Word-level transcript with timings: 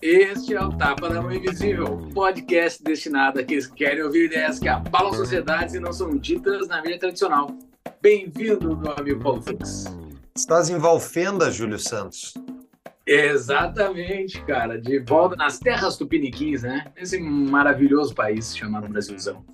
Este 0.00 0.54
é 0.54 0.62
o 0.62 0.70
Tapa 0.76 1.08
da 1.08 1.22
Mão 1.22 1.32
Invisível, 1.32 1.96
podcast 2.14 2.82
destinado 2.84 3.40
àqueles 3.40 3.66
que 3.66 3.76
querem 3.76 4.02
ouvir 4.02 4.26
ideias 4.26 4.58
que 4.58 4.68
abalam 4.68 5.14
sociedades 5.14 5.74
e 5.74 5.80
não 5.80 5.92
são 5.92 6.16
ditas 6.16 6.68
na 6.68 6.82
mídia 6.82 6.98
tradicional. 6.98 7.50
Bem-vindo, 8.02 8.76
meu 8.76 8.92
amigo 8.92 9.22
Paulo 9.22 9.40
Fux. 9.40 10.03
Estás 10.36 10.68
em 10.68 10.78
Valfenda, 10.78 11.48
Júlio 11.48 11.78
Santos. 11.78 12.34
Exatamente, 13.06 14.44
cara. 14.44 14.80
De 14.80 14.98
volta 14.98 15.36
nas 15.36 15.60
terras 15.60 15.96
tupiniquins, 15.96 16.64
né? 16.64 16.92
Esse 16.96 17.20
maravilhoso 17.20 18.12
país 18.12 18.56
chamado 18.56 18.88
Brasilzão. 18.88 19.46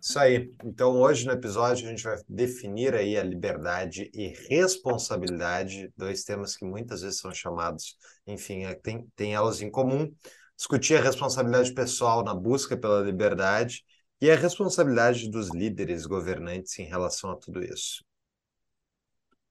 Isso 0.00 0.18
aí. 0.18 0.50
Então, 0.64 0.92
hoje 0.92 1.26
no 1.26 1.32
episódio, 1.32 1.86
a 1.86 1.90
gente 1.90 2.02
vai 2.02 2.16
definir 2.26 2.94
aí 2.94 3.18
a 3.18 3.22
liberdade 3.22 4.10
e 4.14 4.28
responsabilidade, 4.48 5.92
dois 5.94 6.24
temas 6.24 6.56
que 6.56 6.64
muitas 6.64 7.02
vezes 7.02 7.18
são 7.18 7.34
chamados, 7.34 7.94
enfim, 8.26 8.64
é, 8.64 8.74
tem, 8.74 9.06
tem 9.14 9.34
elas 9.34 9.60
em 9.60 9.70
comum. 9.70 10.10
Discutir 10.56 10.96
a 10.96 11.02
responsabilidade 11.02 11.74
pessoal 11.74 12.24
na 12.24 12.34
busca 12.34 12.78
pela 12.78 13.02
liberdade 13.02 13.84
e 14.22 14.30
a 14.30 14.36
responsabilidade 14.36 15.30
dos 15.30 15.50
líderes 15.50 16.06
governantes 16.06 16.78
em 16.78 16.84
relação 16.84 17.30
a 17.30 17.36
tudo 17.36 17.62
isso. 17.62 18.07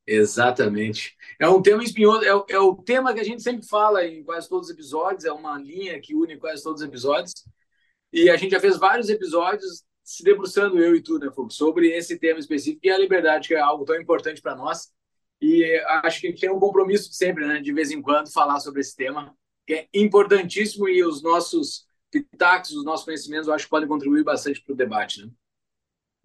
Exatamente. 0.08 1.18
É 1.38 1.50
um 1.50 1.62
tema 1.62 1.84
espinhoso, 1.84 2.24
é, 2.24 2.54
é, 2.54 2.60
o 2.60 2.76
tema 2.76 3.14
que 3.14 3.20
a 3.20 3.24
gente 3.24 3.44
sempre 3.44 3.68
fala 3.68 4.06
em 4.06 4.24
quase 4.24 4.48
todos 4.48 4.70
os 4.70 4.74
episódios, 4.74 5.26
é 5.26 5.32
uma 5.34 5.60
linha 5.60 6.00
que 6.00 6.16
une 6.16 6.38
quase 6.38 6.64
todos 6.64 6.82
os 6.82 6.88
episódios. 6.88 7.34
E 8.14 8.30
a 8.30 8.38
gente 8.38 8.52
já 8.52 8.60
fez 8.60 8.78
vários 8.78 9.10
episódios 9.10 9.84
se 10.02 10.24
debruçando, 10.24 10.80
eu 10.80 10.96
e 10.96 11.04
tu, 11.04 11.20
né, 11.20 11.30
Fux, 11.30 11.56
sobre 11.56 11.90
esse 11.90 12.18
tema 12.18 12.40
específico 12.40 12.80
e 12.86 12.90
a 12.90 12.98
liberdade, 12.98 13.50
que 13.50 13.54
é 13.54 13.60
algo 13.60 13.84
tão 13.84 14.00
importante 14.00 14.42
para 14.42 14.56
nós. 14.56 14.90
E 15.42 15.66
acho 16.04 16.22
que 16.22 16.34
tem 16.34 16.50
um 16.50 16.60
compromisso 16.60 17.12
sempre, 17.12 17.46
né, 17.46 17.60
de 17.60 17.74
vez 17.74 17.92
em 17.92 18.02
quando, 18.02 18.32
falar 18.32 18.62
sobre 18.62 18.80
esse 18.80 18.96
tema, 18.96 19.36
que 19.66 19.74
é 19.74 19.88
importantíssimo 19.94 20.88
e 20.88 21.04
os 21.04 21.22
nossos 21.22 21.86
pitacos, 22.10 22.72
os 22.72 22.86
nossos 22.86 23.06
conhecimentos, 23.06 23.50
eu 23.50 23.54
acho 23.54 23.66
que 23.66 23.70
podem 23.70 23.90
contribuir 23.90 24.24
bastante 24.24 24.64
para 24.64 24.74
o 24.74 24.78
debate, 24.78 25.26
né? 25.26 25.32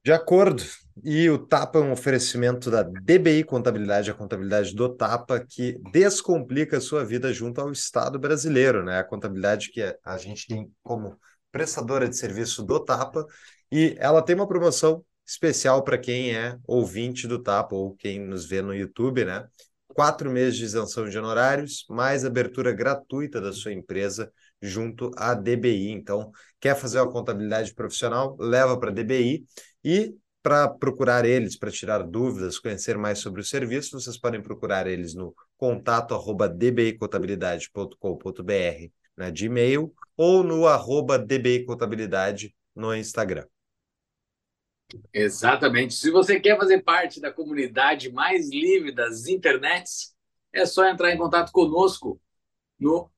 De 0.04 0.12
acordo. 0.12 0.64
E 1.04 1.30
o 1.30 1.38
Tapa 1.38 1.78
é 1.78 1.82
um 1.82 1.92
oferecimento 1.92 2.70
da 2.70 2.82
DBI 2.82 3.44
Contabilidade, 3.44 4.10
a 4.10 4.14
contabilidade 4.14 4.74
do 4.74 4.88
Tapa, 4.94 5.40
que 5.40 5.78
descomplica 5.92 6.78
a 6.78 6.80
sua 6.80 7.04
vida 7.04 7.32
junto 7.32 7.60
ao 7.60 7.72
Estado 7.72 8.18
brasileiro, 8.18 8.84
né? 8.84 8.98
A 8.98 9.04
contabilidade 9.04 9.70
que 9.70 9.80
a 10.04 10.18
gente 10.18 10.46
tem 10.46 10.70
como 10.82 11.18
prestadora 11.50 12.08
de 12.08 12.16
serviço 12.16 12.62
do 12.62 12.80
Tapa, 12.80 13.26
e 13.70 13.94
ela 13.98 14.22
tem 14.22 14.34
uma 14.34 14.46
promoção 14.46 15.04
especial 15.26 15.82
para 15.82 15.96
quem 15.96 16.34
é 16.36 16.58
ouvinte 16.66 17.26
do 17.26 17.40
Tapa 17.40 17.74
ou 17.74 17.94
quem 17.94 18.20
nos 18.20 18.44
vê 18.44 18.60
no 18.60 18.74
YouTube, 18.74 19.24
né? 19.24 19.46
Quatro 19.86 20.30
meses 20.30 20.56
de 20.56 20.64
isenção 20.64 21.08
de 21.08 21.16
honorários, 21.16 21.86
mais 21.88 22.24
abertura 22.24 22.72
gratuita 22.72 23.40
da 23.40 23.52
sua 23.52 23.72
empresa 23.72 24.32
junto 24.62 25.10
à 25.16 25.34
DBI. 25.34 25.90
Então, 25.90 26.30
quer 26.60 26.76
fazer 26.76 27.00
uma 27.00 27.10
contabilidade 27.10 27.74
profissional? 27.74 28.36
Leva 28.38 28.78
para 28.78 28.90
a 28.90 28.94
DBI 28.94 29.44
e 29.84 30.14
para 30.42 30.68
procurar 30.68 31.24
eles, 31.24 31.56
para 31.56 31.70
tirar 31.70 32.02
dúvidas, 32.02 32.58
conhecer 32.58 32.98
mais 32.98 33.20
sobre 33.20 33.40
o 33.40 33.44
serviço, 33.44 34.00
vocês 34.00 34.18
podem 34.18 34.42
procurar 34.42 34.86
eles 34.86 35.14
no 35.14 35.34
contato 35.56 36.14
arroba 36.14 36.48
dbicontabilidade.com.br 36.48 38.90
né, 39.16 39.30
de 39.30 39.46
e-mail 39.46 39.94
ou 40.16 40.42
no 40.42 40.66
arroba 40.66 41.16
dbicontabilidade 41.18 42.54
no 42.74 42.94
Instagram. 42.94 43.46
Exatamente. 45.12 45.94
Se 45.94 46.10
você 46.10 46.40
quer 46.40 46.58
fazer 46.58 46.82
parte 46.82 47.20
da 47.20 47.32
comunidade 47.32 48.12
mais 48.12 48.50
livre 48.50 48.92
das 48.92 49.26
internets, 49.26 50.14
é 50.52 50.66
só 50.66 50.84
entrar 50.86 51.12
em 51.12 51.18
contato 51.18 51.52
conosco 51.52 52.20
no 52.78 53.10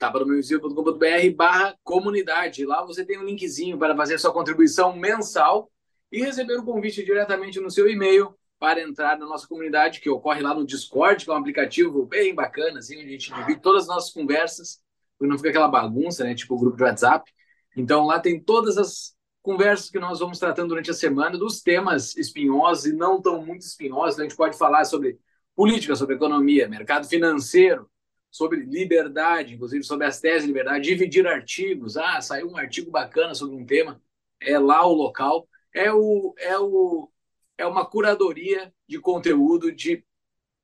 tapadomeiozinho.com.br 0.00 1.36
barra 1.36 1.76
comunidade. 1.84 2.64
Lá 2.64 2.84
você 2.84 3.04
tem 3.04 3.18
um 3.18 3.24
linkzinho 3.24 3.78
para 3.78 3.94
fazer 3.94 4.18
sua 4.18 4.32
contribuição 4.32 4.96
mensal 4.96 5.70
e 6.10 6.22
receber 6.22 6.56
o 6.56 6.62
um 6.62 6.64
convite 6.64 7.04
diretamente 7.04 7.60
no 7.60 7.70
seu 7.70 7.88
e-mail 7.88 8.34
para 8.58 8.80
entrar 8.80 9.18
na 9.18 9.26
nossa 9.26 9.46
comunidade, 9.46 10.00
que 10.00 10.10
ocorre 10.10 10.42
lá 10.42 10.54
no 10.54 10.66
Discord, 10.66 11.24
que 11.24 11.30
é 11.30 11.34
um 11.34 11.36
aplicativo 11.36 12.04
bem 12.04 12.34
bacana, 12.34 12.80
assim, 12.80 12.96
onde 12.96 13.06
a 13.06 13.10
gente 13.10 13.32
divide 13.32 13.60
todas 13.60 13.82
as 13.82 13.88
nossas 13.88 14.12
conversas, 14.12 14.80
não 15.20 15.36
fica 15.36 15.50
aquela 15.50 15.68
bagunça, 15.68 16.24
né, 16.24 16.34
tipo 16.34 16.54
o 16.54 16.58
grupo 16.58 16.76
de 16.76 16.82
WhatsApp. 16.82 17.30
Então 17.76 18.06
lá 18.06 18.18
tem 18.18 18.42
todas 18.42 18.76
as 18.78 19.14
conversas 19.42 19.90
que 19.90 19.98
nós 19.98 20.18
vamos 20.18 20.38
tratando 20.38 20.70
durante 20.70 20.90
a 20.90 20.94
semana 20.94 21.38
dos 21.38 21.60
temas 21.62 22.16
espinhosos 22.16 22.86
e 22.86 22.92
não 22.92 23.20
tão 23.20 23.44
muito 23.44 23.62
espinhosos. 23.62 24.18
A 24.18 24.22
gente 24.22 24.36
pode 24.36 24.56
falar 24.56 24.84
sobre 24.84 25.18
política, 25.54 25.94
sobre 25.94 26.16
economia, 26.16 26.68
mercado 26.68 27.06
financeiro, 27.06 27.88
sobre 28.30 28.60
liberdade, 28.60 29.54
inclusive 29.54 29.82
sobre 29.82 30.06
as 30.06 30.20
teses 30.20 30.42
de 30.42 30.48
liberdade, 30.48 30.84
dividir 30.84 31.26
artigos. 31.26 31.96
Ah, 31.96 32.20
saiu 32.20 32.48
um 32.48 32.56
artigo 32.56 32.90
bacana 32.90 33.34
sobre 33.34 33.56
um 33.56 33.66
tema, 33.66 34.00
é 34.40 34.58
lá 34.58 34.86
o 34.86 34.92
local. 34.92 35.48
É, 35.74 35.92
o, 35.92 36.34
é, 36.38 36.58
o, 36.58 37.10
é 37.58 37.66
uma 37.66 37.84
curadoria 37.84 38.72
de 38.88 38.98
conteúdo 38.98 39.72
de 39.72 40.04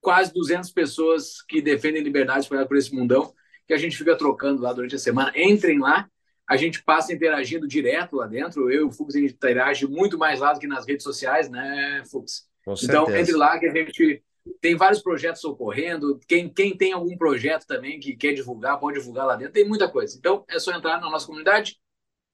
quase 0.00 0.32
200 0.32 0.70
pessoas 0.70 1.42
que 1.42 1.60
defendem 1.60 2.02
liberdade 2.02 2.40
espalhada 2.40 2.68
por 2.68 2.76
esse 2.76 2.94
mundão, 2.94 3.34
que 3.66 3.74
a 3.74 3.76
gente 3.76 3.96
fica 3.96 4.16
trocando 4.16 4.62
lá 4.62 4.72
durante 4.72 4.94
a 4.94 4.98
semana. 4.98 5.32
Entrem 5.34 5.80
lá, 5.80 6.08
a 6.48 6.56
gente 6.56 6.82
passa 6.84 7.12
interagindo 7.12 7.66
direto 7.66 8.16
lá 8.16 8.26
dentro. 8.26 8.70
Eu 8.70 8.82
e 8.82 8.84
o 8.84 8.92
Fux, 8.92 9.16
a 9.16 9.20
gente 9.20 9.34
interage 9.34 9.86
muito 9.86 10.16
mais 10.16 10.38
lá 10.38 10.52
do 10.52 10.60
que 10.60 10.66
nas 10.66 10.86
redes 10.86 11.02
sociais, 11.02 11.50
né, 11.50 12.02
Fux? 12.10 12.48
então, 12.82 13.14
entre 13.14 13.32
lá 13.32 13.58
que 13.58 13.66
a 13.66 13.72
gente 13.72 14.22
tem 14.60 14.76
vários 14.76 15.02
projetos 15.02 15.44
ocorrendo. 15.44 16.18
Quem, 16.26 16.48
quem 16.48 16.76
tem 16.76 16.92
algum 16.92 17.16
projeto 17.16 17.66
também 17.66 17.98
que 17.98 18.16
quer 18.16 18.32
divulgar, 18.32 18.78
pode 18.78 18.98
divulgar 18.98 19.26
lá 19.26 19.36
dentro. 19.36 19.52
Tem 19.52 19.66
muita 19.66 19.88
coisa. 19.88 20.16
Então, 20.18 20.44
é 20.48 20.58
só 20.58 20.72
entrar 20.72 21.00
na 21.00 21.10
nossa 21.10 21.26
comunidade, 21.26 21.76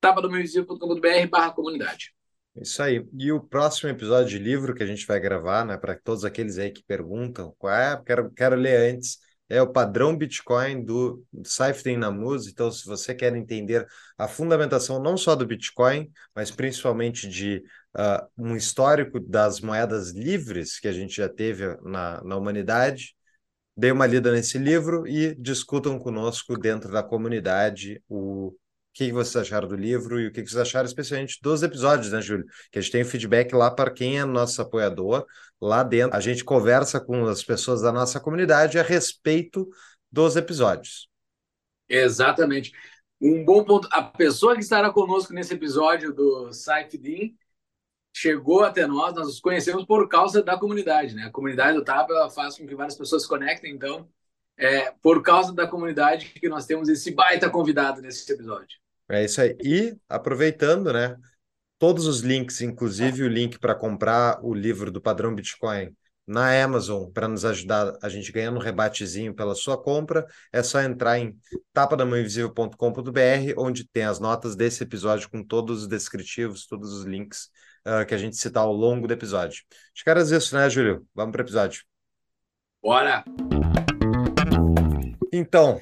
tapadomeiovisível.com.br 0.01 1.29
barra 1.31 1.53
comunidade. 1.53 2.15
Isso 2.55 2.83
aí. 2.83 3.07
E 3.19 3.33
o 3.33 3.41
próximo 3.41 3.91
episódio 3.91 4.29
de 4.29 4.39
livro 4.39 4.75
que 4.75 4.83
a 4.83 4.87
gente 4.87 5.07
vai 5.07 5.19
gravar, 5.19 5.65
né, 5.65 5.77
para 5.77 5.99
todos 5.99 6.25
aqueles 6.25 6.59
aí 6.59 6.71
que 6.71 6.85
perguntam, 6.85 7.55
qual 7.59 7.75
é? 7.75 8.01
Quero, 8.05 8.31
quero 8.31 8.57
ler 8.57 8.95
antes 8.95 9.19
é 9.53 9.61
o 9.61 9.71
padrão 9.71 10.17
Bitcoin 10.17 10.83
do 10.83 11.23
Saifedean 11.45 11.99
Namuz. 11.99 12.47
Então, 12.47 12.71
se 12.71 12.87
você 12.87 13.15
quer 13.15 13.37
entender 13.37 13.87
a 14.17 14.27
fundamentação 14.27 15.01
não 15.01 15.17
só 15.17 15.37
do 15.37 15.47
Bitcoin, 15.47 16.11
mas 16.35 16.51
principalmente 16.51 17.29
de 17.29 17.63
uh, 17.95 18.27
um 18.37 18.57
histórico 18.57 19.21
das 19.21 19.61
moedas 19.61 20.11
livres 20.11 20.81
que 20.81 20.89
a 20.89 20.93
gente 20.93 21.17
já 21.17 21.29
teve 21.29 21.77
na, 21.83 22.25
na 22.25 22.37
humanidade, 22.37 23.15
dê 23.77 23.93
uma 23.93 24.07
lida 24.07 24.33
nesse 24.33 24.57
livro 24.57 25.07
e 25.07 25.35
discutam 25.35 25.99
conosco 25.99 26.57
dentro 26.59 26.91
da 26.91 27.03
comunidade 27.03 28.03
o 28.09 28.55
o 28.55 28.57
que 28.93 29.11
vocês 29.13 29.37
acharam 29.37 29.67
do 29.67 29.77
livro 29.77 30.21
e 30.21 30.27
o 30.27 30.33
que 30.33 30.41
vocês 30.41 30.57
acharam 30.57 30.87
especialmente 30.87 31.39
dos 31.43 31.63
episódios, 31.63 32.13
né, 32.13 32.21
Júlio? 32.21 32.45
Que 32.71 32.79
a 32.79 32.83
gente 32.83 32.93
tem 32.93 33.05
feedback 33.05 33.55
lá 33.55 33.71
para 33.71 33.91
quem 33.91 34.19
é 34.19 34.25
nosso 34.25 34.61
apoiador, 34.61 35.27
lá 35.61 35.83
dentro. 35.83 36.17
A 36.17 36.21
gente 36.21 36.45
conversa 36.45 37.01
com 37.01 37.27
as 37.27 37.43
pessoas 37.43 37.81
da 37.81 37.91
nossa 37.91 38.21
comunidade 38.21 38.79
a 38.79 38.83
respeito 38.83 39.69
dos 40.11 40.37
episódios. 40.37 41.09
Exatamente. 41.89 42.73
Um 43.21 43.45
bom 43.45 43.65
ponto. 43.65 43.89
A 43.93 44.03
pessoa 44.03 44.55
que 44.55 44.61
estará 44.61 44.91
conosco 44.91 45.33
nesse 45.33 45.55
episódio 45.55 46.13
do 46.13 46.53
Saifedin 46.53 47.37
chegou 48.15 48.63
até 48.63 48.87
nós, 48.87 49.15
nós 49.15 49.29
os 49.29 49.41
conhecemos 49.41 49.87
por 49.87 50.07
causa 50.09 50.43
da 50.43 50.59
comunidade, 50.59 51.15
né? 51.15 51.25
A 51.25 51.31
comunidade 51.31 51.79
do 51.79 51.85
TAP 51.85 52.11
faz 52.35 52.59
com 52.59 52.67
que 52.67 52.75
várias 52.75 52.97
pessoas 52.97 53.23
se 53.23 53.29
conectem, 53.29 53.73
então 53.73 54.07
é 54.57 54.91
por 55.03 55.23
causa 55.23 55.53
da 55.53 55.67
comunidade 55.67 56.27
que 56.27 56.49
nós 56.49 56.67
temos 56.67 56.89
esse 56.91 57.11
baita 57.13 57.49
convidado 57.49 58.03
nesse 58.03 58.31
episódio. 58.31 58.82
É 59.09 59.25
isso 59.25 59.41
aí. 59.41 59.57
E 59.63 59.97
aproveitando, 60.09 60.93
né? 60.93 61.17
Todos 61.79 62.07
os 62.07 62.21
links, 62.21 62.61
inclusive 62.61 63.25
o 63.25 63.29
link 63.29 63.59
para 63.59 63.75
comprar 63.75 64.39
o 64.43 64.55
livro 64.55 64.91
do 64.91 65.01
Padrão 65.01 65.35
Bitcoin 65.35 65.95
na 66.27 66.63
Amazon 66.63 67.11
para 67.11 67.27
nos 67.29 67.45
ajudar 67.45 67.97
a 68.03 68.09
gente 68.09 68.31
ganhando 68.31 68.57
um 68.57 68.63
rebatezinho 68.63 69.35
pela 69.35 69.55
sua 69.55 69.77
compra, 69.77 70.27
é 70.53 70.63
só 70.63 70.81
entrar 70.81 71.19
em 71.19 71.37
tapadamãoinvisível.com.br, 71.73 73.55
onde 73.59 73.89
tem 73.89 74.05
as 74.05 74.21
notas 74.21 74.55
desse 74.55 74.85
episódio 74.85 75.29
com 75.29 75.43
todos 75.43 75.83
os 75.83 75.89
descritivos, 75.89 76.67
todos 76.67 76.93
os 76.93 77.05
links 77.05 77.51
uh, 77.87 78.07
que 78.07 78.15
a 78.15 78.19
gente 78.19 78.37
citar 78.37 78.63
ao 78.63 78.73
longo 78.73 79.07
do 79.07 79.13
episódio. 79.13 79.63
Acho 79.95 80.05
que 80.05 80.11
era 80.11 80.23
isso, 80.23 80.55
né, 80.55 80.71
Júlio? 80.71 81.07
Vamos 81.15 81.33
para 81.33 81.43
o 81.43 81.45
episódio. 81.45 81.83
Bora! 82.81 83.25
Então, 85.33 85.81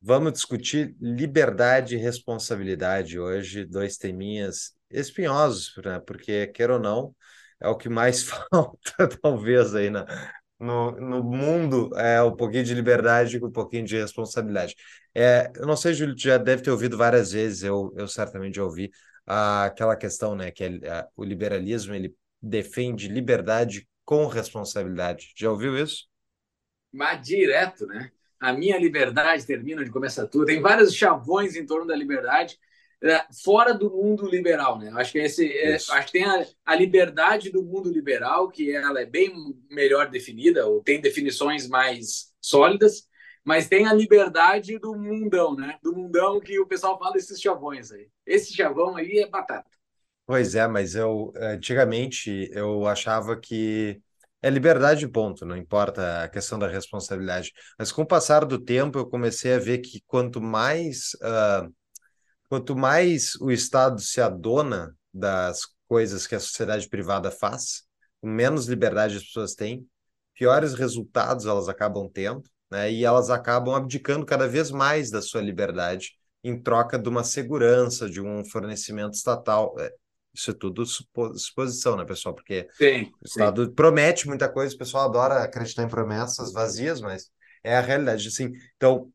Vamos 0.00 0.32
discutir 0.32 0.94
liberdade 1.00 1.96
e 1.96 1.98
responsabilidade 1.98 3.18
hoje, 3.18 3.64
dois 3.64 3.96
teminhas 3.96 4.72
espinhosos, 4.90 5.74
né? 5.84 5.98
porque, 6.00 6.46
quer 6.48 6.70
ou 6.70 6.78
não, 6.78 7.14
é 7.60 7.68
o 7.68 7.76
que 7.76 7.88
mais 7.88 8.22
falta, 8.50 9.08
talvez, 9.20 9.74
aí 9.74 9.90
na, 9.90 10.06
no, 10.58 10.92
no 10.92 11.22
mundo 11.24 11.90
é 11.96 12.22
um 12.22 12.34
pouquinho 12.34 12.64
de 12.64 12.74
liberdade 12.74 13.40
com 13.40 13.46
um 13.46 13.52
pouquinho 13.52 13.84
de 13.84 13.96
responsabilidade. 13.96 14.76
É, 15.14 15.50
eu 15.56 15.66
não 15.66 15.76
sei, 15.76 15.92
Júlio, 15.94 16.14
já 16.16 16.38
deve 16.38 16.62
ter 16.62 16.70
ouvido 16.70 16.96
várias 16.96 17.32
vezes, 17.32 17.64
eu, 17.64 17.92
eu 17.96 18.06
certamente 18.06 18.56
já 18.56 18.64
ouvi, 18.64 18.90
ah, 19.26 19.64
aquela 19.64 19.96
questão, 19.96 20.36
né, 20.36 20.50
que 20.52 20.62
é, 20.62 20.88
ah, 20.90 21.08
o 21.16 21.24
liberalismo 21.24 21.92
ele 21.92 22.14
defende 22.40 23.08
liberdade 23.08 23.88
com 24.04 24.26
responsabilidade. 24.26 25.32
Já 25.36 25.50
ouviu 25.50 25.76
isso? 25.76 26.06
Mas 26.92 27.20
direto, 27.26 27.86
né? 27.86 28.10
A 28.40 28.52
minha 28.52 28.78
liberdade 28.78 29.46
termina 29.46 29.82
onde 29.82 29.90
começa 29.90 30.26
tudo. 30.26 30.46
Tem 30.46 30.60
vários 30.60 30.94
chavões 30.94 31.56
em 31.56 31.66
torno 31.66 31.86
da 31.86 31.96
liberdade, 31.96 32.58
é, 33.02 33.24
fora 33.44 33.72
do 33.72 33.90
mundo 33.90 34.26
liberal, 34.26 34.78
né? 34.78 34.90
Acho 34.94 35.12
que 35.12 35.18
esse, 35.18 35.52
é, 35.52 35.74
acho 35.74 36.06
que 36.06 36.12
tem 36.12 36.24
a, 36.24 36.44
a, 36.66 36.74
liberdade 36.74 37.50
do 37.50 37.62
mundo 37.62 37.90
liberal, 37.90 38.48
que 38.48 38.74
ela 38.74 39.00
é 39.00 39.06
bem 39.06 39.32
melhor 39.70 40.10
definida, 40.10 40.66
ou 40.66 40.82
tem 40.82 41.00
definições 41.00 41.68
mais 41.68 42.32
sólidas, 42.40 43.06
mas 43.44 43.68
tem 43.68 43.86
a 43.86 43.92
liberdade 43.92 44.78
do 44.78 44.96
mundão, 44.96 45.54
né? 45.54 45.78
Do 45.82 45.94
mundão 45.94 46.40
que 46.40 46.58
o 46.58 46.66
pessoal 46.66 46.98
fala 46.98 47.16
esses 47.16 47.40
chavões 47.40 47.92
aí. 47.92 48.08
Esse 48.26 48.54
chavão 48.54 48.96
aí 48.96 49.18
é 49.20 49.28
batata. 49.28 49.70
Pois 50.26 50.54
é, 50.54 50.66
mas 50.66 50.94
eu 50.94 51.32
antigamente 51.36 52.50
eu 52.52 52.86
achava 52.86 53.38
que 53.40 54.02
é 54.42 54.50
liberdade, 54.50 55.08
ponto, 55.08 55.44
não 55.44 55.56
importa 55.56 56.22
a 56.24 56.28
questão 56.28 56.58
da 56.58 56.68
responsabilidade. 56.68 57.52
Mas 57.78 57.90
com 57.90 58.02
o 58.02 58.06
passar 58.06 58.44
do 58.44 58.58
tempo, 58.58 58.98
eu 58.98 59.06
comecei 59.06 59.54
a 59.54 59.58
ver 59.58 59.78
que 59.78 60.02
quanto 60.06 60.40
mais 60.40 61.14
uh, 61.16 61.72
quanto 62.48 62.76
mais 62.76 63.34
o 63.36 63.50
Estado 63.50 64.00
se 64.00 64.20
adona 64.20 64.96
das 65.12 65.62
coisas 65.86 66.26
que 66.26 66.34
a 66.34 66.40
sociedade 66.40 66.88
privada 66.88 67.30
faz, 67.30 67.82
menos 68.22 68.66
liberdade 68.66 69.16
as 69.16 69.24
pessoas 69.24 69.54
têm, 69.54 69.86
piores 70.34 70.74
resultados 70.74 71.46
elas 71.46 71.68
acabam 71.68 72.08
tendo, 72.08 72.42
né? 72.70 72.92
E 72.92 73.04
elas 73.04 73.30
acabam 73.30 73.74
abdicando 73.74 74.24
cada 74.24 74.46
vez 74.46 74.70
mais 74.70 75.10
da 75.10 75.20
sua 75.20 75.40
liberdade 75.40 76.12
em 76.42 76.60
troca 76.60 76.98
de 76.98 77.08
uma 77.08 77.24
segurança, 77.24 78.08
de 78.08 78.20
um 78.20 78.44
fornecimento 78.44 79.14
estatal. 79.14 79.74
Isso 80.38 80.52
é 80.52 80.54
tudo 80.54 80.86
suposição, 80.86 81.96
né, 81.96 82.04
pessoal? 82.04 82.32
Porque 82.32 82.68
sim, 82.74 83.12
o 83.20 83.26
Estado 83.26 83.64
sim. 83.66 83.74
promete 83.74 84.28
muita 84.28 84.48
coisa, 84.48 84.72
o 84.72 84.78
pessoal 84.78 85.08
adora 85.08 85.42
acreditar 85.42 85.82
em 85.82 85.88
promessas 85.88 86.52
vazias, 86.52 87.00
mas 87.00 87.28
é 87.64 87.76
a 87.76 87.80
realidade. 87.80 88.28
Assim, 88.28 88.52
então, 88.76 89.12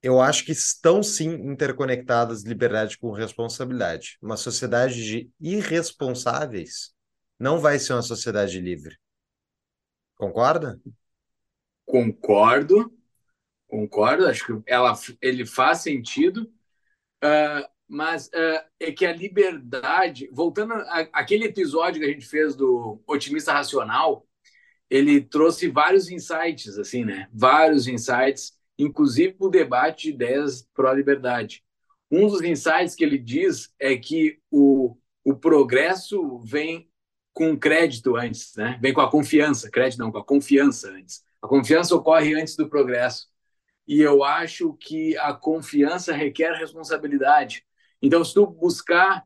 eu 0.00 0.20
acho 0.20 0.44
que 0.44 0.52
estão 0.52 1.02
sim 1.02 1.30
interconectadas 1.30 2.44
liberdade 2.44 2.96
com 2.96 3.10
responsabilidade. 3.10 4.16
Uma 4.22 4.36
sociedade 4.36 5.02
de 5.02 5.28
irresponsáveis 5.40 6.94
não 7.36 7.58
vai 7.58 7.80
ser 7.80 7.94
uma 7.94 8.02
sociedade 8.02 8.60
livre. 8.60 8.96
Concorda? 10.14 10.80
Concordo, 11.84 12.96
concordo. 13.66 14.28
Acho 14.28 14.46
que 14.46 14.62
ela, 14.70 14.96
ele 15.20 15.44
faz 15.44 15.78
sentido, 15.78 16.48
uh, 17.24 17.73
mas 17.88 18.26
uh, 18.28 18.64
é 18.80 18.92
que 18.92 19.04
a 19.04 19.12
liberdade, 19.12 20.28
voltando 20.32 20.74
àquele 21.12 21.44
episódio 21.44 22.00
que 22.00 22.06
a 22.06 22.12
gente 22.12 22.26
fez 22.26 22.54
do 22.54 23.02
otimista 23.06 23.52
racional, 23.52 24.26
ele 24.88 25.20
trouxe 25.20 25.68
vários 25.68 26.10
insights, 26.10 26.78
assim, 26.78 27.04
né? 27.04 27.28
Vários 27.32 27.86
insights 27.86 28.54
inclusive 28.78 29.34
para 29.34 29.46
o 29.46 29.50
debate 29.50 30.04
de 30.04 30.14
ideias 30.14 30.68
pró-liberdade. 30.74 31.64
Um 32.10 32.28
dos 32.28 32.42
insights 32.42 32.94
que 32.94 33.04
ele 33.04 33.18
diz 33.18 33.72
é 33.78 33.96
que 33.96 34.38
o, 34.50 34.96
o 35.24 35.34
progresso 35.34 36.38
vem 36.40 36.88
com 37.32 37.58
crédito 37.58 38.16
antes, 38.16 38.54
né? 38.56 38.78
vem 38.80 38.92
com 38.92 39.00
a 39.00 39.10
confiança, 39.10 39.70
crédito 39.70 39.98
não, 39.98 40.12
com 40.12 40.18
a 40.18 40.24
confiança 40.24 40.90
antes. 40.90 41.24
A 41.42 41.48
confiança 41.48 41.94
ocorre 41.94 42.34
antes 42.34 42.56
do 42.56 42.68
progresso. 42.68 43.28
E 43.86 44.00
eu 44.00 44.24
acho 44.24 44.72
que 44.74 45.16
a 45.18 45.34
confiança 45.34 46.12
requer 46.12 46.52
responsabilidade. 46.52 47.64
Então, 48.04 48.22
se 48.22 48.34
tu 48.34 48.46
buscar 48.46 49.24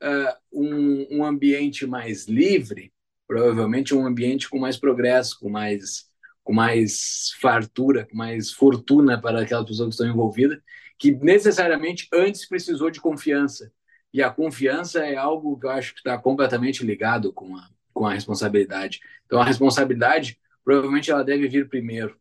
uh, 0.00 0.36
um, 0.52 1.18
um 1.18 1.24
ambiente 1.24 1.84
mais 1.84 2.28
livre, 2.28 2.92
provavelmente 3.26 3.94
um 3.94 4.06
ambiente 4.06 4.48
com 4.48 4.60
mais 4.60 4.76
progresso, 4.76 5.40
com 5.40 5.50
mais 5.50 6.10
com 6.44 6.52
mais 6.52 7.32
fartura, 7.40 8.04
com 8.04 8.16
mais 8.16 8.50
fortuna 8.50 9.20
para 9.20 9.42
aquelas 9.42 9.64
pessoas 9.64 9.88
que 9.88 9.94
estão 9.94 10.08
envolvidas, 10.08 10.58
que 10.98 11.12
necessariamente 11.12 12.08
antes 12.12 12.48
precisou 12.48 12.90
de 12.90 13.00
confiança. 13.00 13.72
E 14.12 14.20
a 14.20 14.28
confiança 14.28 15.04
é 15.04 15.16
algo 15.16 15.58
que 15.58 15.66
eu 15.66 15.70
acho 15.70 15.92
que 15.92 16.00
está 16.00 16.18
completamente 16.18 16.84
ligado 16.84 17.32
com 17.32 17.56
a, 17.56 17.68
com 17.94 18.06
a 18.06 18.12
responsabilidade. 18.12 19.00
Então, 19.24 19.40
a 19.40 19.44
responsabilidade, 19.44 20.38
provavelmente, 20.64 21.10
ela 21.10 21.24
deve 21.24 21.48
vir 21.48 21.68
primeiro. 21.68 22.16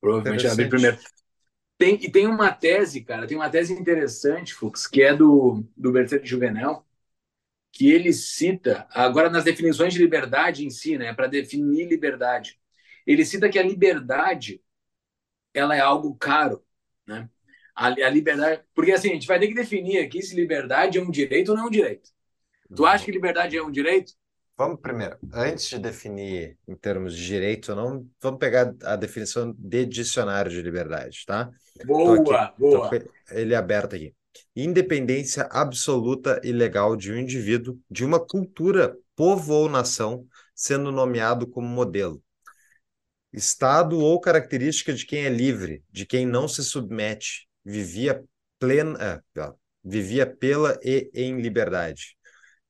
Provavelmente 0.00 0.46
ela 0.46 0.54
vir 0.54 0.68
primeiro. 0.68 0.98
Tem, 1.78 1.94
e 1.94 2.10
tem 2.10 2.26
uma 2.26 2.52
tese, 2.52 3.02
cara, 3.02 3.26
tem 3.26 3.36
uma 3.36 3.48
tese 3.48 3.72
interessante, 3.72 4.52
Fux, 4.52 4.86
que 4.86 5.02
é 5.02 5.14
do, 5.14 5.64
do 5.76 5.92
Bertrand 5.92 6.24
Juvenel, 6.24 6.84
que 7.72 7.90
ele 7.90 8.12
cita, 8.12 8.86
agora 8.90 9.30
nas 9.30 9.44
definições 9.44 9.94
de 9.94 10.00
liberdade 10.00 10.66
em 10.66 10.70
si, 10.70 10.98
né, 10.98 11.14
para 11.14 11.28
definir 11.28 11.86
liberdade 11.88 12.58
ele 13.08 13.24
cita 13.24 13.48
que 13.48 13.58
a 13.58 13.62
liberdade 13.62 14.62
ela 15.54 15.74
é 15.74 15.80
algo 15.80 16.14
caro, 16.14 16.62
né? 17.06 17.28
A, 17.74 17.86
a, 17.86 18.10
liberdade, 18.10 18.62
porque 18.74 18.92
assim 18.92 19.10
a 19.10 19.14
gente 19.14 19.26
vai 19.26 19.40
ter 19.40 19.48
que 19.48 19.54
definir 19.54 19.98
aqui 19.98 20.20
se 20.20 20.36
liberdade 20.36 20.98
é 20.98 21.02
um 21.02 21.10
direito 21.10 21.50
ou 21.50 21.56
não 21.56 21.64
é 21.64 21.66
um 21.68 21.70
direito. 21.70 22.10
Tu 22.76 22.84
acha 22.84 23.04
que 23.04 23.10
liberdade 23.10 23.56
é 23.56 23.62
um 23.62 23.70
direito? 23.70 24.12
Vamos 24.58 24.80
primeiro, 24.80 25.16
antes 25.32 25.68
de 25.68 25.78
definir 25.78 26.58
em 26.66 26.74
termos 26.74 27.16
de 27.16 27.24
direito 27.24 27.70
ou 27.70 27.76
não, 27.76 28.06
vamos 28.20 28.40
pegar 28.40 28.74
a 28.82 28.96
definição 28.96 29.54
de 29.56 29.86
dicionário 29.86 30.50
de 30.50 30.60
liberdade, 30.60 31.24
tá? 31.24 31.48
Boa, 31.86 32.42
aqui, 32.42 32.58
boa. 32.58 32.90
ele 33.30 33.54
é 33.54 33.56
aberto 33.56 33.94
aqui. 33.94 34.12
Independência 34.56 35.48
absoluta 35.52 36.40
e 36.42 36.50
legal 36.50 36.96
de 36.96 37.12
um 37.12 37.16
indivíduo, 37.16 37.78
de 37.88 38.04
uma 38.04 38.18
cultura, 38.18 38.96
povo 39.14 39.54
ou 39.54 39.68
nação, 39.68 40.26
sendo 40.54 40.90
nomeado 40.90 41.46
como 41.46 41.68
modelo 41.68 42.20
estado 43.32 43.98
ou 43.98 44.20
característica 44.20 44.92
de 44.92 45.04
quem 45.06 45.24
é 45.24 45.28
livre, 45.28 45.82
de 45.90 46.06
quem 46.06 46.26
não 46.26 46.48
se 46.48 46.64
submete, 46.64 47.48
vivia 47.64 48.24
plena, 48.58 49.22
é, 49.36 49.52
vivia 49.84 50.26
pela 50.26 50.78
e 50.82 51.10
em 51.14 51.40
liberdade. 51.40 52.16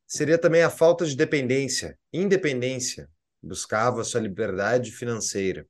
Seria 0.09 0.39
também 0.39 0.63
a 0.63 0.71
falta 0.71 1.05
de 1.05 1.15
dependência, 1.15 1.99
independência, 2.11 3.11
buscava 3.43 4.03
sua 4.03 4.23
liberdade 4.23 4.91
financeira. 4.91 5.67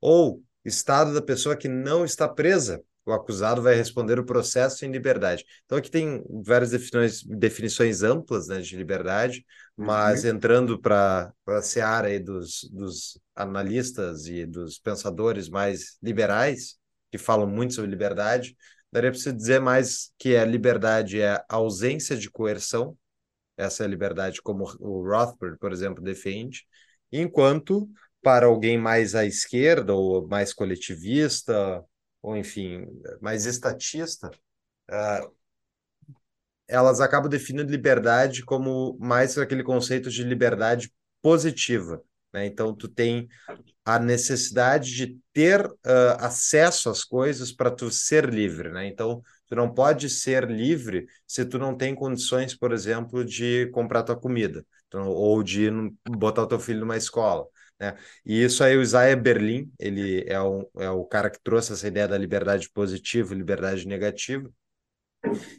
Ou 0.00 0.42
estado 0.64 1.14
da 1.14 1.22
pessoa 1.22 1.56
que 1.56 1.68
não 1.68 2.04
está 2.04 2.28
presa, 2.28 2.82
o 3.06 3.12
acusado 3.12 3.62
vai 3.62 3.74
responder 3.74 4.18
o 4.18 4.24
processo 4.24 4.84
em 4.84 4.90
liberdade. 4.90 5.44
Então 5.64 5.78
aqui 5.78 5.90
tem 5.90 6.22
várias 6.44 6.70
definições, 6.70 7.22
definições 7.22 8.02
amplas 8.02 8.48
né, 8.48 8.60
de 8.60 8.76
liberdade, 8.76 9.46
mas 9.76 10.24
uhum. 10.24 10.30
entrando 10.30 10.78
para 10.78 11.32
a 11.46 11.62
seara 11.62 12.08
aí 12.08 12.18
dos, 12.18 12.68
dos 12.72 13.20
analistas 13.34 14.26
e 14.26 14.44
dos 14.44 14.78
pensadores 14.78 15.48
mais 15.48 15.96
liberais, 16.02 16.76
que 17.10 17.18
falam 17.18 17.46
muito 17.46 17.74
sobre 17.74 17.90
liberdade, 17.90 18.56
daria 18.92 19.10
para 19.10 19.18
você 19.18 19.32
dizer 19.32 19.60
mais 19.60 20.12
que 20.18 20.36
a 20.36 20.44
liberdade 20.44 21.20
é 21.20 21.34
a 21.34 21.44
ausência 21.56 22.16
de 22.16 22.30
coerção, 22.30 22.96
essa 23.60 23.86
liberdade 23.86 24.42
como 24.42 24.64
o 24.80 25.02
Rothbard, 25.02 25.58
por 25.58 25.72
exemplo, 25.72 26.02
defende, 26.02 26.64
enquanto 27.12 27.88
para 28.22 28.46
alguém 28.46 28.78
mais 28.78 29.14
à 29.14 29.24
esquerda 29.24 29.94
ou 29.94 30.26
mais 30.28 30.52
coletivista 30.52 31.84
ou 32.22 32.36
enfim, 32.36 32.86
mais 33.20 33.46
estatista, 33.46 34.30
uh, 34.90 35.34
elas 36.68 37.00
acabam 37.00 37.28
definindo 37.28 37.70
liberdade 37.70 38.44
como 38.44 38.96
mais 39.00 39.36
aquele 39.38 39.62
conceito 39.62 40.10
de 40.10 40.22
liberdade 40.22 40.92
positiva. 41.22 42.02
Né? 42.32 42.46
Então, 42.46 42.74
tu 42.74 42.88
tem 42.88 43.28
a 43.84 43.98
necessidade 43.98 44.94
de 44.94 45.18
ter 45.32 45.66
uh, 45.66 46.16
acesso 46.18 46.88
às 46.88 47.04
coisas 47.04 47.50
para 47.50 47.70
tu 47.70 47.90
ser 47.90 48.28
livre. 48.28 48.70
Né? 48.70 48.86
Então, 48.86 49.22
tu 49.50 49.56
não 49.56 49.68
pode 49.74 50.08
ser 50.08 50.48
livre 50.48 51.06
se 51.26 51.44
tu 51.44 51.58
não 51.58 51.76
tem 51.76 51.92
condições, 51.92 52.54
por 52.56 52.72
exemplo, 52.72 53.24
de 53.24 53.66
comprar 53.72 54.04
tua 54.04 54.16
comida 54.16 54.64
ou 54.94 55.42
de 55.42 55.68
botar 56.08 56.42
o 56.42 56.46
teu 56.46 56.60
filho 56.60 56.80
numa 56.80 56.96
escola. 56.96 57.46
Né? 57.78 57.96
E 58.24 58.44
isso 58.44 58.62
aí, 58.62 58.76
o 58.76 58.82
Isaiah 58.82 59.20
Berlin, 59.20 59.68
ele 59.78 60.24
é, 60.28 60.40
um, 60.40 60.64
é 60.78 60.88
o 60.88 61.04
cara 61.04 61.28
que 61.28 61.42
trouxe 61.42 61.72
essa 61.72 61.88
ideia 61.88 62.06
da 62.06 62.16
liberdade 62.16 62.70
positiva 62.70 63.34
e 63.34 63.38
liberdade 63.38 63.88
negativa. 63.88 64.48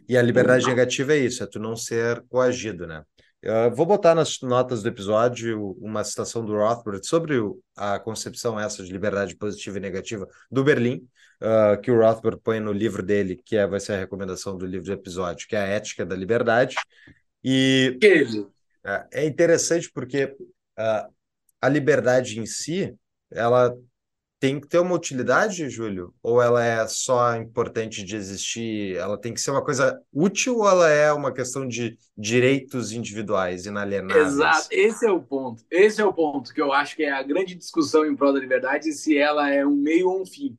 E 0.08 0.18
a 0.18 0.22
liberdade 0.22 0.66
negativa 0.66 1.14
é 1.14 1.18
isso, 1.18 1.44
é 1.44 1.48
tu 1.48 1.60
não 1.60 1.76
ser 1.76 2.24
coagido, 2.30 2.88
né? 2.88 3.04
Eu 3.42 3.76
vou 3.76 3.88
botar 3.88 4.14
nas 4.16 4.40
notas 4.42 4.84
do 4.84 4.90
episódio 4.90 5.76
uma 5.82 6.04
citação 6.04 6.46
do 6.46 6.56
Rothbard 6.56 7.06
sobre 7.06 7.40
a 7.76 8.00
concepção 8.00 8.60
essa 8.60 8.84
de 8.84 8.92
liberdade 8.92 9.36
positiva 9.36 9.78
e 9.78 9.82
negativa 9.82 10.28
do 10.50 10.64
Berlim, 10.64 11.08
uh, 11.42 11.80
que 11.82 11.92
o 11.92 12.00
Rothbard 12.00 12.40
põe 12.42 12.60
no 12.60 12.72
livro 12.72 13.04
dele, 13.04 13.36
que 13.36 13.58
é, 13.58 13.66
vai 13.66 13.80
ser 13.80 13.94
a 13.94 14.00
recomendação 14.00 14.58
do 14.58 14.66
livro 14.66 14.86
do 14.86 14.94
episódio, 14.94 15.48
que 15.48 15.56
é 15.56 15.60
a 15.60 15.68
Ética 15.68 16.06
da 16.06 16.16
Liberdade. 16.16 16.76
E 17.44 17.98
é, 18.86 19.08
é 19.12 19.26
interessante 19.26 19.92
porque 19.92 20.26
uh, 20.26 21.14
a 21.60 21.70
liberdade 21.70 22.40
em 22.40 22.46
si, 22.46 22.96
ela 23.32 23.76
tem 24.42 24.60
que 24.60 24.68
ter 24.68 24.80
uma 24.80 24.96
utilidade, 24.96 25.70
Júlio? 25.70 26.16
Ou 26.24 26.42
ela 26.42 26.66
é 26.66 26.88
só 26.88 27.36
importante 27.36 28.04
de 28.04 28.16
existir? 28.16 28.96
Ela 28.98 29.16
tem 29.16 29.36
que 29.36 29.40
ser 29.40 29.52
uma 29.52 29.64
coisa 29.64 30.02
útil 30.12 30.58
ou 30.58 30.68
ela 30.68 30.90
é 30.90 31.14
uma 31.14 31.32
questão 31.32 31.68
de 31.68 31.96
direitos 32.18 32.92
individuais, 32.92 33.68
inalienáveis? 33.68 34.34
Exato, 34.34 34.68
esse 34.72 35.06
é 35.06 35.12
o 35.12 35.22
ponto. 35.22 35.64
Esse 35.70 36.02
é 36.02 36.06
o 36.06 36.12
ponto 36.12 36.52
que 36.52 36.60
eu 36.60 36.74
acho 36.74 36.96
que 36.96 37.04
é 37.04 37.12
a 37.12 37.22
grande 37.22 37.54
discussão 37.54 38.04
em 38.04 38.16
prol 38.16 38.34
da 38.34 38.40
liberdade, 38.40 38.92
se 38.94 39.16
ela 39.16 39.48
é 39.48 39.64
um 39.64 39.76
meio 39.76 40.10
ou 40.10 40.24
um 40.24 40.26
fim. 40.26 40.58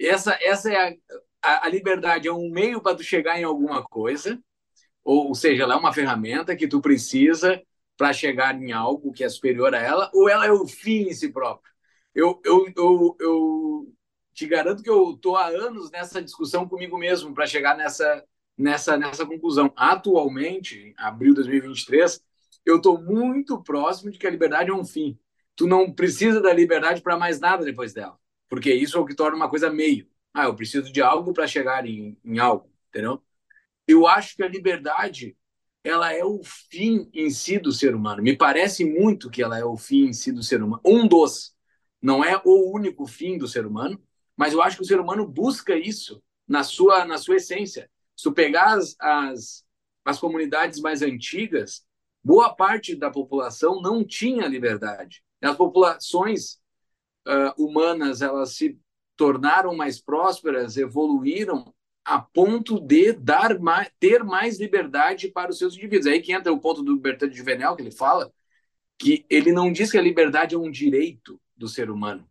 Essa, 0.00 0.38
essa 0.42 0.72
é 0.72 0.96
a, 1.42 1.66
a, 1.66 1.68
liberdade 1.68 2.28
é 2.28 2.32
um 2.32 2.50
meio 2.50 2.80
para 2.80 2.96
tu 2.96 3.02
chegar 3.02 3.38
em 3.38 3.44
alguma 3.44 3.82
coisa, 3.82 4.40
ou, 5.04 5.34
seja, 5.34 5.64
ela 5.64 5.74
é 5.74 5.76
uma 5.76 5.92
ferramenta 5.92 6.56
que 6.56 6.66
tu 6.66 6.80
precisa 6.80 7.62
para 7.96 8.12
chegar 8.12 8.60
em 8.60 8.72
algo 8.72 9.12
que 9.12 9.22
é 9.22 9.28
superior 9.28 9.74
a 9.74 9.78
ela, 9.80 10.10
ou 10.14 10.28
ela 10.28 10.46
é 10.46 10.52
o 10.52 10.66
fim 10.66 11.08
em 11.08 11.12
si 11.12 11.30
próprio 11.32 11.74
eu, 12.14 12.40
eu, 12.44 12.72
eu, 12.76 13.16
eu 13.20 13.94
te 14.32 14.46
garanto 14.46 14.82
que 14.82 14.90
eu 14.90 15.12
estou 15.12 15.36
há 15.36 15.48
anos 15.48 15.90
nessa 15.90 16.22
discussão 16.22 16.68
comigo 16.68 16.96
mesmo 16.96 17.34
para 17.34 17.46
chegar 17.46 17.76
nessa, 17.76 18.24
nessa, 18.56 18.96
nessa 18.96 19.26
conclusão. 19.26 19.72
Atualmente, 19.76 20.94
abril 20.96 21.30
de 21.30 21.42
2023, 21.42 22.22
eu 22.64 22.76
estou 22.76 23.00
muito 23.02 23.62
próximo 23.62 24.10
de 24.10 24.18
que 24.18 24.26
a 24.26 24.30
liberdade 24.30 24.70
é 24.70 24.74
um 24.74 24.84
fim. 24.84 25.18
Tu 25.56 25.66
não 25.66 25.92
precisa 25.92 26.40
da 26.40 26.52
liberdade 26.52 27.02
para 27.02 27.18
mais 27.18 27.40
nada 27.40 27.64
depois 27.64 27.92
dela, 27.92 28.16
porque 28.54 28.72
isso 28.72 28.96
é 28.96 29.00
o 29.00 29.04
que 29.04 29.16
torna 29.16 29.36
uma 29.36 29.50
coisa 29.50 29.68
meio. 29.68 30.08
Ah, 30.32 30.44
eu 30.44 30.54
preciso 30.54 30.92
de 30.92 31.02
algo 31.02 31.32
para 31.32 31.44
chegar 31.44 31.84
em, 31.86 32.16
em 32.24 32.38
algo, 32.38 32.70
entendeu? 32.88 33.20
Eu 33.84 34.06
acho 34.06 34.36
que 34.36 34.44
a 34.44 34.48
liberdade 34.48 35.36
ela 35.82 36.12
é 36.12 36.24
o 36.24 36.40
fim 36.44 37.10
em 37.12 37.30
si 37.30 37.58
do 37.58 37.72
ser 37.72 37.96
humano. 37.96 38.22
Me 38.22 38.36
parece 38.36 38.84
muito 38.84 39.28
que 39.28 39.42
ela 39.42 39.58
é 39.58 39.64
o 39.64 39.76
fim 39.76 40.04
em 40.06 40.12
si 40.12 40.30
do 40.30 40.40
ser 40.40 40.62
humano. 40.62 40.80
Um 40.84 41.08
dos 41.08 41.52
não 42.00 42.24
é 42.24 42.40
o 42.44 42.72
único 42.72 43.08
fim 43.08 43.36
do 43.36 43.48
ser 43.48 43.66
humano, 43.66 44.00
mas 44.36 44.52
eu 44.52 44.62
acho 44.62 44.76
que 44.76 44.84
o 44.84 44.86
ser 44.86 45.00
humano 45.00 45.26
busca 45.26 45.76
isso 45.76 46.22
na 46.46 46.62
sua, 46.62 47.04
na 47.04 47.18
sua 47.18 47.36
essência. 47.36 47.90
Se 48.16 48.22
tu 48.22 48.32
pegar 48.32 48.78
as, 48.78 48.94
as, 49.00 49.64
as 50.04 50.20
comunidades 50.20 50.78
mais 50.78 51.02
antigas, 51.02 51.84
boa 52.22 52.54
parte 52.54 52.94
da 52.94 53.10
população 53.10 53.82
não 53.82 54.04
tinha 54.04 54.46
liberdade. 54.46 55.24
As 55.42 55.56
populações 55.56 56.62
uh, 57.26 57.62
humanas 57.62 58.22
elas 58.22 58.56
se 58.56 58.78
tornaram 59.16 59.74
mais 59.74 60.00
prósperas, 60.00 60.76
evoluíram 60.76 61.72
a 62.04 62.20
ponto 62.20 62.80
de 62.80 63.12
dar 63.12 63.58
mais, 63.58 63.90
ter 63.98 64.22
mais 64.22 64.58
liberdade 64.58 65.28
para 65.28 65.50
os 65.50 65.58
seus 65.58 65.74
indivíduos. 65.74 66.06
Aí 66.06 66.20
que 66.20 66.32
entra 66.32 66.52
o 66.52 66.60
ponto 66.60 66.82
do 66.82 66.96
Bertrand 66.96 67.30
de 67.30 67.38
Juvenel, 67.38 67.76
que 67.76 67.82
ele 67.82 67.90
fala 67.90 68.32
que 68.98 69.24
ele 69.30 69.52
não 69.52 69.72
diz 69.72 69.90
que 69.90 69.98
a 69.98 70.02
liberdade 70.02 70.54
é 70.54 70.58
um 70.58 70.70
direito, 70.70 71.40
do 71.56 71.68
ser 71.68 71.90
humano. 71.90 72.28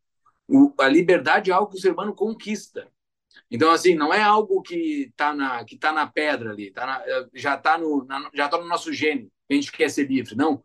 O, 0.47 0.73
a 0.79 0.88
liberdade 0.88 1.50
é 1.50 1.53
algo 1.53 1.71
que 1.71 1.77
o 1.77 1.81
ser 1.81 1.91
humano 1.91 2.13
conquista. 2.13 2.88
Então, 3.50 3.71
assim, 3.71 3.95
não 3.95 4.13
é 4.13 4.21
algo 4.21 4.62
que 4.62 5.09
está 5.09 5.33
na, 5.33 5.63
que 5.63 5.77
tá 5.77 5.91
na 5.91 6.05
pedra 6.05 6.51
ali, 6.51 6.71
tá 6.71 6.85
na, 6.85 7.03
já 7.33 7.55
está 7.55 7.77
no, 7.77 8.05
na, 8.05 8.29
já 8.33 8.47
tá 8.47 8.57
no 8.57 8.67
nosso 8.67 8.93
gênio, 8.93 9.31
a 9.50 9.53
gente 9.53 9.71
quer 9.71 9.89
ser 9.89 10.07
livre. 10.07 10.35
Não. 10.35 10.63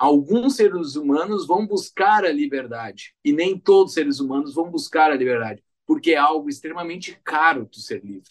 Alguns 0.00 0.56
seres 0.56 0.96
humanos 0.96 1.46
vão 1.46 1.66
buscar 1.66 2.24
a 2.24 2.32
liberdade, 2.32 3.14
e 3.22 3.34
nem 3.34 3.58
todos 3.58 3.90
os 3.90 3.94
seres 3.94 4.18
humanos 4.18 4.54
vão 4.54 4.70
buscar 4.70 5.12
a 5.12 5.14
liberdade, 5.14 5.62
porque 5.86 6.12
é 6.12 6.16
algo 6.16 6.48
extremamente 6.48 7.20
caro 7.22 7.68
de 7.70 7.82
ser 7.82 8.02
livre. 8.02 8.30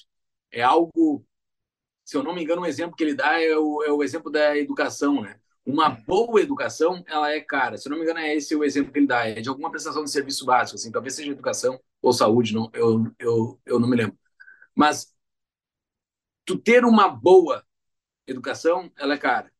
É 0.51 0.63
algo, 0.63 1.23
se 2.03 2.17
eu 2.17 2.23
não 2.23 2.33
me 2.33 2.41
engano, 2.43 2.63
um 2.63 2.65
exemplo 2.65 2.95
que 2.95 3.03
ele 3.03 3.13
dá 3.13 3.39
é 3.39 3.55
o, 3.55 3.83
é 3.83 3.91
o 3.91 4.01
exemplo 4.01 4.31
da 4.31 4.57
educação, 4.57 5.21
né? 5.21 5.39
Uma 5.63 5.89
boa 5.89 6.41
educação, 6.41 7.03
ela 7.07 7.31
é 7.31 7.39
cara. 7.39 7.77
Se 7.77 7.87
não 7.87 7.97
me 7.97 8.03
engano, 8.03 8.19
é 8.19 8.35
esse 8.35 8.55
o 8.55 8.63
exemplo 8.63 8.91
que 8.91 8.97
ele 8.97 9.05
dá. 9.07 9.27
É 9.27 9.39
de 9.39 9.49
alguma 9.49 9.69
prestação 9.69 10.03
de 10.03 10.09
serviço 10.09 10.45
básico, 10.45 10.75
assim, 10.75 10.91
talvez 10.91 11.13
seja 11.13 11.31
educação 11.31 11.79
ou 12.01 12.11
saúde, 12.11 12.55
não, 12.55 12.71
eu, 12.73 13.05
eu, 13.19 13.61
eu 13.63 13.79
não 13.79 13.87
me 13.87 13.95
lembro. 13.95 14.17
Mas 14.75 15.13
tu 16.45 16.57
ter 16.57 16.83
uma 16.85 17.07
boa 17.07 17.63
educação, 18.27 18.91
ela 18.97 19.13
é 19.13 19.17
cara. 19.17 19.51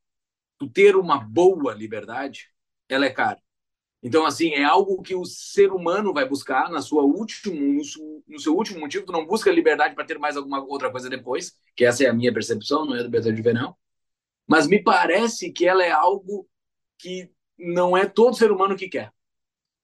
Tu 0.59 0.69
ter 0.69 0.95
uma 0.95 1.17
boa 1.17 1.73
liberdade, 1.73 2.49
ela 2.87 3.05
é 3.05 3.09
cara. 3.09 3.39
Então, 4.03 4.25
assim, 4.25 4.51
é 4.51 4.63
algo 4.63 5.01
que 5.01 5.15
o 5.15 5.25
ser 5.25 5.71
humano 5.71 6.13
vai 6.13 6.27
buscar 6.27 6.69
na 6.69 6.81
sua 6.81 7.03
último, 7.03 7.83
no, 8.27 8.39
seu 8.39 8.55
último 8.55 8.79
motivo. 8.79 9.05
Tu 9.05 9.11
não 9.11 9.25
busca 9.25 9.51
liberdade 9.51 9.95
para 9.95 10.05
ter 10.05 10.19
mais 10.19 10.37
alguma 10.37 10.63
outra 10.63 10.91
coisa 10.91 11.09
depois, 11.09 11.53
que 11.75 11.83
essa 11.83 12.03
é 12.03 12.07
a 12.07 12.13
minha 12.13 12.33
percepção, 12.33 12.85
não 12.85 12.95
é 12.95 13.03
do 13.03 13.09
Bertrand 13.09 13.33
de 13.33 13.41
Venel 13.41 13.75
mas 14.49 14.65
me 14.65 14.81
parece 14.81 15.51
que 15.51 15.67
ela 15.67 15.85
é 15.85 15.91
algo 15.91 16.49
que 16.97 17.31
não 17.55 17.95
é 17.95 18.07
todo 18.07 18.35
ser 18.35 18.51
humano 18.51 18.75
que 18.75 18.89
quer. 18.89 19.13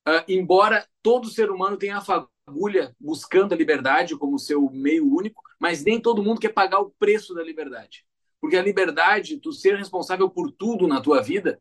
Uh, 0.07 0.25
embora 0.27 0.87
todo 1.03 1.29
ser 1.29 1.51
humano 1.51 1.77
tenha 1.77 1.99
a 1.99 2.01
fagulha 2.01 2.95
buscando 2.99 3.53
a 3.53 3.55
liberdade 3.55 4.17
como 4.17 4.39
seu 4.39 4.67
meio 4.71 5.05
único, 5.05 5.39
mas 5.59 5.83
nem 5.83 6.01
todo 6.01 6.23
mundo 6.23 6.41
quer 6.41 6.49
pagar 6.51 6.79
o 6.79 6.89
preço 6.97 7.35
da 7.35 7.43
liberdade. 7.43 8.07
Porque 8.45 8.57
a 8.57 8.61
liberdade, 8.61 9.39
tu 9.39 9.51
ser 9.51 9.75
responsável 9.75 10.29
por 10.29 10.51
tudo 10.51 10.87
na 10.87 11.01
tua 11.01 11.19
vida, 11.19 11.59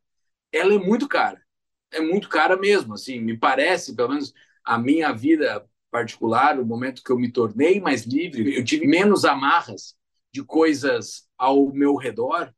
ela 0.53 0.75
é 0.75 0.79
muito 0.79 1.09
cara. 1.09 1.43
É 1.91 2.01
muito 2.01 2.29
cara 2.29 2.57
mesmo, 2.57 2.93
assim, 2.93 3.21
me 3.21 3.37
parece, 3.39 3.97
pelo 3.97 4.11
menos 4.11 4.35
a 4.63 4.79
minha 4.79 5.13
vida 5.13 5.65
particular, 5.91 6.61
o 6.61 6.67
momento 6.67 7.03
que 7.03 7.11
eu 7.11 7.19
me 7.19 7.33
tornei 7.33 7.81
mais 7.81 8.05
livre, 8.05 8.55
eu 8.55 8.65
tive 8.65 8.87
menos 8.87 9.25
amarras 9.25 9.97
de 10.31 10.43
coisas 10.45 11.27
ao 11.39 11.73
meu 11.73 11.95
redor 11.97 12.53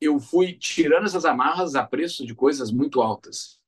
eu 0.00 0.18
fui 0.18 0.52
tirando 0.52 1.06
essas 1.06 1.24
amarras 1.24 1.74
a 1.74 1.84
preço 1.84 2.24
de 2.24 2.34
coisas 2.34 2.70
muito 2.70 3.00
altas. 3.00 3.58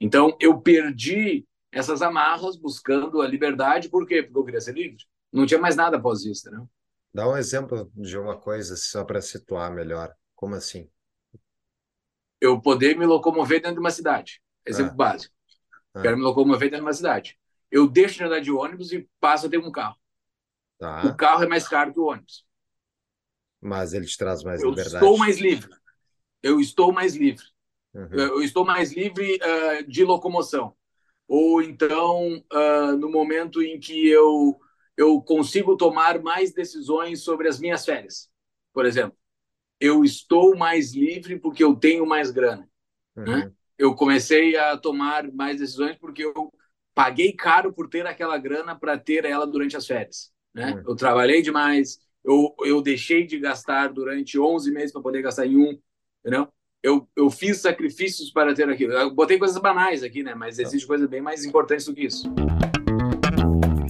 Então, 0.00 0.36
eu 0.40 0.60
perdi 0.60 1.46
essas 1.72 2.02
amarras 2.02 2.56
buscando 2.56 3.20
a 3.20 3.26
liberdade, 3.26 3.88
por 3.88 4.06
quê? 4.06 4.22
Porque 4.22 4.38
eu 4.38 4.44
queria 4.44 4.60
ser 4.60 4.74
livre. 4.74 5.04
Não 5.32 5.46
tinha 5.46 5.60
mais 5.60 5.76
nada 5.76 5.96
após 5.96 6.24
isso, 6.24 6.50
né? 6.50 6.64
Dá 7.18 7.28
um 7.28 7.36
exemplo 7.36 7.90
de 7.96 8.16
uma 8.16 8.38
coisa 8.38 8.76
só 8.76 9.02
para 9.04 9.20
situar 9.20 9.74
melhor. 9.74 10.14
Como 10.36 10.54
assim? 10.54 10.88
Eu 12.40 12.60
poder 12.60 12.96
me 12.96 13.04
locomover 13.04 13.60
dentro 13.60 13.74
de 13.74 13.80
uma 13.80 13.90
cidade. 13.90 14.40
Exemplo 14.64 14.92
ah. 14.92 14.94
básico. 14.94 15.34
Ah. 15.92 16.00
Quero 16.00 16.16
me 16.16 16.22
locomover 16.22 16.70
dentro 16.70 16.84
de 16.84 16.88
uma 16.88 16.92
cidade. 16.92 17.36
Eu 17.72 17.88
deixo 17.88 18.18
de 18.18 18.22
andar 18.22 18.38
de 18.38 18.52
ônibus 18.52 18.92
e 18.92 19.10
passo 19.18 19.46
a 19.46 19.50
ter 19.50 19.58
um 19.58 19.72
carro. 19.72 19.96
Tá. 20.78 21.06
O 21.06 21.16
carro 21.16 21.42
é 21.42 21.48
mais 21.48 21.66
caro 21.66 21.92
que 21.92 21.98
o 21.98 22.04
ônibus. 22.04 22.46
Mas 23.60 23.94
ele 23.94 24.06
te 24.06 24.16
traz 24.16 24.44
mais 24.44 24.62
eu 24.62 24.70
liberdade. 24.70 25.04
Eu 25.04 25.10
estou 25.10 25.18
mais 25.18 25.38
livre 25.40 25.76
eu 26.40 26.60
estou 26.60 26.92
mais 26.92 27.16
livre. 27.16 27.44
Uhum. 27.94 28.14
Eu 28.14 28.42
estou 28.42 28.64
mais 28.64 28.92
livre 28.92 29.38
uh, 29.42 29.90
de 29.90 30.04
locomoção. 30.04 30.72
Ou 31.26 31.60
então, 31.62 32.42
uh, 32.52 32.96
no 32.96 33.10
momento 33.10 33.60
em 33.60 33.78
que 33.78 34.08
eu, 34.08 34.58
eu 34.98 35.22
consigo 35.22 35.76
tomar 35.76 36.20
mais 36.20 36.52
decisões 36.52 37.22
sobre 37.22 37.46
as 37.46 37.60
minhas 37.60 37.84
férias, 37.84 38.28
por 38.74 38.84
exemplo. 38.84 39.16
Eu 39.80 40.02
estou 40.02 40.56
mais 40.56 40.92
livre 40.92 41.38
porque 41.38 41.62
eu 41.62 41.76
tenho 41.76 42.04
mais 42.04 42.32
grana. 42.32 42.68
Uhum. 43.16 43.24
Né? 43.24 43.52
Eu 43.78 43.94
comecei 43.94 44.56
a 44.56 44.76
tomar 44.76 45.30
mais 45.30 45.60
decisões 45.60 45.96
porque 45.96 46.24
eu 46.24 46.52
paguei 46.92 47.32
caro 47.32 47.72
por 47.72 47.88
ter 47.88 48.08
aquela 48.08 48.36
grana 48.38 48.74
para 48.74 48.98
ter 48.98 49.24
ela 49.24 49.46
durante 49.46 49.76
as 49.76 49.86
férias. 49.86 50.32
Né? 50.52 50.72
Uhum. 50.72 50.82
Eu 50.88 50.96
trabalhei 50.96 51.42
demais, 51.42 52.00
eu, 52.24 52.52
eu 52.64 52.82
deixei 52.82 53.24
de 53.24 53.38
gastar 53.38 53.92
durante 53.92 54.36
11 54.36 54.72
meses 54.72 54.90
para 54.90 55.00
poder 55.00 55.22
gastar 55.22 55.46
em 55.46 55.56
um 55.56 55.78
entendeu? 56.20 56.48
Eu, 56.82 57.08
eu 57.16 57.30
fiz 57.30 57.58
sacrifícios 57.60 58.32
para 58.32 58.52
ter 58.52 58.68
aquilo. 58.68 58.92
Eu 58.92 59.14
botei 59.14 59.38
coisas 59.38 59.58
banais 59.58 60.02
aqui, 60.02 60.24
né? 60.24 60.34
Mas 60.34 60.58
existe 60.58 60.86
coisas 60.86 61.08
bem 61.08 61.20
mais 61.20 61.44
importantes 61.44 61.86
do 61.86 61.94
que 61.94 62.04
isso. 62.04 62.28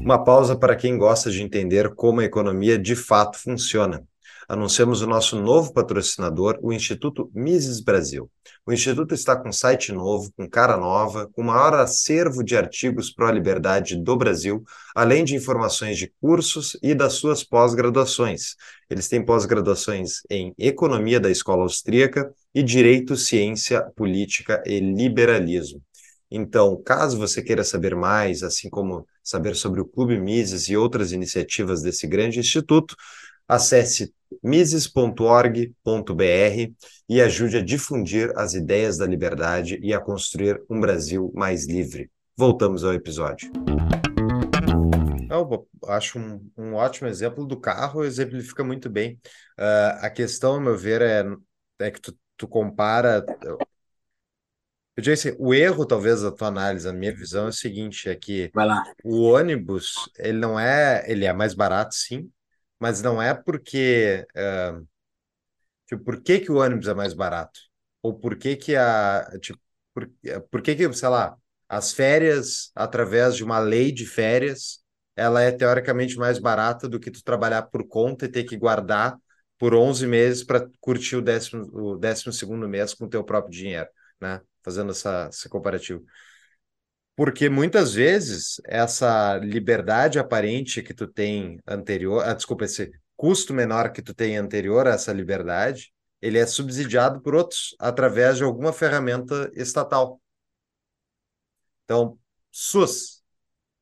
Uma 0.08 0.24
pausa 0.24 0.56
para 0.56 0.74
quem 0.74 0.96
gosta 0.96 1.30
de 1.30 1.42
entender 1.42 1.94
como 1.94 2.22
a 2.22 2.24
economia 2.24 2.78
de 2.78 2.96
fato 2.96 3.36
funciona 3.36 4.02
anunciamos 4.48 5.02
o 5.02 5.06
nosso 5.06 5.38
novo 5.38 5.74
patrocinador, 5.74 6.58
o 6.62 6.72
Instituto 6.72 7.30
Mises 7.34 7.80
Brasil. 7.80 8.30
O 8.66 8.72
Instituto 8.72 9.14
está 9.14 9.36
com 9.36 9.52
site 9.52 9.92
novo, 9.92 10.32
com 10.34 10.48
cara 10.48 10.78
nova, 10.78 11.28
com 11.32 11.42
maior 11.42 11.74
acervo 11.74 12.42
de 12.42 12.56
artigos 12.56 13.10
para 13.10 13.28
a 13.28 13.32
liberdade 13.32 13.94
do 13.96 14.16
Brasil, 14.16 14.64
além 14.94 15.22
de 15.22 15.36
informações 15.36 15.98
de 15.98 16.10
cursos 16.18 16.78
e 16.82 16.94
das 16.94 17.14
suas 17.14 17.44
pós-graduações. 17.44 18.54
Eles 18.88 19.06
têm 19.06 19.22
pós-graduações 19.22 20.22
em 20.30 20.54
Economia 20.56 21.20
da 21.20 21.30
Escola 21.30 21.62
Austríaca 21.62 22.32
e 22.54 22.62
Direito, 22.62 23.16
Ciência, 23.16 23.82
Política 23.94 24.62
e 24.64 24.80
Liberalismo. 24.80 25.82
Então, 26.30 26.80
caso 26.82 27.16
você 27.16 27.42
queira 27.42 27.64
saber 27.64 27.94
mais, 27.94 28.42
assim 28.42 28.68
como 28.68 29.06
saber 29.23 29.54
sobre 29.56 29.80
o 29.80 29.87
Clube 29.87 30.18
Mises 30.20 30.68
e 30.68 30.76
outras 30.76 31.12
iniciativas 31.12 31.82
desse 31.82 32.06
grande 32.06 32.38
instituto, 32.38 32.94
acesse 33.47 34.12
mises.org.br 34.42 35.73
e 37.08 37.20
ajude 37.20 37.56
a 37.56 37.64
difundir 37.64 38.30
as 38.37 38.52
ideias 38.52 38.99
da 38.99 39.06
liberdade 39.06 39.78
e 39.82 39.94
a 39.94 40.00
construir 40.00 40.62
um 40.68 40.78
Brasil 40.78 41.32
mais 41.35 41.66
livre. 41.66 42.11
Voltamos 42.37 42.85
ao 42.85 42.92
episódio. 42.92 43.50
Eu 45.30 45.66
acho 45.87 46.18
um, 46.18 46.50
um 46.56 46.75
ótimo 46.75 47.08
exemplo 47.08 47.47
do 47.47 47.58
carro, 47.58 48.04
exemplifica 48.04 48.62
muito 48.62 48.88
bem. 48.88 49.20
Uh, 49.58 49.99
a 50.00 50.11
questão, 50.11 50.54
ao 50.54 50.61
meu 50.61 50.76
ver, 50.76 51.02
é, 51.02 51.25
é 51.80 51.90
que 51.90 52.00
tu, 52.00 52.16
tu 52.37 52.47
compara 52.47 53.25
Eu 54.99 55.02
disse, 55.02 55.37
o 55.38 55.55
erro, 55.55 55.87
talvez, 55.87 56.23
da 56.23 56.33
tua 56.33 56.49
análise, 56.49 56.88
a 56.88 56.93
minha 56.93 57.14
visão 57.14 57.47
é 57.47 57.50
o 57.50 57.52
seguinte, 57.52 58.09
é 58.09 58.17
que 58.17 58.50
o 59.05 59.23
ônibus, 59.31 60.11
ele 60.19 60.38
não 60.38 60.59
é, 60.59 61.05
ele 61.09 61.25
é 61.25 61.33
mais 61.33 61.55
barato, 61.55 61.95
sim, 61.95 62.28
mas 62.81 63.00
não 63.00 63.23
é 63.23 63.33
porque, 63.33 64.26
uh, 64.35 64.85
tipo, 65.87 66.02
por 66.02 66.21
que 66.21 66.40
que 66.40 66.50
o 66.50 66.57
ônibus 66.57 66.88
é 66.88 66.95
mais 66.95 67.14
barato? 67.14 67.61
Ou 68.02 68.19
por 68.19 68.37
que 68.37 68.57
que 68.57 68.75
a, 68.75 69.25
tipo, 69.40 69.61
por, 69.95 70.11
por 70.50 70.62
que 70.62 70.75
que, 70.75 70.93
sei 70.93 71.09
lá, 71.09 71.37
as 71.69 71.93
férias, 71.93 72.73
através 72.75 73.37
de 73.37 73.45
uma 73.45 73.61
lei 73.61 73.93
de 73.93 74.05
férias, 74.05 74.81
ela 75.14 75.40
é 75.40 75.52
teoricamente 75.52 76.17
mais 76.17 76.40
barata 76.40 76.88
do 76.88 76.99
que 76.99 77.12
tu 77.12 77.23
trabalhar 77.23 77.62
por 77.62 77.87
conta 77.87 78.25
e 78.25 78.28
ter 78.28 78.43
que 78.43 78.57
guardar 78.57 79.17
por 79.59 79.76
11 79.76 80.09
meses 80.09 80.43
para 80.43 80.69
curtir 80.81 81.14
o 81.14 81.23
décimo, 81.23 81.71
o 81.73 81.97
décimo 81.97 82.33
segundo 82.33 82.69
mês 82.69 82.95
com 82.95 83.05
o 83.05 83.09
teu 83.09 83.23
próprio 83.23 83.52
dinheiro, 83.57 83.88
né? 84.21 84.40
Fazendo 84.68 84.90
essa, 84.90 85.30
esse 85.32 85.48
comparativo. 85.48 86.04
Porque 87.16 87.48
muitas 87.48 87.94
vezes 87.94 88.60
essa 88.66 89.38
liberdade 89.38 90.18
aparente 90.18 90.82
que 90.82 90.92
tu 90.92 91.06
tem 91.08 91.58
anterior, 91.66 92.22
ah, 92.22 92.34
desculpa, 92.34 92.66
esse 92.66 92.90
custo 93.16 93.54
menor 93.54 93.92
que 93.92 94.02
tu 94.02 94.12
tem 94.12 94.37
anterior 94.37 94.87
a 94.87 94.90
essa 94.90 95.10
liberdade, 95.10 95.90
ele 96.20 96.37
é 96.38 96.44
subsidiado 96.46 97.22
por 97.22 97.34
outros 97.34 97.75
através 97.78 98.37
de 98.37 98.44
alguma 98.44 98.75
ferramenta 98.75 99.50
estatal. 99.54 100.20
Então, 101.84 102.18
SUS, 102.50 103.22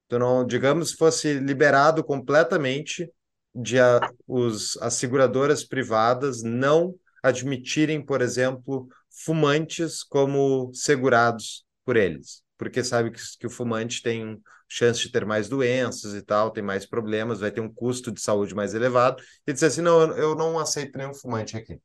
tu 0.07 0.21
não, 0.21 0.47
digamos, 0.47 0.93
fosse 0.93 1.35
liberado 1.35 2.05
completamente 2.05 3.13
de 3.53 3.81
a, 3.81 4.09
os, 4.25 4.77
as 4.81 4.95
seguradoras 4.95 5.65
privadas 5.65 6.45
não 6.45 6.95
admitirem, 7.23 8.01
por 8.01 8.23
exemplo, 8.23 8.89
fumantes 9.25 10.03
como 10.03 10.71
segurados 10.75 11.65
por 11.85 11.97
eles, 11.97 12.43
porque 12.59 12.85
sabe 12.85 13.11
que, 13.11 13.21
que 13.39 13.47
o 13.47 13.51
fumante 13.51 14.03
tem 14.03 14.41
chance 14.69 15.01
de 15.01 15.11
ter 15.11 15.25
mais 15.25 15.49
doenças 15.49 16.15
e 16.15 16.23
tal, 16.23 16.51
tem 16.51 16.63
mais 16.63 16.85
problemas, 16.85 17.41
vai 17.41 17.51
ter 17.51 17.61
um 17.61 17.73
custo 17.73 18.11
de 18.13 18.21
saúde 18.21 18.55
mais 18.55 18.75
elevado, 18.75 19.23
e 19.47 19.53
dizer 19.53 19.67
assim, 19.67 19.81
não, 19.81 20.13
eu 20.17 20.35
não 20.35 20.59
aceito 20.59 20.99
nenhum 20.99 21.15
fumante 21.15 21.57
aqui. 21.57 21.81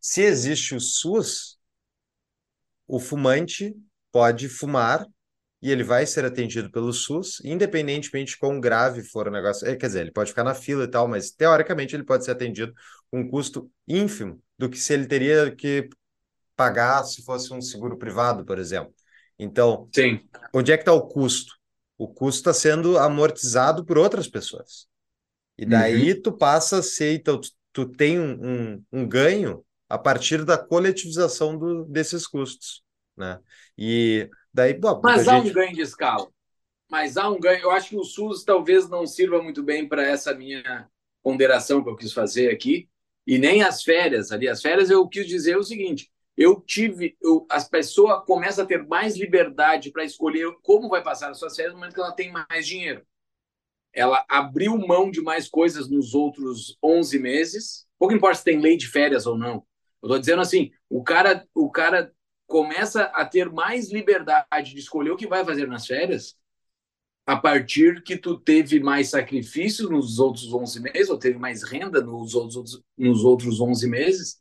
Se 0.00 0.22
existe 0.22 0.74
o 0.74 0.80
SUS, 0.80 1.58
o 2.86 3.00
fumante 3.00 3.74
pode 4.12 4.48
fumar 4.48 5.04
e 5.60 5.70
ele 5.70 5.82
vai 5.82 6.06
ser 6.06 6.24
atendido 6.24 6.70
pelo 6.70 6.92
SUS, 6.92 7.40
independentemente 7.44 8.32
de 8.32 8.38
quão 8.38 8.60
grave 8.60 9.02
for 9.02 9.26
o 9.26 9.30
negócio. 9.30 9.66
É, 9.66 9.74
quer 9.74 9.86
dizer, 9.86 10.02
ele 10.02 10.12
pode 10.12 10.30
ficar 10.30 10.44
na 10.44 10.54
fila 10.54 10.84
e 10.84 10.88
tal, 10.88 11.08
mas 11.08 11.30
teoricamente 11.30 11.96
ele 11.96 12.04
pode 12.04 12.24
ser 12.24 12.30
atendido 12.30 12.72
com 13.10 13.20
um 13.20 13.28
custo 13.28 13.70
ínfimo 13.88 14.40
do 14.56 14.70
que 14.70 14.78
se 14.78 14.92
ele 14.92 15.06
teria 15.06 15.54
que 15.54 15.88
pagar 16.56 17.04
se 17.04 17.22
fosse 17.22 17.52
um 17.52 17.60
seguro 17.60 17.96
privado, 17.96 18.44
por 18.44 18.58
exemplo. 18.58 18.92
Então, 19.38 19.88
Sim. 19.94 20.20
onde 20.52 20.72
é 20.72 20.76
que 20.76 20.82
está 20.82 20.92
o 20.92 21.06
custo? 21.06 21.54
O 21.98 22.08
custo 22.08 22.40
está 22.40 22.54
sendo 22.54 22.98
amortizado 22.98 23.84
por 23.84 23.98
outras 23.98 24.26
pessoas. 24.26 24.86
E 25.58 25.64
daí 25.64 26.12
uhum. 26.12 26.22
tu 26.22 26.32
passa 26.32 26.78
a 26.78 26.82
ser, 26.82 27.14
então, 27.14 27.40
tu, 27.40 27.48
tu 27.72 27.86
tem 27.86 28.18
um, 28.18 28.32
um, 28.32 28.84
um, 28.92 29.08
ganho 29.08 29.64
a 29.88 29.96
partir 29.96 30.44
da 30.44 30.58
coletivização 30.58 31.56
do, 31.56 31.84
desses 31.84 32.26
custos, 32.26 32.82
né? 33.16 33.38
E 33.78 34.28
Daí, 34.56 34.72
bom, 34.72 35.02
Mas 35.04 35.28
há 35.28 35.36
gente... 35.36 35.50
um 35.50 35.52
ganho 35.52 35.74
de 35.74 35.82
escala. 35.82 36.26
Mas 36.90 37.18
há 37.18 37.28
um 37.28 37.38
ganho. 37.38 37.60
Eu 37.60 37.70
acho 37.72 37.90
que 37.90 37.96
o 37.96 38.04
SUS 38.04 38.42
talvez 38.42 38.88
não 38.88 39.06
sirva 39.06 39.42
muito 39.42 39.62
bem 39.62 39.86
para 39.86 40.02
essa 40.02 40.34
minha 40.34 40.88
ponderação 41.22 41.84
que 41.84 41.90
eu 41.90 41.94
quis 41.96 42.10
fazer 42.10 42.50
aqui. 42.50 42.88
E 43.26 43.36
nem 43.36 43.62
as 43.62 43.82
férias 43.82 44.32
ali. 44.32 44.48
As 44.48 44.62
férias 44.62 44.88
eu 44.88 45.06
quis 45.06 45.26
dizer 45.26 45.58
o 45.58 45.62
seguinte: 45.62 46.10
eu 46.36 46.60
tive. 46.60 47.16
Eu, 47.20 47.46
as 47.50 47.68
pessoas 47.68 48.24
começam 48.24 48.64
a 48.64 48.66
ter 48.66 48.86
mais 48.86 49.16
liberdade 49.16 49.90
para 49.90 50.04
escolher 50.04 50.52
como 50.62 50.88
vai 50.88 51.02
passar 51.02 51.30
as 51.30 51.38
suas 51.38 51.56
férias 51.56 51.72
no 51.72 51.78
momento 51.78 51.94
que 51.94 52.00
ela 52.00 52.12
tem 52.12 52.30
mais 52.30 52.66
dinheiro. 52.66 53.04
Ela 53.92 54.24
abriu 54.28 54.76
mão 54.76 55.10
de 55.10 55.22
mais 55.22 55.48
coisas 55.48 55.88
nos 55.88 56.14
outros 56.14 56.76
11 56.82 57.18
meses. 57.18 57.86
Pouco 57.98 58.14
importa 58.14 58.36
se 58.36 58.44
tem 58.44 58.60
lei 58.60 58.76
de 58.76 58.86
férias 58.86 59.26
ou 59.26 59.38
não. 59.38 59.64
Eu 60.02 60.08
estou 60.08 60.18
dizendo 60.18 60.42
assim: 60.42 60.70
o 60.90 61.02
cara, 61.02 61.46
o 61.54 61.70
cara 61.70 62.12
começa 62.46 63.04
a 63.04 63.24
ter 63.24 63.50
mais 63.50 63.90
liberdade 63.90 64.74
de 64.74 64.78
escolher 64.78 65.10
o 65.10 65.16
que 65.16 65.26
vai 65.26 65.44
fazer 65.44 65.66
nas 65.66 65.86
férias 65.86 66.36
a 67.26 67.36
partir 67.36 68.02
que 68.04 68.16
tu 68.16 68.38
teve 68.38 68.78
mais 68.78 69.08
sacrifícios 69.08 69.90
nos 69.90 70.20
outros 70.20 70.52
11 70.52 70.80
meses, 70.80 71.10
ou 71.10 71.18
teve 71.18 71.36
mais 71.38 71.64
renda 71.64 72.00
nos 72.00 72.36
outros, 72.36 72.80
nos 72.96 73.24
outros 73.24 73.60
11 73.60 73.88
meses, 73.88 74.40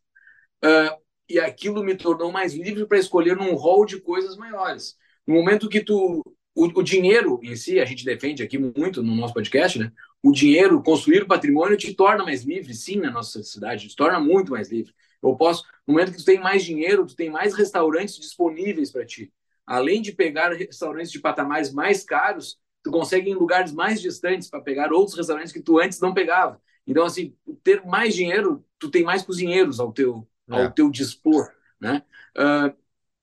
uh, 0.64 1.05
e 1.30 1.40
aquilo 1.40 1.84
me 1.84 1.96
tornou 1.96 2.32
mais 2.32 2.54
livre 2.54 2.86
para 2.86 2.98
escolher 2.98 3.36
num 3.36 3.56
rol 3.56 3.86
de 3.86 4.00
coisas 4.00 4.38
maiores. 4.38 4.98
No 5.26 5.36
momento 5.36 5.70
que 5.70 5.82
tu... 5.82 6.22
O, 6.58 6.68
o, 6.68 6.84
dinheiro 6.84 7.38
em 7.44 7.54
si, 7.56 7.82
a 7.82 7.86
gente 7.86 8.06
defende 8.06 8.42
aqui 8.42 8.58
muito 8.58 9.04
no 9.04 9.14
nosso 9.14 9.34
podcast, 9.34 9.78
né? 9.78 9.92
O 10.24 10.32
dinheiro, 10.32 10.82
construir 10.82 11.28
patrimônio 11.28 11.76
te 11.76 11.94
torna 11.94 12.24
mais 12.24 12.44
livre, 12.44 12.74
sim, 12.74 12.96
na 12.96 13.12
nossa 13.12 13.44
sociedade, 13.44 13.90
te 13.90 13.96
torna 13.96 14.22
muito 14.22 14.52
mais 14.52 14.72
livre. 14.72 14.94
Eu 15.22 15.36
posso, 15.36 15.66
no 15.86 15.94
momento 15.94 16.12
que 16.12 16.18
tu 16.18 16.24
tem 16.24 16.40
mais 16.40 16.64
dinheiro, 16.64 17.06
tu 17.06 17.16
tem 17.16 17.30
mais 17.30 17.54
restaurantes 17.54 18.16
disponíveis 18.18 18.90
para 18.90 19.06
ti. 19.06 19.34
Além 19.66 20.02
de 20.02 20.14
pegar 20.14 20.54
restaurantes 20.54 21.12
de 21.12 21.20
patamares 21.20 21.74
mais 21.74 22.04
caros, 22.04 22.58
tu 22.84 22.92
consegue 22.92 23.30
ir 23.30 23.34
em 23.34 23.36
lugares 23.36 23.74
mais 23.74 24.00
distantes 24.00 24.50
para 24.50 24.62
pegar 24.62 24.94
outros 24.94 25.18
restaurantes 25.18 25.52
que 25.52 25.62
tu 25.62 25.80
antes 25.80 26.00
não 26.00 26.14
pegava. 26.14 26.62
Então, 26.88 27.04
assim, 27.04 27.36
ter 27.64 27.84
mais 27.84 28.16
dinheiro, 28.16 28.64
tu 28.78 28.90
tem 28.90 29.04
mais 29.04 29.24
cozinheiros 29.24 29.80
ao 29.80 29.92
teu, 29.92 30.28
é. 30.50 30.64
ao 30.64 30.72
teu 30.72 30.90
dispor, 30.90 31.52
né? 31.80 32.04
Uh, 32.38 32.76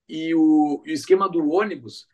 e 0.09 0.35
o, 0.35 0.83
o 0.85 0.87
esquema 0.87 1.29
do 1.29 1.51
ônibus, 1.51 2.07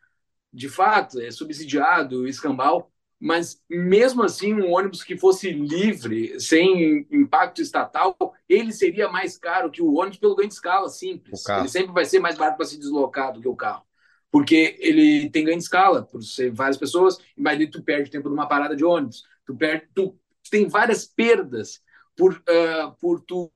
de 0.53 0.69
fato, 0.69 1.21
é 1.21 1.31
subsidiado, 1.31 2.27
escambau, 2.27 2.93
mas 3.21 3.61
mesmo 3.69 4.23
assim, 4.23 4.55
um 4.55 4.73
ônibus 4.73 5.03
que 5.03 5.17
fosse 5.17 5.51
livre, 5.51 6.39
sem 6.39 7.07
impacto 7.11 7.61
estatal, 7.61 8.17
ele 8.49 8.73
seria 8.73 9.09
mais 9.09 9.37
caro 9.37 9.71
que 9.71 9.83
o 9.83 9.95
ônibus 9.95 10.19
pelo 10.19 10.37
ganho 10.37 10.49
de 10.49 10.55
escala 10.55 10.89
simples. 10.89 11.45
Ele 11.49 11.69
sempre 11.69 11.93
vai 11.93 12.05
ser 12.05 12.21
mais 12.21 12.39
barato 12.39 12.57
para 12.57 12.67
se 12.67 12.79
deslocar 12.79 13.33
do 13.33 13.41
que 13.41 13.49
o 13.49 13.57
carro, 13.57 13.83
porque 14.31 14.77
ele 14.79 15.29
tem 15.31 15.45
ganho 15.45 15.59
de 15.59 15.65
escala, 15.65 16.03
por 16.03 16.23
ser 16.23 16.53
várias 16.53 16.77
pessoas, 16.77 17.19
mas 17.37 17.59
tu 17.71 17.83
perde 17.83 18.11
tempo 18.11 18.29
numa 18.29 18.47
parada 18.47 18.77
de 18.77 18.85
ônibus, 18.85 19.25
tu, 19.45 19.57
perde, 19.57 19.89
tu, 19.93 20.11
tu 20.43 20.51
tem 20.51 20.69
várias 20.69 21.05
perdas 21.05 21.83
por, 22.17 22.35
uh, 22.35 22.95
por 23.01 23.21
tu 23.21 23.51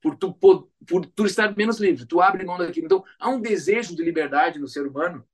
por 0.00 0.16
tu, 0.16 0.32
por, 0.34 0.68
por 0.86 1.06
tu 1.06 1.26
estar 1.26 1.54
menos 1.56 1.78
livre, 1.78 2.06
tu 2.06 2.20
abre 2.20 2.44
mão 2.44 2.58
daquilo. 2.58 2.86
Então, 2.86 3.04
há 3.18 3.28
um 3.28 3.40
desejo 3.40 3.94
de 3.94 4.02
liberdade 4.02 4.58
no 4.58 4.68
ser 4.68 4.86
humano 4.86 5.24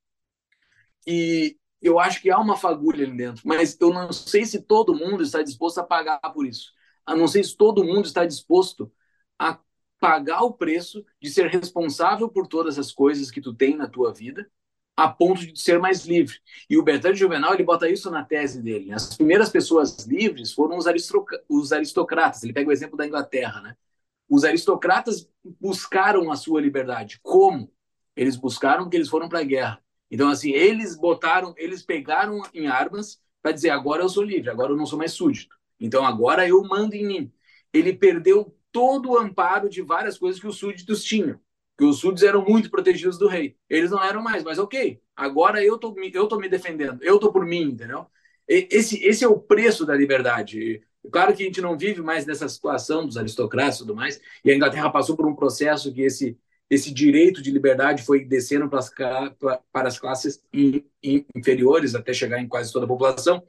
e 1.06 1.56
eu 1.80 1.98
acho 1.98 2.20
que 2.20 2.30
há 2.30 2.38
uma 2.38 2.56
fagulha 2.56 3.06
ali 3.06 3.16
dentro, 3.16 3.42
mas 3.46 3.76
eu 3.80 3.92
não 3.92 4.12
sei 4.12 4.44
se 4.44 4.62
todo 4.62 4.94
mundo 4.94 5.22
está 5.22 5.42
disposto 5.42 5.78
a 5.78 5.84
pagar 5.84 6.18
por 6.32 6.46
isso. 6.46 6.72
A 7.04 7.14
não 7.14 7.28
sei 7.28 7.44
se 7.44 7.56
todo 7.56 7.84
mundo 7.84 8.06
está 8.06 8.24
disposto 8.24 8.92
a 9.38 9.58
pagar 10.00 10.42
o 10.42 10.52
preço 10.52 11.04
de 11.20 11.30
ser 11.30 11.46
responsável 11.48 12.28
por 12.28 12.48
todas 12.48 12.78
as 12.78 12.92
coisas 12.92 13.30
que 13.30 13.40
tu 13.40 13.54
tem 13.54 13.76
na 13.76 13.88
tua 13.88 14.12
vida, 14.12 14.50
a 14.96 15.08
ponto 15.08 15.40
de 15.46 15.60
ser 15.60 15.78
mais 15.78 16.06
livre. 16.06 16.38
E 16.68 16.76
o 16.76 16.82
Bertrand 16.82 17.14
Juvenal 17.14 17.54
ele 17.54 17.62
bota 17.62 17.88
isso 17.88 18.10
na 18.10 18.24
tese 18.24 18.62
dele. 18.62 18.92
As 18.92 19.14
primeiras 19.14 19.50
pessoas 19.50 20.06
livres 20.06 20.52
foram 20.52 20.76
os, 20.76 20.86
os 21.48 21.72
aristocratas. 21.72 22.42
Ele 22.42 22.52
pega 22.52 22.68
o 22.68 22.72
exemplo 22.72 22.96
da 22.96 23.06
Inglaterra, 23.06 23.60
né? 23.60 23.76
Os 24.28 24.44
aristocratas 24.44 25.28
buscaram 25.60 26.30
a 26.30 26.36
sua 26.36 26.60
liberdade. 26.60 27.18
Como? 27.22 27.72
Eles 28.14 28.36
buscaram 28.36 28.84
porque 28.84 28.96
eles 28.96 29.08
foram 29.08 29.28
para 29.28 29.40
a 29.40 29.44
guerra. 29.44 29.82
Então, 30.10 30.28
assim, 30.28 30.50
eles 30.52 30.96
botaram, 30.96 31.54
eles 31.56 31.82
pegaram 31.82 32.40
em 32.54 32.66
armas 32.66 33.20
para 33.42 33.52
dizer: 33.52 33.70
agora 33.70 34.02
eu 34.02 34.08
sou 34.08 34.22
livre, 34.22 34.50
agora 34.50 34.72
eu 34.72 34.76
não 34.76 34.86
sou 34.86 34.98
mais 34.98 35.12
súdito. 35.12 35.54
Então, 35.78 36.04
agora 36.04 36.48
eu 36.48 36.62
mando 36.62 36.94
em 36.94 37.06
mim. 37.06 37.32
Ele 37.72 37.92
perdeu 37.92 38.56
todo 38.72 39.10
o 39.10 39.18
amparo 39.18 39.68
de 39.68 39.82
várias 39.82 40.18
coisas 40.18 40.40
que 40.40 40.46
os 40.46 40.56
súditos 40.58 41.04
tinham. 41.04 41.38
Que 41.76 41.84
os 41.84 41.98
súditos 41.98 42.22
eram 42.22 42.44
muito 42.44 42.70
protegidos 42.70 43.18
do 43.18 43.28
rei. 43.28 43.56
Eles 43.68 43.90
não 43.90 44.02
eram 44.02 44.22
mais, 44.22 44.42
mas 44.42 44.58
ok, 44.58 45.00
agora 45.14 45.62
eu 45.62 45.78
tô, 45.78 45.94
tô 46.28 46.38
me 46.38 46.48
defendendo, 46.48 47.02
eu 47.02 47.18
tô 47.18 47.30
por 47.30 47.44
mim, 47.44 47.62
entendeu? 47.62 48.06
Esse, 48.48 49.02
esse 49.04 49.24
é 49.24 49.28
o 49.28 49.38
preço 49.38 49.84
da 49.84 49.94
liberdade. 49.94 50.82
Claro 51.10 51.34
que 51.34 51.42
a 51.42 51.46
gente 51.46 51.60
não 51.60 51.76
vive 51.76 52.02
mais 52.02 52.26
nessa 52.26 52.48
situação 52.48 53.06
dos 53.06 53.16
aristocratas 53.16 53.76
e 53.76 53.78
tudo 53.78 53.94
mais, 53.94 54.20
e 54.44 54.50
a 54.50 54.54
Inglaterra 54.54 54.90
passou 54.90 55.16
por 55.16 55.26
um 55.26 55.34
processo 55.34 55.92
que 55.92 56.02
esse 56.02 56.38
esse 56.68 56.92
direito 56.92 57.40
de 57.40 57.50
liberdade 57.50 58.02
foi 58.02 58.24
descendo 58.24 58.68
para 58.68 58.80
as, 58.80 58.90
para 59.72 59.88
as 59.88 59.98
classes 59.98 60.42
inferiores 61.34 61.94
até 61.94 62.12
chegar 62.12 62.40
em 62.40 62.48
quase 62.48 62.72
toda 62.72 62.86
a 62.86 62.88
população. 62.88 63.46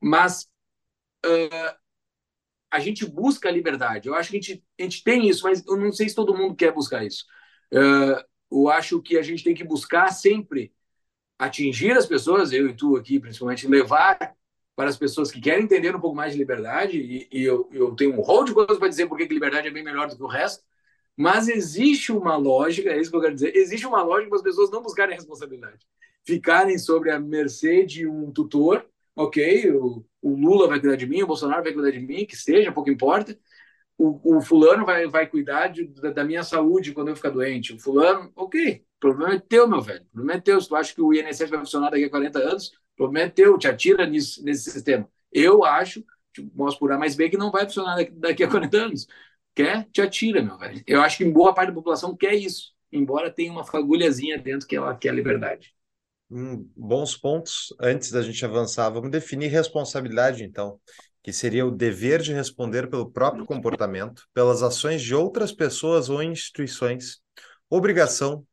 Mas 0.00 0.48
uh, 1.26 1.76
a 2.70 2.80
gente 2.80 3.04
busca 3.04 3.48
a 3.48 3.52
liberdade. 3.52 4.08
Eu 4.08 4.14
acho 4.14 4.30
que 4.30 4.38
a 4.38 4.40
gente, 4.40 4.64
a 4.80 4.82
gente 4.82 5.04
tem 5.04 5.28
isso, 5.28 5.44
mas 5.44 5.64
eu 5.66 5.76
não 5.76 5.92
sei 5.92 6.08
se 6.08 6.14
todo 6.14 6.36
mundo 6.36 6.56
quer 6.56 6.72
buscar 6.72 7.04
isso. 7.04 7.26
Uh, 7.72 8.24
eu 8.50 8.68
acho 8.68 9.00
que 9.02 9.18
a 9.18 9.22
gente 9.22 9.44
tem 9.44 9.54
que 9.54 9.64
buscar 9.64 10.10
sempre 10.10 10.72
atingir 11.38 11.92
as 11.92 12.06
pessoas, 12.06 12.52
eu 12.52 12.68
e 12.68 12.74
tu 12.74 12.96
aqui 12.96 13.20
principalmente, 13.20 13.66
levar 13.66 14.34
para 14.74 14.88
as 14.88 14.96
pessoas 14.96 15.30
que 15.30 15.40
querem 15.40 15.64
entender 15.64 15.94
um 15.94 16.00
pouco 16.00 16.16
mais 16.16 16.32
de 16.32 16.38
liberdade, 16.38 16.98
e, 16.98 17.28
e 17.32 17.42
eu, 17.44 17.68
eu 17.72 17.94
tenho 17.94 18.14
um 18.14 18.20
rol 18.20 18.44
de 18.44 18.54
coisas 18.54 18.78
para 18.78 18.88
dizer 18.88 19.06
porque 19.06 19.26
que 19.26 19.34
liberdade 19.34 19.68
é 19.68 19.70
bem 19.70 19.84
melhor 19.84 20.08
do 20.08 20.16
que 20.16 20.22
o 20.22 20.26
resto, 20.26 20.64
Mas 21.16 21.48
existe 21.48 22.12
uma 22.12 22.36
lógica, 22.36 22.90
é 22.90 23.00
isso 23.00 23.10
que 23.10 23.16
eu 23.16 23.20
quero 23.20 23.34
dizer, 23.34 23.54
existe 23.56 23.86
uma 23.86 24.02
lógica 24.02 24.30
para 24.30 24.38
as 24.38 24.44
pessoas 24.44 24.70
não 24.70 24.82
buscarem 24.82 25.14
responsabilidade. 25.14 25.86
Ficarem 26.24 26.78
sobre 26.78 27.10
a 27.10 27.20
mercê 27.20 27.84
de 27.84 28.06
um 28.06 28.32
tutor, 28.32 28.86
ok, 29.14 29.70
o, 29.72 30.04
o 30.22 30.36
Lula 30.36 30.68
vai 30.68 30.80
cuidar 30.80 30.96
de 30.96 31.06
mim, 31.06 31.22
o 31.22 31.26
Bolsonaro 31.26 31.62
vai 31.62 31.72
cuidar 31.72 31.90
de 31.90 32.00
mim, 32.00 32.24
que 32.26 32.36
seja, 32.36 32.72
pouco 32.72 32.90
importa. 32.90 33.38
O, 33.98 34.38
o 34.38 34.40
fulano 34.40 34.84
vai, 34.86 35.06
vai 35.06 35.26
cuidar 35.28 35.68
de, 35.68 35.86
da, 35.86 36.10
da, 36.10 36.24
minha 36.24 36.42
saúde 36.42 36.92
quando 36.92 37.08
eu 37.08 37.16
ficar 37.16 37.30
doente. 37.30 37.74
O 37.74 37.78
fulano, 37.78 38.32
ok, 38.34 38.84
problema 39.02 39.34
é 39.34 39.38
teu, 39.40 39.68
meu 39.68 39.80
velho. 39.80 40.02
O 40.04 40.12
problema 40.12 40.38
é 40.38 40.40
teu. 40.40 40.60
Se 40.60 40.68
tu 40.68 40.76
acha 40.76 40.94
que 40.94 41.02
o 41.02 41.12
INSS 41.12 41.50
vai 41.50 41.58
funcionar 41.58 41.90
daqui 41.90 42.04
a 42.04 42.10
40 42.10 42.38
anos, 42.38 42.68
o 42.68 42.96
problema 42.96 43.26
é 43.26 43.30
teu, 43.30 43.58
te 43.58 43.68
atira 43.68 44.06
nisso, 44.06 44.42
nesse 44.44 44.70
sistema. 44.70 45.08
Eu 45.32 45.64
acho, 45.64 46.04
tipo, 46.32 46.48
posso 46.56 46.78
por 46.78 46.92
A 46.92 46.98
mais 46.98 47.14
B, 47.14 47.28
que 47.28 47.36
não 47.36 47.50
vai 47.50 47.64
funcionar 47.64 47.96
daqui, 47.96 48.12
daqui 48.12 48.44
a 48.44 48.48
40 48.48 48.76
anos 48.76 49.06
quer, 49.54 49.86
te 49.90 50.00
atira, 50.00 50.42
meu 50.42 50.56
velho. 50.58 50.82
Eu 50.86 51.02
acho 51.02 51.18
que 51.18 51.24
boa 51.24 51.54
parte 51.54 51.68
da 51.68 51.74
população 51.74 52.16
quer 52.16 52.34
isso, 52.34 52.72
embora 52.90 53.30
tenha 53.30 53.52
uma 53.52 53.64
fagulhazinha 53.64 54.38
dentro 54.38 54.66
que 54.66 54.76
ela 54.76 54.94
quer 54.94 55.10
a 55.10 55.12
liberdade. 55.12 55.74
Hum, 56.30 56.66
bons 56.74 57.16
pontos. 57.16 57.74
Antes 57.78 58.10
da 58.10 58.22
gente 58.22 58.44
avançar, 58.44 58.88
vamos 58.88 59.10
definir 59.10 59.48
responsabilidade, 59.48 60.44
então, 60.44 60.80
que 61.22 61.32
seria 61.32 61.66
o 61.66 61.70
dever 61.70 62.22
de 62.22 62.32
responder 62.32 62.88
pelo 62.88 63.10
próprio 63.10 63.44
comportamento, 63.44 64.26
pelas 64.32 64.62
ações 64.62 65.02
de 65.02 65.14
outras 65.14 65.52
pessoas 65.52 66.08
ou 66.08 66.22
instituições. 66.22 67.20
Obrigação. 67.68 68.46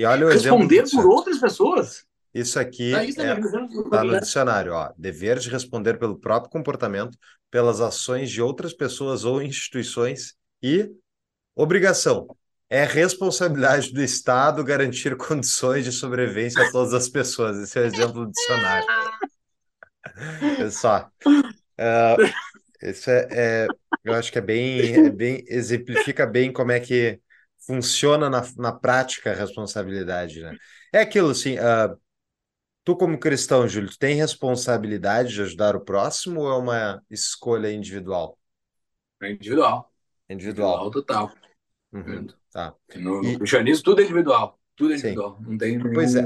E 0.00 0.04
olha 0.06 0.28
o 0.28 0.30
responder 0.30 0.82
exemplo. 0.84 1.02
Por 1.02 1.10
outras 1.10 1.38
pessoas? 1.38 2.06
Isso 2.32 2.58
aqui 2.58 2.90
está 2.90 3.22
é, 3.22 3.38
tá 3.90 4.02
no 4.02 4.18
dicionário, 4.18 4.72
ó. 4.72 4.90
Dever 4.96 5.38
de 5.38 5.50
responder 5.50 5.98
pelo 5.98 6.18
próprio 6.18 6.50
comportamento, 6.50 7.18
pelas 7.50 7.82
ações 7.82 8.30
de 8.30 8.40
outras 8.40 8.72
pessoas 8.72 9.26
ou 9.26 9.42
instituições 9.42 10.36
e 10.62 10.90
obrigação. 11.54 12.34
É 12.70 12.82
responsabilidade 12.82 13.92
do 13.92 14.02
Estado 14.02 14.64
garantir 14.64 15.18
condições 15.18 15.84
de 15.84 15.92
sobrevivência 15.92 16.62
a 16.62 16.72
todas 16.72 16.94
as 16.94 17.06
pessoas. 17.06 17.58
Esse 17.58 17.78
é 17.78 17.82
o 17.82 17.84
exemplo 17.84 18.24
do 18.24 18.32
dicionário. 18.32 18.86
É 20.60 20.70
só. 20.70 21.10
Uh, 21.26 22.88
isso 22.88 23.10
é, 23.10 23.28
é, 23.30 23.66
eu 24.02 24.14
acho 24.14 24.32
que 24.32 24.38
é 24.38 24.42
bem, 24.42 24.94
é 24.94 25.10
bem, 25.10 25.44
exemplifica 25.46 26.26
bem 26.26 26.50
como 26.50 26.72
é 26.72 26.80
que 26.80 27.20
funciona 27.66 28.30
na, 28.30 28.42
na 28.56 28.72
prática 28.72 29.30
a 29.30 29.34
responsabilidade, 29.34 30.40
né? 30.40 30.56
É 30.92 31.00
aquilo 31.00 31.30
assim, 31.30 31.56
uh, 31.58 31.96
Tu, 32.82 32.96
como 32.96 33.18
cristão, 33.18 33.68
Júlio, 33.68 33.90
tu 33.90 33.98
tem 33.98 34.16
responsabilidade 34.16 35.34
de 35.34 35.42
ajudar 35.42 35.76
o 35.76 35.80
próximo 35.80 36.40
ou 36.40 36.50
é 36.50 36.56
uma 36.56 37.02
escolha 37.10 37.70
individual? 37.70 38.38
É 39.22 39.30
individual. 39.30 39.92
Individual. 40.28 40.88
Individual 40.88 40.90
total. 40.90 41.32
Uhum, 41.92 42.26
tá. 42.50 42.74
No, 42.96 43.22
e... 43.22 43.36
cristianismo, 43.36 43.84
tudo 43.84 44.00
é 44.00 44.04
individual. 44.04 44.58
Tudo 44.74 44.92
é 44.92 44.96
individual. 44.96 45.36
Sim. 45.38 45.50
Não 45.50 45.58
tem 45.58 45.76
nenhum... 45.76 45.92
Pois 45.92 46.14
é. 46.14 46.24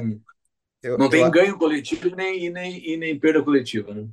Eu, 0.83 0.97
não 0.97 1.09
tem 1.09 1.29
ganho 1.31 1.59
coletivo 1.59 2.09
e 2.09 2.15
nem, 2.15 2.45
e, 2.45 2.51
nem, 2.51 2.93
e 2.93 2.97
nem 2.97 3.19
perda 3.19 3.43
coletiva, 3.43 3.93
né? 3.93 4.07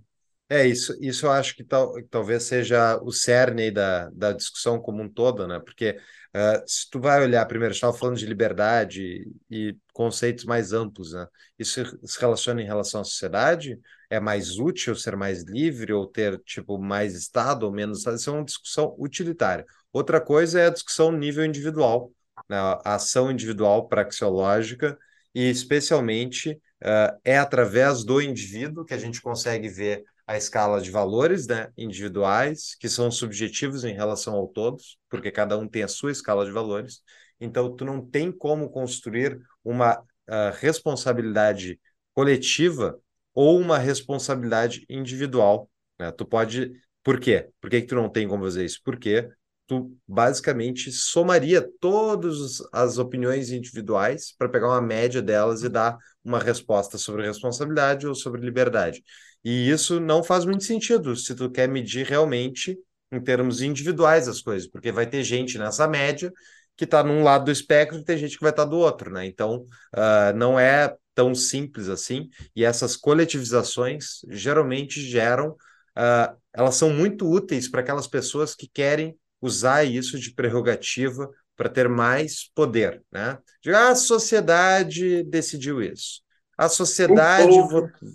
É, 0.49 0.65
isso, 0.65 0.97
isso 0.99 1.27
eu 1.27 1.31
acho 1.31 1.55
que 1.55 1.63
tal, 1.63 1.93
talvez 2.09 2.43
seja 2.43 2.99
o 3.03 3.11
cerne 3.11 3.71
da, 3.71 4.09
da 4.09 4.33
discussão 4.33 4.79
como 4.81 5.01
um 5.01 5.07
todo, 5.07 5.47
né? 5.47 5.59
Porque 5.59 5.97
uh, 6.35 6.63
se 6.65 6.89
tu 6.89 6.99
vai 6.99 7.21
olhar, 7.23 7.45
primeiro, 7.45 7.73
estava 7.73 7.97
falando 7.97 8.17
de 8.17 8.25
liberdade 8.25 9.27
e 9.49 9.75
conceitos 9.93 10.45
mais 10.45 10.73
amplos, 10.73 11.13
né? 11.13 11.27
Isso 11.57 11.83
se 12.05 12.19
relaciona 12.19 12.61
em 12.61 12.65
relação 12.65 13.01
à 13.01 13.03
sociedade? 13.03 13.79
É 14.09 14.19
mais 14.19 14.57
útil 14.57 14.95
ser 14.95 15.15
mais 15.15 15.43
livre 15.43 15.93
ou 15.93 16.07
ter, 16.07 16.39
tipo, 16.39 16.77
mais 16.77 17.15
Estado 17.15 17.63
ou 17.63 17.71
menos 17.71 18.05
Isso 18.05 18.29
é 18.29 18.33
uma 18.33 18.43
discussão 18.45 18.95
utilitária. 18.97 19.65
Outra 19.93 20.19
coisa 20.21 20.59
é 20.59 20.67
a 20.67 20.71
discussão 20.71 21.11
nível 21.11 21.45
individual, 21.45 22.11
né? 22.49 22.57
a 22.57 22.95
ação 22.95 23.31
individual 23.31 23.87
praxeológica 23.87 24.97
e, 25.33 25.49
especialmente, 25.49 26.51
uh, 26.83 27.17
é 27.23 27.37
através 27.37 28.03
do 28.03 28.21
indivíduo 28.21 28.85
que 28.85 28.93
a 28.93 28.97
gente 28.97 29.21
consegue 29.21 29.69
ver 29.69 30.03
a 30.31 30.37
escala 30.37 30.79
de 30.81 30.89
valores 30.89 31.45
né, 31.45 31.69
individuais, 31.77 32.75
que 32.79 32.87
são 32.87 33.11
subjetivos 33.11 33.83
em 33.83 33.93
relação 33.93 34.33
ao 34.35 34.47
todos, 34.47 34.97
porque 35.09 35.29
cada 35.29 35.57
um 35.57 35.67
tem 35.67 35.83
a 35.83 35.87
sua 35.89 36.11
escala 36.11 36.45
de 36.45 36.51
valores. 36.51 37.01
Então, 37.39 37.75
tu 37.75 37.83
não 37.83 38.05
tem 38.05 38.31
como 38.31 38.69
construir 38.69 39.37
uma 39.63 39.99
uh, 39.99 40.51
responsabilidade 40.59 41.79
coletiva 42.13 42.97
ou 43.33 43.59
uma 43.59 43.77
responsabilidade 43.77 44.85
individual. 44.89 45.69
Né? 45.99 46.11
Tu 46.11 46.25
pode. 46.25 46.71
Por 47.03 47.19
quê? 47.19 47.49
Por 47.59 47.69
que, 47.69 47.81
que 47.81 47.87
tu 47.87 47.95
não 47.95 48.07
tem 48.09 48.27
como 48.27 48.43
fazer 48.43 48.63
isso? 48.63 48.79
Porque 48.85 49.29
tu 49.67 49.97
basicamente 50.07 50.91
somaria 50.91 51.67
todas 51.79 52.61
as 52.71 52.97
opiniões 52.97 53.51
individuais 53.51 54.33
para 54.37 54.49
pegar 54.49 54.67
uma 54.67 54.81
média 54.81 55.21
delas 55.21 55.63
e 55.63 55.69
dar 55.69 55.97
uma 56.23 56.39
resposta 56.39 56.97
sobre 56.97 57.25
responsabilidade 57.25 58.07
ou 58.07 58.13
sobre 58.13 58.41
liberdade. 58.41 59.03
E 59.43 59.69
isso 59.69 59.99
não 59.99 60.23
faz 60.23 60.45
muito 60.45 60.63
sentido 60.63 61.15
se 61.15 61.35
tu 61.35 61.49
quer 61.49 61.67
medir 61.67 62.05
realmente 62.05 62.77
em 63.11 63.19
termos 63.19 63.61
individuais 63.61 64.27
as 64.27 64.41
coisas, 64.41 64.69
porque 64.69 64.91
vai 64.91 65.05
ter 65.05 65.23
gente 65.23 65.57
nessa 65.57 65.87
média 65.87 66.31
que 66.77 66.85
está 66.85 67.03
num 67.03 67.23
lado 67.23 67.45
do 67.45 67.51
espectro 67.51 67.99
e 67.99 68.03
tem 68.03 68.17
gente 68.17 68.37
que 68.37 68.43
vai 68.43 68.51
estar 68.51 68.63
tá 68.63 68.69
do 68.69 68.77
outro, 68.77 69.11
né? 69.11 69.25
Então, 69.25 69.67
uh, 69.95 70.35
não 70.35 70.59
é 70.59 70.95
tão 71.13 71.35
simples 71.35 71.89
assim, 71.89 72.29
e 72.55 72.63
essas 72.63 72.95
coletivizações 72.95 74.21
geralmente 74.29 75.01
geram, 75.01 75.49
uh, 75.49 76.35
elas 76.53 76.75
são 76.75 76.89
muito 76.89 77.29
úteis 77.29 77.69
para 77.69 77.81
aquelas 77.81 78.07
pessoas 78.07 78.55
que 78.55 78.67
querem 78.67 79.15
usar 79.41 79.83
isso 79.83 80.19
de 80.19 80.33
prerrogativa 80.33 81.29
para 81.55 81.69
ter 81.69 81.89
mais 81.89 82.49
poder, 82.55 83.03
né? 83.11 83.37
Ah, 83.67 83.89
a 83.89 83.95
sociedade 83.95 85.23
decidiu 85.23 85.81
isso. 85.81 86.21
A 86.61 86.69
sociedade 86.69 87.57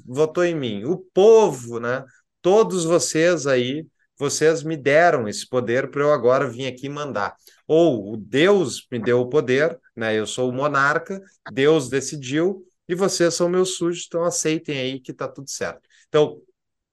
votou 0.07 0.45
em 0.45 0.55
mim, 0.55 0.85
o 0.85 0.99
povo, 1.13 1.81
né? 1.81 2.05
Todos 2.41 2.85
vocês 2.85 3.45
aí, 3.45 3.85
vocês 4.17 4.63
me 4.63 4.77
deram 4.77 5.27
esse 5.27 5.49
poder 5.49 5.91
para 5.91 6.03
eu 6.03 6.13
agora 6.13 6.49
vir 6.49 6.69
aqui 6.69 6.89
mandar. 6.89 7.35
Ou 7.67 8.13
o 8.13 8.17
Deus 8.17 8.87
me 8.89 9.01
deu 9.01 9.21
o 9.21 9.29
poder, 9.29 9.77
né? 9.97 10.15
Eu 10.15 10.29
sou 10.29 10.49
o 10.49 10.53
monarca, 10.53 11.21
Deus 11.53 11.89
decidiu 11.89 12.65
e 12.89 12.95
vocês 12.95 13.35
são 13.35 13.49
meus 13.49 13.77
súditos, 13.77 14.07
então 14.07 14.23
aceitem 14.23 14.79
aí 14.79 15.01
que 15.01 15.11
está 15.11 15.27
tudo 15.27 15.51
certo. 15.51 15.81
Então, 16.07 16.41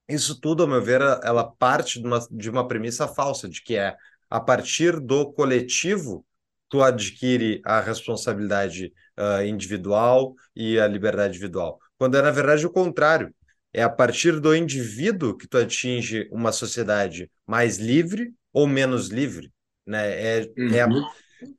isso 0.10 0.42
tudo, 0.42 0.64
ao 0.64 0.70
meu 0.70 0.82
ver, 0.82 1.02
ela 1.22 1.44
parte 1.44 2.02
de 2.02 2.08
uma, 2.08 2.20
de 2.32 2.50
uma 2.50 2.68
premissa 2.68 3.08
falsa, 3.08 3.48
de 3.48 3.62
que 3.62 3.76
é 3.76 3.96
a 4.28 4.40
partir 4.40 5.00
do 5.00 5.32
coletivo 5.32 6.26
tu 6.68 6.82
adquire 6.82 7.62
a 7.64 7.80
responsabilidade 7.80 8.92
uh, 9.18 9.44
individual 9.44 10.34
e 10.56 10.80
a 10.80 10.88
liberdade 10.88 11.36
individual. 11.36 11.80
Quando 11.98 12.18
é, 12.18 12.22
na 12.22 12.32
verdade, 12.32 12.66
o 12.66 12.72
contrário. 12.72 13.34
É 13.76 13.82
a 13.82 13.90
partir 13.90 14.40
do 14.40 14.56
indivíduo 14.56 15.36
que 15.36 15.48
tu 15.48 15.58
atinge 15.58 16.30
uma 16.32 16.52
sociedade 16.52 17.28
mais 17.48 17.78
livre 17.78 18.32
ou 18.52 18.68
menos 18.68 19.08
livre. 19.08 19.52
Né? 19.86 20.42
É, 20.42 20.52
uhum. 20.56 20.74
é 20.76 20.82
a... 20.82 20.88
Uhum. 20.88 21.04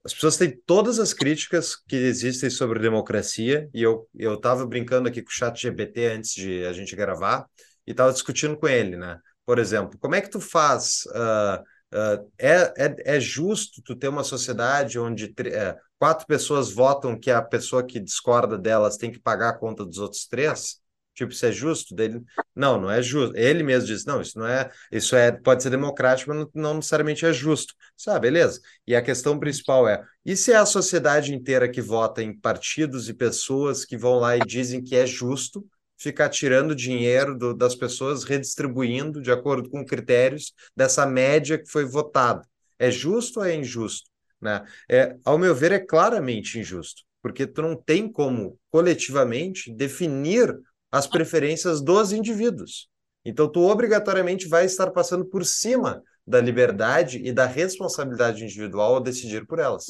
as 0.04 0.14
pessoas 0.14 0.36
têm 0.36 0.56
todas 0.64 1.00
as 1.00 1.12
críticas 1.12 1.74
que 1.74 1.96
existem 1.96 2.48
sobre 2.50 2.78
democracia, 2.78 3.68
e 3.74 3.82
eu 3.82 4.06
estava 4.14 4.64
brincando 4.64 5.08
aqui 5.08 5.22
com 5.22 5.28
o 5.28 5.32
chat 5.32 5.60
GPT 5.60 6.06
antes 6.06 6.34
de 6.34 6.64
a 6.64 6.72
gente 6.72 6.94
gravar, 6.94 7.46
e 7.84 7.90
estava 7.90 8.12
discutindo 8.12 8.56
com 8.56 8.68
ele, 8.68 8.96
né? 8.96 9.18
Por 9.44 9.58
exemplo, 9.58 9.98
como 9.98 10.14
é 10.14 10.20
que 10.20 10.30
tu 10.30 10.40
faz... 10.40 11.02
Uh, 11.06 11.64
Uh, 11.94 12.28
é, 12.36 12.72
é, 12.76 13.16
é, 13.16 13.20
justo 13.20 13.80
tu 13.80 13.94
ter 13.94 14.08
uma 14.08 14.24
sociedade 14.24 14.98
onde 14.98 15.32
é, 15.46 15.76
quatro 16.04 16.26
pessoas 16.26 16.70
votam 16.70 17.18
que 17.18 17.30
a 17.30 17.40
pessoa 17.40 17.82
que 17.82 17.98
discorda 17.98 18.58
delas 18.58 18.98
tem 18.98 19.10
que 19.10 19.18
pagar 19.18 19.48
a 19.48 19.58
conta 19.58 19.86
dos 19.86 19.96
outros 19.96 20.26
três? 20.26 20.78
Tipo, 21.14 21.32
isso 21.32 21.46
é 21.46 21.50
justo 21.50 21.94
dele? 21.94 22.22
Não, 22.54 22.78
não 22.78 22.90
é 22.90 23.00
justo. 23.00 23.34
Ele 23.34 23.62
mesmo 23.62 23.86
diz, 23.86 24.04
não, 24.04 24.20
isso 24.20 24.38
não 24.38 24.46
é, 24.46 24.70
isso 24.92 25.16
é, 25.16 25.32
pode 25.32 25.62
ser 25.62 25.70
democrático, 25.70 26.28
mas 26.28 26.40
não, 26.40 26.50
não 26.54 26.74
necessariamente 26.74 27.24
é 27.24 27.32
justo. 27.32 27.72
Sabe, 27.96 28.28
beleza. 28.28 28.60
E 28.86 28.94
a 28.94 29.00
questão 29.00 29.38
principal 29.38 29.88
é, 29.88 30.04
e 30.26 30.36
se 30.36 30.52
é 30.52 30.56
a 30.56 30.66
sociedade 30.66 31.34
inteira 31.34 31.70
que 31.70 31.80
vota 31.80 32.22
em 32.22 32.38
partidos 32.38 33.08
e 33.08 33.14
pessoas 33.14 33.86
que 33.86 33.96
vão 33.96 34.18
lá 34.18 34.36
e 34.36 34.40
dizem 34.40 34.82
que 34.82 34.94
é 34.94 35.06
justo, 35.06 35.66
ficar 35.96 36.28
tirando 36.28 36.74
dinheiro 36.74 37.34
do, 37.34 37.54
das 37.54 37.74
pessoas, 37.74 38.24
redistribuindo 38.24 39.22
de 39.22 39.32
acordo 39.32 39.70
com 39.70 39.86
critérios 39.86 40.52
dessa 40.76 41.06
média 41.06 41.56
que 41.56 41.70
foi 41.70 41.86
votada. 41.86 42.46
É 42.78 42.90
justo 42.90 43.40
ou 43.40 43.46
é 43.46 43.54
injusto? 43.54 44.12
Né? 44.44 44.62
É, 44.90 45.16
ao 45.24 45.38
meu 45.38 45.54
ver, 45.54 45.72
é 45.72 45.78
claramente 45.78 46.58
injusto, 46.58 47.02
porque 47.22 47.46
tu 47.46 47.62
não 47.62 47.74
tem 47.74 48.06
como 48.06 48.58
coletivamente 48.70 49.72
definir 49.72 50.54
as 50.92 51.06
preferências 51.06 51.80
dos 51.80 52.12
indivíduos. 52.12 52.88
Então, 53.24 53.50
tu 53.50 53.60
obrigatoriamente 53.62 54.46
vai 54.46 54.66
estar 54.66 54.90
passando 54.90 55.24
por 55.24 55.46
cima 55.46 56.02
da 56.26 56.42
liberdade 56.42 57.22
e 57.24 57.32
da 57.32 57.46
responsabilidade 57.46 58.44
individual 58.44 58.96
ao 58.96 59.00
decidir 59.00 59.46
por 59.46 59.58
elas. 59.58 59.86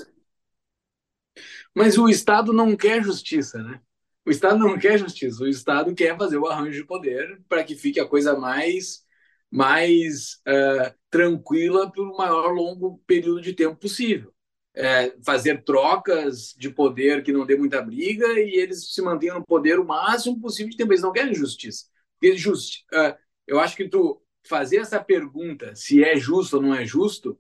Mas 1.74 1.98
o 1.98 2.08
Estado 2.08 2.52
não 2.52 2.76
quer 2.76 3.02
justiça, 3.02 3.60
né? 3.60 3.80
O 4.24 4.30
Estado 4.30 4.58
não 4.58 4.78
quer 4.78 4.98
justiça, 4.98 5.42
o 5.42 5.48
Estado 5.48 5.94
quer 5.94 6.16
fazer 6.16 6.38
o 6.38 6.46
arranjo 6.46 6.80
de 6.80 6.86
poder 6.86 7.42
para 7.48 7.64
que 7.64 7.74
fique 7.74 7.98
a 7.98 8.06
coisa 8.06 8.38
mais, 8.38 9.04
mais 9.50 10.36
uh, 10.48 10.94
tranquila 11.10 11.90
pelo 11.90 12.16
maior 12.16 12.52
longo 12.52 13.02
período 13.06 13.42
de 13.42 13.52
tempo 13.52 13.76
possível. 13.76 14.33
É, 14.74 15.14
fazer 15.24 15.62
trocas 15.62 16.54
de 16.58 16.68
poder 16.68 17.22
que 17.22 17.32
não 17.32 17.46
dê 17.46 17.56
muita 17.56 17.80
briga 17.80 18.26
e 18.38 18.54
eles 18.54 18.92
se 18.92 19.00
mantenham 19.00 19.38
no 19.38 19.44
poder 19.44 19.78
o 19.78 19.84
máximo 19.84 20.40
possível 20.40 20.70
de 20.70 20.76
tempo. 20.76 20.92
Eles 20.92 21.02
não 21.02 21.12
querem 21.12 21.34
justiça. 21.34 21.86
Porque 22.18 22.36
justi 22.36 22.84
uh, 22.92 23.16
eu 23.46 23.60
acho 23.60 23.76
que 23.76 23.88
tu 23.88 24.20
fazer 24.46 24.78
essa 24.78 25.02
pergunta 25.02 25.74
se 25.74 26.02
é 26.02 26.16
justo 26.16 26.56
ou 26.56 26.62
não 26.62 26.74
é 26.74 26.84
justo, 26.84 27.38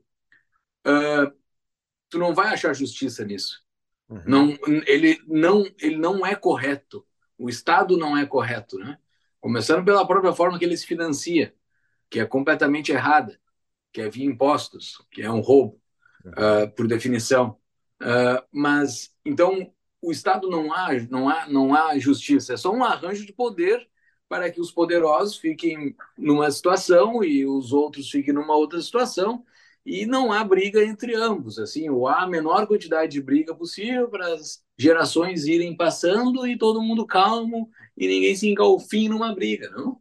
uh, 0.86 1.30
tu 2.08 2.18
não 2.18 2.34
vai 2.34 2.48
achar 2.48 2.72
justiça 2.74 3.24
nisso. 3.24 3.62
Uhum. 4.08 4.22
Não, 4.26 4.58
ele, 4.86 5.20
não, 5.26 5.64
ele 5.80 5.96
não 5.96 6.24
é 6.24 6.34
correto. 6.34 7.06
O 7.36 7.48
Estado 7.48 7.96
não 7.96 8.16
é 8.16 8.24
correto, 8.24 8.78
né? 8.78 8.98
Começando 9.40 9.84
pela 9.84 10.06
própria 10.06 10.32
forma 10.32 10.58
que 10.58 10.64
ele 10.64 10.76
se 10.76 10.86
financia, 10.86 11.54
que 12.08 12.20
é 12.20 12.24
completamente 12.24 12.92
errada, 12.92 13.38
que 13.92 14.00
é 14.00 14.08
via 14.08 14.24
impostos, 14.24 15.04
que 15.10 15.22
é 15.22 15.30
um 15.30 15.40
roubo. 15.40 15.80
Uh, 16.26 16.70
por 16.74 16.86
definição. 16.86 17.56
Uh, 18.02 18.42
mas, 18.52 19.10
então, 19.24 19.72
o 20.00 20.12
Estado 20.12 20.48
não 20.50 20.72
há, 20.72 20.92
não, 21.10 21.28
há, 21.28 21.48
não 21.48 21.74
há 21.74 21.98
justiça, 21.98 22.54
é 22.54 22.56
só 22.56 22.72
um 22.72 22.84
arranjo 22.84 23.24
de 23.24 23.32
poder 23.32 23.88
para 24.28 24.50
que 24.50 24.60
os 24.60 24.70
poderosos 24.70 25.36
fiquem 25.36 25.94
numa 26.18 26.50
situação 26.50 27.22
e 27.22 27.46
os 27.46 27.72
outros 27.72 28.10
fiquem 28.10 28.34
numa 28.34 28.56
outra 28.56 28.80
situação 28.80 29.44
e 29.84 30.06
não 30.06 30.32
há 30.32 30.42
briga 30.42 30.82
entre 30.82 31.14
ambos, 31.14 31.58
assim, 31.58 31.88
ou 31.90 32.08
há 32.08 32.22
a 32.22 32.26
menor 32.26 32.66
quantidade 32.66 33.12
de 33.12 33.22
briga 33.22 33.54
possível 33.54 34.08
para 34.08 34.34
as 34.34 34.62
gerações 34.78 35.44
irem 35.46 35.76
passando 35.76 36.46
e 36.46 36.56
todo 36.56 36.82
mundo 36.82 37.06
calmo 37.06 37.70
e 37.96 38.08
ninguém 38.08 38.34
se 38.34 38.48
engalfim 38.48 39.08
numa 39.08 39.34
briga, 39.34 39.70
não? 39.70 40.00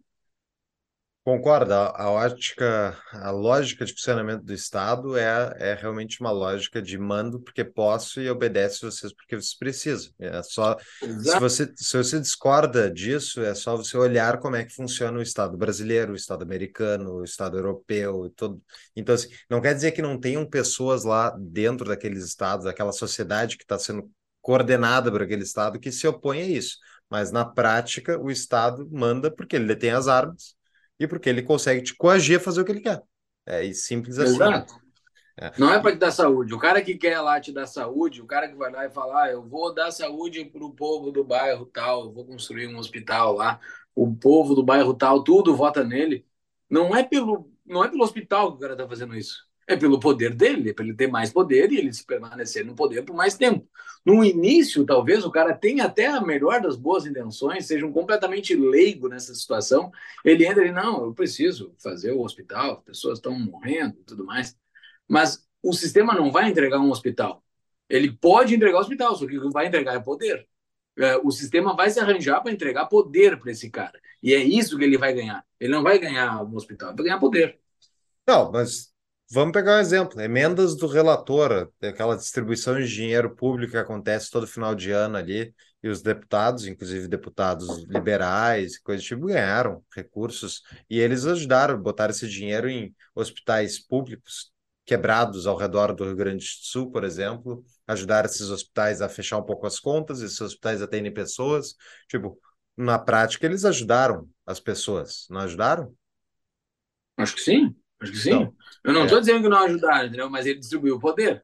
Concordo, 1.25 1.73
a, 1.73 2.03
a 2.03 2.11
ótica, 2.11 2.97
a 3.13 3.31
lógica 3.31 3.85
de 3.85 3.93
funcionamento 3.93 4.43
do 4.43 4.53
Estado 4.53 5.17
é, 5.17 5.55
é 5.57 5.73
realmente 5.73 6.19
uma 6.19 6.31
lógica 6.31 6.81
de 6.81 6.97
mando 6.97 7.39
porque 7.39 7.63
posso 7.63 8.19
e 8.19 8.29
obedece 8.29 8.81
vocês 8.81 9.13
porque 9.13 9.37
vocês 9.37 9.55
precisam. 9.57 10.11
É 10.19 10.43
só 10.43 10.77
se 10.99 11.39
você, 11.39 11.73
se 11.77 11.95
você 11.95 12.19
discorda 12.19 12.91
disso, 12.91 13.41
é 13.41 13.55
só 13.55 13.77
você 13.77 13.95
olhar 13.95 14.37
como 14.41 14.57
é 14.57 14.65
que 14.65 14.75
funciona 14.75 15.17
o 15.17 15.21
Estado 15.21 15.55
brasileiro, 15.55 16.11
o 16.11 16.15
Estado 16.15 16.41
americano, 16.41 17.13
o 17.13 17.23
Estado 17.23 17.57
europeu, 17.57 18.29
todo. 18.35 18.61
Então, 18.93 19.15
assim, 19.15 19.29
não 19.49 19.61
quer 19.61 19.73
dizer 19.73 19.93
que 19.93 20.01
não 20.01 20.19
tenham 20.19 20.45
pessoas 20.45 21.05
lá 21.05 21.33
dentro 21.39 21.87
daqueles 21.87 22.25
estados, 22.25 22.65
daquela 22.65 22.91
sociedade 22.91 23.55
que 23.55 23.63
está 23.63 23.79
sendo 23.79 24.11
coordenada 24.41 25.09
por 25.09 25.21
aquele 25.21 25.43
Estado 25.43 25.79
que 25.79 25.89
se 25.89 26.05
opõe 26.05 26.41
a 26.41 26.45
isso. 26.45 26.77
Mas 27.09 27.31
na 27.31 27.45
prática, 27.45 28.19
o 28.19 28.29
Estado 28.29 28.85
manda 28.91 29.31
porque 29.31 29.55
ele 29.55 29.67
detém 29.67 29.91
as 29.91 30.09
armas 30.09 30.61
e 31.03 31.07
porque 31.07 31.29
ele 31.29 31.41
consegue 31.41 31.81
te 31.81 31.95
coagir 31.95 32.37
a 32.37 32.39
fazer 32.39 32.61
o 32.61 32.65
que 32.65 32.71
ele 32.71 32.81
quer. 32.81 33.03
É 33.45 33.71
simples 33.73 34.17
assim. 34.17 34.35
Exato. 34.35 34.83
É. 35.39 35.51
Não 35.57 35.73
é 35.73 35.79
para 35.79 35.91
te 35.91 35.97
dar 35.97 36.11
saúde. 36.11 36.53
O 36.53 36.59
cara 36.59 36.81
que 36.81 36.95
quer 36.95 37.19
lá 37.19 37.39
te 37.41 37.51
dar 37.51 37.65
saúde, 37.65 38.21
o 38.21 38.25
cara 38.25 38.47
que 38.47 38.55
vai 38.55 38.71
lá 38.71 38.85
e 38.85 38.91
falar, 38.91 39.23
ah, 39.23 39.31
eu 39.31 39.43
vou 39.43 39.73
dar 39.73 39.91
saúde 39.91 40.45
para 40.45 40.63
o 40.63 40.73
povo 40.73 41.11
do 41.11 41.23
bairro 41.23 41.65
tal, 41.65 42.05
eu 42.05 42.11
vou 42.11 42.25
construir 42.25 42.67
um 42.67 42.77
hospital 42.77 43.33
lá, 43.33 43.59
o 43.95 44.15
povo 44.15 44.53
do 44.53 44.63
bairro 44.63 44.93
tal, 44.93 45.23
tudo 45.23 45.55
vota 45.55 45.83
nele. 45.83 46.25
Não 46.69 46.95
é 46.95 47.03
pelo, 47.03 47.51
não 47.65 47.83
é 47.83 47.89
pelo 47.89 48.03
hospital 48.03 48.51
que 48.51 48.57
o 48.57 48.59
cara 48.59 48.73
está 48.73 48.87
fazendo 48.87 49.15
isso. 49.15 49.47
É 49.67 49.75
pelo 49.75 49.99
poder 49.99 50.33
dele, 50.35 50.69
é 50.69 50.73
para 50.73 50.85
ele 50.85 50.95
ter 50.95 51.07
mais 51.07 51.31
poder 51.31 51.71
e 51.71 51.77
ele 51.77 51.93
se 51.93 52.05
permanecer 52.05 52.65
no 52.65 52.75
poder 52.75 53.03
por 53.03 53.15
mais 53.15 53.35
tempo. 53.35 53.67
No 54.05 54.23
início, 54.23 54.85
talvez 54.85 55.23
o 55.23 55.31
cara 55.31 55.53
tenha 55.53 55.85
até 55.85 56.07
a 56.07 56.21
melhor 56.21 56.61
das 56.61 56.75
boas 56.75 57.05
intenções, 57.05 57.65
seja 57.65 57.85
um 57.85 57.91
completamente 57.91 58.53
leigo 58.55 59.07
nessa 59.07 59.33
situação. 59.33 59.91
Ele 60.25 60.45
entra 60.45 60.65
e 60.65 60.71
não, 60.71 61.05
eu 61.05 61.13
preciso 61.13 61.73
fazer 61.81 62.11
o 62.11 62.21
hospital, 62.21 62.77
as 62.79 62.83
pessoas 62.83 63.19
estão 63.19 63.37
morrendo 63.39 63.97
e 64.01 64.03
tudo 64.03 64.25
mais. 64.25 64.57
Mas 65.07 65.47
o 65.61 65.73
sistema 65.73 66.13
não 66.13 66.31
vai 66.31 66.49
entregar 66.49 66.79
um 66.79 66.91
hospital. 66.91 67.43
Ele 67.89 68.11
pode 68.11 68.55
entregar 68.55 68.77
o 68.77 68.81
hospital, 68.81 69.15
só 69.15 69.25
que 69.25 69.37
o 69.37 69.41
que 69.41 69.53
vai 69.53 69.67
entregar 69.67 69.95
é 69.95 69.99
poder. 69.99 70.47
É, 70.97 71.17
o 71.17 71.31
sistema 71.31 71.75
vai 71.75 71.89
se 71.89 71.99
arranjar 71.99 72.41
para 72.41 72.51
entregar 72.51 72.85
poder 72.85 73.39
para 73.39 73.51
esse 73.51 73.69
cara. 73.69 73.99
E 74.21 74.33
é 74.33 74.43
isso 74.43 74.77
que 74.77 74.83
ele 74.83 74.97
vai 74.97 75.13
ganhar. 75.13 75.45
Ele 75.59 75.71
não 75.71 75.81
vai 75.81 75.97
ganhar 75.97 76.43
um 76.43 76.55
hospital, 76.55 76.89
ele 76.89 76.97
vai 76.97 77.05
ganhar 77.05 77.19
poder. 77.19 77.59
Não, 78.27 78.51
mas 78.51 78.92
Vamos 79.31 79.53
pegar 79.53 79.77
um 79.77 79.79
exemplo: 79.79 80.21
emendas 80.21 80.75
do 80.75 80.87
relator, 80.87 81.71
aquela 81.81 82.15
distribuição 82.15 82.79
de 82.79 82.87
dinheiro 82.87 83.35
público 83.35 83.71
que 83.71 83.77
acontece 83.77 84.29
todo 84.29 84.45
final 84.47 84.75
de 84.75 84.91
ano 84.91 85.17
ali, 85.17 85.53
e 85.83 85.89
os 85.89 86.01
deputados, 86.01 86.65
inclusive 86.65 87.07
deputados 87.09 87.83
liberais, 87.89 88.79
coisa 88.79 89.03
do 89.03 89.05
tipo, 89.05 89.25
ganharam 89.27 89.83
recursos 89.93 90.61
e 90.89 90.97
eles 90.97 91.25
ajudaram 91.25 91.73
a 91.75 91.77
botar 91.77 92.09
esse 92.09 92.27
dinheiro 92.27 92.69
em 92.69 92.95
hospitais 93.13 93.79
públicos 93.79 94.53
quebrados 94.85 95.45
ao 95.45 95.57
redor 95.57 95.93
do 95.93 96.05
Rio 96.05 96.15
Grande 96.15 96.45
do 96.45 96.65
Sul, 96.65 96.91
por 96.91 97.03
exemplo, 97.03 97.63
ajudar 97.87 98.25
esses 98.25 98.49
hospitais 98.49 99.01
a 99.01 99.09
fechar 99.09 99.37
um 99.37 99.43
pouco 99.43 99.67
as 99.67 99.79
contas, 99.79 100.21
esses 100.21 100.39
hospitais 100.39 100.81
atendem 100.81 101.13
pessoas. 101.13 101.75
Tipo, 102.07 102.37
na 102.75 102.97
prática, 102.97 103.45
eles 103.45 103.65
ajudaram 103.65 104.27
as 104.45 104.59
pessoas, 104.59 105.25
não 105.29 105.41
ajudaram? 105.41 105.93
Acho 107.17 107.35
que 107.35 107.41
sim. 107.41 107.75
Acho 108.03 108.11
que 108.11 108.17
sim. 108.17 108.31
Então, 108.31 108.53
eu 108.83 108.93
não 108.93 109.03
estou 109.03 109.17
é. 109.17 109.21
dizendo 109.21 109.43
que 109.43 109.49
não 109.49 109.63
ajudaram, 109.63 110.07
entendeu? 110.07 110.29
mas 110.29 110.45
ele 110.45 110.59
distribuiu 110.59 110.95
o 110.95 110.99
poder. 110.99 111.43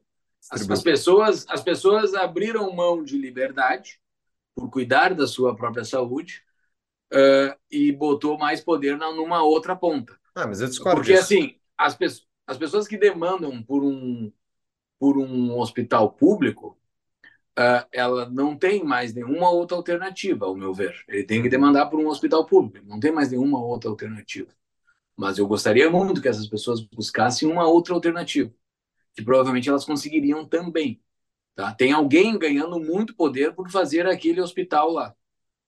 As, 0.52 0.70
as, 0.70 0.82
pessoas, 0.82 1.46
as 1.50 1.62
pessoas 1.62 2.14
abriram 2.14 2.74
mão 2.74 3.04
de 3.04 3.18
liberdade 3.18 4.00
por 4.56 4.70
cuidar 4.70 5.14
da 5.14 5.28
sua 5.28 5.56
própria 5.56 5.84
saúde 5.84 6.44
uh, 7.14 7.56
e 7.70 7.92
botou 7.92 8.38
mais 8.38 8.62
poder 8.62 8.98
na, 8.98 9.12
numa 9.12 9.44
outra 9.44 9.76
ponta. 9.76 10.18
Ah, 10.36 10.48
mas 10.48 10.62
eu 10.62 10.68
discordo 10.68 10.98
Porque, 10.98 11.14
disso. 11.14 11.24
assim, 11.24 11.56
as, 11.78 11.96
pe 11.96 12.06
as 12.48 12.58
pessoas 12.58 12.88
que 12.88 12.98
demandam 12.98 13.62
por 13.62 13.84
um, 13.84 14.32
por 15.00 15.18
um 15.18 15.58
hospital 15.58 16.12
público, 16.12 16.78
uh, 17.58 17.86
ela 17.92 18.30
não 18.30 18.58
tem 18.58 18.84
mais 18.84 19.14
nenhuma 19.14 19.52
outra 19.52 19.78
alternativa, 19.78 20.46
ao 20.46 20.56
meu 20.56 20.74
ver. 20.74 21.04
Ele 21.08 21.24
tem 21.24 21.42
que 21.42 21.48
uhum. 21.48 21.52
demandar 21.52 21.86
por 21.88 22.00
um 22.00 22.08
hospital 22.08 22.46
público, 22.46 22.86
não 22.88 23.00
tem 23.00 23.12
mais 23.12 23.30
nenhuma 23.30 23.64
outra 23.64 23.90
alternativa. 23.90 24.52
Mas 25.20 25.38
eu 25.38 25.46
gostaria 25.46 25.90
muito 25.92 26.22
que 26.22 26.30
essas 26.30 26.48
pessoas 26.48 26.80
buscassem 26.80 27.52
uma 27.52 27.68
outra 27.68 27.94
alternativa, 27.94 28.50
que 29.14 29.22
provavelmente 29.22 29.68
elas 29.68 29.84
conseguiriam 29.84 30.46
também. 30.48 31.02
Tá? 31.56 31.74
Tem 31.74 31.92
alguém 31.92 32.40
ganhando 32.40 32.80
muito 32.80 33.14
poder 33.14 33.54
por 33.54 33.70
fazer 33.70 34.08
aquele 34.08 34.40
hospital 34.40 34.92
lá. 34.92 35.14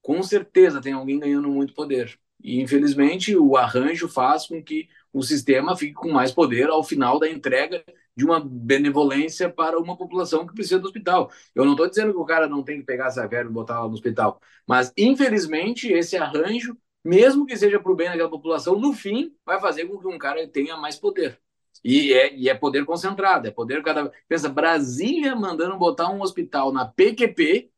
Com 0.02 0.24
certeza 0.24 0.82
tem 0.82 0.94
alguém 0.94 1.20
ganhando 1.20 1.50
muito 1.50 1.74
poder. 1.74 2.18
E, 2.42 2.62
infelizmente, 2.62 3.36
o 3.36 3.58
arranjo 3.58 4.08
faz 4.08 4.48
com 4.48 4.64
que 4.64 4.88
o 5.12 5.22
sistema 5.22 5.76
fique 5.76 5.94
com 5.96 6.10
mais 6.10 6.32
poder 6.32 6.70
ao 6.70 6.82
final 6.82 7.20
da 7.20 7.30
entrega 7.30 7.84
de 8.16 8.24
uma 8.24 8.40
benevolência 8.40 9.50
para 9.50 9.78
uma 9.78 9.98
população 9.98 10.48
que 10.48 10.54
precisa 10.54 10.80
do 10.80 10.86
hospital. 10.86 11.30
Eu 11.54 11.66
não 11.66 11.74
estou 11.74 11.90
dizendo 11.90 12.14
que 12.14 12.20
o 12.20 12.26
cara 12.26 12.48
não 12.48 12.64
tem 12.64 12.80
que 12.80 12.86
pegar 12.86 13.08
essa 13.08 13.28
velha 13.28 13.50
e 13.50 13.52
botar 13.52 13.82
lá 13.82 13.88
no 13.88 13.94
hospital, 13.94 14.40
mas, 14.66 14.94
infelizmente, 14.98 15.92
esse 15.92 16.16
arranjo 16.16 16.78
mesmo 17.04 17.46
que 17.46 17.58
seja 17.58 17.80
para 17.80 17.92
o 17.92 17.96
bem 17.96 18.10
daquela 18.10 18.30
população, 18.30 18.78
no 18.78 18.94
fim 18.94 19.36
vai 19.46 19.60
fazer 19.60 19.86
com 19.86 20.00
que 20.00 20.08
um 20.08 20.18
cara 20.18 20.48
tenha 20.48 20.78
mais 20.78 20.96
poder. 20.96 21.40
E 21.84 22.14
é, 22.14 22.36
e 22.36 22.50
é 22.50 22.54
poder 22.54 22.86
concentrado, 22.86 23.48
é 23.48 23.52
poder 23.52 23.82
cada 23.82 24.12
Pensa, 24.28 24.50
Brasília 24.50 25.36
mandando 25.36 25.78
botar 25.78 26.10
um 26.10 26.22
hospital 26.22 26.72
na 26.72 26.86
PQP, 26.86 27.72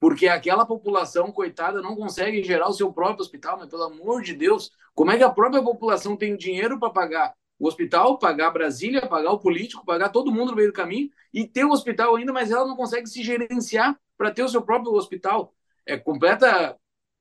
porque 0.00 0.26
aquela 0.28 0.66
população, 0.66 1.30
coitada, 1.30 1.80
não 1.80 1.94
consegue 1.96 2.42
gerar 2.42 2.68
o 2.68 2.74
seu 2.74 2.92
próprio 2.92 3.22
hospital, 3.22 3.58
mas 3.58 3.68
pelo 3.68 3.84
amor 3.84 4.22
de 4.22 4.34
Deus, 4.34 4.70
como 4.94 5.10
é 5.10 5.16
que 5.16 5.22
a 5.22 5.30
própria 5.30 5.62
população 5.62 6.16
tem 6.16 6.36
dinheiro 6.36 6.78
para 6.78 6.90
pagar 6.90 7.34
o 7.58 7.66
hospital, 7.66 8.18
pagar 8.18 8.50
Brasília, 8.50 9.06
pagar 9.06 9.30
o 9.32 9.38
político, 9.38 9.84
pagar 9.84 10.08
todo 10.08 10.32
mundo 10.32 10.50
no 10.50 10.56
meio 10.56 10.68
do 10.68 10.74
caminho 10.74 11.08
e 11.32 11.46
ter 11.46 11.64
o 11.64 11.70
hospital 11.70 12.16
ainda, 12.16 12.32
mas 12.32 12.50
ela 12.50 12.66
não 12.66 12.76
consegue 12.76 13.06
se 13.06 13.22
gerenciar 13.22 13.98
para 14.16 14.30
ter 14.30 14.42
o 14.42 14.48
seu 14.48 14.62
próprio 14.62 14.92
hospital? 14.92 15.54
É 15.86 15.96
completa 15.96 16.76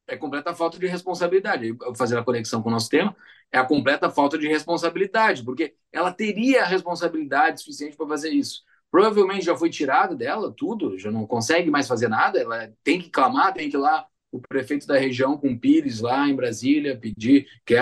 é 0.07 0.17
completa 0.17 0.53
falta 0.53 0.77
de 0.77 0.87
responsabilidade. 0.87 1.75
Fazer 1.95 2.17
a 2.17 2.23
conexão 2.23 2.61
com 2.61 2.69
o 2.69 2.71
nosso 2.71 2.89
tema, 2.89 3.15
é 3.51 3.57
a 3.57 3.65
completa 3.65 4.09
falta 4.09 4.37
de 4.37 4.47
responsabilidade, 4.47 5.43
porque 5.43 5.75
ela 5.91 6.11
teria 6.11 6.63
a 6.63 6.67
responsabilidade 6.67 7.61
suficiente 7.61 7.95
para 7.95 8.07
fazer 8.07 8.31
isso. 8.31 8.63
Provavelmente 8.91 9.45
já 9.45 9.55
foi 9.55 9.69
tirado 9.69 10.15
dela 10.15 10.53
tudo, 10.55 10.97
já 10.97 11.09
não 11.11 11.25
consegue 11.25 11.69
mais 11.69 11.87
fazer 11.87 12.07
nada, 12.07 12.39
ela 12.39 12.71
tem 12.83 12.99
que 13.01 13.09
clamar, 13.09 13.53
tem 13.53 13.69
que 13.69 13.75
ir 13.75 13.79
lá 13.79 14.05
o 14.31 14.39
prefeito 14.41 14.87
da 14.87 14.97
região 14.97 15.37
com 15.37 15.57
Pires 15.57 15.99
lá 15.99 16.27
em 16.27 16.35
Brasília 16.35 16.99
pedir, 16.99 17.47
que 17.65 17.75
é, 17.75 17.81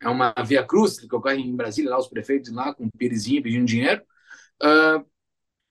é 0.00 0.08
uma 0.08 0.34
via 0.44 0.64
cruz 0.64 0.98
que 0.98 1.14
ocorre 1.14 1.40
em 1.40 1.56
Brasília, 1.56 1.90
lá 1.90 1.98
os 1.98 2.08
prefeitos 2.08 2.52
lá 2.52 2.74
com 2.74 2.88
Pirisinho 2.90 3.42
pedindo 3.42 3.64
dinheiro. 3.64 4.02
Uh, 4.62 5.04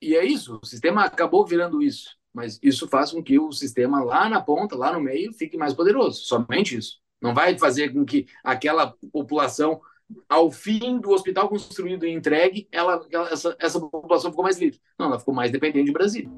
e 0.02 0.16
é 0.16 0.26
isso, 0.26 0.60
o 0.62 0.66
sistema 0.66 1.06
acabou 1.06 1.46
virando 1.46 1.82
isso 1.82 2.18
mas 2.34 2.60
isso 2.64 2.88
faz 2.88 3.12
com 3.12 3.22
que 3.22 3.38
o 3.38 3.52
sistema 3.52 4.04
lá 4.04 4.28
na 4.28 4.42
ponta, 4.42 4.76
lá 4.76 4.92
no 4.92 5.00
meio, 5.00 5.32
fique 5.34 5.56
mais 5.56 5.74
poderoso. 5.74 6.24
Somente 6.24 6.76
isso. 6.76 6.98
Não 7.22 7.34
vai 7.34 7.58
fazer 7.58 7.94
com 7.94 8.04
que 8.04 8.26
aquela 8.44 8.96
população, 9.12 9.80
ao 10.28 10.52
fim 10.52 11.00
do 11.00 11.12
hospital 11.12 11.48
construído 11.48 12.06
e 12.06 12.12
entregue, 12.12 12.68
ela, 12.72 13.06
essa, 13.32 13.56
essa 13.60 13.80
população 13.80 14.32
ficou 14.32 14.44
mais 14.44 14.60
livre. 14.60 14.80
Não, 15.00 15.06
ela 15.06 15.20
ficou 15.20 15.34
mais 15.34 15.52
dependente 15.52 15.86
de 15.86 15.94
Brasília. 15.94 16.30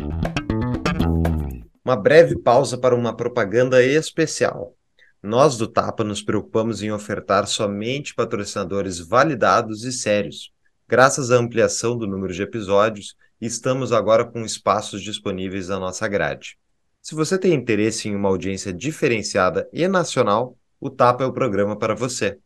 Uma 1.83 1.95
breve 1.95 2.37
pausa 2.37 2.77
para 2.77 2.95
uma 2.95 3.15
propaganda 3.15 3.81
especial. 3.83 4.75
Nós 5.23 5.57
do 5.57 5.67
Tapa 5.67 6.03
nos 6.03 6.21
preocupamos 6.21 6.83
em 6.83 6.91
ofertar 6.91 7.47
somente 7.47 8.13
patrocinadores 8.13 8.99
validados 8.99 9.83
e 9.83 9.91
sérios. 9.91 10.51
Graças 10.87 11.31
à 11.31 11.37
ampliação 11.37 11.97
do 11.97 12.05
número 12.05 12.31
de 12.31 12.43
episódios, 12.43 13.15
estamos 13.39 13.91
agora 13.91 14.25
com 14.25 14.45
espaços 14.45 15.01
disponíveis 15.01 15.69
na 15.69 15.79
nossa 15.79 16.07
grade. 16.07 16.57
Se 17.01 17.13
você 17.13 17.37
tem 17.37 17.53
interesse 17.53 18.09
em 18.09 18.15
uma 18.15 18.29
audiência 18.29 18.73
diferenciada 18.73 19.69
e 19.71 19.87
nacional, 19.87 20.57
o 20.79 20.89
Tapa 20.89 21.23
é 21.23 21.27
o 21.27 21.33
programa 21.33 21.77
para 21.77 21.93
você. 21.93 22.37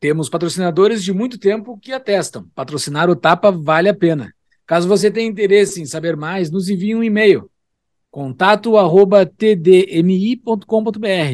Temos 0.00 0.28
patrocinadores 0.28 1.04
de 1.04 1.12
muito 1.12 1.38
tempo 1.38 1.78
que 1.78 1.92
atestam. 1.92 2.48
Patrocinar 2.54 3.08
o 3.08 3.14
Tapa 3.16 3.52
vale 3.52 3.88
a 3.88 3.94
pena. 3.94 4.34
Caso 4.66 4.88
você 4.88 5.10
tenha 5.10 5.28
interesse 5.28 5.80
em 5.80 5.86
saber 5.86 6.16
mais, 6.16 6.50
nos 6.50 6.68
envie 6.68 6.94
um 6.94 7.02
e-mail. 7.04 7.50
Contato 8.10 8.76
arroba 8.76 9.24
tdmi.com.br. 9.24 10.56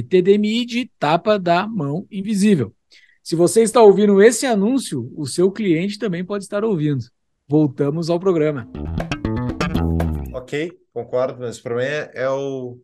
TDMI 0.08 0.64
de 0.64 0.90
tapa 0.98 1.36
da 1.36 1.66
mão 1.66 2.06
invisível. 2.08 2.72
Se 3.20 3.34
você 3.34 3.62
está 3.62 3.82
ouvindo 3.82 4.22
esse 4.22 4.46
anúncio, 4.46 5.12
o 5.16 5.26
seu 5.26 5.50
cliente 5.50 5.98
também 5.98 6.24
pode 6.24 6.44
estar 6.44 6.64
ouvindo. 6.64 7.04
Voltamos 7.48 8.10
ao 8.10 8.20
programa. 8.20 8.68
Ok, 10.34 10.70
concordo, 10.92 11.40
mas 11.40 11.58
o 11.58 11.62
problema 11.62 11.90
é, 11.90 12.10
é, 12.14 12.28
o, 12.28 12.78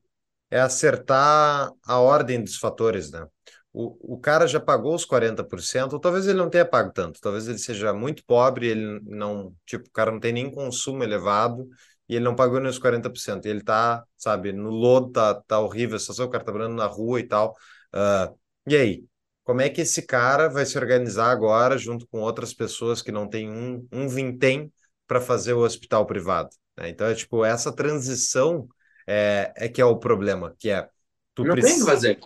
é 0.50 0.59
acertar 0.59 1.70
a 1.85 2.00
ordem 2.00 2.42
dos 2.42 2.57
fatores, 2.57 3.11
né? 3.11 3.27
O, 3.74 4.14
o 4.14 4.18
cara 4.18 4.46
já 4.46 4.59
pagou 4.59 4.94
os 4.94 5.05
40%, 5.05 5.92
ou 5.92 6.00
talvez 6.00 6.27
ele 6.27 6.38
não 6.38 6.48
tenha 6.48 6.64
pago 6.64 6.92
tanto, 6.92 7.20
talvez 7.20 7.46
ele 7.46 7.59
seja 7.59 7.92
muito 7.92 8.24
pobre, 8.24 8.68
ele 8.68 9.00
não, 9.03 9.55
tipo, 9.66 9.87
o 9.87 9.92
cara 9.92 10.11
não 10.11 10.20
tem 10.20 10.33
nem 10.33 10.50
consumo 10.50 11.03
elevado 11.03 11.68
e 12.09 12.16
ele 12.16 12.24
não 12.24 12.35
pagou 12.35 12.59
nem 12.59 12.70
os 12.70 12.79
40%. 12.79 13.44
E 13.46 13.50
ele 13.50 13.62
tá, 13.62 14.03
sabe, 14.16 14.53
no 14.53 14.70
lodo, 14.70 15.12
tá, 15.12 15.35
tá 15.42 15.61
horrível 15.61 15.98
situação, 15.98 16.27
o 16.27 16.31
cara 16.31 16.44
tá 16.44 16.53
na 16.68 16.87
rua 16.87 17.20
e 17.20 17.29
tal. 17.29 17.55
Uh, 17.94 18.35
e 18.66 18.77
aí? 18.77 19.05
Como 19.44 19.61
é 19.61 19.68
que 19.68 19.83
esse 19.83 20.07
cara 20.07 20.48
vai 20.48 20.64
se 20.64 20.78
organizar 20.78 21.30
agora 21.30 21.76
junto 21.76 22.07
com 22.09 22.20
outras 22.20 22.54
pessoas 22.54 23.02
que 23.02 23.12
não 23.12 23.28
têm 23.28 23.50
um, 23.50 23.87
um 23.92 24.09
vintém 24.09 24.72
para 25.07 25.20
fazer 25.20 25.52
o 25.52 25.61
hospital 25.61 26.07
privado? 26.07 26.48
Né? 26.76 26.88
Então, 26.88 27.07
é 27.07 27.14
tipo, 27.14 27.44
essa 27.44 27.70
transição 27.70 28.66
é, 29.07 29.52
é 29.57 29.68
que 29.68 29.83
é 29.83 29.85
o 29.85 29.98
problema, 29.98 30.54
que 30.59 30.70
é... 30.70 30.88
Tu 31.35 31.44
não 31.44 31.52
precisa... 31.52 31.74
tem 31.74 31.85
que 31.85 31.90
fazer. 31.90 32.20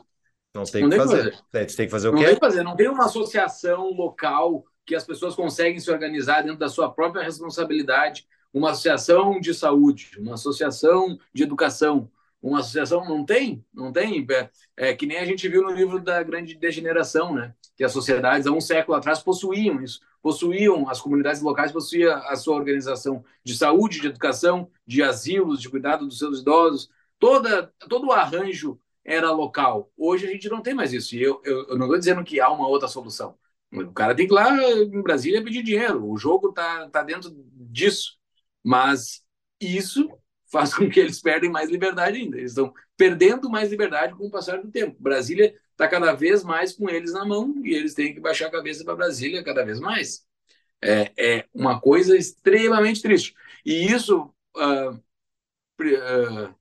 Não 0.54 0.64
tem 0.64 0.82
não 0.82 0.90
que 0.90 0.96
fazer. 0.96 1.16
fazer. 1.50 1.66
tu 1.66 1.76
tem 1.76 1.86
que 1.86 1.90
fazer 1.90 2.08
o 2.08 2.12
não 2.12 2.18
quê? 2.18 2.24
Não 2.24 2.30
tem 2.30 2.40
que 2.40 2.46
fazer. 2.46 2.62
Não 2.62 2.76
tem 2.76 2.88
uma 2.88 3.04
associação 3.06 3.90
local 3.92 4.64
que 4.86 4.94
as 4.94 5.04
pessoas 5.04 5.34
conseguem 5.34 5.78
se 5.78 5.90
organizar 5.90 6.42
dentro 6.42 6.58
da 6.58 6.68
sua 6.68 6.90
própria 6.90 7.22
responsabilidade. 7.22 8.26
Uma 8.52 8.70
associação 8.70 9.38
de 9.38 9.52
saúde, 9.52 10.12
uma 10.18 10.34
associação 10.34 11.18
de 11.34 11.42
educação, 11.42 12.10
uma 12.40 12.60
associação 12.60 13.04
não 13.04 13.24
tem, 13.24 13.64
não 13.72 13.92
tem. 13.92 14.26
É, 14.30 14.50
é, 14.76 14.94
que 14.94 15.06
nem 15.06 15.18
a 15.18 15.24
gente 15.24 15.48
viu 15.48 15.62
no 15.62 15.70
livro 15.70 16.00
da 16.00 16.22
grande 16.22 16.54
degeneração, 16.54 17.34
né? 17.34 17.54
Que 17.76 17.84
as 17.84 17.92
sociedades 17.92 18.46
há 18.46 18.52
um 18.52 18.60
século 18.60 18.96
atrás 18.96 19.20
possuíam 19.20 19.82
isso, 19.82 20.00
possuíam 20.22 20.88
as 20.88 21.00
comunidades 21.00 21.42
locais 21.42 21.72
possuíam 21.72 22.14
a 22.14 22.36
sua 22.36 22.56
organização 22.56 23.24
de 23.44 23.56
saúde, 23.56 24.00
de 24.00 24.06
educação, 24.08 24.70
de 24.86 25.02
asilos, 25.02 25.60
de 25.60 25.68
cuidado 25.68 26.06
dos 26.06 26.18
seus 26.18 26.40
idosos, 26.40 26.88
toda 27.18 27.72
todo 27.88 28.08
o 28.08 28.12
arranjo 28.12 28.80
era 29.04 29.30
local. 29.32 29.90
Hoje 29.96 30.26
a 30.26 30.30
gente 30.30 30.48
não 30.48 30.60
tem 30.60 30.74
mais 30.74 30.92
isso. 30.92 31.16
E 31.16 31.22
eu, 31.22 31.40
eu, 31.44 31.68
eu 31.68 31.78
não 31.78 31.86
estou 31.86 31.98
dizendo 31.98 32.22
que 32.22 32.40
há 32.40 32.50
uma 32.50 32.68
outra 32.68 32.88
solução. 32.88 33.36
O 33.72 33.92
cara 33.92 34.14
tem 34.14 34.26
que 34.26 34.32
ir 34.32 34.34
lá 34.34 34.50
em 34.52 35.02
Brasília 35.02 35.42
pedir 35.42 35.62
dinheiro. 35.62 36.06
O 36.06 36.16
jogo 36.18 36.50
está 36.50 36.88
tá 36.90 37.02
dentro 37.02 37.30
disso. 37.52 38.18
Mas 38.62 39.24
isso 39.60 40.08
faz 40.50 40.74
com 40.74 40.88
que 40.88 40.98
eles 40.98 41.20
perdem 41.20 41.50
mais 41.50 41.70
liberdade 41.70 42.18
ainda. 42.18 42.38
Eles 42.38 42.52
estão 42.52 42.72
perdendo 42.96 43.50
mais 43.50 43.70
liberdade 43.70 44.14
com 44.14 44.26
o 44.26 44.30
passar 44.30 44.60
do 44.60 44.70
tempo. 44.70 44.96
Brasília 45.00 45.54
está 45.72 45.86
cada 45.86 46.12
vez 46.12 46.42
mais 46.42 46.72
com 46.72 46.88
eles 46.88 47.12
na 47.12 47.24
mão 47.24 47.54
e 47.64 47.74
eles 47.74 47.94
têm 47.94 48.14
que 48.14 48.20
baixar 48.20 48.46
a 48.46 48.50
cabeça 48.50 48.84
para 48.84 48.96
Brasília 48.96 49.44
cada 49.44 49.64
vez 49.64 49.78
mais. 49.78 50.26
É, 50.82 51.12
é, 51.16 51.44
uma 51.52 51.80
coisa 51.80 52.16
extremamente 52.16 53.02
triste. 53.02 53.34
E 53.64 53.86
isso 53.92 54.32
uh, 54.56 54.90
uh, 54.92 56.54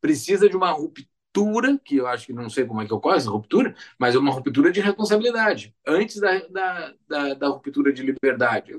precisa 0.00 0.48
de 0.48 0.56
uma 0.56 0.70
ruptura, 0.70 1.78
que 1.84 1.96
eu 1.96 2.06
acho 2.06 2.26
que 2.26 2.32
não 2.32 2.48
sei 2.48 2.64
como 2.64 2.80
é 2.80 2.86
que 2.86 2.94
ocorre 2.94 3.16
essa 3.16 3.30
ruptura, 3.30 3.74
mas 3.98 4.14
é 4.14 4.18
uma 4.18 4.32
ruptura 4.32 4.70
de 4.70 4.80
responsabilidade, 4.80 5.74
antes 5.86 6.18
da, 6.18 6.38
da, 6.46 6.94
da, 7.08 7.34
da 7.34 7.48
ruptura 7.48 7.92
de 7.92 8.02
liberdade. 8.02 8.72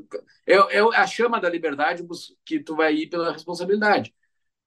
É, 0.46 0.56
é 0.56 0.80
a 0.80 1.06
chama 1.06 1.40
da 1.40 1.50
liberdade 1.50 2.04
que 2.46 2.60
tu 2.60 2.76
vai 2.76 2.96
ir 2.96 3.08
pela 3.08 3.32
responsabilidade. 3.32 4.14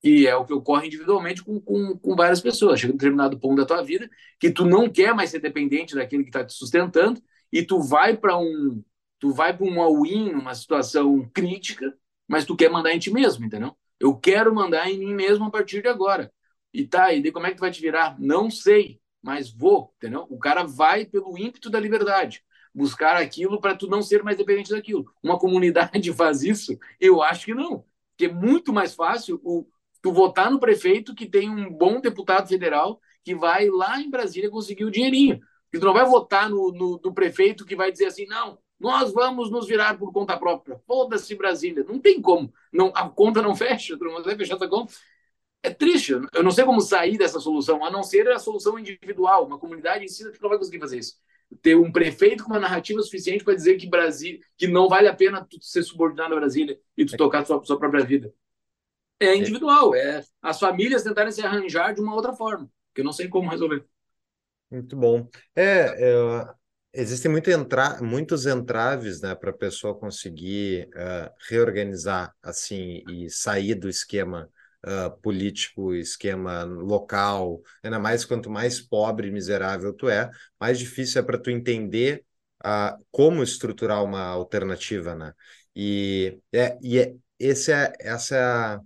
E 0.02 0.26
é 0.26 0.34
o 0.34 0.44
que 0.44 0.52
ocorre 0.52 0.86
individualmente 0.86 1.42
com, 1.44 1.60
com, 1.60 1.98
com 1.98 2.16
várias 2.16 2.40
pessoas. 2.40 2.80
Chega 2.80 2.92
um 2.92 2.96
determinado 2.96 3.38
ponto 3.38 3.56
da 3.56 3.66
tua 3.66 3.82
vida 3.82 4.08
que 4.38 4.50
tu 4.50 4.64
não 4.64 4.88
quer 4.88 5.14
mais 5.14 5.30
ser 5.30 5.40
dependente 5.40 5.94
daquele 5.94 6.22
que 6.22 6.30
está 6.30 6.44
te 6.44 6.54
sustentando 6.54 7.22
e 7.52 7.62
tu 7.62 7.80
vai 7.82 8.16
para 8.16 8.38
um 8.38 8.82
tu 9.18 9.32
vai 9.32 9.54
para 9.54 9.66
um 9.66 9.80
all-in, 9.82 10.30
uma 10.32 10.54
situação 10.54 11.28
crítica, 11.34 11.94
mas 12.26 12.46
tu 12.46 12.56
quer 12.56 12.70
mandar 12.70 12.92
em 12.94 12.98
ti 12.98 13.10
mesmo, 13.12 13.44
entendeu? 13.44 13.76
Eu 13.98 14.16
quero 14.16 14.54
mandar 14.54 14.90
em 14.90 14.98
mim 14.98 15.14
mesmo 15.14 15.44
a 15.44 15.50
partir 15.50 15.82
de 15.82 15.88
agora. 15.88 16.32
E 16.72 16.86
tá, 16.86 17.12
e 17.12 17.22
daí 17.22 17.30
como 17.30 17.46
é 17.46 17.50
que 17.50 17.56
tu 17.56 17.60
vai 17.60 17.70
te 17.70 17.82
virar? 17.82 18.18
Não 18.18 18.50
sei, 18.50 18.98
mas 19.22 19.50
vou, 19.50 19.92
entendeu? 19.96 20.26
O 20.30 20.38
cara 20.38 20.64
vai 20.64 21.04
pelo 21.04 21.36
ímpeto 21.36 21.68
da 21.68 21.78
liberdade, 21.78 22.42
buscar 22.74 23.16
aquilo 23.16 23.60
para 23.60 23.76
tu 23.76 23.86
não 23.88 24.00
ser 24.02 24.22
mais 24.22 24.38
dependente 24.38 24.70
daquilo. 24.70 25.12
Uma 25.22 25.38
comunidade 25.38 26.12
faz 26.14 26.42
isso? 26.42 26.78
Eu 26.98 27.22
acho 27.22 27.44
que 27.44 27.54
não. 27.54 27.84
Porque 28.10 28.26
é 28.26 28.32
muito 28.32 28.72
mais 28.72 28.94
fácil 28.94 29.40
o, 29.44 29.66
tu 30.02 30.12
votar 30.12 30.50
no 30.50 30.60
prefeito 30.60 31.14
que 31.14 31.26
tem 31.26 31.48
um 31.48 31.70
bom 31.72 32.00
deputado 32.00 32.48
federal 32.48 33.00
que 33.22 33.34
vai 33.34 33.68
lá 33.68 34.00
em 34.00 34.10
Brasília 34.10 34.50
conseguir 34.50 34.84
o 34.84 34.90
dinheirinho. 34.90 35.40
Tu 35.72 35.80
não 35.80 35.92
vai 35.92 36.04
votar 36.04 36.48
no, 36.48 36.72
no, 36.72 37.00
no 37.04 37.14
prefeito 37.14 37.64
que 37.64 37.76
vai 37.76 37.92
dizer 37.92 38.06
assim, 38.06 38.26
não, 38.26 38.58
nós 38.78 39.12
vamos 39.12 39.50
nos 39.50 39.66
virar 39.66 39.98
por 39.98 40.12
conta 40.12 40.36
própria. 40.36 40.80
Foda-se 40.86 41.34
Brasília. 41.34 41.84
Não 41.86 41.98
tem 41.98 42.20
como. 42.20 42.52
Não, 42.72 42.92
a 42.94 43.08
conta 43.08 43.42
não 43.42 43.54
fecha, 43.56 43.96
tu 43.96 44.04
não 44.04 44.22
vai 44.22 44.36
fechar 44.36 44.56
essa 44.56 44.68
conta 44.68 44.92
é 45.62 45.70
triste. 45.70 46.12
Eu 46.12 46.42
não 46.42 46.50
sei 46.50 46.64
como 46.64 46.80
sair 46.80 47.18
dessa 47.18 47.40
solução, 47.40 47.84
a 47.84 47.90
não 47.90 48.02
ser 48.02 48.28
a 48.28 48.38
solução 48.38 48.78
individual. 48.78 49.46
Uma 49.46 49.58
comunidade 49.58 50.04
em 50.04 50.08
si 50.08 50.24
não 50.40 50.48
vai 50.48 50.58
conseguir 50.58 50.78
fazer 50.78 50.98
isso. 50.98 51.16
Ter 51.62 51.76
um 51.76 51.90
prefeito 51.90 52.44
com 52.44 52.50
uma 52.50 52.60
narrativa 52.60 53.02
suficiente 53.02 53.44
para 53.44 53.54
dizer 53.54 53.76
que 53.76 53.88
Brasil, 53.88 54.38
que 54.56 54.66
não 54.66 54.88
vale 54.88 55.08
a 55.08 55.14
pena 55.14 55.44
tu 55.44 55.58
ser 55.60 55.82
subordinado 55.82 56.34
a 56.34 56.38
Brasília 56.38 56.78
e 56.96 57.04
tu 57.04 57.14
é. 57.14 57.18
tocar 57.18 57.44
sua, 57.44 57.62
sua 57.64 57.78
própria 57.78 58.04
vida. 58.04 58.32
É 59.20 59.36
individual, 59.36 59.94
é 59.94 60.24
as 60.40 60.58
famílias 60.58 61.02
tentarem 61.02 61.30
se 61.30 61.42
arranjar 61.42 61.92
de 61.94 62.00
uma 62.00 62.14
outra 62.14 62.32
forma, 62.32 62.68
que 62.94 63.02
eu 63.02 63.04
não 63.04 63.12
sei 63.12 63.28
como 63.28 63.50
resolver. 63.50 63.84
Muito 64.70 64.96
bom. 64.96 65.28
É, 65.54 65.94
é 65.98 66.60
existem 66.92 67.30
muito 67.30 67.50
entra, 67.50 68.00
muitos 68.02 68.46
entraves, 68.46 69.20
né, 69.20 69.34
para 69.34 69.50
a 69.50 69.56
pessoa 69.56 69.98
conseguir 69.98 70.88
uh, 70.88 71.30
reorganizar 71.48 72.34
assim 72.42 73.02
e 73.08 73.30
sair 73.30 73.74
do 73.74 73.88
esquema 73.88 74.50
uh, 74.84 75.10
político, 75.20 75.94
esquema 75.94 76.64
local, 76.64 77.62
ainda 77.82 77.98
mais 77.98 78.24
quanto 78.24 78.50
mais 78.50 78.80
pobre 78.80 79.28
e 79.28 79.32
miserável 79.32 79.92
tu 79.92 80.08
é, 80.08 80.30
mais 80.58 80.78
difícil 80.78 81.20
é 81.20 81.24
para 81.24 81.38
tu 81.38 81.50
entender 81.50 82.24
uh, 82.64 83.04
como 83.10 83.42
estruturar 83.42 84.02
uma 84.04 84.22
alternativa, 84.22 85.14
né? 85.14 85.32
E, 85.74 86.40
é, 86.52 86.76
e 86.82 86.98
é, 86.98 87.14
esse 87.38 87.72
é, 87.72 87.92
essa 88.00 88.36
é 88.36 88.42
a, 88.42 88.80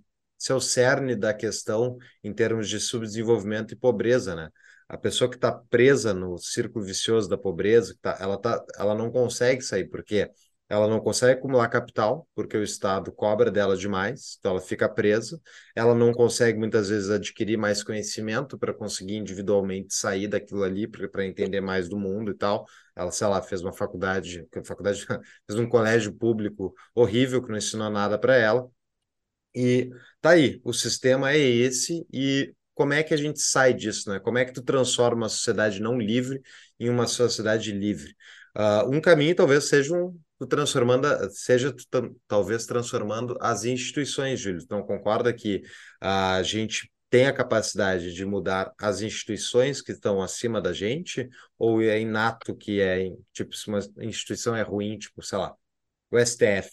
esse 0.45 0.51
é 0.51 0.55
o 0.55 0.61
cerne 0.61 1.15
da 1.15 1.33
questão 1.33 1.97
em 2.23 2.31
termos 2.31 2.69
de 2.69 2.79
subdesenvolvimento 2.79 3.73
e 3.73 3.75
pobreza, 3.77 4.35
né? 4.35 4.49
A 4.87 4.95
pessoa 4.95 5.27
que 5.27 5.37
está 5.37 5.51
presa 5.51 6.13
no 6.13 6.37
círculo 6.37 6.85
vicioso 6.85 7.27
da 7.27 7.35
pobreza, 7.37 7.97
tá, 7.99 8.15
ela, 8.19 8.37
tá, 8.37 8.63
ela 8.77 8.93
não 8.93 9.09
consegue 9.11 9.63
sair, 9.63 9.85
porque 9.89 10.29
ela 10.69 10.87
não 10.87 10.99
consegue 10.99 11.33
acumular 11.39 11.67
capital, 11.69 12.27
porque 12.35 12.55
o 12.55 12.63
Estado 12.63 13.11
cobra 13.11 13.49
dela 13.49 13.75
demais, 13.75 14.35
então 14.39 14.51
ela 14.51 14.61
fica 14.61 14.87
presa. 14.87 15.41
Ela 15.75 15.95
não 15.95 16.11
consegue, 16.13 16.59
muitas 16.59 16.89
vezes, 16.89 17.09
adquirir 17.09 17.57
mais 17.57 17.83
conhecimento 17.83 18.57
para 18.57 18.73
conseguir 18.73 19.15
individualmente 19.15 19.95
sair 19.95 20.27
daquilo 20.27 20.63
ali, 20.63 20.87
para 20.87 21.25
entender 21.25 21.61
mais 21.61 21.89
do 21.89 21.97
mundo 21.97 22.31
e 22.31 22.35
tal. 22.35 22.65
Ela, 22.95 23.11
sei 23.11 23.27
lá, 23.27 23.41
fez 23.41 23.61
uma 23.63 23.73
faculdade, 23.73 24.47
faculdade 24.63 25.05
fez 25.47 25.59
um 25.59 25.67
colégio 25.67 26.13
público 26.13 26.73
horrível 26.93 27.41
que 27.41 27.49
não 27.49 27.57
ensinou 27.57 27.89
nada 27.89 28.17
para 28.19 28.35
ela. 28.35 28.69
E 29.55 29.89
tá 30.21 30.31
aí, 30.31 30.59
o 30.63 30.73
sistema 30.73 31.31
é 31.31 31.39
esse, 31.39 32.05
e 32.11 32.53
como 32.73 32.93
é 32.93 33.01
que 33.03 33.13
a 33.13 33.17
gente 33.17 33.39
sai 33.41 33.73
disso, 33.73 34.09
né? 34.09 34.19
Como 34.19 34.37
é 34.37 34.45
que 34.45 34.53
tu 34.53 34.61
transforma 34.61 35.23
uma 35.23 35.29
sociedade 35.29 35.81
não 35.81 35.97
livre 35.97 36.41
em 36.79 36.89
uma 36.89 37.07
sociedade 37.07 37.71
livre? 37.71 38.13
Uh, 38.55 38.89
um 38.95 39.01
caminho 39.01 39.35
talvez 39.35 39.69
seja 39.69 39.95
um, 39.95 40.19
transformando, 40.47 41.07
seja 41.31 41.73
talvez 42.27 42.65
transformando 42.65 43.37
as 43.39 43.63
instituições, 43.63 44.39
Júlio. 44.39 44.61
Então, 44.61 44.83
concorda 44.83 45.33
que 45.33 45.61
a 46.01 46.43
gente 46.43 46.91
tem 47.09 47.27
a 47.27 47.33
capacidade 47.33 48.13
de 48.13 48.25
mudar 48.25 48.73
as 48.77 49.01
instituições 49.01 49.81
que 49.81 49.93
estão 49.93 50.21
acima 50.21 50.61
da 50.61 50.73
gente, 50.73 51.29
ou 51.57 51.81
é 51.81 51.99
inato 51.99 52.53
que 52.55 52.81
é, 52.81 53.09
tipo, 53.31 53.55
se 53.55 53.69
uma 53.69 53.79
instituição 54.01 54.53
é 54.53 54.61
ruim, 54.61 54.97
tipo, 54.97 55.21
sei 55.21 55.37
lá, 55.37 55.55
o 56.11 56.17
STF. 56.17 56.69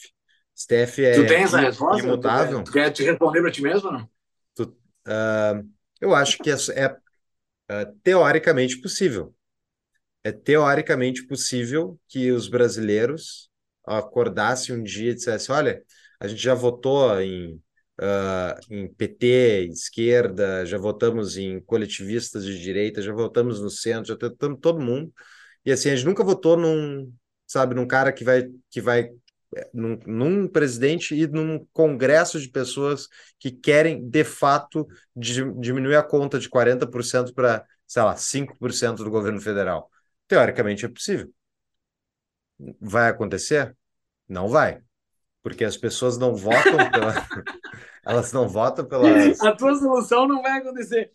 STF 0.55 1.05
é 1.05 1.15
tu 1.15 1.27
tens 1.27 1.55
a 1.55 1.61
resposta? 1.61 2.07
imutável? 2.07 2.63
Tu 2.63 2.73
quer, 2.73 2.91
te 2.91 3.03
responder 3.03 3.41
para 3.41 3.51
ti 3.51 3.63
mesmo 3.63 3.89
ou 3.89 3.93
não? 3.95 4.11
Tu, 4.55 4.63
uh, 4.65 5.69
eu 6.01 6.15
acho 6.15 6.39
que 6.39 6.51
é, 6.51 6.55
é 6.75 6.87
uh, 6.89 7.93
teoricamente 8.03 8.81
possível. 8.81 9.35
É 10.25 10.31
teoricamente 10.31 11.27
possível 11.27 11.99
que 12.09 12.31
os 12.31 12.49
brasileiros 12.49 13.51
acordasse 13.85 14.73
um 14.73 14.83
dia 14.83 15.11
e 15.11 15.15
dissesse: 15.15 15.51
olha, 15.51 15.83
a 16.21 16.29
gente 16.29 16.41
já 16.41 16.55
votou 16.55 17.21
em, 17.21 17.55
uh, 18.01 18.61
em 18.71 18.93
PT, 18.93 19.69
esquerda, 19.73 20.65
já 20.65 20.79
votamos 20.79 21.37
em 21.37 21.61
coletivistas 21.61 22.45
de 22.45 22.61
direita, 22.61 23.03
já 23.03 23.13
votamos 23.13 23.61
no 23.61 23.71
centro, 23.71 24.09
já 24.09 24.15
votamos 24.15 24.61
todo 24.61 24.81
mundo. 24.81 25.13
E 25.65 25.73
assim, 25.73 25.91
a 25.91 25.97
gente 25.97 26.07
nunca 26.07 26.23
votou 26.25 26.57
num, 26.57 27.13
sabe, 27.47 27.75
num 27.75 27.87
cara 27.87 28.13
que 28.13 28.25
vai, 28.25 28.49
que 28.71 28.81
vai 28.81 29.11
num, 29.73 29.99
num, 30.07 30.49
presidente 30.49 31.15
e 31.15 31.27
num 31.27 31.67
congresso 31.73 32.41
de 32.41 32.49
pessoas 32.49 33.09
que 33.39 33.51
querem, 33.51 34.09
de 34.09 34.25
fato, 34.25 34.87
diminuir 35.15 35.97
a 35.97 36.03
conta 36.03 36.39
de 36.39 36.49
40% 36.49 37.35
para, 37.35 37.65
sei 37.87 38.03
lá, 38.03 38.17
5% 38.17 38.97
do 38.97 39.11
governo 39.11 39.41
federal. 39.41 39.91
Teoricamente 40.27 40.85
é 40.85 40.89
possível. 40.89 41.33
Vai 42.81 43.09
acontecer? 43.09 43.77
Não 44.29 44.49
vai. 44.49 44.81
Porque 45.43 45.65
as 45.65 45.77
pessoas 45.77 46.17
não 46.17 46.35
votam 46.35 46.77
pela. 46.91 47.15
Elas 48.05 48.33
não 48.33 48.49
votam 48.49 48.85
pelas. 48.85 49.41
A 49.41 49.53
tua 49.53 49.75
solução 49.75 50.27
não 50.27 50.41
vai 50.41 50.59
acontecer. 50.59 51.13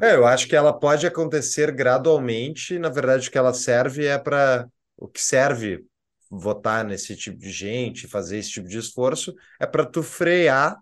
É, 0.00 0.14
eu 0.14 0.26
acho 0.26 0.46
que 0.46 0.56
ela 0.56 0.72
pode 0.72 1.06
acontecer 1.06 1.72
gradualmente. 1.72 2.78
Na 2.78 2.88
verdade, 2.88 3.28
o 3.28 3.30
que 3.32 3.38
ela 3.38 3.54
serve 3.54 4.06
é 4.06 4.18
para. 4.18 4.68
O 4.96 5.08
que 5.08 5.20
serve 5.20 5.84
votar 6.30 6.84
nesse 6.84 7.16
tipo 7.16 7.38
de 7.38 7.50
gente, 7.50 8.08
fazer 8.08 8.38
esse 8.38 8.50
tipo 8.50 8.68
de 8.68 8.78
esforço, 8.78 9.34
é 9.60 9.66
para 9.66 9.84
tu 9.84 10.02
frear 10.02 10.78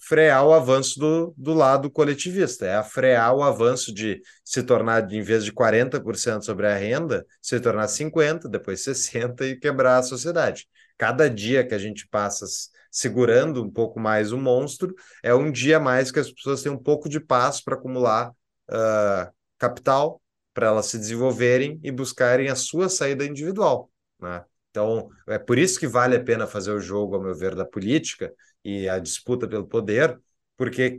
frear 0.00 0.46
o 0.46 0.52
avanço 0.52 0.98
do, 0.98 1.34
do 1.36 1.52
lado 1.52 1.90
coletivista, 1.90 2.64
é 2.64 2.76
a 2.76 2.84
frear 2.84 3.34
o 3.34 3.42
avanço 3.42 3.92
de 3.92 4.20
se 4.44 4.62
tornar, 4.62 5.10
em 5.12 5.22
vez 5.22 5.44
de 5.44 5.52
40% 5.52 6.42
sobre 6.44 6.66
a 6.66 6.76
renda, 6.76 7.26
se 7.42 7.58
tornar 7.60 7.88
50%, 7.88 8.48
depois 8.48 8.80
60% 8.80 9.42
e 9.42 9.56
quebrar 9.56 9.98
a 9.98 10.02
sociedade. 10.02 10.68
Cada 10.96 11.28
dia 11.28 11.66
que 11.66 11.74
a 11.74 11.78
gente 11.78 12.06
passa 12.08 12.46
segurando 12.90 13.62
um 13.62 13.70
pouco 13.70 14.00
mais 14.00 14.32
o 14.32 14.38
monstro, 14.38 14.94
é 15.22 15.34
um 15.34 15.50
dia 15.50 15.78
mais 15.78 16.10
que 16.10 16.18
as 16.18 16.30
pessoas 16.30 16.62
têm 16.62 16.72
um 16.72 16.82
pouco 16.82 17.08
de 17.08 17.20
paz 17.20 17.60
para 17.60 17.74
acumular 17.74 18.30
uh, 18.30 19.32
capital, 19.58 20.20
para 20.58 20.66
elas 20.66 20.86
se 20.86 20.98
desenvolverem 20.98 21.78
e 21.84 21.92
buscarem 21.92 22.48
a 22.48 22.56
sua 22.56 22.88
saída 22.88 23.24
individual. 23.24 23.88
Né? 24.18 24.44
Então, 24.70 25.08
é 25.28 25.38
por 25.38 25.56
isso 25.56 25.78
que 25.78 25.86
vale 25.86 26.16
a 26.16 26.20
pena 26.20 26.48
fazer 26.48 26.72
o 26.72 26.80
jogo, 26.80 27.14
ao 27.14 27.22
meu 27.22 27.32
ver, 27.32 27.54
da 27.54 27.64
política 27.64 28.34
e 28.64 28.88
a 28.88 28.98
disputa 28.98 29.46
pelo 29.46 29.68
poder, 29.68 30.20
porque, 30.56 30.98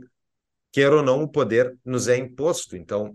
quer 0.72 0.90
ou 0.94 1.02
não, 1.02 1.24
o 1.24 1.28
poder 1.28 1.76
nos 1.84 2.08
é 2.08 2.16
imposto. 2.16 2.74
Então, 2.74 3.14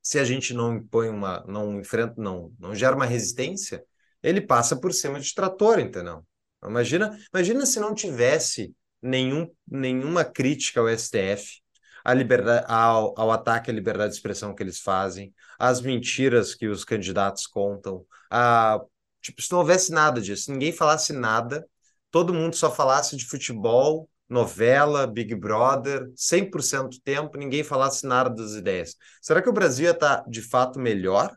se 0.00 0.18
a 0.18 0.24
gente 0.24 0.54
não 0.54 0.76
impõe 0.76 1.10
uma, 1.10 1.44
não 1.46 1.78
enfrenta, 1.78 2.14
não, 2.16 2.50
não 2.58 2.74
gera 2.74 2.96
uma 2.96 3.04
resistência, 3.04 3.84
ele 4.22 4.40
passa 4.40 4.74
por 4.74 4.94
cima 4.94 5.20
de 5.20 5.34
trator, 5.34 5.78
entendeu? 5.78 6.26
Imagina, 6.64 7.18
imagina 7.34 7.66
se 7.66 7.78
não 7.78 7.94
tivesse 7.94 8.74
nenhum, 9.02 9.46
nenhuma 9.68 10.24
crítica 10.24 10.80
ao 10.80 10.88
STF, 10.88 11.61
à 12.04 12.14
liberdade, 12.14 12.64
ao, 12.68 13.14
ao 13.18 13.30
ataque 13.30 13.70
à 13.70 13.74
liberdade 13.74 14.10
de 14.10 14.16
expressão 14.16 14.54
que 14.54 14.62
eles 14.62 14.80
fazem, 14.80 15.32
às 15.58 15.80
mentiras 15.80 16.54
que 16.54 16.68
os 16.68 16.84
candidatos 16.84 17.46
contam, 17.46 18.04
a 18.30 18.80
Tipo, 19.22 19.40
se 19.40 19.50
não 19.52 19.60
houvesse 19.60 19.92
nada 19.92 20.20
disso, 20.20 20.50
ninguém 20.50 20.72
falasse 20.72 21.12
nada, 21.12 21.64
todo 22.10 22.34
mundo 22.34 22.56
só 22.56 22.70
falasse 22.70 23.16
de 23.16 23.24
futebol, 23.24 24.10
novela, 24.28 25.06
Big 25.06 25.34
Brother, 25.36 26.10
100% 26.16 26.90
do 26.90 27.00
tempo, 27.00 27.38
ninguém 27.38 27.62
falasse 27.62 28.04
nada 28.04 28.30
das 28.30 28.52
ideias. 28.52 28.96
Será 29.20 29.40
que 29.40 29.48
o 29.48 29.52
Brasil 29.52 29.90
estar, 29.90 30.24
de 30.28 30.42
fato, 30.42 30.80
melhor? 30.80 31.32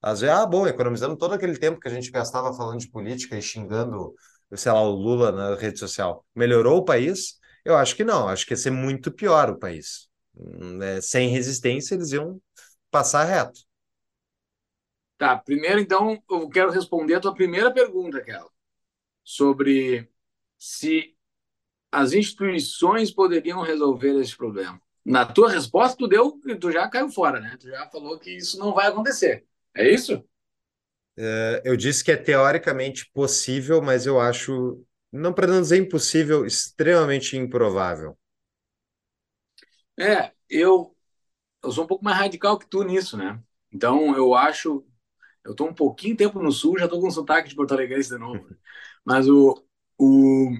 Às 0.00 0.20
vezes, 0.20 0.34
ah, 0.34 0.46
bom, 0.46 0.66
economizando 0.66 1.16
todo 1.16 1.34
aquele 1.34 1.58
tempo 1.58 1.80
que 1.80 1.88
a 1.88 1.90
gente 1.90 2.10
gastava 2.10 2.52
falando 2.54 2.80
de 2.80 2.90
política 2.90 3.36
e 3.36 3.42
xingando, 3.42 4.14
sei 4.54 4.72
lá, 4.72 4.80
o 4.80 4.90
Lula 4.90 5.30
na 5.32 5.54
rede 5.54 5.78
social. 5.78 6.24
Melhorou 6.34 6.78
o 6.78 6.84
país? 6.84 7.37
Eu 7.68 7.76
acho 7.76 7.94
que 7.94 8.02
não, 8.02 8.26
acho 8.26 8.46
que 8.46 8.54
ia 8.54 8.56
ser 8.56 8.70
muito 8.70 9.12
pior 9.12 9.50
o 9.50 9.58
país. 9.58 10.08
É, 10.82 11.02
sem 11.02 11.28
resistência, 11.28 11.94
eles 11.94 12.12
iam 12.12 12.40
passar 12.90 13.24
reto. 13.24 13.60
Tá, 15.18 15.36
primeiro 15.36 15.78
então 15.78 16.18
eu 16.30 16.48
quero 16.48 16.70
responder 16.70 17.16
a 17.16 17.20
tua 17.20 17.34
primeira 17.34 17.70
pergunta, 17.70 18.22
Kel, 18.22 18.50
sobre 19.22 20.08
se 20.58 21.14
as 21.92 22.14
instituições 22.14 23.10
poderiam 23.10 23.62
resolver 23.62 24.18
esse 24.20 24.36
problema. 24.36 24.80
Na 25.04 25.26
tua 25.26 25.50
resposta, 25.50 25.98
tu 25.98 26.08
deu, 26.08 26.40
tu 26.60 26.72
já 26.72 26.88
caiu 26.88 27.10
fora, 27.10 27.38
né? 27.40 27.56
Tu 27.60 27.68
já 27.68 27.86
falou 27.90 28.18
que 28.18 28.30
isso 28.30 28.58
não 28.58 28.74
vai 28.74 28.86
acontecer. 28.88 29.46
É 29.74 29.88
isso? 29.92 30.24
É, 31.16 31.62
eu 31.64 31.76
disse 31.76 32.04
que 32.04 32.12
é 32.12 32.16
teoricamente 32.16 33.10
possível, 33.12 33.82
mas 33.82 34.06
eu 34.06 34.20
acho, 34.20 34.84
não 35.12 35.32
para 35.32 35.46
não 35.46 35.60
dizer 35.60 35.78
impossível, 35.78 36.46
extremamente 36.46 37.36
improvável. 37.36 38.16
É, 39.98 40.32
eu, 40.48 40.96
eu 41.62 41.72
sou 41.72 41.84
um 41.84 41.86
pouco 41.86 42.04
mais 42.04 42.18
radical 42.18 42.58
que 42.58 42.68
tu 42.68 42.82
nisso, 42.84 43.16
né? 43.16 43.42
Então 43.72 44.16
eu 44.16 44.34
acho 44.34 44.84
eu 45.44 45.52
estou 45.52 45.68
um 45.68 45.74
pouquinho 45.74 46.16
tempo 46.16 46.42
no 46.42 46.52
sul, 46.52 46.78
já 46.78 46.84
estou 46.86 47.00
com 47.00 47.10
sotaque 47.10 47.48
de 47.48 47.56
Porto 47.56 47.72
Alegre 47.72 48.02
de 48.02 48.18
novo. 48.18 48.46
Mas 49.04 49.28
o, 49.28 49.64
o, 49.98 50.52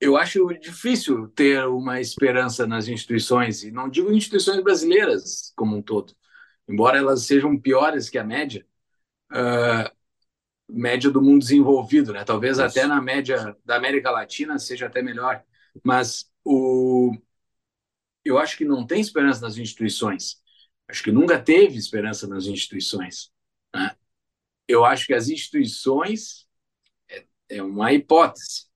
eu 0.00 0.16
acho 0.16 0.48
difícil 0.60 1.28
ter 1.28 1.64
uma 1.66 2.00
esperança 2.00 2.66
nas 2.66 2.88
instituições, 2.88 3.62
e 3.62 3.70
não 3.70 3.88
digo 3.88 4.12
instituições 4.12 4.62
brasileiras 4.62 5.52
como 5.56 5.76
um 5.76 5.82
todo, 5.82 6.14
embora 6.68 6.98
elas 6.98 7.22
sejam 7.24 7.58
piores 7.58 8.10
que 8.10 8.18
a 8.18 8.24
média, 8.24 8.66
uh, 9.32 9.90
média 10.72 11.10
do 11.10 11.22
mundo 11.22 11.40
desenvolvido, 11.40 12.12
né? 12.12 12.24
Talvez 12.24 12.58
Isso. 12.58 12.66
até 12.66 12.86
na 12.86 13.00
média 13.00 13.56
da 13.64 13.76
América 13.76 14.10
Latina 14.10 14.58
seja 14.58 14.86
até 14.86 15.02
melhor, 15.02 15.42
mas 15.82 16.30
o, 16.44 17.16
eu 18.24 18.38
acho 18.38 18.56
que 18.56 18.64
não 18.64 18.86
tem 18.86 19.00
esperança 19.00 19.40
nas 19.40 19.56
instituições 19.56 20.42
acho 20.92 21.02
que 21.02 21.10
nunca 21.10 21.40
teve 21.40 21.78
esperança 21.78 22.26
nas 22.28 22.44
instituições. 22.44 23.32
Né? 23.74 23.96
Eu 24.68 24.84
acho 24.84 25.06
que 25.06 25.14
as 25.14 25.28
instituições 25.28 26.46
é, 27.08 27.24
é 27.48 27.62
uma 27.62 27.92
hipótese, 27.92 28.66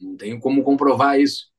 não 0.00 0.16
tenho 0.16 0.38
como 0.40 0.62
comprovar 0.62 1.18
isso, 1.18 1.52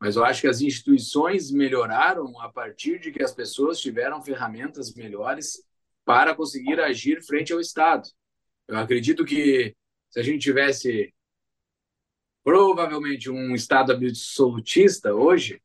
mas 0.00 0.14
eu 0.14 0.24
acho 0.24 0.42
que 0.42 0.48
as 0.48 0.60
instituições 0.60 1.50
melhoraram 1.50 2.40
a 2.40 2.48
partir 2.48 3.00
de 3.00 3.10
que 3.10 3.22
as 3.22 3.32
pessoas 3.32 3.80
tiveram 3.80 4.22
ferramentas 4.22 4.94
melhores 4.94 5.64
para 6.04 6.34
conseguir 6.34 6.78
agir 6.78 7.20
frente 7.24 7.52
ao 7.52 7.60
Estado. 7.60 8.08
Eu 8.68 8.78
acredito 8.78 9.24
que 9.24 9.74
se 10.10 10.20
a 10.20 10.22
gente 10.22 10.42
tivesse 10.42 11.12
provavelmente 12.42 13.30
um 13.30 13.54
Estado 13.54 13.92
absolutista 13.92 15.14
hoje, 15.14 15.60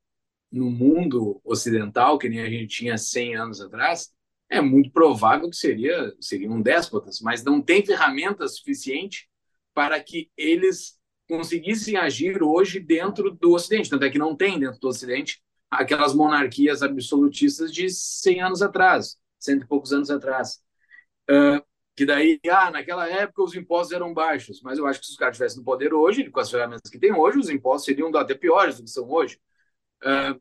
no 0.52 0.70
mundo 0.70 1.40
ocidental, 1.44 2.18
que 2.18 2.28
nem 2.28 2.42
a 2.42 2.50
gente 2.50 2.68
tinha 2.68 2.98
100 2.98 3.36
anos 3.36 3.62
atrás, 3.62 4.14
é 4.50 4.60
muito 4.60 4.92
provável 4.92 5.50
que 5.50 5.56
seria, 5.56 6.14
seriam 6.20 6.62
déspotas, 6.62 7.22
mas 7.22 7.44
não 7.44 7.62
tem 7.62 7.86
ferramentas 7.86 8.58
suficiente 8.58 9.30
para 9.74 10.02
que 10.04 10.30
eles 10.36 11.00
conseguissem 11.30 11.96
agir 11.96 12.44
hoje 12.44 12.80
dentro 12.80 13.32
do 13.32 13.54
Ocidente. 13.54 13.90
Tanto 13.90 14.04
é 14.04 14.10
que 14.10 14.20
não 14.20 14.36
tem 14.36 14.60
dentro 14.60 14.80
do 14.80 14.90
Ocidente 14.90 15.42
aquelas 15.70 16.14
monarquias 16.14 16.84
absolutistas 16.84 17.74
de 17.74 17.90
100 17.90 18.42
anos 18.42 18.62
atrás, 18.62 19.18
cento 19.40 19.64
e 19.64 19.68
poucos 19.68 19.94
anos 19.94 20.12
atrás. 20.12 20.62
Uh, 21.30 21.64
que 21.96 22.06
daí, 22.06 22.40
ah, 22.50 22.72
naquela 22.72 23.08
época 23.08 23.44
os 23.44 23.56
impostos 23.56 23.94
eram 23.94 24.14
baixos, 24.14 24.62
mas 24.62 24.78
eu 24.78 24.88
acho 24.88 25.00
que 25.00 25.06
se 25.06 25.12
os 25.12 25.18
caras 25.18 25.36
estivessem 25.36 25.60
no 25.60 25.66
poder 25.66 25.94
hoje, 25.94 26.30
com 26.30 26.40
as 26.40 26.50
ferramentas 26.50 26.90
que 26.90 27.00
tem 27.00 27.14
hoje, 27.14 27.38
os 27.38 27.50
impostos 27.50 27.86
seriam 27.86 28.16
até 28.16 28.34
piores 28.34 28.78
do 28.78 28.84
que 28.84 28.90
são 28.90 29.10
hoje. 29.10 29.38
Uh, 30.04 30.40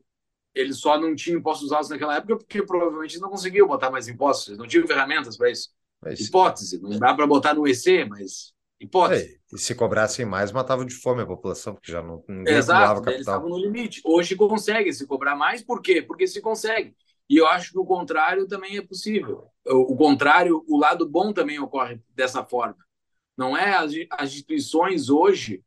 eles 0.53 0.79
só 0.79 0.99
não 0.99 1.15
tinham 1.15 1.39
impostos 1.39 1.71
altos 1.71 1.89
naquela 1.89 2.15
época 2.15 2.37
porque 2.37 2.63
provavelmente 2.63 3.19
não 3.19 3.29
conseguiam 3.29 3.67
botar 3.67 3.89
mais 3.89 4.07
impostos, 4.07 4.47
eles 4.47 4.59
não 4.59 4.67
tinham 4.67 4.87
ferramentas 4.87 5.37
para 5.37 5.51
isso. 5.51 5.69
Mas... 6.01 6.19
Hipótese, 6.19 6.81
não 6.81 6.97
dá 6.97 7.13
para 7.13 7.27
botar 7.27 7.53
no 7.53 7.67
EC, 7.67 8.05
mas 8.09 8.53
hipótese. 8.79 9.35
É, 9.35 9.55
e 9.55 9.59
se 9.59 9.75
cobrassem 9.75 10.25
mais, 10.25 10.51
matavam 10.51 10.85
de 10.85 10.95
fome 10.95 11.21
a 11.21 11.25
população, 11.27 11.75
porque 11.75 11.91
já 11.91 12.01
não 12.01 12.23
ninguém 12.27 12.55
Exato, 12.55 13.07
eles 13.09 13.19
estavam 13.19 13.49
no 13.49 13.57
limite. 13.57 14.01
Hoje 14.03 14.35
consegue 14.35 14.91
se 14.91 15.05
cobrar 15.05 15.35
mais, 15.35 15.63
por 15.63 15.81
quê? 15.81 16.01
Porque 16.01 16.27
se 16.27 16.41
consegue. 16.41 16.95
E 17.29 17.37
eu 17.37 17.47
acho 17.47 17.71
que 17.71 17.79
o 17.79 17.85
contrário 17.85 18.47
também 18.47 18.77
é 18.77 18.81
possível. 18.81 19.50
O, 19.67 19.95
contrário, 19.95 20.63
o 20.67 20.77
lado 20.77 21.07
bom 21.07 21.31
também 21.31 21.59
ocorre 21.59 22.01
dessa 22.09 22.43
forma. 22.43 22.77
Não 23.37 23.55
é 23.55 23.75
as, 23.75 23.93
as 24.11 24.31
instituições 24.31 25.09
hoje 25.09 25.63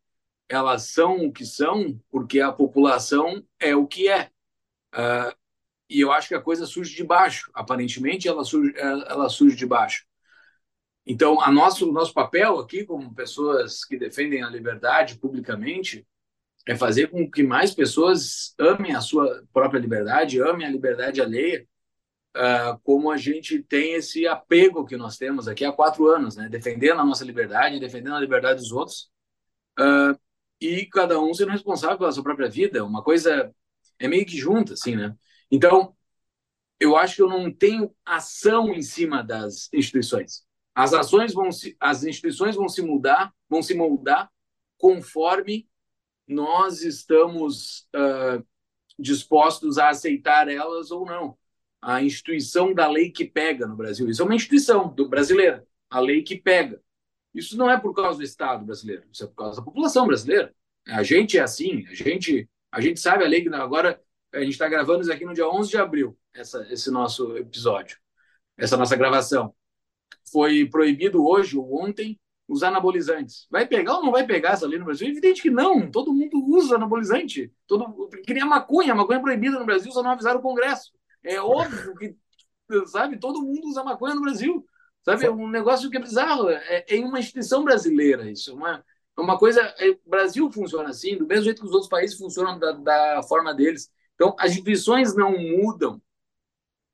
elas 0.49 0.91
são 0.91 1.25
o 1.25 1.33
que 1.33 1.45
são 1.45 1.99
porque 2.11 2.41
a 2.41 2.53
população 2.53 3.43
é 3.59 3.75
o 3.75 3.87
que 3.87 4.09
é. 4.09 4.31
Uh, 4.95 5.35
e 5.89 6.01
eu 6.01 6.13
acho 6.13 6.29
que 6.29 6.35
a 6.35 6.41
coisa 6.41 6.67
surge 6.67 6.95
de 6.95 7.05
baixo. 7.05 7.51
Aparentemente, 7.55 8.29
ela 8.29 8.45
surge, 8.45 8.75
ela 8.77 9.29
surge 9.29 9.57
de 9.57 9.67
baixo. 9.67 10.05
Então, 11.07 11.41
a 11.41 11.51
nosso, 11.51 11.91
nosso 11.93 12.15
papel 12.15 12.59
aqui, 12.59 12.85
como 12.85 13.15
pessoas 13.15 13.85
que 13.85 13.99
defendem 13.99 14.43
a 14.43 14.49
liberdade 14.49 15.19
publicamente, 15.19 16.07
é 16.67 16.75
fazer 16.75 17.09
com 17.09 17.31
que 17.31 17.43
mais 17.43 17.75
pessoas 17.75 18.55
amem 18.59 18.95
a 18.95 19.03
sua 19.03 19.45
própria 19.53 19.79
liberdade, 19.79 20.41
amem 20.41 20.67
a 20.67 20.71
liberdade 20.71 21.21
alheia, 21.21 21.67
uh, 22.37 22.79
como 22.83 23.11
a 23.11 23.17
gente 23.17 23.63
tem 23.63 23.95
esse 23.95 24.27
apego 24.27 24.85
que 24.85 24.97
nós 24.97 25.17
temos 25.17 25.49
aqui 25.49 25.65
há 25.65 25.73
quatro 25.73 26.07
anos, 26.07 26.37
né? 26.37 26.49
defendendo 26.49 27.01
a 27.01 27.05
nossa 27.05 27.25
liberdade, 27.25 27.81
defendendo 27.81 28.17
a 28.17 28.21
liberdade 28.21 28.61
dos 28.61 28.73
outros, 28.73 29.11
uh, 29.79 30.19
e 30.61 30.87
cada 30.87 31.21
um 31.21 31.33
sendo 31.35 31.51
responsável 31.51 31.99
pela 31.99 32.13
sua 32.13 32.23
própria 32.23 32.49
vida. 32.49 32.85
Uma 32.85 33.03
coisa 33.03 33.53
é 33.99 34.09
meio 34.09 34.25
que 34.27 34.37
junta, 34.37 34.75
assim, 34.75 34.97
né? 34.97 35.15
Então, 35.51 35.95
eu 36.81 36.97
acho 36.97 37.17
que 37.17 37.23
eu 37.23 37.29
não 37.29 37.53
tenho 37.53 37.95
ação 38.05 38.73
em 38.73 38.83
cima 38.83 39.23
das 39.23 39.69
instituições. 39.73 40.45
As 40.75 40.93
ações 40.93 41.33
vão 41.33 41.53
se, 41.53 41.77
as 41.79 42.03
instituições 42.05 42.57
vão 42.57 42.69
se 42.69 42.83
mudar, 42.83 43.33
vão 43.49 43.63
se 43.63 43.75
moldar 43.75 44.31
conforme 44.77 45.69
nós 46.27 46.83
estamos 46.83 47.87
uh, 47.95 48.45
dispostos 48.99 49.79
a 49.79 49.91
aceitar 49.91 50.49
elas 50.49 50.91
ou 50.91 51.05
não. 51.05 51.39
A 51.87 52.03
instituição 52.03 52.73
da 52.73 52.89
lei 52.89 53.11
que 53.11 53.27
pega 53.27 53.67
no 53.67 53.77
Brasil, 53.77 54.09
isso 54.09 54.23
é 54.23 54.25
uma 54.25 54.35
instituição 54.35 54.89
do 54.89 55.07
brasileira, 55.07 55.67
a 55.91 56.01
lei 56.01 56.23
que 56.23 56.35
pega. 56.35 56.81
Isso 57.35 57.59
não 57.59 57.71
é 57.71 57.79
por 57.79 57.93
causa 57.95 58.17
do 58.17 58.25
Estado 58.25 58.65
brasileiro, 58.65 59.05
isso 59.13 59.25
é 59.25 59.27
por 59.27 59.35
causa 59.35 59.61
da 59.61 59.65
população 59.65 60.07
brasileira. 60.07 60.55
A 60.89 61.03
gente 61.03 61.37
é 61.37 61.43
assim, 61.43 61.87
a 61.87 61.95
gente, 61.95 62.49
a 62.73 62.81
gente 62.81 62.99
sabe 62.99 63.23
a 63.23 63.29
lei 63.29 63.43
que 63.43 63.51
agora 63.51 64.01
a 64.33 64.41
gente 64.41 64.53
está 64.53 64.67
gravando 64.67 65.03
isso 65.03 65.13
aqui 65.13 65.27
no 65.27 65.35
dia 65.35 65.47
11 65.47 65.69
de 65.69 65.77
abril, 65.77 66.19
essa, 66.33 66.67
esse 66.73 66.91
nosso 66.91 67.37
episódio, 67.37 67.99
essa 68.57 68.79
nossa 68.79 68.97
gravação. 68.97 69.55
Foi 70.33 70.65
proibido 70.65 71.23
hoje 71.23 71.59
ou 71.59 71.85
ontem 71.85 72.19
os 72.49 72.63
anabolizantes. 72.63 73.47
Vai 73.51 73.67
pegar 73.67 73.97
ou 73.97 74.05
não 74.05 74.11
vai 74.11 74.27
pegar 74.27 74.53
essa 74.53 74.67
lei 74.67 74.79
no 74.79 74.87
Brasil? 74.87 75.07
Evidente 75.07 75.43
que 75.43 75.51
não. 75.51 75.91
Todo 75.91 76.15
mundo 76.15 76.43
usa 76.49 76.77
anabolizante. 76.77 77.53
Todo, 77.67 78.09
que 78.25 78.33
nem 78.33 78.43
a 78.43 78.47
maconha. 78.47 78.93
A 78.93 78.97
maconha 78.97 79.19
é 79.19 79.23
proibida 79.23 79.59
no 79.59 79.67
Brasil, 79.67 79.93
só 79.93 80.03
não 80.03 80.13
avisaram 80.13 80.41
o 80.41 80.43
Congresso. 80.43 80.94
É 81.25 81.41
óbvio 81.41 81.95
que, 81.97 82.15
sabe, 82.87 83.19
todo 83.19 83.43
mundo 83.43 83.67
usa 83.69 83.83
maconha 83.83 84.15
no 84.15 84.21
Brasil. 84.21 84.65
Sabe, 85.03 85.27
é 85.27 85.31
um 85.31 85.49
negócio 85.49 85.91
que 85.91 85.97
é 85.97 86.01
bizarro. 86.01 86.49
É, 86.49 86.85
é 86.89 87.01
uma 87.01 87.19
instituição 87.19 87.65
brasileira 87.65 88.31
isso. 88.31 88.55
Uma, 88.55 88.85
é 89.17 89.21
uma 89.21 89.39
coisa... 89.39 89.61
É, 89.79 89.91
o 89.91 90.01
Brasil 90.07 90.51
funciona 90.51 90.91
assim, 90.91 91.17
do 91.17 91.27
mesmo 91.27 91.45
jeito 91.45 91.61
que 91.61 91.67
os 91.67 91.73
outros 91.73 91.91
países 91.91 92.17
funcionam 92.17 92.59
da, 92.59 92.73
da 92.73 93.23
forma 93.23 93.55
deles. 93.55 93.91
Então, 94.15 94.35
as 94.39 94.53
instituições 94.53 95.15
não 95.15 95.37
mudam 95.37 96.01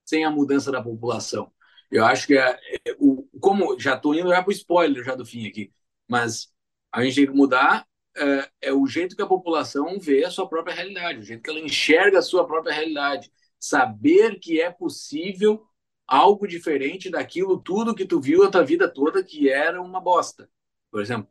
sem 0.04 0.24
a 0.24 0.30
mudança 0.30 0.72
da 0.72 0.82
população. 0.82 1.52
Eu 1.90 2.04
acho 2.04 2.26
que 2.26 2.36
é, 2.36 2.58
é 2.84 2.96
o, 2.98 3.28
como 3.40 3.78
já 3.78 3.94
estou 3.94 4.14
indo 4.14 4.28
já 4.28 4.42
para 4.42 4.50
o 4.50 4.52
spoiler 4.52 5.04
já 5.04 5.14
do 5.14 5.26
fim 5.26 5.46
aqui, 5.46 5.72
mas 6.08 6.52
a 6.92 7.02
gente 7.02 7.16
tem 7.16 7.26
que 7.26 7.32
mudar 7.32 7.86
é, 8.16 8.50
é, 8.62 8.72
o 8.72 8.86
jeito 8.86 9.16
que 9.16 9.22
a 9.22 9.26
população 9.26 9.98
vê 9.98 10.24
a 10.24 10.30
sua 10.30 10.48
própria 10.48 10.74
realidade, 10.74 11.18
o 11.18 11.22
jeito 11.22 11.42
que 11.42 11.50
ela 11.50 11.60
enxerga 11.60 12.18
a 12.18 12.22
sua 12.22 12.46
própria 12.46 12.72
realidade, 12.72 13.30
saber 13.60 14.40
que 14.40 14.60
é 14.60 14.70
possível 14.70 15.64
algo 16.06 16.48
diferente 16.48 17.10
daquilo 17.10 17.60
tudo 17.60 17.94
que 17.94 18.06
tu 18.06 18.20
viu 18.20 18.42
a 18.42 18.50
tua 18.50 18.64
vida 18.64 18.92
toda 18.92 19.22
que 19.22 19.48
era 19.48 19.80
uma 19.80 20.00
bosta. 20.00 20.50
Por 20.90 21.00
exemplo, 21.02 21.28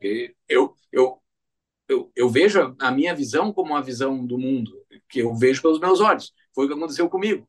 eu 0.48 0.74
eu 0.90 1.20
eu, 1.88 2.12
eu 2.14 2.28
vejo 2.30 2.76
a 2.78 2.90
minha 2.92 3.14
visão 3.14 3.52
como 3.52 3.72
uma 3.72 3.82
visão 3.82 4.24
do 4.24 4.38
mundo 4.38 4.72
que 5.08 5.20
eu 5.20 5.34
vejo 5.34 5.60
pelos 5.60 5.80
meus 5.80 6.00
olhos. 6.00 6.32
Foi 6.54 6.64
o 6.64 6.68
que 6.68 6.74
aconteceu 6.74 7.08
comigo. 7.10 7.48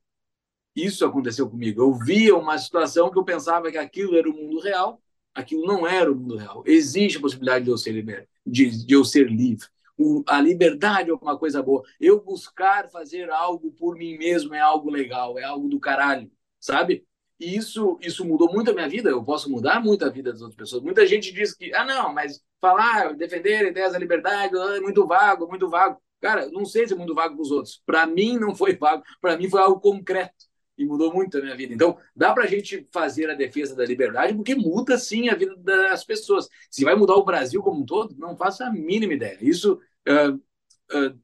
Isso 0.76 1.06
aconteceu 1.06 1.50
comigo. 1.50 1.82
Eu 1.82 1.94
via 1.94 2.36
uma 2.36 2.58
situação 2.58 3.12
que 3.12 3.20
eu 3.20 3.24
pensava 3.24 3.72
que 3.72 3.78
aquilo 3.78 4.16
era 4.18 4.30
o 4.30 4.34
mundo 4.34 4.60
real, 4.60 5.02
aquilo 5.34 5.66
não 5.66 5.86
era 5.86 6.12
o 6.12 6.16
mundo 6.16 6.38
real. 6.38 6.64
Existe 6.66 7.18
a 7.18 7.22
possibilidade 7.22 7.66
de 7.66 7.72
eu 7.72 7.78
ser 7.78 7.92
livre, 7.92 8.28
de, 8.46 8.86
de 8.86 8.94
eu 8.94 9.04
ser 9.04 9.30
livre. 9.30 9.68
A 10.28 10.42
liberdade 10.42 11.10
é 11.10 11.14
uma 11.14 11.38
coisa 11.38 11.62
boa. 11.62 11.84
Eu 12.00 12.22
buscar 12.22 12.90
fazer 12.90 13.30
algo 13.30 13.72
por 13.72 13.96
mim 13.96 14.18
mesmo 14.18 14.54
é 14.54 14.60
algo 14.60 14.90
legal, 14.90 15.38
é 15.40 15.44
algo 15.44 15.68
do 15.70 15.80
caralho, 15.80 16.32
sabe? 16.60 17.06
E 17.40 17.56
isso, 17.56 17.98
isso 18.02 18.24
mudou 18.26 18.52
muito 18.54 18.72
a 18.72 18.74
minha 18.74 18.88
vida. 18.88 19.10
Eu 19.10 19.24
posso 19.24 19.50
mudar 19.50 19.82
muito 19.82 20.06
a 20.06 20.10
vida 20.10 20.32
das 20.32 20.42
outras 20.42 20.58
pessoas. 20.58 20.84
Muita 20.84 21.08
gente 21.08 21.32
diz 21.34 21.54
que, 21.54 21.74
ah, 21.74 21.84
não, 21.84 22.14
mas 22.14 22.42
falar, 22.62 23.16
defender 23.16 23.68
ideias 23.68 23.94
da 23.94 24.00
liberdade 24.00 24.56
é 24.56 24.80
muito 24.80 25.08
vago, 25.08 25.48
muito 25.48 25.68
vago. 25.70 26.00
Cara, 26.22 26.48
não 26.52 26.66
sei 26.66 26.88
se 26.88 26.94
é 26.94 26.96
muito 26.98 27.16
vago 27.16 27.36
para 27.36 27.42
os 27.42 27.52
outros. 27.52 27.82
Para 27.86 28.06
mim 28.06 28.38
não 28.38 28.56
foi 28.56 28.76
vago. 28.76 29.04
Para 29.20 29.38
mim 29.38 29.50
foi 29.50 29.60
algo 29.60 29.80
concreto 29.80 30.52
e 30.78 30.86
mudou 30.86 31.14
muito 31.14 31.38
a 31.38 31.42
minha 31.42 31.56
vida. 31.56 31.74
Então, 31.74 31.98
dá 32.16 32.34
para 32.34 32.44
a 32.44 32.48
gente 32.48 32.88
fazer 32.92 33.30
a 33.30 33.36
defesa 33.36 33.76
da 33.76 33.86
liberdade, 33.86 34.34
porque 34.36 34.56
muda 34.56 34.98
sim 34.98 35.30
a 35.30 35.36
vida 35.36 35.56
das 35.58 36.04
pessoas. 36.04 36.48
Se 36.70 36.84
vai 36.84 36.96
mudar 36.96 37.16
o 37.16 37.26
Brasil 37.26 37.62
como 37.62 37.82
um 37.82 37.86
todo, 37.86 38.16
não 38.18 38.36
faço 38.36 38.64
a 38.64 38.72
mínima 38.72 39.14
ideia. 39.14 39.38
Isso, 39.42 39.80
uh, 40.08 40.36
uh, 40.36 41.20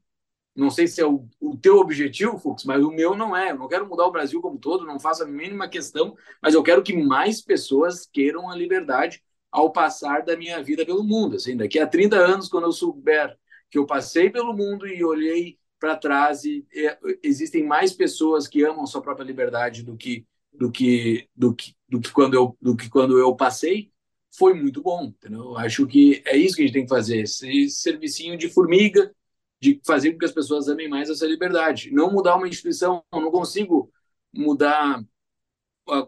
não 0.58 0.70
sei 0.70 0.88
se 0.88 1.00
é 1.00 1.06
o, 1.06 1.24
o 1.40 1.56
teu 1.56 1.76
objetivo, 1.76 2.36
Fux, 2.36 2.64
mas 2.64 2.82
o 2.82 2.90
meu 2.90 3.16
não 3.16 3.36
é. 3.36 3.52
Eu 3.52 3.58
não 3.58 3.68
quero 3.68 3.88
mudar 3.88 4.06
o 4.06 4.10
Brasil 4.10 4.40
como 4.40 4.58
todo, 4.58 4.84
não 4.84 4.98
faço 4.98 5.22
a 5.22 5.26
mínima 5.26 5.68
questão, 5.68 6.16
mas 6.42 6.52
eu 6.52 6.62
quero 6.64 6.82
que 6.82 6.96
mais 6.96 7.40
pessoas 7.40 8.04
queiram 8.12 8.50
a 8.50 8.56
liberdade 8.56 9.22
ao 9.52 9.70
passar 9.70 10.24
da 10.24 10.36
minha 10.36 10.60
vida 10.62 10.84
pelo 10.84 11.04
mundo. 11.04 11.36
Assim, 11.36 11.56
daqui 11.56 11.78
a 11.78 11.86
30 11.86 12.16
anos, 12.16 12.48
quando 12.48 12.64
eu 12.64 12.72
souber 12.72 13.36
que 13.70 13.78
eu 13.78 13.86
passei 13.86 14.30
pelo 14.30 14.52
mundo 14.52 14.86
e 14.86 15.04
olhei 15.04 15.58
para 15.78 15.96
trás 15.96 16.44
e 16.44 16.66
é, 16.74 16.98
existem 17.22 17.64
mais 17.64 17.92
pessoas 17.92 18.48
que 18.48 18.64
amam 18.64 18.86
sua 18.86 19.00
própria 19.02 19.24
liberdade 19.24 19.84
do 19.84 19.96
que 19.96 20.26
do 20.52 20.72
que 20.72 21.28
do 21.36 21.54
que 21.54 21.74
do 21.88 22.00
que 22.00 22.10
quando 22.10 22.34
eu 22.34 22.56
do 22.60 22.76
que 22.76 22.88
quando 22.90 23.16
eu 23.16 23.34
passei 23.36 23.92
foi 24.38 24.54
muito 24.54 24.82
bom 24.82 25.04
entendeu? 25.04 25.56
acho 25.58 25.86
que 25.86 26.22
é 26.26 26.36
isso 26.36 26.56
que 26.56 26.62
a 26.62 26.66
gente 26.66 26.74
tem 26.74 26.84
que 26.84 26.88
fazer 26.88 27.22
esse 27.22 27.68
servicinho 27.70 28.36
de 28.36 28.48
formiga 28.48 29.14
de 29.60 29.80
fazer 29.84 30.12
com 30.12 30.18
que 30.18 30.24
as 30.24 30.32
pessoas 30.32 30.68
amem 30.68 30.88
mais 30.88 31.10
essa 31.10 31.26
liberdade. 31.26 31.90
Não 31.92 32.12
mudar 32.12 32.36
uma 32.36 32.46
instituição 32.46 33.04
não 33.12 33.30
consigo 33.30 33.92
mudar 34.32 35.04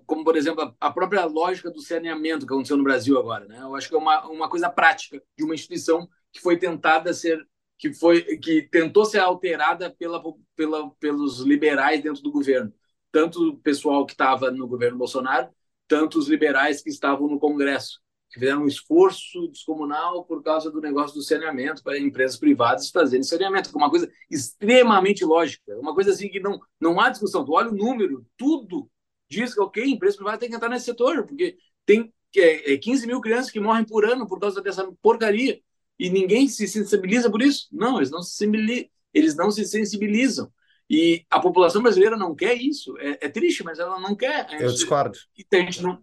como 0.07 0.23
por 0.25 0.37
exemplo 0.37 0.75
a 0.79 0.91
própria 0.93 1.25
lógica 1.25 1.71
do 1.71 1.81
saneamento 1.81 2.47
que 2.47 2.53
aconteceu 2.53 2.77
no 2.77 2.85
Brasil 2.85 3.19
agora 3.19 3.47
né? 3.47 3.61
Eu 3.63 3.75
acho 3.75 3.89
que 3.89 3.95
é 3.95 3.99
uma 3.99 4.29
uma 4.29 4.49
coisa 4.49 4.69
prática 4.71 5.23
de 5.37 5.45
uma 5.45 5.55
instituição 5.55 6.09
que 6.33 6.41
foi 6.41 6.57
tentada 6.59 7.13
ser 7.13 7.45
que 7.81 7.93
foi 7.95 8.37
que 8.37 8.69
tentou 8.71 9.07
ser 9.07 9.19
alterada 9.21 9.91
pela, 9.91 10.23
pela, 10.55 10.91
pelos 11.01 11.41
liberais 11.41 12.03
dentro 12.03 12.23
do 12.23 12.31
governo, 12.31 12.73
tanto 13.11 13.51
o 13.51 13.57
pessoal 13.57 14.05
que 14.05 14.13
estava 14.13 14.51
no 14.51 14.69
governo 14.69 14.99
Bolsonaro, 14.99 15.49
tanto 15.89 16.19
os 16.19 16.29
liberais 16.29 16.83
que 16.83 16.91
estavam 16.91 17.27
no 17.27 17.41
Congresso, 17.41 18.01
que 18.31 18.39
fizeram 18.39 18.63
um 18.63 18.67
esforço 18.67 19.49
descomunal 19.49 20.25
por 20.25 20.43
causa 20.43 20.71
do 20.71 20.81
negócio 20.81 21.17
do 21.17 21.23
saneamento 21.23 21.83
para 21.83 21.99
empresas 21.99 22.39
privadas 22.39 22.91
fazerem 22.91 23.23
saneamento, 23.23 23.71
que 23.71 23.77
é 23.77 23.79
uma 23.79 23.91
coisa 23.91 24.11
extremamente 24.31 25.25
lógica, 25.25 25.77
uma 25.79 25.95
coisa 25.95 26.11
assim 26.11 26.29
que 26.29 26.41
não 26.41 26.61
não 26.81 27.01
há 27.01 27.11
discussão. 27.11 27.45
Tu 27.45 27.53
olha 27.53 27.71
o 27.71 27.77
número, 27.77 28.25
tudo 28.37 28.89
diz 29.29 29.55
que 29.55 29.61
ok, 29.61 29.85
empresa 29.85 30.17
privada 30.17 30.39
tem 30.39 30.49
que 30.49 30.57
entrar 30.57 30.69
nesse 30.69 30.87
setor, 30.87 31.25
porque 31.27 31.57
tem 31.85 32.13
é, 32.37 32.77
15 32.77 33.05
é, 33.05 33.07
mil 33.07 33.21
crianças 33.21 33.51
que 33.51 33.61
morrem 33.61 33.85
por 33.85 34.05
ano 34.05 34.27
por 34.27 34.39
causa 34.39 34.61
dessa 34.61 34.91
porcaria 35.03 35.61
e 35.99 36.09
ninguém 36.09 36.49
se 36.49 36.67
sensibiliza 36.67 37.31
por 37.31 37.43
isso. 37.43 37.69
Não, 37.73 37.99
eles 37.99 38.11
não 38.11 38.23
se, 38.23 38.91
eles 39.13 39.37
não 39.37 39.51
se 39.51 39.65
sensibilizam. 39.65 40.51
E 40.89 41.25
a 41.31 41.39
população 41.39 41.83
brasileira 41.83 42.17
não 42.17 42.35
quer 42.35 42.55
isso. 42.55 42.97
É, 42.99 43.27
é 43.27 43.29
triste, 43.29 43.63
mas 43.63 43.79
ela 43.79 44.01
não 44.01 44.17
quer. 44.17 44.47
Eu 44.61 44.73
discordo. 44.73 45.17
A 45.53 45.57
gente 45.57 45.83
não... 45.83 46.03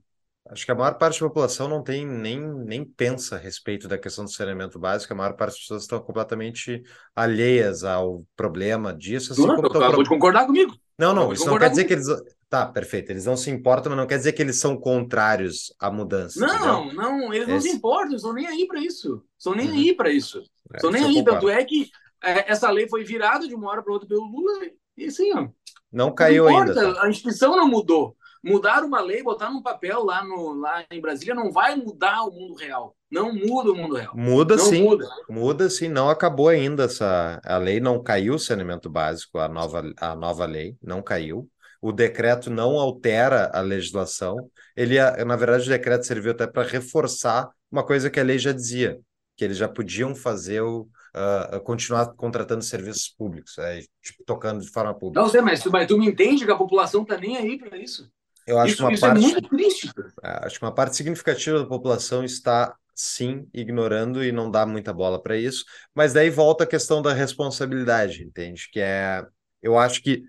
Acho 0.50 0.66
que 0.66 0.72
a 0.72 0.76
maior 0.76 0.98
parte 0.98 1.20
da 1.20 1.28
população 1.28 1.68
não 1.68 1.84
tem 1.84 2.06
nem, 2.06 2.39
nem 2.39 2.86
pensa 2.86 3.36
a 3.36 3.39
respeito 3.39 3.88
da 3.88 3.98
questão 3.98 4.24
do 4.24 4.32
saneamento 4.32 4.80
básico. 4.80 5.12
A 5.12 5.16
maior 5.16 5.34
parte 5.34 5.54
das 5.54 5.62
pessoas 5.62 5.82
estão 5.84 6.00
completamente 6.00 6.82
alheias 7.16 7.84
ao 7.84 8.24
problema 8.36 8.93
disso. 8.93 9.34
Assim 9.34 9.45
não, 9.45 9.56
como 9.56 9.68
eu, 9.68 10.06
concordar 10.06 10.45
comigo. 10.45 10.74
Não, 10.98 11.14
não, 11.14 11.34
isso 11.34 11.45
não 11.45 11.58
quer 11.58 11.70
dizer 11.70 11.86
que 11.86 11.93
eles. 11.93 12.08
Tá, 12.50 12.66
perfeito. 12.66 13.12
Eles 13.12 13.26
não 13.26 13.36
se 13.36 13.52
importam, 13.52 13.89
mas 13.89 14.00
não 14.00 14.08
quer 14.08 14.18
dizer 14.18 14.32
que 14.32 14.41
eles 14.41 14.58
são 14.58 14.78
contrários 14.78 15.74
à 15.80 15.91
mudança. 15.91 16.39
Não, 16.39 16.86
entendeu? 16.86 17.04
não, 17.04 17.34
eles 17.34 17.43
Esse... 17.43 17.52
não 17.52 17.62
se 17.62 17.70
importam, 17.70 18.16
estão 18.16 18.34
nem 18.34 18.48
aí 18.48 18.66
para 18.66 18.80
isso. 18.80 19.22
Estão 19.38 19.54
nem 19.54 19.68
uhum. 19.68 19.76
aí 19.76 19.93
para 19.93 20.10
isso. 20.10 20.41
Estão 20.74 20.89
é, 20.89 20.93
nem 20.93 21.06
aí. 21.06 21.24
Tanto 21.26 21.50
é 21.50 21.64
que 21.66 21.89
é, 22.24 22.50
essa 22.52 22.72
lei 22.72 22.88
foi 22.88 23.04
virada 23.04 23.48
de 23.48 23.54
uma 23.54 23.70
hora 23.70 23.84
para 23.84 23.91
outra 23.91 24.08
pelo 24.08 24.24
Lula 24.24 24.66
e 24.95 25.06
assim, 25.06 25.34
ó. 25.34 25.50
Não 25.91 26.14
caiu 26.14 26.45
não 26.45 26.58
ainda. 26.58 26.74
Tá? 26.74 27.04
A 27.04 27.10
instituição 27.10 27.56
não 27.56 27.68
mudou. 27.68 28.16
Mudar 28.48 28.84
uma 28.84 29.02
lei, 29.02 29.22
botar 29.22 29.50
num 29.50 29.62
papel 29.62 30.04
lá, 30.04 30.24
no, 30.24 30.54
lá 30.54 30.84
em 30.91 31.02
Brasília, 31.02 31.36
não 31.36 31.52
vai 31.52 31.76
mudar 31.76 32.24
o 32.24 32.32
mundo 32.32 32.56
real. 32.56 32.95
Não 33.10 33.34
muda 33.34 33.72
o 33.72 33.76
mundo 33.76 33.95
real. 33.95 34.14
Muda 34.16 34.56
não 34.56 34.66
sim. 34.66 34.84
Muda. 34.84 35.08
muda 35.30 35.70
sim. 35.70 35.88
Não 35.88 36.10
acabou 36.10 36.50
ainda 36.50 36.84
essa. 36.84 37.39
A 37.43 37.58
lei 37.58 37.80
não 37.80 38.02
caiu 38.02 38.36
o 38.36 38.39
saneamento 38.39 38.89
básico, 38.89 39.38
a 39.38 39.48
nova, 39.48 39.84
a 40.00 40.16
nova 40.16 40.45
lei 40.45 40.76
não 40.82 41.02
caiu 41.02 41.50
o 41.82 41.91
decreto 41.91 42.50
não 42.50 42.78
altera 42.80 43.52
a 43.54 43.62
legislação. 43.62 44.50
Ele, 44.76 44.98
na 45.26 45.36
verdade, 45.36 45.66
o 45.66 45.70
decreto 45.70 46.06
serviu 46.06 46.32
até 46.32 46.48
para 46.48 46.68
reforçar 46.68 47.50
uma 47.72 47.86
coisa 47.86 48.10
que 48.10 48.20
a 48.20 48.24
lei 48.24 48.39
já 48.39 48.52
dizia, 48.52 49.00
que 49.36 49.43
eles 49.43 49.58
já 49.58 49.68
podiam 49.68 50.16
fazer 50.16 50.62
o, 50.62 50.82
uh, 51.16 51.62
continuar 51.62 52.14
contratando 52.16 52.64
serviços 52.64 53.10
públicos, 53.10 53.58
é, 53.58 53.82
tipo, 54.02 54.24
tocando 54.26 54.62
de 54.62 54.70
forma 54.70 54.93
pública. 54.93 55.22
Não 55.22 55.30
sei, 55.30 55.41
mas 55.41 55.62
tu, 55.62 55.72
mas 55.72 55.88
tu 55.88 55.98
me 55.98 56.08
entende 56.08 56.45
que 56.45 56.52
a 56.52 56.58
população 56.58 57.04
está 57.04 57.18
nem 57.18 57.38
aí 57.38 57.58
para 57.58 57.78
isso? 57.78 58.10
Eu 58.48 58.58
acho 58.60 58.74
isso, 58.74 58.84
uma 58.84 58.93
isso 58.93 59.02
parte, 59.02 59.18
é 59.18 59.22
muito 59.22 59.50
triste. 59.50 59.91
É, 60.24 60.45
acho 60.45 60.58
que 60.58 60.66
uma 60.66 60.74
parte 60.74 60.95
significativa 60.95 61.60
da 61.60 61.66
população 61.66 62.24
está 62.24 62.74
sim 62.95 63.48
ignorando 63.54 64.24
e 64.24 64.32
não 64.32 64.50
dá 64.50 64.66
muita 64.66 64.91
bola 64.91 65.22
para 65.22 65.38
isso, 65.38 65.64
mas 65.93 66.14
daí 66.14 66.30
volta 66.30 66.64
a 66.64 66.68
questão 66.68 67.02
da 67.02 67.14
responsabilidade, 67.14 68.24
entende? 68.24 68.70
Que 68.72 68.80
é, 68.80 69.24
eu 69.62 69.78
acho 69.78 70.02
que 70.02 70.24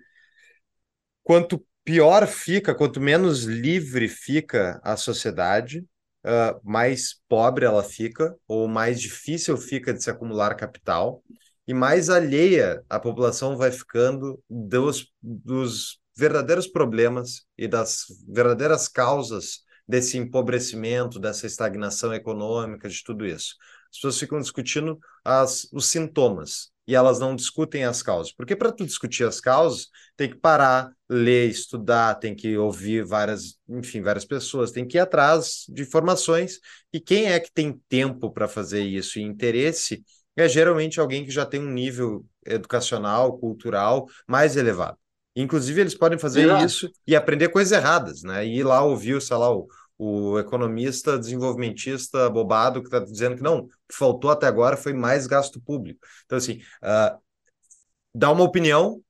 quanto 1.23 1.65
pior 1.83 2.27
fica, 2.27 2.75
quanto 2.75 2.99
menos 3.01 3.43
livre 3.43 4.07
fica 4.07 4.79
a 4.83 4.95
sociedade, 4.95 5.79
uh, 6.25 6.59
mais 6.63 7.15
pobre 7.27 7.65
ela 7.65 7.83
fica, 7.83 8.35
ou 8.47 8.67
mais 8.67 9.01
difícil 9.01 9.57
fica 9.57 9.93
de 9.93 10.03
se 10.03 10.09
acumular 10.09 10.55
capital, 10.55 11.23
e 11.67 11.73
mais 11.73 12.09
alheia 12.09 12.83
a 12.89 12.99
população 12.99 13.55
vai 13.57 13.71
ficando 13.71 14.39
dos, 14.49 15.11
dos 15.21 15.98
verdadeiros 16.19 16.67
problemas 16.67 17.45
e 17.57 17.67
das 17.67 18.05
verdadeiras 18.27 18.87
causas 18.87 19.61
desse 19.87 20.17
empobrecimento, 20.17 21.19
dessa 21.19 21.47
estagnação 21.47 22.13
econômica, 22.13 22.87
de 22.87 23.03
tudo 23.03 23.25
isso. 23.25 23.55
As 23.91 23.97
pessoas 23.97 24.19
ficam 24.19 24.39
discutindo 24.39 24.99
as, 25.25 25.67
os 25.73 25.87
sintomas 25.87 26.71
e 26.87 26.93
elas 26.93 27.19
não 27.19 27.35
discutem 27.35 27.85
as 27.85 28.03
causas. 28.03 28.31
Porque 28.31 28.55
para 28.55 28.71
tu 28.71 28.85
discutir 28.85 29.23
as 29.23 29.39
causas, 29.39 29.87
tem 30.15 30.29
que 30.29 30.35
parar, 30.35 30.91
ler, 31.09 31.49
estudar, 31.49 32.15
tem 32.15 32.35
que 32.35 32.57
ouvir 32.57 33.03
várias, 33.03 33.57
enfim, 33.67 34.01
várias 34.01 34.25
pessoas, 34.25 34.71
tem 34.71 34.87
que 34.87 34.97
ir 34.97 34.99
atrás 34.99 35.65
de 35.69 35.81
informações. 35.81 36.59
E 36.93 36.99
quem 36.99 37.31
é 37.31 37.39
que 37.39 37.51
tem 37.51 37.81
tempo 37.87 38.31
para 38.31 38.47
fazer 38.47 38.83
isso 38.83 39.17
e 39.17 39.23
interesse 39.23 40.03
é 40.35 40.47
geralmente 40.47 40.99
alguém 40.99 41.25
que 41.25 41.31
já 41.31 41.45
tem 41.45 41.59
um 41.59 41.71
nível 41.71 42.25
educacional, 42.45 43.37
cultural 43.39 44.07
mais 44.27 44.55
elevado. 44.55 44.97
Inclusive, 45.41 45.81
eles 45.81 45.95
podem 45.95 46.19
fazer 46.19 46.43
Exato. 46.43 46.65
isso 46.65 46.91
e 47.07 47.15
aprender 47.15 47.49
coisas 47.49 47.71
erradas, 47.71 48.23
né? 48.23 48.45
E 48.45 48.57
ir 48.57 48.63
lá 48.63 48.83
ouvir, 48.83 49.21
sei 49.21 49.37
lá, 49.37 49.53
o, 49.53 49.67
o 49.97 50.39
economista 50.39 51.17
desenvolvimentista 51.17 52.29
bobado 52.29 52.81
que 52.81 52.87
está 52.87 52.99
dizendo 52.99 53.35
que 53.35 53.43
não, 53.43 53.67
que 53.67 53.95
faltou 53.95 54.31
até 54.31 54.47
agora 54.47 54.75
foi 54.75 54.93
mais 54.93 55.27
gasto 55.27 55.61
público. 55.61 55.99
Então, 56.25 56.37
assim, 56.37 56.61
uh, 56.83 57.17
dá 58.13 58.31
uma 58.31 58.43
opinião, 58.43 59.01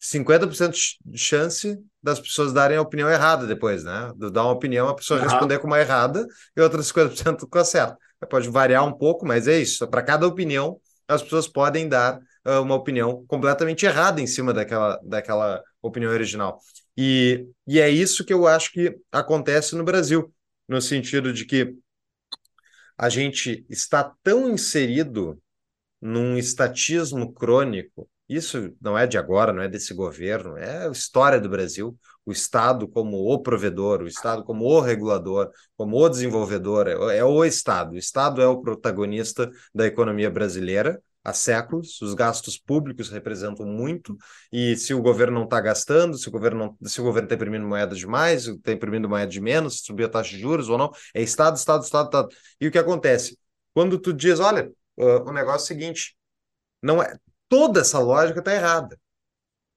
50% 0.00 0.74
de 1.04 1.18
chance 1.18 1.78
das 2.02 2.20
pessoas 2.20 2.52
darem 2.52 2.76
a 2.76 2.82
opinião 2.82 3.10
errada 3.10 3.46
depois, 3.46 3.84
né? 3.84 4.12
Dar 4.32 4.44
uma 4.44 4.52
opinião, 4.52 4.88
a 4.88 4.94
pessoa 4.94 5.20
uhum. 5.20 5.26
responder 5.26 5.58
com 5.58 5.66
uma 5.66 5.80
errada 5.80 6.26
e 6.56 6.60
outras 6.60 6.86
50% 6.92 7.46
com 7.48 7.58
a 7.58 7.64
certa. 7.64 7.98
Pode 8.30 8.48
variar 8.48 8.84
um 8.86 8.92
pouco, 8.92 9.26
mas 9.26 9.46
é 9.46 9.58
isso. 9.58 9.86
Para 9.88 10.02
cada 10.02 10.26
opinião, 10.26 10.80
as 11.08 11.22
pessoas 11.22 11.46
podem 11.46 11.88
dar 11.88 12.18
uma 12.60 12.74
opinião 12.74 13.24
completamente 13.26 13.86
errada 13.86 14.20
em 14.20 14.26
cima 14.26 14.52
daquela, 14.52 15.00
daquela 15.02 15.62
opinião 15.82 16.12
original. 16.12 16.60
E, 16.96 17.46
e 17.66 17.80
é 17.80 17.90
isso 17.90 18.24
que 18.24 18.32
eu 18.32 18.46
acho 18.46 18.72
que 18.72 18.96
acontece 19.12 19.74
no 19.74 19.84
Brasil, 19.84 20.32
no 20.68 20.80
sentido 20.80 21.32
de 21.32 21.44
que 21.44 21.74
a 22.96 23.08
gente 23.08 23.66
está 23.68 24.12
tão 24.22 24.48
inserido 24.48 25.40
num 26.00 26.36
estatismo 26.38 27.32
crônico. 27.32 28.08
Isso 28.28 28.74
não 28.80 28.98
é 28.98 29.06
de 29.06 29.18
agora, 29.18 29.52
não 29.52 29.62
é 29.62 29.68
desse 29.68 29.94
governo, 29.94 30.56
é 30.56 30.86
a 30.86 30.90
história 30.90 31.40
do 31.40 31.48
Brasil. 31.48 31.96
O 32.24 32.32
Estado 32.32 32.88
como 32.88 33.18
o 33.18 33.38
provedor, 33.40 34.02
o 34.02 34.08
Estado 34.08 34.42
como 34.42 34.64
o 34.64 34.80
regulador, 34.80 35.50
como 35.76 35.96
o 35.96 36.08
desenvolvedor, 36.08 36.88
é, 36.88 37.18
é 37.18 37.24
o 37.24 37.44
Estado. 37.44 37.92
O 37.92 37.96
Estado 37.96 38.42
é 38.42 38.46
o 38.46 38.60
protagonista 38.60 39.50
da 39.74 39.86
economia 39.86 40.30
brasileira 40.30 41.00
há 41.26 41.32
séculos, 41.32 42.00
os 42.00 42.14
gastos 42.14 42.56
públicos 42.56 43.10
representam 43.10 43.66
muito, 43.66 44.16
e 44.52 44.76
se 44.76 44.94
o 44.94 45.02
governo 45.02 45.34
não 45.38 45.44
está 45.44 45.60
gastando, 45.60 46.16
se 46.16 46.28
o 46.28 46.30
governo 46.30 46.76
não, 46.80 46.88
se 46.88 47.00
o 47.00 47.04
governo 47.04 47.26
está 47.26 47.34
imprimindo 47.34 47.66
moeda 47.66 47.94
demais, 47.96 48.46
está 48.46 48.72
imprimindo 48.72 49.08
moeda 49.08 49.26
de 49.26 49.40
menos, 49.40 49.80
subir 49.80 50.04
a 50.04 50.08
taxa 50.08 50.30
de 50.30 50.38
juros 50.40 50.68
ou 50.68 50.78
não, 50.78 50.92
é 51.12 51.20
Estado, 51.22 51.56
Estado, 51.56 51.82
Estado, 51.82 52.06
Estado. 52.06 52.28
E 52.60 52.68
o 52.68 52.70
que 52.70 52.78
acontece? 52.78 53.36
Quando 53.74 53.98
tu 53.98 54.12
diz, 54.12 54.38
olha, 54.38 54.70
uh, 54.96 55.28
o 55.28 55.32
negócio 55.32 55.72
é 55.72 55.76
o 55.76 55.80
seguinte, 55.80 56.16
não 56.80 57.02
é 57.02 57.16
toda 57.48 57.80
essa 57.80 57.98
lógica 57.98 58.38
está 58.38 58.54
errada. 58.54 58.98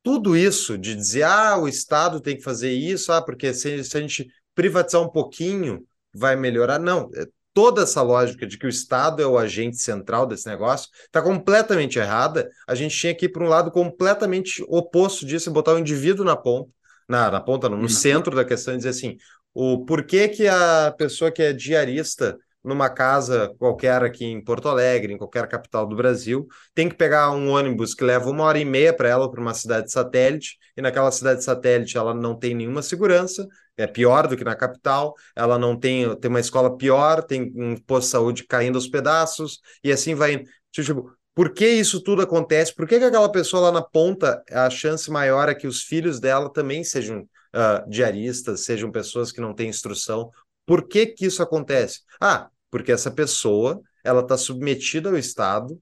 Tudo 0.04 0.38
isso 0.38 0.78
de 0.78 0.96
dizer, 0.96 1.24
ah, 1.24 1.58
o 1.58 1.68
Estado 1.68 2.22
tem 2.22 2.38
que 2.38 2.44
fazer 2.44 2.72
isso, 2.72 3.12
ah, 3.12 3.22
porque 3.22 3.54
se, 3.54 3.84
se 3.84 3.98
a 3.98 4.02
gente 4.02 4.28
privatizar 4.56 5.02
um 5.02 5.10
pouquinho, 5.10 5.86
vai 6.14 6.36
melhorar. 6.36 6.80
Não, 6.80 7.10
é 7.16 7.26
toda 7.60 7.82
essa 7.82 8.02
lógica 8.02 8.48
de 8.48 8.58
que 8.58 8.66
o 8.66 8.70
Estado 8.70 9.22
é 9.22 9.28
o 9.28 9.38
agente 9.38 9.76
central 9.76 10.26
desse 10.26 10.48
negócio 10.48 10.88
está 11.06 11.22
completamente 11.22 12.00
errada. 12.00 12.50
A 12.66 12.74
gente 12.74 12.98
tinha 12.98 13.14
que 13.14 13.26
ir 13.26 13.30
para 13.30 13.44
um 13.44 13.50
lado 13.50 13.70
completamente 13.70 14.64
oposto 14.70 15.26
disso 15.26 15.50
e 15.50 15.52
botar 15.52 15.74
o 15.74 15.78
indivíduo 15.78 16.24
na 16.24 16.38
ponta, 16.38 16.70
na, 17.06 17.30
na 17.30 17.42
ponta, 17.42 17.68
não, 17.68 17.76
no 17.76 17.84
uhum. 17.84 17.90
centro 17.90 18.34
da 18.34 18.46
questão 18.46 18.74
e 18.74 18.78
dizer 18.78 18.90
assim: 18.90 19.18
o 19.54 19.84
porquê 19.84 20.30
que 20.30 20.48
a 20.48 20.96
pessoa 20.98 21.30
que 21.30 21.44
é 21.44 21.52
diarista 21.52 22.38
numa 22.64 22.90
casa 22.90 23.54
qualquer 23.60 24.04
aqui 24.04 24.24
em 24.24 24.42
Porto 24.42 24.70
Alegre, 24.70 25.12
em 25.12 25.18
qualquer 25.18 25.46
capital 25.46 25.86
do 25.86 25.98
Brasil, 25.98 26.48
tem 26.74 26.88
que 26.88 26.96
pegar 26.96 27.32
um 27.32 27.50
ônibus 27.50 27.94
que 27.94 28.06
leva 28.06 28.30
uma 28.30 28.46
hora 28.46 28.58
e 28.58 28.64
meia 28.64 28.94
para 28.94 29.10
ela 29.10 29.30
para 29.30 29.42
uma 29.42 29.54
cidade 29.54 29.92
satélite, 29.92 30.58
e 30.78 30.82
naquela 30.82 31.12
cidade 31.12 31.44
satélite 31.44 31.98
ela 31.98 32.14
não 32.14 32.40
tem 32.40 32.56
nenhuma 32.56 32.82
segurança, 32.82 33.46
é 33.82 33.88
pior 33.88 34.28
do 34.28 34.36
que 34.36 34.44
na 34.44 34.56
capital, 34.56 35.16
ela 35.36 35.58
não 35.58 35.78
tem, 35.78 36.16
tem 36.18 36.30
uma 36.30 36.40
escola 36.40 36.76
pior, 36.76 37.24
tem 37.24 37.52
um 37.56 37.76
posto 37.78 38.08
de 38.08 38.12
saúde 38.12 38.46
caindo 38.46 38.76
aos 38.76 38.88
pedaços, 38.88 39.60
e 39.84 39.92
assim 39.92 40.16
vai. 40.16 40.44
Tipo, 40.72 41.12
por 41.34 41.54
que 41.54 41.68
isso 41.68 42.02
tudo 42.02 42.22
acontece? 42.22 42.76
Por 42.76 42.88
que, 42.88 43.00
que 43.00 43.06
aquela 43.06 43.32
pessoa 43.32 43.64
lá 43.64 43.72
na 43.72 43.82
ponta, 43.82 44.44
a 44.52 44.70
chance 44.70 45.10
maior 45.10 45.48
é 45.48 45.56
que 45.56 45.68
os 45.68 45.84
filhos 45.84 46.20
dela 46.20 46.52
também 46.52 46.84
sejam 46.84 47.22
uh, 47.22 47.90
diaristas, 47.90 48.66
sejam 48.66 48.92
pessoas 48.92 49.32
que 49.32 49.40
não 49.40 49.54
têm 49.54 49.70
instrução? 49.70 50.30
Por 50.66 50.88
que, 50.88 51.06
que 51.08 51.26
isso 51.26 51.42
acontece? 51.42 52.02
Ah, 52.20 52.50
porque 52.70 52.92
essa 52.92 53.10
pessoa 53.10 53.82
ela 54.04 54.22
está 54.22 54.38
submetida 54.38 55.10
ao 55.10 55.18
Estado 55.18 55.80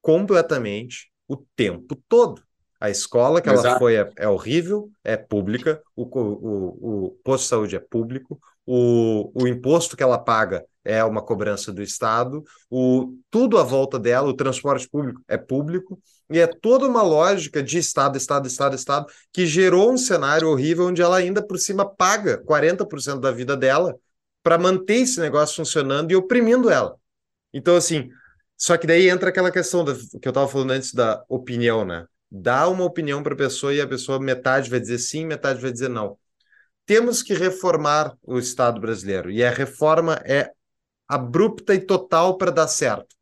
completamente 0.00 1.10
o 1.28 1.36
tempo 1.56 2.00
todo. 2.08 2.42
A 2.82 2.90
escola 2.90 3.40
que 3.40 3.48
Exato. 3.48 3.68
ela 3.68 3.78
foi 3.78 3.94
é, 3.94 4.10
é, 4.16 4.28
horrível, 4.28 4.90
é 5.04 5.16
pública, 5.16 5.80
o, 5.94 6.02
o, 6.02 7.04
o 7.06 7.10
posto 7.22 7.44
de 7.44 7.48
saúde 7.48 7.76
é 7.76 7.78
público, 7.78 8.40
o, 8.66 9.30
o 9.40 9.46
imposto 9.46 9.96
que 9.96 10.02
ela 10.02 10.18
paga 10.18 10.64
é 10.84 11.04
uma 11.04 11.22
cobrança 11.22 11.72
do 11.72 11.80
Estado, 11.80 12.42
o, 12.68 13.14
tudo 13.30 13.56
à 13.56 13.62
volta 13.62 14.00
dela, 14.00 14.28
o 14.28 14.34
transporte 14.34 14.88
público 14.88 15.22
é 15.28 15.36
público, 15.36 15.96
e 16.28 16.40
é 16.40 16.46
toda 16.48 16.88
uma 16.88 17.02
lógica 17.02 17.62
de 17.62 17.78
Estado, 17.78 18.18
Estado, 18.18 18.48
Estado, 18.48 18.74
Estado, 18.74 19.06
que 19.32 19.46
gerou 19.46 19.92
um 19.92 19.96
cenário 19.96 20.48
horrível 20.48 20.88
onde 20.88 21.00
ela 21.00 21.18
ainda 21.18 21.40
por 21.40 21.58
cima 21.58 21.88
paga 21.88 22.42
40% 22.44 23.20
da 23.20 23.30
vida 23.30 23.56
dela 23.56 23.94
para 24.42 24.58
manter 24.58 25.02
esse 25.02 25.20
negócio 25.20 25.54
funcionando 25.54 26.10
e 26.10 26.16
oprimindo 26.16 26.68
ela. 26.68 26.96
Então, 27.54 27.76
assim, 27.76 28.08
só 28.56 28.76
que 28.76 28.88
daí 28.88 29.08
entra 29.08 29.28
aquela 29.28 29.52
questão 29.52 29.84
da, 29.84 29.94
que 29.94 30.26
eu 30.26 30.30
estava 30.30 30.48
falando 30.48 30.72
antes 30.72 30.92
da 30.92 31.24
opinião, 31.28 31.84
né? 31.84 32.06
Dá 32.34 32.66
uma 32.66 32.84
opinião 32.84 33.22
para 33.22 33.34
a 33.34 33.36
pessoa 33.36 33.74
e 33.74 33.80
a 33.80 33.86
pessoa 33.86 34.18
metade 34.18 34.70
vai 34.70 34.80
dizer 34.80 34.98
sim, 34.98 35.26
metade 35.26 35.60
vai 35.60 35.70
dizer 35.70 35.90
não. 35.90 36.18
Temos 36.86 37.22
que 37.22 37.34
reformar 37.34 38.16
o 38.22 38.38
Estado 38.38 38.80
brasileiro 38.80 39.30
e 39.30 39.44
a 39.44 39.50
reforma 39.50 40.14
é 40.24 40.50
abrupta 41.06 41.74
e 41.74 41.80
total 41.80 42.38
para 42.38 42.50
dar 42.50 42.68
certo. 42.68 43.14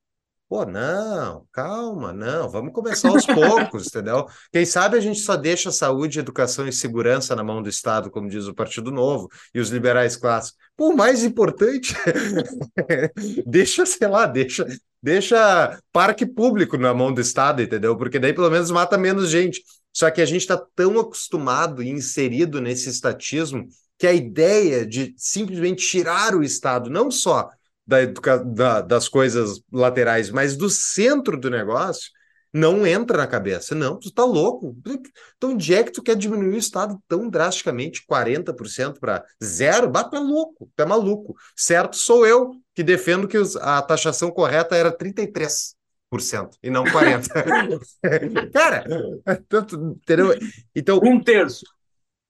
Pô, 0.50 0.66
não, 0.66 1.46
calma, 1.52 2.12
não, 2.12 2.50
vamos 2.50 2.72
começar 2.72 3.08
aos 3.08 3.24
poucos, 3.24 3.86
entendeu? 3.86 4.26
Quem 4.52 4.66
sabe 4.66 4.96
a 4.96 5.00
gente 5.00 5.20
só 5.20 5.36
deixa 5.36 5.70
saúde, 5.70 6.18
educação 6.18 6.66
e 6.66 6.72
segurança 6.72 7.36
na 7.36 7.44
mão 7.44 7.62
do 7.62 7.68
Estado, 7.68 8.10
como 8.10 8.28
diz 8.28 8.48
o 8.48 8.54
Partido 8.54 8.90
Novo 8.90 9.28
e 9.54 9.60
os 9.60 9.68
liberais 9.68 10.16
clássicos. 10.16 10.58
Pô, 10.76 10.92
mais 10.92 11.22
importante, 11.22 11.94
deixa, 13.46 13.86
sei 13.86 14.08
lá, 14.08 14.26
deixa, 14.26 14.66
deixa 15.00 15.78
parque 15.92 16.26
público 16.26 16.76
na 16.76 16.92
mão 16.92 17.14
do 17.14 17.20
Estado, 17.20 17.62
entendeu? 17.62 17.96
Porque 17.96 18.18
daí 18.18 18.32
pelo 18.32 18.50
menos 18.50 18.72
mata 18.72 18.98
menos 18.98 19.30
gente. 19.30 19.62
Só 19.92 20.10
que 20.10 20.20
a 20.20 20.26
gente 20.26 20.40
está 20.40 20.60
tão 20.74 20.98
acostumado 20.98 21.80
e 21.80 21.88
inserido 21.88 22.60
nesse 22.60 22.88
estatismo 22.88 23.68
que 23.96 24.06
a 24.06 24.12
ideia 24.12 24.84
de 24.84 25.14
simplesmente 25.16 25.86
tirar 25.86 26.34
o 26.34 26.42
Estado, 26.42 26.90
não 26.90 27.08
só 27.08 27.50
da, 27.90 28.36
da, 28.36 28.80
das 28.80 29.08
coisas 29.08 29.60
laterais, 29.72 30.30
mas 30.30 30.56
do 30.56 30.70
centro 30.70 31.38
do 31.38 31.50
negócio, 31.50 32.10
não 32.52 32.86
entra 32.86 33.18
na 33.18 33.26
cabeça. 33.26 33.74
Não, 33.74 33.98
tu 33.98 34.12
tá 34.12 34.24
louco. 34.24 34.76
Então, 35.36 35.50
onde 35.50 35.74
é 35.74 35.84
que 35.84 35.92
tu 35.92 36.02
quer 36.02 36.16
diminuir 36.16 36.54
o 36.54 36.58
Estado 36.58 36.98
tão 37.08 37.28
drasticamente, 37.28 38.04
40% 38.06 38.98
para 38.98 39.24
zero? 39.42 39.88
Bata 39.88 40.16
é 40.16 40.20
louco, 40.20 40.70
tu 40.74 40.82
é 40.82 40.86
maluco. 40.86 41.36
Certo, 41.56 41.96
sou 41.96 42.26
eu 42.26 42.52
que 42.74 42.82
defendo 42.82 43.28
que 43.28 43.38
a 43.60 43.82
taxação 43.82 44.30
correta 44.30 44.76
era 44.76 44.96
33% 44.96 45.74
e 46.62 46.70
não 46.70 46.84
40%. 46.84 47.80
Cara, 48.52 48.84
tanto, 49.48 49.76
entendeu? 50.02 50.34
Então. 50.74 51.00
Um 51.02 51.22
terço. 51.22 51.64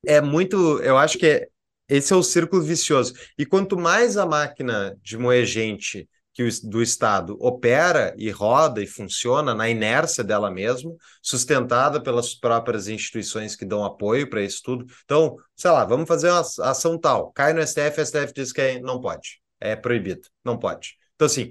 É 0.06 0.20
muito. 0.20 0.80
Eu 0.80 0.96
acho 0.98 1.18
que 1.18 1.26
é, 1.26 1.48
esse 1.90 2.12
é 2.12 2.16
o 2.16 2.22
círculo 2.22 2.62
vicioso. 2.62 3.12
E 3.36 3.44
quanto 3.44 3.76
mais 3.76 4.16
a 4.16 4.24
máquina 4.24 4.96
de 5.02 5.18
moer 5.18 5.44
gente 5.44 6.08
que 6.32 6.44
o, 6.44 6.48
do 6.62 6.80
Estado 6.80 7.36
opera 7.40 8.14
e 8.16 8.30
roda 8.30 8.82
e 8.82 8.86
funciona 8.86 9.54
na 9.54 9.68
inércia 9.68 10.22
dela 10.22 10.50
mesma, 10.50 10.92
sustentada 11.20 12.00
pelas 12.00 12.34
próprias 12.34 12.88
instituições 12.88 13.56
que 13.56 13.64
dão 13.64 13.84
apoio 13.84 14.30
para 14.30 14.42
isso 14.42 14.62
tudo. 14.62 14.86
Então, 15.04 15.36
sei 15.56 15.70
lá, 15.70 15.84
vamos 15.84 16.08
fazer 16.08 16.30
uma 16.30 16.40
ação 16.40 16.98
tal. 16.98 17.32
Cai 17.32 17.52
no 17.52 17.60
STF, 17.66 18.00
o 18.00 18.06
STF 18.06 18.32
diz 18.34 18.52
que 18.52 18.80
não 18.80 19.00
pode. 19.00 19.40
É 19.60 19.76
proibido, 19.76 20.28
não 20.44 20.58
pode. 20.58 20.94
Então, 21.14 21.26
assim, 21.26 21.50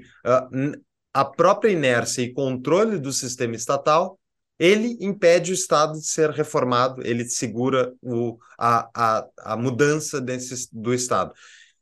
a 1.14 1.26
própria 1.26 1.72
inércia 1.72 2.22
e 2.22 2.34
controle 2.34 2.98
do 2.98 3.12
sistema 3.12 3.56
estatal 3.56 4.19
ele 4.60 4.98
impede 5.00 5.52
o 5.52 5.54
Estado 5.54 5.94
de 5.94 6.06
ser 6.06 6.30
reformado, 6.32 7.02
ele 7.06 7.28
segura 7.28 7.94
o, 8.02 8.38
a, 8.58 8.90
a, 8.94 9.28
a 9.54 9.58
mudança 9.58 10.20
desse, 10.20 10.68
do 10.72 10.94
Estado. 10.94 11.34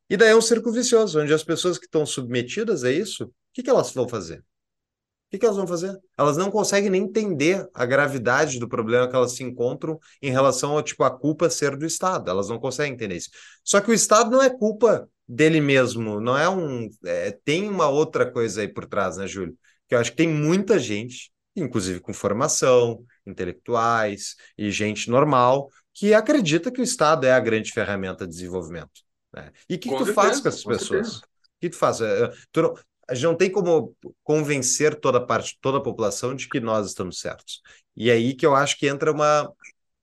E 0.10 0.16
daí 0.16 0.30
é 0.30 0.36
um 0.36 0.42
círculo 0.42 0.74
vicioso, 0.74 1.20
onde 1.20 1.34
as 1.34 1.44
pessoas 1.44 1.78
que 1.78 1.86
estão 1.86 2.06
submetidas 2.06 2.84
a 2.84 2.92
isso, 2.92 3.26
o 3.26 3.32
que, 3.54 3.64
que 3.64 3.70
elas 3.70 3.92
vão 3.92 4.08
fazer? 4.08 4.40
O 4.40 5.30
que, 5.32 5.40
que 5.40 5.46
elas 5.46 5.58
vão 5.58 5.68
fazer? 5.68 5.94
Elas 6.18 6.38
não 6.38 6.50
conseguem 6.50 6.90
nem 6.90 7.04
entender 7.04 7.68
a 7.74 7.86
gravidade 7.86 8.60
do 8.60 8.70
problema 8.70 9.10
que 9.10 9.16
elas 9.16 9.34
se 9.34 9.44
encontram 9.44 10.00
em 10.22 10.32
relação 10.32 10.72
ao 10.72 10.82
tipo 10.82 11.04
a 11.04 11.12
culpa 11.12 11.50
ser 11.50 11.76
do 11.76 11.86
Estado. 11.86 12.30
Elas 12.30 12.48
não 12.48 12.58
conseguem 12.58 12.94
entender 12.94 13.18
isso. 13.18 13.30
Só 13.62 13.82
que 13.82 13.92
o 13.92 13.94
Estado 13.94 14.32
não 14.32 14.42
é 14.42 14.50
culpa 14.50 15.10
dele 15.28 15.60
mesmo, 15.60 16.22
não 16.22 16.38
é 16.38 16.48
um. 16.48 16.90
É, 17.06 17.32
tem 17.44 17.68
uma 17.68 17.90
outra 17.90 18.32
coisa 18.32 18.62
aí 18.62 18.70
por 18.70 18.86
trás, 18.86 19.18
né, 19.18 19.28
Júlio? 19.28 19.58
Que 19.90 19.96
eu 19.96 20.00
acho 20.00 20.12
que 20.12 20.18
tem 20.18 20.30
muita 20.30 20.80
gente, 20.80 21.30
inclusive 21.60 22.00
com 22.00 22.14
formação, 22.14 23.04
intelectuais 23.26 24.36
e 24.58 24.72
gente 24.72 25.10
normal, 25.10 25.70
que 25.94 26.14
acredita 26.14 26.72
que 26.72 26.82
o 26.82 26.84
Estado 26.84 27.26
é 27.26 27.32
a 27.32 27.40
grande 27.40 27.72
ferramenta 27.72 28.26
de 28.26 28.34
desenvolvimento. 28.34 29.02
Né? 29.34 29.52
E 29.70 29.76
o 29.76 29.80
que, 29.80 29.90
que, 29.90 29.98
tu 29.98 30.14
faz 30.14 30.40
com 30.40 30.48
essas 30.48 30.64
com 30.64 30.70
pessoas? 30.70 31.18
O 31.18 31.22
que 31.60 31.70
tu 31.70 31.76
faz? 31.76 32.02
É, 32.02 32.32
tu 32.52 32.62
não, 32.62 32.76
a 33.10 33.16
gente 33.16 33.24
não 33.24 33.36
tem 33.36 33.52
como 33.52 33.96
convencer 34.24 35.00
toda 35.00 35.18
a 35.18 35.26
parte, 35.26 35.58
toda 35.62 35.78
a 35.78 35.82
população 35.82 36.36
de 36.36 36.48
que 36.48 36.60
nós 36.60 36.88
estamos 36.88 37.20
certos. 37.20 37.62
E 37.96 38.10
é 38.10 38.14
aí 38.14 38.34
que 38.34 38.46
eu 38.46 38.56
acho 38.56 38.78
que 38.78 38.88
entra 38.88 39.12
uma 39.12 39.52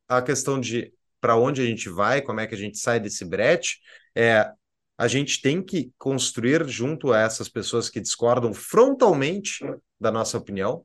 a 0.09 0.21
questão 0.21 0.61
de 0.61 0.93
para 1.21 1.37
onde 1.37 1.63
a 1.63 1.65
gente 1.65 1.89
vai, 1.89 2.21
como 2.21 2.41
é 2.41 2.47
que 2.47 2.55
a 2.55 2.59
gente 2.59 2.79
sai 2.79 3.01
desse 3.01 3.25
brete, 3.25 3.79
é 4.15 4.51
a 4.97 5.09
gente 5.09 5.41
tem 5.41 5.63
que 5.63 5.91
construir 5.99 6.69
junto 6.69 7.13
a 7.13 7.21
essas 7.21 7.49
pessoas 7.49 7.89
que 7.89 8.01
discordam 8.01 8.53
frontalmente 8.53 9.65
da 9.99 10.11
nossa 10.13 10.39
opinião, 10.39 10.85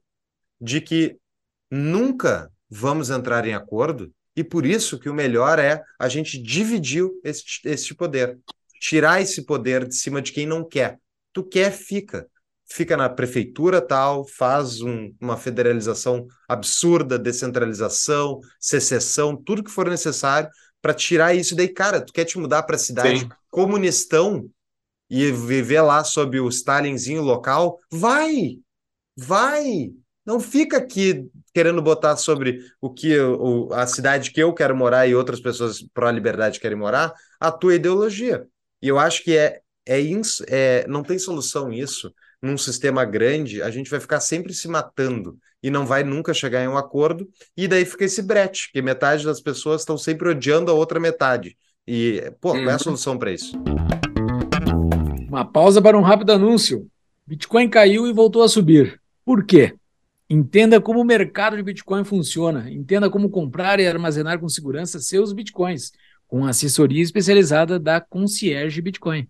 de 0.60 0.82
que 0.82 1.18
nunca 1.70 2.52
vamos 2.70 3.10
entrar 3.10 3.46
em 3.48 3.54
acordo 3.54 4.12
e 4.36 4.44
por 4.44 4.66
isso 4.66 5.00
que 5.00 5.10
o 5.10 5.14
melhor 5.14 5.60
é 5.60 5.84
a 6.00 6.08
gente 6.08 6.42
dividir 6.42 7.04
esse, 7.24 7.44
esse 7.66 7.94
poder, 7.94 8.38
tirar 8.80 9.22
esse 9.22 9.44
poder 9.44 9.88
de 9.88 9.96
cima 9.96 10.22
de 10.22 10.32
quem 10.32 10.46
não 10.46 10.64
quer. 10.64 10.98
Tu 11.34 11.44
quer, 11.44 11.72
fica. 11.72 12.26
Fica 12.72 12.96
na 12.96 13.10
prefeitura 13.10 13.82
tal, 13.82 14.26
faz 14.26 14.80
um, 14.80 15.12
uma 15.20 15.36
federalização 15.36 16.28
absurda, 16.48 17.18
descentralização, 17.18 18.40
secessão, 18.60 19.36
tudo 19.36 19.64
que 19.64 19.72
for 19.72 19.90
necessário 19.90 20.50
para 20.82 20.94
tirar 20.94 21.34
isso. 21.34 21.56
Daí, 21.56 21.68
cara, 21.68 22.00
tu 22.00 22.14
quer 22.14 22.26
te 22.26 22.38
mudar 22.38 22.64
para 22.64 22.76
a 22.76 22.80
cidade 22.80 23.22
Sim. 23.22 23.30
comunistão 23.50 24.50
e 25.10 25.32
viver 25.32 25.82
lá 25.82 26.04
sob 26.04 26.40
o 26.40 26.48
Stalinzinho 26.48 27.24
local? 27.24 27.78
Vai! 27.92 28.60
Vai! 29.18 29.92
Não 30.30 30.40
fica 30.40 30.78
aqui 30.78 31.28
querendo 31.56 31.82
botar 31.82 32.16
sobre 32.16 32.60
o 32.80 32.88
que 32.88 33.20
o, 33.20 33.74
a 33.74 33.88
cidade 33.88 34.30
que 34.30 34.40
eu 34.40 34.54
quero 34.54 34.78
morar 34.78 35.08
e 35.08 35.16
outras 35.16 35.42
pessoas 35.42 35.84
pró-liberdade 35.92 36.60
querem 36.60 36.78
morar, 36.78 37.12
a 37.40 37.52
tua 37.52 37.74
ideologia. 37.74 38.46
E 38.80 38.88
eu 38.88 39.00
acho 39.00 39.24
que 39.24 39.36
é, 39.36 39.60
é, 39.88 40.00
ins, 40.00 40.40
é 40.48 40.86
não 40.88 41.02
tem 41.02 41.18
solução 41.18 41.74
isso. 41.74 42.14
Num 42.40 42.60
sistema 42.60 43.04
grande, 43.06 43.64
a 43.64 43.72
gente 43.72 43.90
vai 43.90 44.00
ficar 44.00 44.20
sempre 44.20 44.54
se 44.54 44.68
matando 44.68 45.36
e 45.64 45.72
não 45.72 45.84
vai 45.84 46.04
nunca 46.04 46.32
chegar 46.32 46.64
em 46.64 46.68
um 46.68 46.78
acordo. 46.78 47.28
E 47.58 47.68
daí 47.68 47.84
fica 47.84 48.06
esse 48.06 48.22
brete, 48.22 48.72
que 48.72 48.84
metade 48.84 49.26
das 49.26 49.42
pessoas 49.42 49.82
estão 49.82 49.98
sempre 49.98 50.30
odiando 50.30 50.70
a 50.70 50.76
outra 50.76 51.00
metade. 51.00 51.58
E, 51.88 52.32
pô, 52.40 52.52
qual 52.52 52.58
é 52.66 52.70
a 52.70 52.74
uhum. 52.74 52.80
solução 52.80 53.18
para 53.18 53.32
isso? 53.32 53.58
Uma 55.28 55.44
pausa 55.44 55.82
para 55.82 55.98
um 55.98 56.04
rápido 56.04 56.34
anúncio. 56.34 56.86
Bitcoin 57.26 57.68
caiu 57.68 58.06
e 58.06 58.14
voltou 58.14 58.44
a 58.44 58.48
subir. 58.48 59.02
Por 59.26 59.44
quê? 59.44 59.74
Entenda 60.30 60.80
como 60.80 61.02
o 61.02 61.06
mercado 61.06 61.56
de 61.56 61.64
Bitcoin 61.64 62.04
funciona. 62.04 62.70
Entenda 62.70 63.10
como 63.10 63.32
comprar 63.32 63.80
e 63.80 63.88
armazenar 63.88 64.40
com 64.40 64.48
segurança 64.48 65.00
seus 65.00 65.34
Bitcoins, 65.34 65.92
com 66.28 66.46
assessoria 66.46 67.02
especializada 67.02 67.80
da 67.80 68.00
Concierge 68.00 68.80
Bitcoin. 68.80 69.28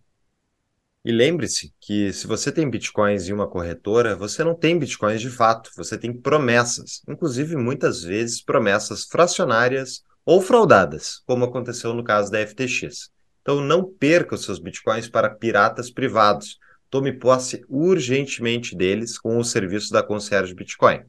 E 1.06 1.12
lembre-se 1.14 1.74
que 1.80 2.12
se 2.12 2.28
você 2.28 2.52
tem 2.52 2.70
bitcoins 2.70 3.30
em 3.30 3.34
uma 3.34 3.48
corretora, 3.48 4.18
você 4.18 4.44
não 4.44 4.54
tem 4.54 4.78
bitcoins 4.78 5.22
de 5.22 5.30
fato, 5.30 5.72
você 5.78 5.98
tem 5.98 6.12
promessas, 6.12 7.02
inclusive 7.08 7.56
muitas 7.56 8.04
vezes 8.04 8.44
promessas 8.44 9.06
fracionárias 9.06 10.04
ou 10.26 10.42
fraudadas, 10.42 11.22
como 11.26 11.46
aconteceu 11.46 11.94
no 11.94 12.04
caso 12.04 12.30
da 12.30 12.46
FTX. 12.46 13.10
Então 13.42 13.62
não 13.62 13.84
perca 13.84 14.36
os 14.36 14.44
seus 14.44 14.60
bitcoins 14.60 15.08
para 15.08 15.30
piratas 15.30 15.90
privados 15.90 16.60
Tome 16.90 17.14
posse 17.14 17.64
urgentemente 17.68 18.76
deles 18.76 19.18
com 19.18 19.38
o 19.38 19.44
serviço 19.44 19.92
da 19.92 20.02
Concierge 20.02 20.54
Bitcoin. 20.54 21.02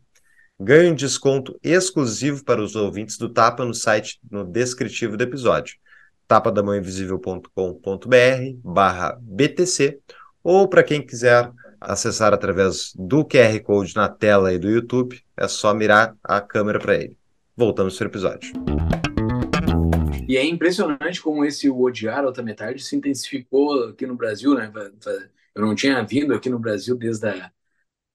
Ganhe 0.58 0.90
um 0.90 0.94
desconto 0.94 1.58
exclusivo 1.62 2.44
para 2.44 2.60
os 2.60 2.76
ouvintes 2.76 3.16
do 3.16 3.28
Tapa 3.28 3.64
no 3.64 3.74
site 3.74 4.20
no 4.30 4.44
descritivo 4.44 5.16
do 5.16 5.22
episódio 5.22 5.76
tapadamãoinvisível.com.br 6.30 8.58
barra 8.62 9.18
BTC 9.20 9.98
ou 10.44 10.68
para 10.68 10.84
quem 10.84 11.04
quiser 11.04 11.50
acessar 11.80 12.32
através 12.32 12.92
do 12.94 13.24
QR 13.24 13.58
Code 13.64 13.96
na 13.96 14.08
tela 14.08 14.50
aí 14.50 14.58
do 14.58 14.70
YouTube, 14.70 15.20
é 15.36 15.48
só 15.48 15.74
mirar 15.74 16.14
a 16.22 16.40
câmera 16.40 16.78
para 16.78 16.94
ele. 16.94 17.18
Voltamos 17.56 17.98
para 17.98 18.04
o 18.04 18.08
episódio. 18.08 18.52
E 20.28 20.36
é 20.36 20.44
impressionante 20.44 21.20
como 21.20 21.44
esse 21.44 21.68
o 21.68 21.82
odiar 21.82 22.24
outra 22.24 22.44
metade 22.44 22.84
se 22.84 22.94
intensificou 22.94 23.88
aqui 23.88 24.06
no 24.06 24.14
Brasil, 24.14 24.54
né? 24.54 24.70
Eu 25.54 25.62
não 25.62 25.74
tinha 25.74 26.02
vindo 26.02 26.34
aqui 26.34 26.48
no 26.48 26.58
Brasil 26.58 26.96
desde 26.96 27.28
a, 27.28 27.50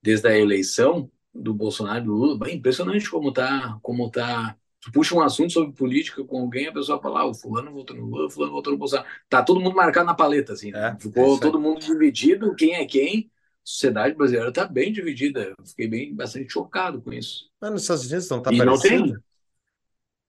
desde 0.02 0.28
a 0.28 0.38
eleição 0.38 1.12
do 1.34 1.54
Bolsonaro 1.54 2.00
e 2.00 2.06
do 2.06 2.14
Lula. 2.14 2.40
Bem, 2.40 2.56
impressionante 2.56 3.10
como 3.10 3.32
tá, 3.32 3.78
como 3.82 4.10
tá. 4.10 4.56
Tu 4.80 4.92
puxa 4.92 5.16
um 5.16 5.22
assunto 5.22 5.52
sobre 5.52 5.76
política 5.76 6.24
com 6.24 6.40
alguém, 6.40 6.68
a 6.68 6.74
pessoa 6.74 7.02
fala, 7.02 7.22
ah, 7.22 7.26
o 7.26 7.34
fulano 7.34 7.72
votou 7.72 7.96
no 7.96 8.06
Lula, 8.06 8.28
o 8.28 8.30
fulano 8.30 8.54
votou 8.54 8.72
no 8.72 8.80
Bolsonaro. 8.80 9.08
Tá 9.28 9.44
todo 9.44 9.60
mundo 9.60 9.76
marcado 9.76 10.06
na 10.06 10.14
paleta, 10.14 10.54
assim. 10.54 10.72
Né? 10.72 10.96
É, 10.96 11.02
Ficou 11.02 11.38
é 11.38 11.40
todo 11.40 11.60
mundo 11.60 11.80
dividido, 11.80 12.56
quem 12.56 12.76
é 12.76 12.86
quem. 12.86 13.30
A 13.30 13.68
sociedade 13.68 14.16
brasileira 14.16 14.50
está 14.50 14.68
bem 14.68 14.94
dividida. 14.94 15.56
Eu 15.58 15.66
fiquei 15.66 15.88
bem 15.88 16.14
bastante 16.14 16.54
chocado 16.54 17.02
com 17.02 17.12
isso. 17.12 17.50
Mas 17.60 17.72
nos 17.72 17.82
Estados 17.82 18.06
Unidos 18.06 18.30
não 18.30 18.38
está 18.38 18.52
parecendo? 18.52 19.14
Não 19.14 19.20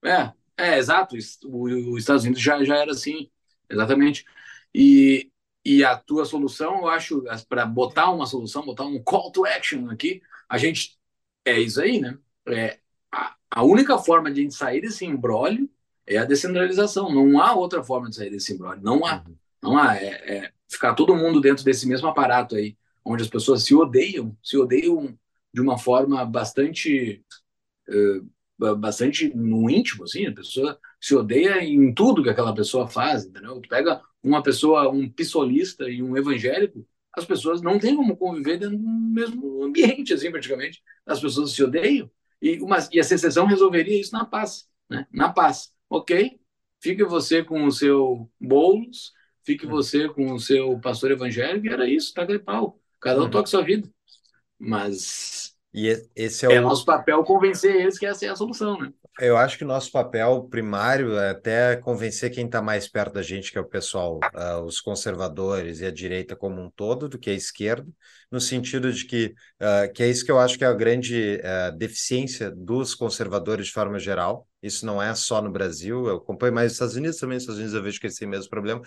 tem. 0.01 0.11
É, 0.11 0.33
é, 0.57 0.77
exato. 0.79 1.15
Os 1.15 1.99
Estados 1.99 2.23
Unidos 2.23 2.41
já, 2.41 2.63
já 2.63 2.77
era 2.77 2.91
assim, 2.91 3.29
exatamente. 3.69 4.25
E, 4.73 5.29
e 5.69 5.83
a 5.83 5.97
tua 5.97 6.23
solução, 6.23 6.77
eu 6.77 6.87
acho, 6.87 7.25
para 7.49 7.65
botar 7.65 8.09
uma 8.09 8.25
solução, 8.25 8.65
botar 8.65 8.85
um 8.85 9.03
call 9.03 9.33
to 9.33 9.45
action 9.45 9.89
aqui, 9.89 10.21
a 10.47 10.57
gente 10.57 10.97
é 11.43 11.59
isso 11.59 11.81
aí, 11.81 11.99
né? 11.99 12.17
É, 12.47 12.79
a, 13.11 13.35
a 13.51 13.63
única 13.63 13.97
forma 13.97 14.31
de 14.31 14.39
a 14.39 14.43
gente 14.43 14.55
sair 14.55 14.79
desse 14.79 15.03
embrólio 15.03 15.69
é 16.05 16.15
a 16.15 16.23
descentralização. 16.23 17.13
Não 17.13 17.41
há 17.41 17.53
outra 17.53 17.83
forma 17.83 18.09
de 18.09 18.15
sair 18.15 18.29
desse 18.29 18.53
embrólio. 18.53 18.81
Não 18.81 19.05
há. 19.05 19.25
Uhum. 19.27 19.35
Não 19.61 19.77
há. 19.77 19.97
É, 19.97 20.37
é, 20.37 20.51
ficar 20.69 20.93
todo 20.93 21.17
mundo 21.17 21.41
dentro 21.41 21.65
desse 21.65 21.85
mesmo 21.85 22.07
aparato 22.07 22.55
aí, 22.55 22.77
onde 23.03 23.23
as 23.23 23.29
pessoas 23.29 23.63
se 23.63 23.75
odeiam, 23.75 24.37
se 24.41 24.57
odeiam 24.57 25.19
de 25.53 25.59
uma 25.59 25.77
forma 25.77 26.25
bastante. 26.25 27.21
Uh, 27.89 28.25
bastante 28.57 29.31
no 29.35 29.69
íntimo, 29.69 30.03
assim, 30.03 30.25
a 30.25 30.33
pessoa 30.33 30.79
se 30.99 31.15
odeia 31.15 31.63
em 31.63 31.93
tudo 31.93 32.23
que 32.23 32.29
aquela 32.29 32.53
pessoa 32.53 32.87
faz, 32.87 33.25
entendeu? 33.25 33.59
Tu 33.61 33.69
pega 33.69 34.01
uma 34.23 34.41
pessoa, 34.41 34.89
um 34.89 35.09
pissolista 35.09 35.89
e 35.89 36.01
um 36.01 36.17
evangélico, 36.17 36.85
as 37.13 37.25
pessoas 37.25 37.61
não 37.61 37.79
têm 37.79 37.95
como 37.95 38.15
conviver 38.15 38.59
dentro 38.59 38.77
do 38.77 38.87
mesmo 38.87 39.63
ambiente, 39.63 40.13
assim, 40.13 40.29
praticamente. 40.29 40.83
As 41.05 41.19
pessoas 41.19 41.51
se 41.51 41.63
odeiam. 41.63 42.09
E, 42.39 42.59
uma, 42.59 42.77
e 42.91 42.99
a 42.99 43.03
secessão 43.03 43.47
resolveria 43.47 43.99
isso 43.99 44.13
na 44.13 44.23
paz, 44.23 44.67
né? 44.87 45.07
Na 45.11 45.29
paz. 45.29 45.73
Ok? 45.89 46.39
Fique 46.79 47.03
você 47.03 47.43
com 47.43 47.65
o 47.65 47.71
seu 47.71 48.29
Boulos, 48.39 49.13
fique 49.43 49.65
uhum. 49.65 49.71
você 49.71 50.07
com 50.09 50.31
o 50.31 50.39
seu 50.39 50.79
pastor 50.79 51.09
evangélico, 51.09 51.65
e 51.65 51.69
era 51.69 51.89
isso, 51.89 52.13
tá 52.13 52.23
de 52.23 52.37
pau. 52.37 52.79
Cada 52.99 53.21
um 53.21 53.23
uhum. 53.23 53.31
toca 53.31 53.47
sua 53.47 53.63
vida. 53.63 53.89
Mas 54.59 55.56
e 55.77 55.95
esse 56.15 56.43
é, 56.47 56.55
é 56.55 56.59
o 56.59 56.63
nosso 56.63 56.83
papel 56.83 57.23
convencer 57.23 57.75
eles 57.75 57.99
que 57.99 58.05
essa 58.07 58.25
é 58.25 58.29
a 58.29 58.35
solução, 58.35 58.79
né? 58.79 58.91
Eu 59.19 59.37
acho 59.37 59.59
que 59.59 59.63
o 59.63 59.67
nosso 59.67 59.91
papel 59.91 60.47
primário 60.49 61.15
é 61.19 61.29
até 61.29 61.75
convencer 61.75 62.31
quem 62.31 62.47
está 62.47 62.63
mais 62.63 62.87
perto 62.87 63.13
da 63.13 63.21
gente, 63.21 63.51
que 63.51 63.59
é 63.59 63.61
o 63.61 63.65
pessoal, 63.65 64.19
uh, 64.35 64.63
os 64.63 64.81
conservadores 64.81 65.79
e 65.79 65.85
a 65.85 65.91
direita 65.91 66.35
como 66.35 66.59
um 66.59 66.71
todo, 66.71 67.07
do 67.07 67.19
que 67.19 67.29
a 67.29 67.33
esquerda, 67.33 67.87
no 68.31 68.41
sentido 68.41 68.91
de 68.91 69.05
que, 69.05 69.35
uh, 69.61 69.93
que 69.93 70.01
é 70.01 70.09
isso 70.09 70.25
que 70.25 70.31
eu 70.31 70.39
acho 70.39 70.57
que 70.57 70.63
é 70.63 70.67
a 70.67 70.73
grande 70.73 71.39
uh, 71.43 71.77
deficiência 71.77 72.49
dos 72.49 72.95
conservadores 72.95 73.67
de 73.67 73.73
forma 73.73 73.99
geral. 73.99 74.47
Isso 74.63 74.83
não 74.83 74.99
é 74.99 75.13
só 75.13 75.43
no 75.43 75.51
Brasil, 75.51 76.07
eu 76.07 76.15
acompanho 76.15 76.55
mais 76.55 76.71
os 76.71 76.73
Estados 76.73 76.95
Unidos 76.95 77.17
também, 77.17 77.35
nos 77.35 77.43
Estados 77.43 77.59
Unidos 77.59 77.75
eu 77.75 77.83
vejo 77.83 77.99
que 77.99 78.09
têm 78.09 78.27
o 78.27 78.31
mesmo 78.31 78.49
problema, 78.49 78.81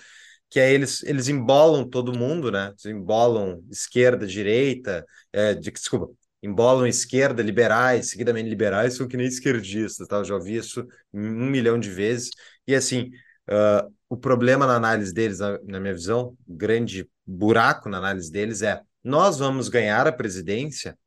que 0.51 0.59
é 0.59 0.73
eles, 0.73 1.05
eles 1.05 1.29
embolam 1.29 1.89
todo 1.89 2.19
mundo, 2.19 2.51
né? 2.51 2.71
Eles 2.71 2.85
embolam 2.85 3.63
esquerda, 3.71 4.27
direita, 4.27 5.07
é, 5.33 5.55
de, 5.55 5.71
desculpa, 5.71 6.11
embolam 6.43 6.87
esquerda, 6.87 7.43
liberais, 7.43 8.11
seguidamente 8.11 8.49
liberais, 8.49 8.95
são 8.95 9.07
que 9.07 9.17
nem 9.17 9.27
esquerdistas, 9.27 10.07
tá? 10.07 10.17
Eu 10.17 10.25
já 10.25 10.35
ouvi 10.35 10.57
isso 10.57 10.87
um 11.13 11.47
milhão 11.47 11.79
de 11.79 11.91
vezes. 11.91 12.31
E 12.67 12.75
assim, 12.75 13.11
uh, 13.49 13.93
o 14.09 14.17
problema 14.17 14.67
na 14.67 14.77
análise 14.77 15.13
deles, 15.13 15.39
na, 15.39 15.59
na 15.65 15.81
minha 15.81 15.95
visão, 15.95 16.37
o 16.47 16.55
grande 16.55 17.09
buraco 17.27 17.89
na 17.89 17.99
análise 17.99 18.31
deles 18.31 18.63
é 18.63 18.81
nós 19.03 19.39
vamos 19.39 19.69
ganhar 19.69 20.07
a 20.07 20.13
presidência 20.13 20.99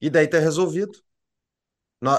e 0.00 0.10
daí 0.10 0.26
tá 0.26 0.38
resolvido. 0.38 0.92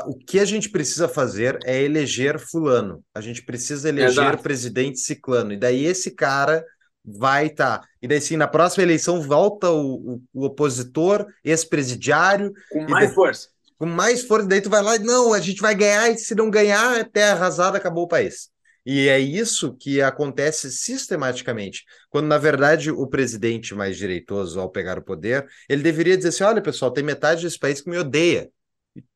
O 0.08 0.18
que 0.18 0.40
a 0.40 0.46
gente 0.46 0.70
precisa 0.70 1.08
fazer 1.08 1.60
é 1.64 1.84
eleger 1.84 2.40
fulano. 2.40 3.04
A 3.14 3.22
gente 3.22 3.44
precisa 3.44 3.88
eleger 3.88 4.10
Exato. 4.10 4.42
presidente 4.42 5.00
ciclano. 5.00 5.54
E 5.54 5.58
daí 5.58 5.86
esse 5.86 6.10
cara 6.10 6.66
vai 7.06 7.48
estar. 7.48 7.80
Tá. 7.80 7.88
E 8.02 8.08
daí, 8.08 8.20
sim, 8.20 8.38
na 8.38 8.48
próxima 8.48 8.84
eleição 8.84 9.22
volta 9.22 9.70
o, 9.70 10.16
o, 10.16 10.22
o 10.34 10.46
opositor, 10.46 11.26
ex-presidiário. 11.44 12.54
Com 12.72 12.88
mais 12.90 13.08
daí, 13.08 13.16
força. 13.16 13.50
Com 13.78 13.86
mais 13.86 14.24
força, 14.24 14.48
daí 14.48 14.62
tu 14.62 14.70
vai 14.70 14.82
lá 14.82 14.96
e 14.96 15.00
não, 15.00 15.34
a 15.34 15.40
gente 15.40 15.62
vai 15.62 15.76
ganhar, 15.76 16.10
e 16.10 16.18
se 16.18 16.34
não 16.34 16.50
ganhar, 16.50 16.98
é 16.98 17.04
terra 17.04 17.34
arrasada, 17.34 17.78
acabou 17.78 18.06
o 18.06 18.08
país. 18.08 18.50
E 18.86 19.10
é 19.10 19.20
isso 19.20 19.76
que 19.76 20.00
acontece 20.02 20.72
sistematicamente. 20.72 21.84
Quando, 22.10 22.28
na 22.28 22.38
verdade, 22.38 22.92
o 22.92 23.08
presidente 23.08 23.74
mais 23.74 23.98
direitoso, 23.98 24.60
ao 24.60 24.70
pegar 24.70 25.00
o 25.00 25.02
poder, 25.02 25.48
ele 25.68 25.82
deveria 25.82 26.16
dizer 26.16 26.30
assim: 26.30 26.44
olha, 26.44 26.62
pessoal, 26.62 26.92
tem 26.92 27.04
metade 27.04 27.42
desse 27.42 27.58
país 27.58 27.82
que 27.82 27.90
me 27.90 27.98
odeia. 27.98 28.50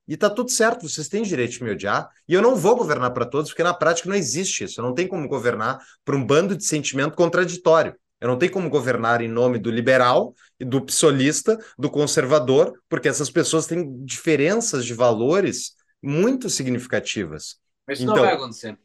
E 0.09 0.17
tá 0.17 0.27
tudo 0.27 0.49
certo, 0.49 0.89
vocês 0.89 1.07
têm 1.07 1.21
direito 1.21 1.51
de 1.51 1.63
me 1.63 1.69
odiar, 1.69 2.09
e 2.27 2.33
eu 2.33 2.41
não 2.41 2.55
vou 2.55 2.75
governar 2.75 3.11
para 3.11 3.27
todos, 3.27 3.51
porque 3.51 3.61
na 3.61 3.75
prática 3.75 4.09
não 4.09 4.15
existe 4.15 4.63
isso. 4.63 4.81
Eu 4.81 4.83
não 4.83 4.95
tenho 4.95 5.07
como 5.07 5.27
governar 5.27 5.79
para 6.03 6.15
um 6.15 6.25
bando 6.25 6.57
de 6.57 6.65
sentimento 6.65 7.15
contraditório. 7.15 7.95
Eu 8.19 8.27
não 8.27 8.35
tenho 8.35 8.51
como 8.51 8.67
governar 8.71 9.21
em 9.21 9.27
nome 9.27 9.59
do 9.59 9.69
liberal, 9.69 10.33
do 10.59 10.81
psolista, 10.81 11.59
do 11.77 11.91
conservador, 11.91 12.73
porque 12.89 13.07
essas 13.07 13.29
pessoas 13.29 13.67
têm 13.67 14.03
diferenças 14.03 14.83
de 14.83 14.95
valores 14.95 15.75
muito 16.01 16.49
significativas. 16.49 17.57
Mas 17.87 17.99
isso 17.99 18.05
então, 18.05 18.15
não 18.15 18.23
vai 18.23 18.33
acontecer. 18.33 18.75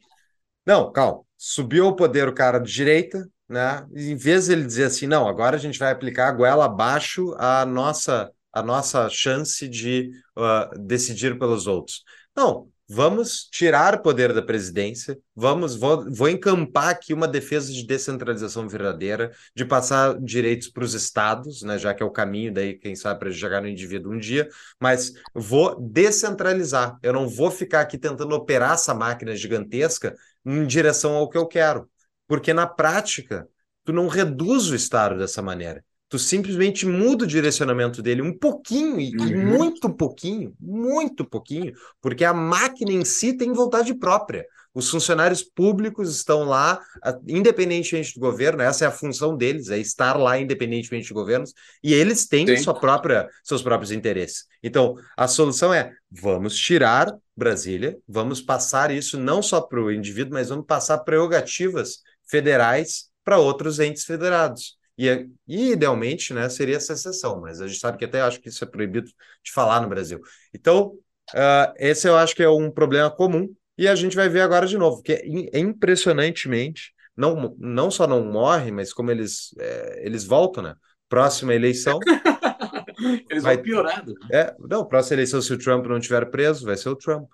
Não, 0.63 0.91
calma. 0.91 1.21
Subiu 1.35 1.85
ao 1.85 1.95
poder 1.95 2.27
o 2.27 2.33
cara 2.35 2.59
de 2.59 2.71
direita, 2.71 3.27
né? 3.49 3.83
E 3.95 4.11
em 4.11 4.15
vez 4.15 4.45
de 4.45 4.51
ele 4.51 4.63
dizer 4.63 4.85
assim, 4.85 5.07
não, 5.07 5.27
agora 5.27 5.55
a 5.55 5.59
gente 5.59 5.79
vai 5.79 5.91
aplicar 5.91 6.27
a 6.27 6.31
goela 6.31 6.65
abaixo 6.65 7.35
a 7.39 7.65
nossa 7.65 8.31
a 8.55 8.63
nossa 8.63 9.09
chance 9.09 9.67
de 9.67 10.11
uh, 10.37 10.79
decidir 10.79 11.37
pelos 11.37 11.67
outros. 11.67 12.03
Não, 12.33 12.69
vamos 12.87 13.49
tirar 13.51 13.95
o 13.95 14.01
poder 14.01 14.31
da 14.33 14.41
presidência, 14.41 15.19
vamos 15.35 15.75
vou, 15.75 16.09
vou 16.09 16.29
encampar 16.29 16.89
aqui 16.89 17.13
uma 17.13 17.27
defesa 17.27 17.73
de 17.73 17.85
descentralização 17.85 18.67
verdadeira, 18.67 19.33
de 19.53 19.65
passar 19.65 20.17
direitos 20.21 20.69
para 20.69 20.85
os 20.85 20.93
estados, 20.93 21.63
né, 21.63 21.77
já 21.77 21.93
que 21.93 22.01
é 22.01 22.05
o 22.05 22.11
caminho 22.11 22.53
daí, 22.53 22.77
quem 22.79 22.95
sabe, 22.95 23.19
para 23.19 23.31
chegar 23.31 23.61
no 23.61 23.67
indivíduo 23.67 24.13
um 24.13 24.17
dia, 24.17 24.47
mas 24.79 25.11
vou 25.33 25.77
descentralizar. 25.79 26.97
Eu 27.03 27.11
não 27.11 27.27
vou 27.27 27.51
ficar 27.51 27.81
aqui 27.81 27.97
tentando 27.97 28.33
operar 28.35 28.73
essa 28.73 28.93
máquina 28.93 29.35
gigantesca 29.35 30.15
em 30.45 30.65
direção 30.65 31.15
ao 31.15 31.29
que 31.29 31.37
eu 31.37 31.45
quero, 31.45 31.89
porque 32.25 32.53
na 32.53 32.67
prática 32.67 33.45
tu 33.83 33.91
não 33.91 34.07
reduz 34.07 34.69
o 34.69 34.75
estado 34.75 35.17
dessa 35.17 35.41
maneira 35.41 35.83
Tu 36.07 36.19
simplesmente 36.19 36.85
muda 36.85 37.23
o 37.23 37.27
direcionamento 37.27 38.01
dele 38.01 38.21
um 38.21 38.37
pouquinho, 38.37 38.99
e, 38.99 39.15
uhum. 39.15 39.57
muito 39.57 39.89
pouquinho, 39.89 40.53
muito 40.59 41.25
pouquinho, 41.25 41.73
porque 41.99 42.23
a 42.23 42.33
máquina 42.33 42.91
em 42.91 43.03
si 43.03 43.33
tem 43.33 43.51
vontade 43.51 43.93
própria. 43.95 44.45
Os 44.75 44.89
funcionários 44.89 45.41
públicos 45.41 46.13
estão 46.13 46.43
lá, 46.43 46.81
independentemente 47.25 48.13
do 48.13 48.19
governo, 48.19 48.61
essa 48.61 48.83
é 48.83 48.87
a 48.87 48.91
função 48.91 49.35
deles, 49.35 49.69
é 49.69 49.79
estar 49.79 50.17
lá 50.17 50.37
independentemente 50.37 51.07
de 51.07 51.13
governos, 51.13 51.53
e 51.81 51.93
eles 51.93 52.27
têm 52.27 52.57
sua 52.57 52.77
própria, 52.77 53.29
seus 53.41 53.61
próprios 53.61 53.91
interesses. 53.91 54.43
Então, 54.61 54.95
a 55.15 55.29
solução 55.29 55.73
é: 55.73 55.93
vamos 56.11 56.57
tirar 56.57 57.15
Brasília, 57.35 57.97
vamos 58.05 58.41
passar 58.41 58.91
isso 58.91 59.17
não 59.17 59.41
só 59.41 59.61
para 59.61 59.81
o 59.81 59.91
indivíduo, 59.91 60.33
mas 60.33 60.49
vamos 60.49 60.65
passar 60.65 60.97
prerrogativas 60.99 61.99
federais 62.27 63.05
para 63.23 63.37
outros 63.37 63.79
entes 63.79 64.03
federados. 64.03 64.77
E, 64.97 65.29
e, 65.47 65.71
idealmente, 65.71 66.33
né, 66.33 66.47
seria 66.47 66.77
essa 66.77 66.93
exceção, 66.93 67.41
mas 67.41 67.61
a 67.61 67.67
gente 67.67 67.79
sabe 67.79 67.97
que 67.97 68.05
até 68.05 68.21
acho 68.21 68.39
que 68.39 68.49
isso 68.49 68.63
é 68.63 68.67
proibido 68.67 69.07
de 69.43 69.51
falar 69.51 69.81
no 69.81 69.89
Brasil. 69.89 70.21
Então, 70.53 70.97
uh, 71.33 71.73
esse 71.77 72.07
eu 72.07 72.15
acho 72.15 72.35
que 72.35 72.43
é 72.43 72.49
um 72.49 72.71
problema 72.71 73.11
comum, 73.11 73.53
e 73.77 73.87
a 73.87 73.95
gente 73.95 74.15
vai 74.15 74.29
ver 74.29 74.41
agora 74.41 74.65
de 74.65 74.77
novo, 74.77 75.01
que 75.01 75.11
é, 75.11 75.21
é 75.53 75.59
impressionantemente, 75.59 76.93
não, 77.15 77.55
não 77.57 77.91
só 77.91 78.07
não 78.07 78.23
morre, 78.23 78.71
mas 78.71 78.93
como 78.93 79.11
eles, 79.11 79.53
é, 79.59 80.05
eles 80.05 80.25
voltam, 80.25 80.63
né? 80.63 80.75
Próxima 81.09 81.53
eleição. 81.53 81.99
eles 83.29 83.43
vai, 83.43 83.55
vão 83.55 83.63
piorando. 83.63 84.13
É, 84.31 84.53
não, 84.59 84.85
próxima 84.85 85.15
eleição, 85.15 85.41
se 85.41 85.53
o 85.53 85.57
Trump 85.57 85.85
não 85.85 85.99
tiver 85.99 86.29
preso, 86.29 86.65
vai 86.65 86.75
ser 86.77 86.89
o 86.89 86.95
Trump. 86.95 87.29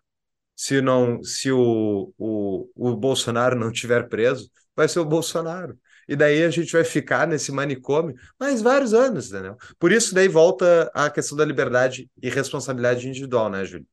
Se, 0.56 0.82
não, 0.82 1.24
se 1.24 1.52
o, 1.52 2.14
o, 2.18 2.70
o 2.76 2.96
Bolsonaro 2.96 3.56
não 3.56 3.72
tiver 3.72 4.08
preso, 4.08 4.50
vai 4.76 4.88
ser 4.88 5.00
o 5.00 5.06
Bolsonaro 5.06 5.78
e 6.12 6.16
daí 6.18 6.44
a 6.44 6.50
gente 6.50 6.74
vai 6.74 6.84
ficar 6.84 7.26
nesse 7.26 7.54
manicômio 7.54 8.18
mais 8.38 8.62
vários 8.62 8.94
anos, 8.94 9.30
entendeu? 9.30 9.56
Por 9.80 9.94
isso, 9.94 10.14
daí 10.14 10.28
volta 10.28 10.92
a 10.94 11.10
questão 11.10 11.38
da 11.38 11.46
liberdade 11.46 12.12
e 12.22 12.30
responsabilidade 12.30 13.08
individual, 13.08 13.50
né, 13.50 13.64
Júlio? 13.64 13.88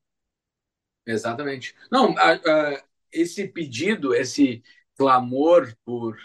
Exatamente. 1.07 1.77
Não, 1.93 2.19
a, 2.19 2.33
a, 2.33 2.83
esse 3.13 3.47
pedido, 3.47 4.17
esse 4.17 4.65
clamor 4.97 5.73
por, 5.85 6.19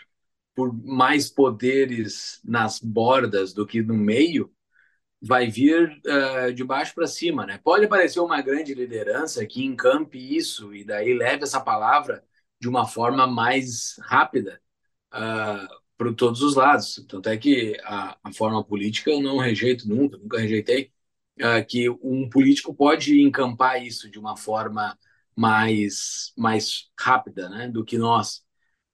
por 0.56 0.74
mais 0.84 1.30
poderes 1.30 2.42
nas 2.44 2.80
bordas 2.80 3.54
do 3.54 3.64
que 3.64 3.84
no 3.84 3.94
meio, 3.94 4.52
vai 5.22 5.48
vir 5.48 6.02
uh, 6.08 6.52
de 6.52 6.64
baixo 6.64 6.96
para 6.96 7.06
cima, 7.06 7.46
né? 7.46 7.60
Pode 7.64 7.86
aparecer 7.86 8.20
uma 8.20 8.42
grande 8.42 8.74
liderança 8.74 9.46
que 9.46 9.64
encampe 9.64 10.18
isso 10.18 10.74
e 10.74 10.84
daí 10.84 11.14
leve 11.14 11.44
essa 11.44 11.62
palavra 11.62 12.24
de 12.60 12.68
uma 12.68 12.88
forma 12.88 13.28
mais 13.28 13.96
rápida, 14.02 14.60
uh, 15.14 15.83
para 15.98 16.14
todos 16.14 16.42
os 16.42 16.56
lados. 16.56 17.06
Tanto 17.08 17.30
é 17.30 17.38
que 17.38 17.78
a, 17.84 18.18
a, 18.24 18.34
forma 18.34 18.64
política 18.64 19.12
eu 19.12 19.22
não 19.22 19.38
rejeito 19.38 19.88
nunca, 19.88 20.18
nunca 20.18 20.40
rejeitei, 20.40 20.92
uh, 21.40 21.66
que 21.68 21.90
um 21.90 22.30
político 22.30 22.74
pode 22.74 23.22
encampar 23.22 23.84
isso 23.84 24.10
de 24.10 24.20
uma 24.20 24.38
forma 24.38 24.98
mais, 25.36 26.34
mais 26.38 26.90
rápida 27.00 27.50
né, 27.50 27.68
do 27.70 27.84
que 27.86 27.98
nós. 27.98 28.44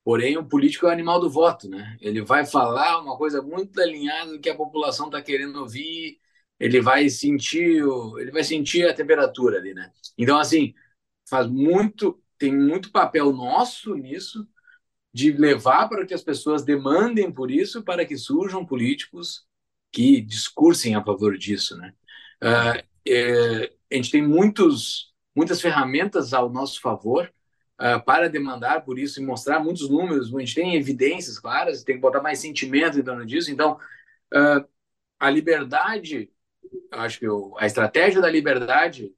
Porém, 0.03 0.37
o 0.37 0.45
político 0.45 0.85
é 0.85 0.89
o 0.89 0.91
animal 0.91 1.19
do 1.19 1.29
voto, 1.29 1.69
né? 1.69 1.97
Ele 2.01 2.21
vai 2.23 2.45
falar 2.45 2.99
uma 2.99 3.17
coisa 3.17 3.41
muito 3.41 3.79
alinhada 3.79 4.31
do 4.31 4.39
que 4.39 4.49
a 4.49 4.55
população 4.55 5.07
está 5.07 5.21
querendo 5.21 5.57
ouvir, 5.57 6.19
ele 6.59 6.81
vai 6.81 7.09
sentir, 7.09 7.83
ele 8.17 8.31
vai 8.31 8.43
sentir 8.43 8.87
a 8.87 8.93
temperatura 8.93 9.57
ali, 9.57 9.73
né? 9.73 9.91
Então, 10.17 10.39
assim, 10.39 10.73
faz 11.29 11.47
muito, 11.47 12.21
tem 12.37 12.55
muito 12.55 12.91
papel 12.91 13.31
nosso 13.31 13.95
nisso, 13.95 14.47
de 15.13 15.31
levar 15.31 15.87
para 15.87 16.05
que 16.05 16.13
as 16.13 16.23
pessoas 16.23 16.63
demandem 16.63 17.31
por 17.31 17.49
isso, 17.49 17.83
para 17.83 18.05
que 18.05 18.17
surjam 18.17 18.65
políticos 18.65 19.45
que 19.91 20.21
discursem 20.21 20.95
a 20.95 21.03
favor 21.03 21.37
disso, 21.37 21.75
né? 21.77 21.93
Uh, 22.41 22.83
é, 23.07 23.73
a 23.91 23.95
gente 23.95 24.11
tem 24.11 24.21
muitos, 24.25 25.13
muitas 25.35 25.59
ferramentas 25.59 26.31
ao 26.33 26.49
nosso 26.49 26.79
favor 26.79 27.31
uh, 27.81 28.03
para 28.05 28.29
demandar 28.29 28.85
por 28.85 28.99
isso 28.99 29.19
e 29.19 29.25
mostrar 29.25 29.59
muitos 29.59 29.89
números. 29.89 30.33
A 30.33 30.39
gente 30.39 30.55
tem 30.55 30.75
evidências 30.75 31.39
claras, 31.39 31.83
tem 31.83 31.95
que 31.95 32.01
botar 32.01 32.21
mais 32.21 32.39
sentimento 32.39 32.99
em 32.99 33.03
torno 33.03 33.25
disso. 33.25 33.51
Então, 33.51 33.79
uh, 34.33 34.67
a 35.19 35.29
liberdade, 35.29 36.31
acho 36.91 37.19
que 37.19 37.25
eu, 37.25 37.55
a 37.57 37.65
estratégia 37.65 38.21
da 38.21 38.29
liberdade 38.29 39.13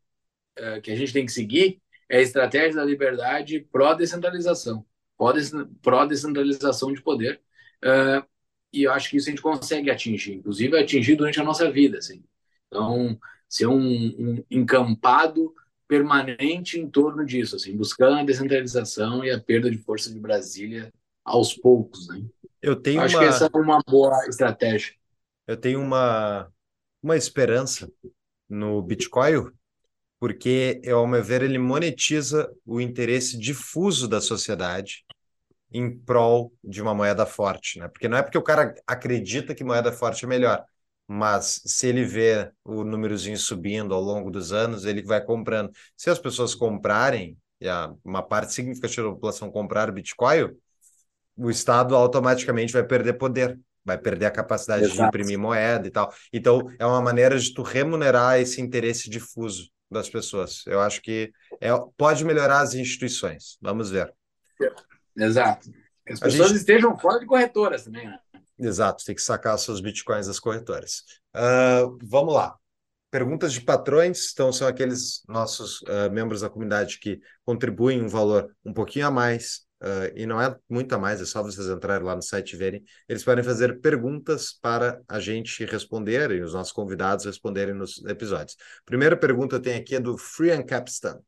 que 0.83 0.91
a 0.91 0.95
gente 0.95 1.13
tem 1.13 1.25
que 1.25 1.31
seguir 1.31 1.81
é 2.09 2.17
a 2.17 2.21
estratégia 2.21 2.75
da 2.75 2.83
liberdade 2.83 3.61
pró-descentralização 3.71 4.85
pró-descentralização 5.81 6.93
de 6.93 7.01
poder. 7.01 7.41
Uh, 7.83 8.25
e 8.73 8.83
eu 8.83 8.91
acho 8.91 9.09
que 9.09 9.17
isso 9.17 9.27
a 9.27 9.31
gente 9.31 9.41
consegue 9.41 9.91
atingir, 9.91 10.35
inclusive 10.35 10.77
atingir 10.77 11.15
durante 11.15 11.39
a 11.39 11.43
nossa 11.43 11.69
vida. 11.69 11.97
Assim. 11.97 12.23
Então, 12.67 13.19
ser 13.47 13.67
um, 13.67 13.81
um 13.81 14.43
encampado 14.49 15.53
permanente 15.87 16.79
em 16.79 16.89
torno 16.89 17.25
disso, 17.25 17.57
assim, 17.57 17.75
buscando 17.75 18.19
a 18.19 18.23
descentralização 18.23 19.25
e 19.25 19.29
a 19.29 19.39
perda 19.39 19.69
de 19.69 19.77
força 19.77 20.09
de 20.09 20.17
Brasília 20.17 20.89
aos 21.23 21.53
poucos. 21.53 22.07
Né? 22.07 22.23
Eu 22.61 22.77
tenho 22.77 23.01
acho 23.01 23.17
uma... 23.17 23.23
que 23.23 23.27
essa 23.27 23.49
é 23.53 23.57
uma 23.57 23.81
boa 23.85 24.25
estratégia. 24.27 24.93
Eu 25.45 25.57
tenho 25.57 25.81
uma, 25.81 26.49
uma 27.03 27.17
esperança 27.17 27.91
no 28.49 28.81
Bitcoin, 28.81 29.51
porque, 30.21 30.79
ao 30.87 31.07
meu 31.07 31.23
ver, 31.23 31.41
ele 31.41 31.57
monetiza 31.57 32.47
o 32.63 32.79
interesse 32.79 33.35
difuso 33.39 34.07
da 34.07 34.21
sociedade 34.21 35.03
em 35.73 35.97
prol 35.97 36.53
de 36.63 36.79
uma 36.79 36.93
moeda 36.93 37.25
forte, 37.25 37.79
né? 37.79 37.87
Porque 37.87 38.07
não 38.07 38.19
é 38.19 38.21
porque 38.21 38.37
o 38.37 38.43
cara 38.43 38.75
acredita 38.85 39.55
que 39.55 39.63
moeda 39.63 39.91
forte 39.91 40.23
é 40.23 40.27
melhor, 40.27 40.63
mas 41.07 41.63
se 41.65 41.87
ele 41.87 42.05
vê 42.05 42.51
o 42.63 42.83
númerozinho 42.83 43.35
subindo 43.35 43.95
ao 43.95 44.01
longo 44.01 44.29
dos 44.29 44.53
anos, 44.53 44.85
ele 44.85 45.01
vai 45.01 45.25
comprando. 45.25 45.71
Se 45.97 46.07
as 46.11 46.19
pessoas 46.19 46.53
comprarem, 46.53 47.35
e 47.59 47.65
uma 48.05 48.21
parte 48.21 48.53
significativa 48.53 49.07
da 49.07 49.13
população 49.15 49.49
comprar 49.49 49.91
Bitcoin, 49.91 50.55
o 51.35 51.49
Estado 51.49 51.95
automaticamente 51.95 52.73
vai 52.73 52.83
perder 52.83 53.13
poder, 53.13 53.59
vai 53.83 53.97
perder 53.97 54.25
a 54.25 54.31
capacidade 54.31 54.83
Exato. 54.83 55.01
de 55.01 55.07
imprimir 55.07 55.39
moeda 55.39 55.87
e 55.87 55.91
tal. 55.91 56.13
Então, 56.31 56.61
é 56.77 56.85
uma 56.85 57.01
maneira 57.01 57.37
de 57.37 57.53
tu 57.53 57.61
remunerar 57.61 58.39
esse 58.39 58.61
interesse 58.61 59.09
difuso 59.09 59.69
das 59.89 60.09
pessoas. 60.09 60.63
Eu 60.65 60.79
acho 60.79 61.01
que 61.01 61.31
é, 61.59 61.69
pode 61.97 62.23
melhorar 62.23 62.61
as 62.61 62.73
instituições. 62.73 63.57
Vamos 63.61 63.89
ver. 63.89 64.13
Exato. 65.17 65.69
As 66.09 66.19
pessoas 66.19 66.49
gente... 66.49 66.59
estejam 66.59 66.97
fora 66.97 67.19
de 67.19 67.25
corretoras 67.25 67.83
também, 67.83 68.07
né? 68.07 68.17
Exato, 68.57 69.03
tem 69.03 69.15
que 69.15 69.21
sacar 69.21 69.57
seus 69.57 69.81
bitcoins 69.81 70.27
das 70.27 70.39
corretoras. 70.39 71.03
Uh, 71.35 71.97
vamos 72.03 72.33
lá. 72.33 72.55
Perguntas 73.09 73.51
de 73.51 73.61
patrões, 73.61 74.31
então 74.31 74.53
são 74.53 74.67
aqueles 74.67 75.23
nossos 75.27 75.81
uh, 75.81 76.09
membros 76.11 76.41
da 76.41 76.49
comunidade 76.49 76.99
que 76.99 77.19
contribuem 77.43 78.01
um 78.01 78.07
valor 78.07 78.55
um 78.63 78.71
pouquinho 78.71 79.07
a 79.07 79.11
mais 79.11 79.65
uh, 79.81 80.11
e 80.15 80.25
não 80.25 80.41
é 80.41 80.55
muita 80.69 80.97
mais, 80.97 81.21
é 81.21 81.25
só 81.25 81.41
vocês 81.43 81.67
entrarem 81.67 82.05
lá 82.05 82.15
no 82.15 82.21
site 82.21 82.53
e 82.53 82.57
verem. 82.57 82.83
Eles 83.07 83.23
podem 83.23 83.43
fazer 83.43 83.79
perguntas 83.79 84.53
para 84.53 85.01
a 85.07 85.19
gente 85.19 85.65
responder 85.65 86.31
e 86.31 86.41
os 86.41 86.53
nossos 86.53 86.71
convidados 86.71 87.25
responderem 87.25 87.73
nos 87.73 88.03
episódios. 88.05 88.55
Primeira 88.85 89.17
pergunta 89.17 89.59
tem 89.59 89.75
aqui 89.75 89.95
é 89.95 89.99
do 89.99 90.17
Free 90.17 90.63
Capstan. 90.63 91.19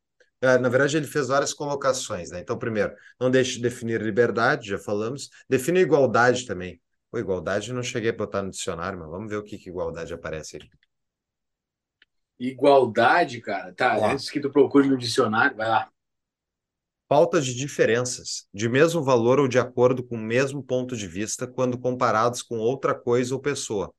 Uh, 0.43 0.59
na 0.59 0.69
verdade, 0.69 0.97
ele 0.97 1.07
fez 1.07 1.27
várias 1.27 1.53
colocações, 1.53 2.31
né? 2.31 2.39
Então, 2.39 2.57
primeiro, 2.57 2.93
não 3.19 3.31
deixe 3.31 3.55
de 3.55 3.61
definir 3.61 4.01
liberdade, 4.01 4.69
já 4.69 4.77
falamos. 4.77 5.29
Defina 5.49 5.79
igualdade 5.79 6.45
também. 6.45 6.81
Pô, 7.09 7.17
igualdade 7.17 7.71
não 7.71 7.83
cheguei 7.83 8.09
a 8.09 8.13
botar 8.13 8.41
no 8.41 8.49
dicionário, 8.49 8.99
mas 8.99 9.09
vamos 9.09 9.29
ver 9.29 9.37
o 9.37 9.43
que, 9.43 9.57
que 9.57 9.69
igualdade 9.69 10.13
aparece 10.13 10.57
aqui. 10.57 10.69
Igualdade, 12.39 13.39
cara. 13.39 13.73
Tá, 13.73 13.95
antes 14.11 14.29
que 14.29 14.39
tu 14.39 14.49
procure 14.49 14.89
no 14.89 14.97
dicionário, 14.97 15.55
vai 15.55 15.69
lá. 15.69 15.89
Falta 17.07 17.39
de 17.41 17.53
diferenças, 17.53 18.47
de 18.53 18.67
mesmo 18.67 19.03
valor 19.03 19.39
ou 19.39 19.47
de 19.47 19.59
acordo 19.59 20.03
com 20.03 20.15
o 20.15 20.19
mesmo 20.19 20.63
ponto 20.63 20.95
de 20.95 21.07
vista, 21.07 21.45
quando 21.45 21.77
comparados 21.77 22.41
com 22.41 22.57
outra 22.57 22.95
coisa 22.95 23.35
ou 23.35 23.41
pessoa. 23.41 23.93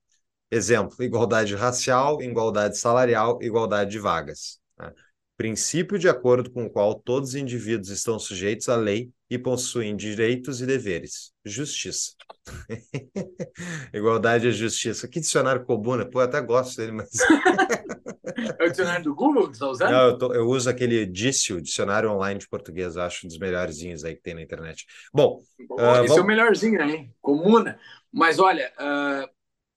Exemplo: 0.50 1.02
igualdade 1.02 1.54
racial, 1.54 2.22
igualdade 2.22 2.78
salarial, 2.78 3.38
igualdade 3.42 3.90
de 3.90 3.98
vagas. 3.98 4.58
Né? 4.78 4.92
Princípio 5.36 5.98
de 5.98 6.08
acordo 6.08 6.50
com 6.50 6.66
o 6.66 6.70
qual 6.70 6.94
todos 6.94 7.30
os 7.30 7.34
indivíduos 7.34 7.88
estão 7.88 8.18
sujeitos 8.18 8.68
à 8.68 8.76
lei 8.76 9.10
e 9.28 9.36
possuem 9.36 9.96
direitos 9.96 10.60
e 10.60 10.66
deveres. 10.66 11.32
Justiça. 11.44 12.12
Igualdade 13.92 14.46
e 14.46 14.52
justiça. 14.52 15.08
Que 15.08 15.18
dicionário 15.18 15.64
comum, 15.64 15.96
né? 15.96 16.04
Pô, 16.04 16.20
eu 16.20 16.26
até 16.26 16.40
gosto 16.40 16.76
dele, 16.76 16.92
mas. 16.92 17.10
é 18.60 18.64
o 18.64 18.70
dicionário 18.70 19.04
do 19.04 19.14
Google 19.14 19.50
que 19.50 19.56
você 19.56 19.64
está 19.64 19.68
usando? 19.68 19.90
Não, 19.90 20.06
eu, 20.06 20.18
tô, 20.18 20.32
eu, 20.32 20.46
uso 20.46 20.70
aquele 20.70 21.04
Dício, 21.04 21.60
dicionário 21.60 22.12
online 22.12 22.38
de 22.38 22.48
português, 22.48 22.96
acho 22.96 23.26
um 23.26 23.28
dos 23.28 23.38
melhorzinhos 23.38 24.04
aí 24.04 24.14
que 24.14 24.22
tem 24.22 24.34
na 24.34 24.42
internet. 24.42 24.86
Bom. 25.12 25.40
Bom 25.68 25.74
uh, 25.74 26.04
esse 26.04 26.08
vamos... 26.08 26.18
é 26.18 26.20
o 26.20 26.26
melhorzinho, 26.26 26.80
hein? 26.80 27.12
Comuna. 27.20 27.76
Mas 28.12 28.38
olha, 28.38 28.72
uh, 28.78 29.28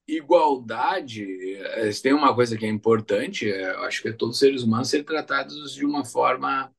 igualdade, 0.08 1.24
eh, 1.56 1.90
tem 2.02 2.14
uma 2.14 2.34
coisa 2.34 2.56
que 2.56 2.64
é 2.66 2.68
importante, 2.68 3.50
eh, 3.50 3.74
eu 3.74 3.84
acho 3.84 4.02
que 4.02 4.08
é 4.08 4.12
todos 4.12 4.36
os 4.36 4.40
seres 4.40 4.62
humanos 4.62 4.88
serem 4.88 5.04
tratados 5.04 5.74
de 5.74 5.84
uma 5.84 6.04
forma 6.04 6.72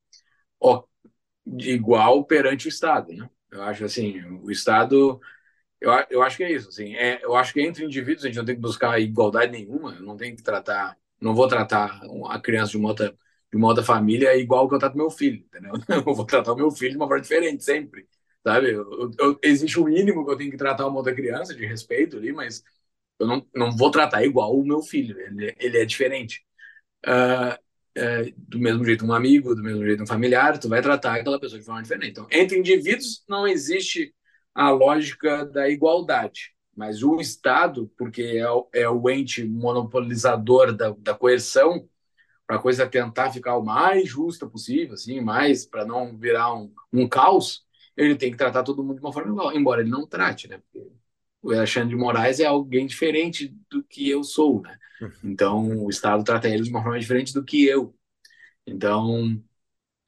ó, 0.59 0.83
igual 1.59 2.25
perante 2.25 2.67
o 2.67 2.69
Estado, 2.69 3.13
né? 3.13 3.29
Eu 3.51 3.63
acho 3.63 3.85
assim, 3.85 4.21
o 4.43 4.51
Estado, 4.51 5.19
eu, 5.81 5.91
eu 6.09 6.23
acho 6.23 6.37
que 6.37 6.43
é 6.43 6.51
isso, 6.51 6.69
assim, 6.69 6.95
é, 6.95 7.23
eu 7.23 7.35
acho 7.35 7.53
que 7.53 7.61
entre 7.61 7.85
indivíduos 7.85 8.25
a 8.25 8.27
gente 8.27 8.37
não 8.37 8.45
tem 8.45 8.55
que 8.55 8.61
buscar 8.61 8.99
igualdade 8.99 9.51
nenhuma, 9.51 9.93
eu 9.95 10.03
não 10.03 10.17
tenho 10.17 10.35
que 10.35 10.43
tratar, 10.43 10.97
não 11.21 11.35
vou 11.35 11.47
tratar 11.47 12.01
a 12.29 12.39
criança 12.39 12.71
de 12.71 12.77
uma 12.77 12.89
outra, 12.89 13.15
de 13.51 13.57
uma 13.57 13.67
outra 13.67 13.83
família 13.83 14.35
igual 14.37 14.67
que 14.69 14.75
eu 14.75 14.79
trato 14.79 14.97
meu 14.97 15.09
filho, 15.11 15.37
entendeu? 15.45 15.73
Eu 15.89 16.15
vou 16.15 16.25
tratar 16.25 16.53
o 16.53 16.55
meu 16.55 16.71
filho 16.71 16.91
de 16.91 16.97
uma 16.97 17.07
forma 17.07 17.21
diferente 17.21 17.63
sempre, 17.63 18.07
sabe? 18.43 18.71
Eu, 18.71 19.11
eu, 19.19 19.39
existe 19.43 19.79
um 19.79 19.85
mínimo 19.85 20.25
que 20.25 20.31
eu 20.31 20.37
tenho 20.37 20.51
que 20.51 20.57
tratar 20.57 20.87
uma 20.87 20.97
outra 20.97 21.13
criança 21.15 21.55
de 21.55 21.65
respeito 21.65 22.17
ali, 22.17 22.31
mas 22.31 22.63
eu 23.19 23.27
não, 23.27 23.45
não 23.53 23.75
vou 23.75 23.91
tratar 23.91 24.23
igual 24.23 24.57
o 24.57 24.65
meu 24.65 24.81
filho, 24.81 25.19
ele, 25.19 25.55
ele 25.59 25.77
é 25.77 25.85
diferente. 25.85 26.43
Uh, 27.05 27.57
é, 27.95 28.31
do 28.37 28.59
mesmo 28.59 28.85
jeito 28.85 29.05
um 29.05 29.13
amigo, 29.13 29.55
do 29.55 29.63
mesmo 29.63 29.83
jeito 29.83 30.03
um 30.03 30.07
familiar, 30.07 30.57
tu 30.57 30.69
vai 30.69 30.81
tratar 30.81 31.15
aquela 31.15 31.39
pessoa 31.39 31.59
de 31.59 31.65
forma 31.65 31.81
diferente. 31.81 32.11
Então, 32.11 32.27
entre 32.31 32.57
indivíduos 32.57 33.23
não 33.27 33.47
existe 33.47 34.13
a 34.53 34.69
lógica 34.69 35.45
da 35.45 35.69
igualdade, 35.69 36.53
mas 36.75 37.03
o 37.03 37.19
Estado, 37.19 37.91
porque 37.97 38.21
é 38.21 38.49
o, 38.49 38.69
é 38.73 38.89
o 38.89 39.09
ente 39.09 39.43
monopolizador 39.43 40.73
da, 40.73 40.91
da 40.97 41.13
coerção, 41.13 41.87
para 42.47 42.57
a 42.57 42.61
coisa 42.61 42.87
tentar 42.87 43.31
ficar 43.31 43.57
o 43.57 43.63
mais 43.63 44.09
justa 44.09 44.47
possível, 44.47 44.95
assim, 44.95 45.21
mais 45.21 45.65
para 45.65 45.85
não 45.85 46.17
virar 46.17 46.53
um, 46.55 46.73
um 46.91 47.07
caos, 47.07 47.63
ele 47.95 48.15
tem 48.15 48.31
que 48.31 48.37
tratar 48.37 48.63
todo 48.63 48.83
mundo 48.83 48.95
de 48.95 49.01
uma 49.01 49.13
forma 49.13 49.31
igual, 49.31 49.55
embora 49.55 49.81
ele 49.81 49.89
não 49.89 50.07
trate, 50.07 50.47
né? 50.47 50.59
Porque 50.59 50.87
o 51.41 51.51
Alexandre 51.51 51.89
de 51.89 51.95
Moraes 51.95 52.39
é 52.39 52.45
alguém 52.45 52.85
diferente 52.85 53.55
do 53.69 53.83
que 53.83 54.09
eu 54.09 54.23
sou, 54.23 54.61
né? 54.61 54.77
Uhum. 55.01 55.11
Então, 55.23 55.85
o 55.85 55.89
Estado 55.89 56.23
trata 56.23 56.49
ele 56.49 56.63
de 56.63 56.69
uma 56.69 56.83
forma 56.83 56.99
diferente 56.99 57.33
do 57.33 57.43
que 57.43 57.65
eu. 57.65 57.95
Então, 58.65 59.41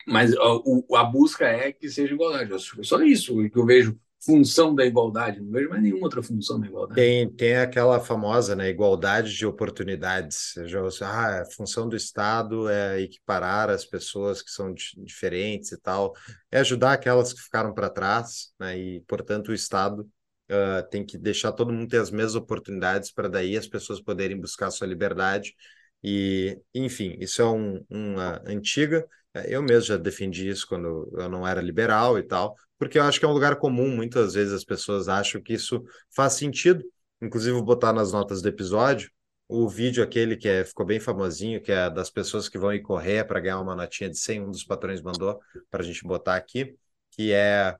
mas 0.06 0.34
a, 0.36 1.00
a 1.00 1.04
busca 1.04 1.46
é 1.46 1.72
que 1.72 1.90
seja 1.90 2.14
igualdade. 2.14 2.52
Só 2.84 3.02
isso 3.02 3.50
que 3.50 3.58
eu 3.58 3.66
vejo 3.66 3.98
função 4.24 4.76
da 4.76 4.86
igualdade, 4.86 5.42
não 5.42 5.52
vejo 5.52 5.70
mais 5.70 5.82
nenhuma 5.82 6.04
outra 6.04 6.22
função 6.22 6.60
da 6.60 6.68
igualdade. 6.68 7.02
Tem, 7.02 7.28
tem 7.28 7.58
aquela 7.58 8.00
famosa 8.00 8.56
né, 8.56 8.70
igualdade 8.70 9.36
de 9.36 9.46
oportunidades. 9.48 10.54
Já, 10.66 10.80
ah, 11.02 11.42
a 11.42 11.46
função 11.46 11.90
do 11.90 11.96
Estado 11.96 12.70
é 12.70 13.02
equiparar 13.02 13.70
as 13.70 13.84
pessoas 13.84 14.44
que 14.44 14.52
são 14.52 14.74
diferentes 14.74 15.72
e 15.72 15.82
tal, 15.82 16.14
é 16.52 16.60
ajudar 16.60 16.94
aquelas 16.94 17.34
que 17.34 17.42
ficaram 17.42 17.74
para 17.74 17.90
trás, 17.90 18.54
né, 18.60 18.78
e, 18.78 19.02
portanto, 19.08 19.50
o 19.50 19.56
Estado 19.56 20.08
uh, 20.52 20.88
tem 20.89 21.06
que 21.06 21.18
deixar 21.18 21.52
todo 21.52 21.74
mundo 21.74 21.89
ter 21.89 21.99
as 21.99 22.12
mesmas 22.12 22.36
oportunidades 22.36 23.12
para 23.12 23.28
daí 23.28 23.58
as 23.58 23.68
pessoas 23.68 24.02
poderem 24.02 24.39
buscar 24.39 24.68
a 24.68 24.72
sua 24.72 24.88
liberdade. 24.88 25.56
E, 26.04 26.60
enfim, 26.74 27.16
isso 27.20 27.41
é 27.41 27.45
um, 27.45 27.84
uma 27.89 28.41
antiga. 28.45 29.08
Eh, 29.34 29.56
eu 29.56 29.62
mesmo 29.62 29.84
já 29.88 29.97
defendi 29.97 30.49
isso 30.49 30.68
quando 30.68 31.10
eu 31.18 31.30
não 31.30 31.47
era 31.47 31.62
liberal 31.62 32.18
e 32.18 32.24
tal, 32.24 32.56
porque 32.78 32.97
eu 32.99 33.04
acho 33.04 33.20
que 33.20 33.26
é 33.26 33.28
um 33.28 33.34
lugar 33.34 33.56
comum. 33.58 33.95
Muitas 33.95 34.34
vezes 34.34 34.54
as 34.54 34.64
pessoas 34.66 35.08
acham 35.08 35.41
que 35.41 35.54
isso 35.54 35.84
faz 36.16 36.34
sentido. 36.34 36.84
Inclusive, 37.22 37.54
vou 37.54 37.64
botar 37.64 37.93
nas 37.93 38.12
notas 38.12 38.41
do 38.41 38.49
episódio 38.49 39.10
o 39.47 39.68
vídeo 39.68 40.02
aquele 40.02 40.38
que 40.38 40.47
é, 40.47 40.64
ficou 40.64 40.86
bem 40.86 40.99
famosinho, 40.99 41.62
que 41.62 41.74
é 41.74 41.89
das 41.89 42.10
pessoas 42.10 42.47
que 42.47 42.58
vão 42.58 42.74
ir 42.74 42.82
correr 42.82 43.26
para 43.26 43.39
ganhar 43.41 43.60
uma 43.60 43.76
notinha 43.76 44.10
de 44.10 44.18
100, 44.18 44.43
um 44.43 44.52
dos 44.52 44.64
patrões 44.64 45.02
mandou 45.02 45.39
para 45.70 45.82
a 45.82 45.84
gente 45.84 46.04
botar 46.06 46.38
aqui, 46.38 46.74
que 47.12 47.34
é 47.34 47.76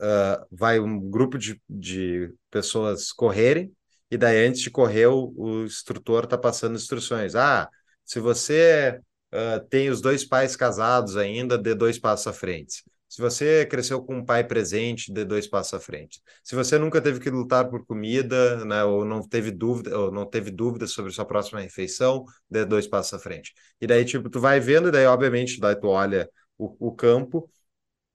uh, 0.00 0.46
vai 0.50 0.78
um 0.78 1.00
grupo 1.00 1.38
de, 1.38 1.60
de 1.68 2.32
pessoas 2.50 3.12
correrem, 3.12 3.72
e 4.10 4.16
daí 4.16 4.46
antes 4.46 4.62
de 4.62 4.70
correr, 4.70 5.06
o, 5.06 5.32
o 5.36 5.64
instrutor 5.64 6.24
está 6.24 6.38
passando 6.38 6.76
instruções. 6.76 7.34
Ah, 7.34 7.68
se 8.04 8.20
você 8.20 9.00
uh, 9.32 9.64
tem 9.68 9.90
os 9.90 10.00
dois 10.00 10.24
pais 10.24 10.54
casados 10.56 11.16
ainda, 11.16 11.58
dê 11.58 11.74
dois 11.74 11.98
passos 11.98 12.26
à 12.26 12.32
frente. 12.32 12.84
Se 13.08 13.22
você 13.22 13.64
cresceu 13.64 14.02
com 14.02 14.16
um 14.16 14.24
pai 14.24 14.44
presente, 14.44 15.12
dê 15.12 15.24
dois 15.24 15.46
passos 15.46 15.74
à 15.74 15.80
frente. 15.80 16.20
Se 16.42 16.54
você 16.54 16.78
nunca 16.78 17.00
teve 17.00 17.20
que 17.20 17.30
lutar 17.30 17.68
por 17.70 17.86
comida, 17.86 18.64
né, 18.64 18.84
ou 18.84 19.04
não 19.04 19.26
teve 19.26 19.50
dúvida, 19.50 19.98
ou 19.98 20.12
não 20.12 20.26
teve 20.26 20.50
dúvida 20.50 20.86
sobre 20.86 21.12
sua 21.12 21.24
próxima 21.24 21.60
refeição, 21.60 22.24
dê 22.50 22.64
dois 22.64 22.86
passos 22.86 23.14
à 23.14 23.18
frente. 23.18 23.54
E 23.80 23.86
daí, 23.86 24.04
tipo, 24.04 24.28
tu 24.28 24.40
vai 24.40 24.60
vendo, 24.60 24.88
e 24.88 24.90
daí, 24.90 25.06
obviamente, 25.06 25.58
daí 25.60 25.76
tu 25.76 25.88
olha 25.88 26.28
o, 26.58 26.88
o 26.88 26.94
campo, 26.94 27.48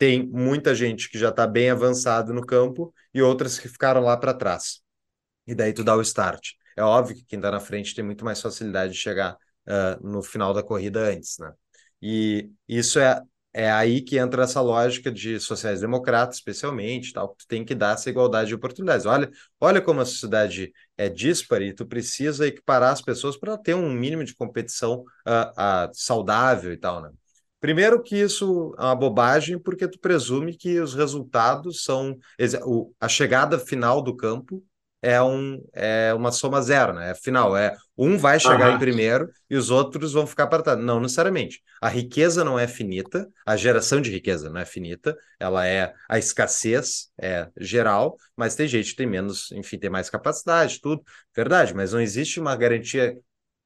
tem 0.02 0.28
muita 0.28 0.74
gente 0.74 1.08
que 1.12 1.20
já 1.20 1.30
está 1.30 1.45
bem 1.45 1.70
avançado 1.70 2.34
no 2.34 2.43
campo 2.43 2.91
e 3.14 3.22
outras 3.22 3.60
que 3.60 3.70
ficaram 3.70 4.02
lá 4.02 4.18
para 4.18 4.34
trás. 4.34 4.82
E 5.45 5.54
daí 5.54 5.74
tu 5.74 5.84
dá 5.84 5.95
o 5.95 6.02
start. 6.02 6.54
É 6.76 6.82
óbvio 6.82 7.18
que 7.18 7.24
quem 7.24 7.38
está 7.38 7.52
na 7.52 7.60
frente 7.60 7.93
tem 7.93 8.04
muito 8.04 8.26
mais 8.26 8.41
facilidade 8.41 8.93
de 8.93 8.97
chegar 8.97 9.36
uh, 9.36 10.04
no 10.04 10.24
final 10.24 10.56
da 10.56 10.64
corrida 10.64 11.02
antes, 11.02 11.38
né? 11.38 11.54
E 12.02 12.49
isso 12.68 12.99
é, 12.99 13.22
é 13.54 13.72
aí 13.72 14.02
que 14.02 14.18
entra 14.18 14.41
essa 14.41 14.60
lógica 14.60 15.12
de 15.12 15.39
sociais-democratas, 15.39 16.38
especialmente, 16.38 17.14
tal, 17.14 17.36
tu 17.36 17.45
tem 17.47 17.64
que 17.64 17.76
dar 17.76 17.93
essa 17.93 18.10
igualdade 18.10 18.47
de 18.47 18.56
oportunidades. 18.56 19.06
Olha, 19.06 19.30
olha 19.60 19.84
como 19.84 20.02
a 20.02 20.06
sociedade 20.06 20.74
é 20.97 21.10
dispara 21.10 21.64
e 21.64 21.76
tu 21.76 21.86
precisa 21.86 22.47
equiparar 22.47 22.91
as 22.91 23.04
pessoas 23.04 23.38
para 23.38 23.56
ter 23.56 23.76
um 23.76 23.91
mínimo 23.91 24.24
de 24.24 24.34
competição 24.34 25.02
uh, 25.28 25.52
uh, 25.52 25.91
saudável 25.93 26.74
e 26.74 26.78
tal, 26.78 27.04
né? 27.04 27.12
Primeiro 27.62 28.01
que 28.01 28.18
isso 28.18 28.76
é 28.78 28.82
uma 28.82 28.95
bobagem, 28.95 29.57
porque 29.57 29.88
tu 29.88 29.99
presume 29.99 30.57
que 30.57 30.80
os 30.80 30.95
resultados 30.95 31.84
são 31.84 32.18
a 32.99 33.07
chegada 33.07 33.59
final 33.59 34.01
do 34.01 34.18
campo 34.18 34.64
é, 35.01 35.22
um, 35.22 35.64
é 35.74 36.14
uma 36.14 36.32
soma 36.32 36.62
zero, 36.62 36.93
né? 36.93 37.12
É 37.12 37.16
final, 37.16 37.57
é 37.57 37.76
um 37.97 38.18
vai 38.18 38.39
chegar 38.39 38.70
uhum. 38.70 38.76
em 38.76 38.80
primeiro 38.80 39.30
e 39.49 39.55
os 39.55 39.72
outros 39.72 40.14
vão 40.14 40.28
ficar 40.28 40.47
para 40.47 40.62
trás. 40.62 40.80
Não 40.80 40.99
necessariamente. 40.99 41.62
A 41.82 41.89
riqueza 41.89 42.43
não 42.43 42.59
é 42.59 42.68
finita, 42.68 43.28
a 43.45 43.57
geração 43.57 43.99
de 43.99 44.12
riqueza 44.12 44.49
não 44.49 44.62
é 44.62 44.66
finita, 44.66 45.18
ela 45.39 45.66
é 45.68 45.93
a 46.07 46.20
escassez 46.20 47.09
é 47.20 47.47
geral, 47.59 48.16
mas 48.36 48.55
tem 48.55 48.68
gente 48.68 48.91
que 48.91 48.95
tem 48.95 49.07
menos, 49.07 49.51
enfim, 49.51 49.80
tem 49.80 49.89
mais 49.89 50.09
capacidade, 50.09 50.80
tudo, 50.80 51.03
verdade, 51.36 51.74
mas 51.74 51.93
não 51.93 51.99
existe 51.99 52.39
uma 52.39 52.55
garantia 52.55 53.18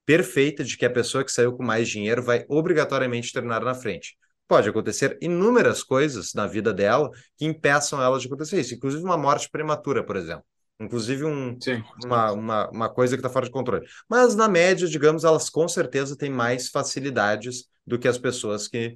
perfeita 0.06 0.64
de 0.64 0.78
que 0.78 0.86
a 0.86 0.90
pessoa 0.90 1.24
que 1.24 1.32
saiu 1.32 1.54
com 1.54 1.64
mais 1.64 1.88
dinheiro 1.90 2.22
vai 2.22 2.46
obrigatoriamente 2.48 3.34
terminar 3.34 3.62
na 3.62 3.74
frente. 3.74 4.18
Pode 4.48 4.70
acontecer 4.70 5.18
inúmeras 5.22 5.84
coisas 5.84 6.34
na 6.34 6.46
vida 6.46 6.72
dela 6.72 7.10
que 7.36 7.46
impeçam 7.46 8.02
ela 8.02 8.20
de 8.20 8.28
acontecer 8.28 8.60
isso, 8.60 8.76
inclusive 8.76 9.04
uma 9.04 9.18
morte 9.18 9.50
prematura, 9.50 10.06
por 10.06 10.16
exemplo. 10.16 10.46
Inclusive 10.80 11.24
um, 11.24 11.58
uma, 12.04 12.32
uma, 12.34 12.70
uma 12.70 12.90
coisa 12.90 13.16
que 13.16 13.20
está 13.20 13.30
fora 13.30 13.46
de 13.46 13.52
controle. 13.52 13.88
Mas, 14.10 14.36
na 14.36 14.48
média, 14.48 14.88
digamos, 14.88 15.24
elas 15.24 15.50
com 15.50 15.68
certeza 15.68 16.18
têm 16.18 16.30
mais 16.30 16.70
facilidades 16.70 17.66
do 17.88 17.98
que 17.98 18.08
as 18.08 18.18
pessoas 18.18 18.68
que 18.68 18.96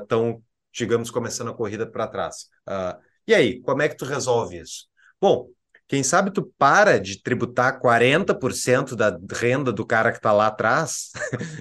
estão, 0.00 0.30
uh, 0.30 0.44
digamos, 0.72 1.10
começando 1.10 1.50
a 1.50 1.54
corrida 1.54 1.86
para 1.86 2.06
trás. 2.06 2.46
Uh, 2.66 2.98
e 3.26 3.34
aí, 3.34 3.60
como 3.60 3.82
é 3.82 3.88
que 3.88 3.96
tu 3.96 4.06
resolve 4.06 4.58
isso? 4.58 4.86
Bom, 5.20 5.50
quem 5.88 6.02
sabe 6.02 6.30
tu 6.30 6.42
para 6.58 7.00
de 7.00 7.22
tributar 7.22 7.80
40% 7.80 8.94
da 8.94 9.18
renda 9.32 9.72
do 9.72 9.86
cara 9.86 10.12
que 10.12 10.18
está 10.18 10.32
lá 10.32 10.48
atrás 10.48 11.10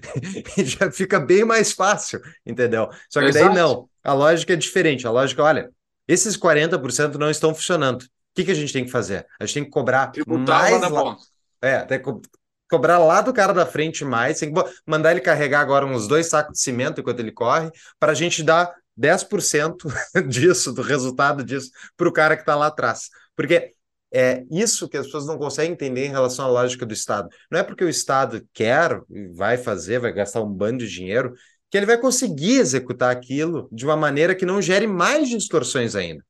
e 0.57 0.65
já 0.65 0.91
fica 0.91 1.19
bem 1.19 1.45
mais 1.45 1.71
fácil, 1.71 2.21
entendeu? 2.45 2.89
Só 3.09 3.21
que 3.23 3.30
Exato. 3.30 3.45
daí 3.45 3.49
não. 3.55 3.89
A 4.03 4.13
lógica 4.13 4.53
é 4.53 4.55
diferente. 4.55 5.07
A 5.07 5.11
lógica, 5.11 5.43
olha, 5.43 5.69
Esses 6.07 6.38
40% 6.38 7.15
não 7.15 7.30
estão 7.30 7.53
funcionando. 7.55 8.03
O 8.03 8.07
que, 8.36 8.45
que 8.45 8.51
a 8.51 8.55
gente 8.55 8.71
tem 8.73 8.86
que 8.86 8.91
fazer? 8.91 9.25
A 9.39 9.45
gente 9.45 9.53
tem 9.55 9.63
que 9.65 9.69
cobrar 9.71 10.07
Tributar 10.11 10.61
mais 10.61 10.71
lá 10.71 10.80
na 10.80 10.88
lá. 10.89 11.01
ponta. 11.03 11.21
É, 11.61 11.80
tem 11.82 11.97
que 11.97 12.03
co- 12.05 12.21
cobrar 12.69 12.97
lá 12.99 13.21
do 13.21 13.34
cara 13.34 13.53
da 13.53 13.65
frente 13.65 14.05
mais. 14.05 14.39
Tem 14.39 14.53
que 14.53 14.61
mandar 14.86 15.11
ele 15.11 15.21
carregar 15.21 15.61
agora 15.61 15.86
uns 15.86 16.07
dois 16.07 16.28
sacos 16.28 16.53
de 16.53 16.59
cimento 16.61 17.01
enquanto 17.01 17.19
ele 17.19 17.32
corre, 17.32 17.71
para 17.99 18.11
a 18.11 18.15
gente 18.15 18.43
dar 18.43 18.73
10% 18.95 19.88
disso, 20.28 20.71
do 20.73 20.82
resultado 20.82 21.43
disso, 21.43 21.71
para 21.95 22.07
o 22.07 22.13
cara 22.13 22.36
que 22.36 22.43
está 22.43 22.55
lá 22.55 22.67
atrás. 22.67 23.09
Porque 23.36 23.73
é 24.12 24.43
isso 24.49 24.88
que 24.88 24.97
as 24.97 25.05
pessoas 25.05 25.26
não 25.26 25.38
conseguem 25.38 25.74
entender 25.74 26.05
em 26.05 26.12
relação 26.12 26.45
à 26.45 26.47
lógica 26.47 26.86
do 26.86 26.93
Estado. 26.93 27.30
Não 27.51 27.60
é 27.60 27.64
porque 27.64 27.84
o 27.84 27.89
Estado 27.89 28.47
quer, 28.53 29.01
e 29.10 29.28
vai 29.28 29.58
fazer, 29.58 29.99
vai 29.99 30.14
gastar 30.14 30.41
um 30.41 30.51
bando 30.51 30.80
de 30.86 30.89
dinheiro, 30.89 31.34
que 31.70 31.78
ele 31.78 31.86
vai 31.86 31.99
conseguir 31.99 32.60
executar 32.60 33.12
aquilo 33.12 33.68
de 33.72 33.86
uma 33.86 33.97
maneira 33.97 34.34
que 34.34 34.45
não 34.45 34.62
gere 34.62 34.88
mais 34.88 35.28
distorções 35.30 35.95
ainda. 35.95 36.24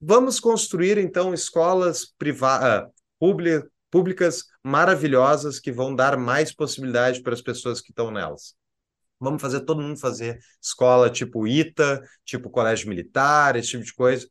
Vamos 0.00 0.40
construir, 0.40 0.98
então, 0.98 1.32
escolas 1.32 2.06
privadas, 2.18 2.88
públicas 3.90 4.44
maravilhosas 4.64 5.60
que 5.60 5.70
vão 5.70 5.94
dar 5.94 6.16
mais 6.16 6.54
possibilidade 6.54 7.22
para 7.22 7.34
as 7.34 7.42
pessoas 7.42 7.80
que 7.80 7.90
estão 7.90 8.10
nelas. 8.10 8.54
Vamos 9.20 9.42
fazer 9.42 9.60
todo 9.60 9.82
mundo 9.82 10.00
fazer 10.00 10.38
escola 10.62 11.10
tipo 11.10 11.46
ITA, 11.46 12.00
tipo 12.24 12.48
colégio 12.48 12.88
militar, 12.88 13.54
esse 13.56 13.68
tipo 13.68 13.84
de 13.84 13.92
coisa. 13.92 14.26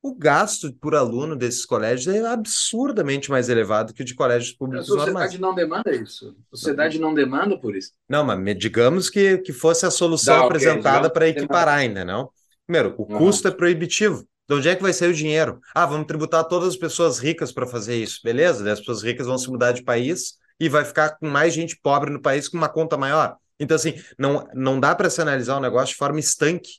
O 0.00 0.14
gasto 0.14 0.72
por 0.74 0.94
aluno 0.94 1.34
desses 1.34 1.66
colégios 1.66 2.14
é 2.14 2.24
absurdamente 2.24 3.30
mais 3.30 3.48
elevado 3.48 3.92
que 3.92 4.02
o 4.02 4.04
de 4.04 4.14
colégios 4.14 4.54
A 4.54 4.58
públicos 4.58 4.88
normais. 4.88 5.32
sociedade 5.32 5.40
não 5.40 5.54
demanda 5.54 5.90
isso. 5.94 6.36
A 6.52 6.56
sociedade 6.56 6.98
não 7.00 7.12
demanda 7.12 7.58
por 7.58 7.74
isso. 7.74 7.92
Não, 8.08 8.24
mas 8.24 8.58
digamos 8.58 9.10
que, 9.10 9.38
que 9.38 9.52
fosse 9.52 9.84
a 9.84 9.90
solução 9.90 10.38
Dá, 10.38 10.44
apresentada 10.46 10.84
digamos 10.84 11.12
para 11.12 11.28
equiparar 11.28 11.78
ainda, 11.78 12.04
não? 12.04 12.30
Primeiro, 12.66 12.94
o 12.96 13.02
Uhum. 13.02 13.18
custo 13.18 13.48
é 13.48 13.50
proibitivo. 13.50 14.24
De 14.48 14.54
onde 14.54 14.68
é 14.68 14.76
que 14.76 14.82
vai 14.82 14.92
sair 14.92 15.10
o 15.10 15.14
dinheiro? 15.14 15.60
Ah, 15.74 15.84
vamos 15.84 16.06
tributar 16.06 16.44
todas 16.44 16.68
as 16.68 16.76
pessoas 16.76 17.18
ricas 17.18 17.52
para 17.52 17.66
fazer 17.66 17.96
isso. 17.96 18.20
Beleza, 18.22 18.62
daí 18.64 18.72
as 18.72 18.78
pessoas 18.78 19.02
ricas 19.02 19.26
vão 19.26 19.36
se 19.36 19.50
mudar 19.50 19.72
de 19.72 19.82
país 19.82 20.34
e 20.60 20.68
vai 20.68 20.84
ficar 20.84 21.18
com 21.18 21.28
mais 21.28 21.52
gente 21.52 21.78
pobre 21.82 22.10
no 22.10 22.22
país 22.22 22.48
com 22.48 22.56
uma 22.56 22.68
conta 22.68 22.96
maior. 22.96 23.36
Então, 23.60 23.74
assim, 23.74 23.94
não, 24.18 24.46
não 24.54 24.78
dá 24.80 24.94
para 24.94 25.10
se 25.10 25.20
analisar 25.20 25.56
o 25.56 25.60
negócio 25.60 25.88
de 25.92 25.96
forma 25.98 26.20
estanque. 26.20 26.78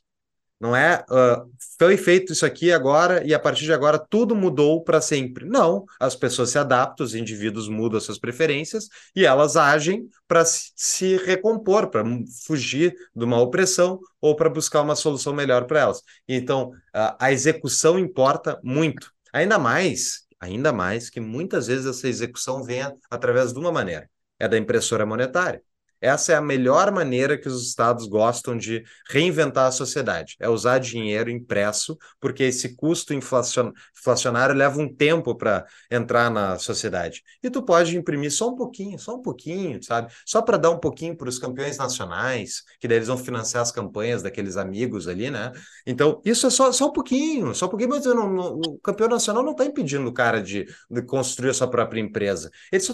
Não 0.60 0.76
é 0.76 1.02
ah, 1.08 1.44
foi 1.78 1.96
feito 1.96 2.34
isso 2.34 2.44
aqui 2.44 2.70
agora 2.70 3.26
e 3.26 3.32
a 3.32 3.38
partir 3.38 3.64
de 3.64 3.72
agora 3.72 3.98
tudo 3.98 4.34
mudou 4.34 4.84
para 4.84 5.00
sempre. 5.00 5.46
Não, 5.46 5.86
as 5.98 6.14
pessoas 6.14 6.50
se 6.50 6.58
adaptam, 6.58 7.06
os 7.06 7.14
indivíduos 7.14 7.66
mudam 7.66 7.96
as 7.96 8.04
suas 8.04 8.18
preferências 8.18 8.88
e 9.16 9.24
elas 9.24 9.56
agem 9.56 10.06
para 10.28 10.44
se, 10.44 11.16
recompor, 11.24 11.88
para 11.88 12.04
fugir 12.46 12.94
de 13.16 13.24
uma 13.24 13.40
opressão 13.40 13.98
ou 14.20 14.36
para 14.36 14.50
buscar 14.50 14.82
uma 14.82 14.94
solução 14.94 15.32
melhor 15.32 15.64
para 15.66 15.80
elas. 15.80 16.02
Então, 16.28 16.72
a, 16.92 17.26
a 17.26 17.32
execução 17.32 17.98
importa 17.98 18.60
muito. 18.62 19.10
Ainda 19.32 19.58
mais, 19.58 20.26
ainda 20.38 20.72
mais 20.72 21.08
que 21.08 21.20
muitas 21.20 21.68
vezes 21.68 21.86
essa 21.86 22.06
execução 22.06 22.62
venha 22.62 22.94
através 23.10 23.54
de 23.54 23.58
uma 23.58 23.72
maneira, 23.72 24.10
é 24.38 24.46
da 24.46 24.58
impressora 24.58 25.06
monetária. 25.06 25.62
Essa 26.00 26.32
é 26.32 26.36
a 26.36 26.40
melhor 26.40 26.90
maneira 26.92 27.36
que 27.38 27.48
os 27.48 27.66
estados 27.68 28.06
gostam 28.06 28.56
de 28.56 28.82
reinventar 29.08 29.66
a 29.66 29.70
sociedade, 29.72 30.36
é 30.40 30.48
usar 30.48 30.78
dinheiro 30.78 31.30
impresso, 31.30 31.96
porque 32.20 32.44
esse 32.44 32.74
custo 32.76 33.12
inflacion- 33.12 33.72
inflacionário 33.98 34.54
leva 34.54 34.80
um 34.80 34.92
tempo 34.92 35.34
para 35.34 35.66
entrar 35.90 36.30
na 36.30 36.58
sociedade. 36.58 37.22
E 37.42 37.50
tu 37.50 37.62
pode 37.62 37.96
imprimir 37.96 38.32
só 38.32 38.48
um 38.48 38.56
pouquinho, 38.56 38.98
só 38.98 39.16
um 39.16 39.22
pouquinho, 39.22 39.82
sabe? 39.82 40.12
Só 40.24 40.40
para 40.42 40.56
dar 40.56 40.70
um 40.70 40.78
pouquinho 40.78 41.16
para 41.16 41.28
os 41.28 41.38
campeões 41.38 41.76
nacionais, 41.76 42.62
que 42.80 42.88
daí 42.88 42.98
eles 42.98 43.08
vão 43.08 43.18
financiar 43.18 43.62
as 43.62 43.72
campanhas 43.72 44.22
daqueles 44.22 44.56
amigos 44.56 45.06
ali, 45.08 45.30
né? 45.30 45.52
Então, 45.86 46.20
isso 46.24 46.46
é 46.46 46.50
só, 46.50 46.72
só 46.72 46.88
um 46.88 46.92
pouquinho, 46.92 47.54
só 47.54 47.66
um 47.66 47.68
pouquinho, 47.68 47.90
mas 47.90 48.04
não- 48.04 48.30
não- 48.32 48.54
o 48.54 48.78
campeão 48.78 49.08
nacional 49.08 49.42
não 49.42 49.52
está 49.52 49.64
impedindo 49.64 50.08
o 50.08 50.12
cara 50.14 50.42
de, 50.42 50.66
de 50.90 51.02
construir 51.02 51.50
a 51.50 51.54
sua 51.54 51.68
própria 51.70 52.00
empresa. 52.00 52.50
Ele 52.72 52.80
só 52.80 52.92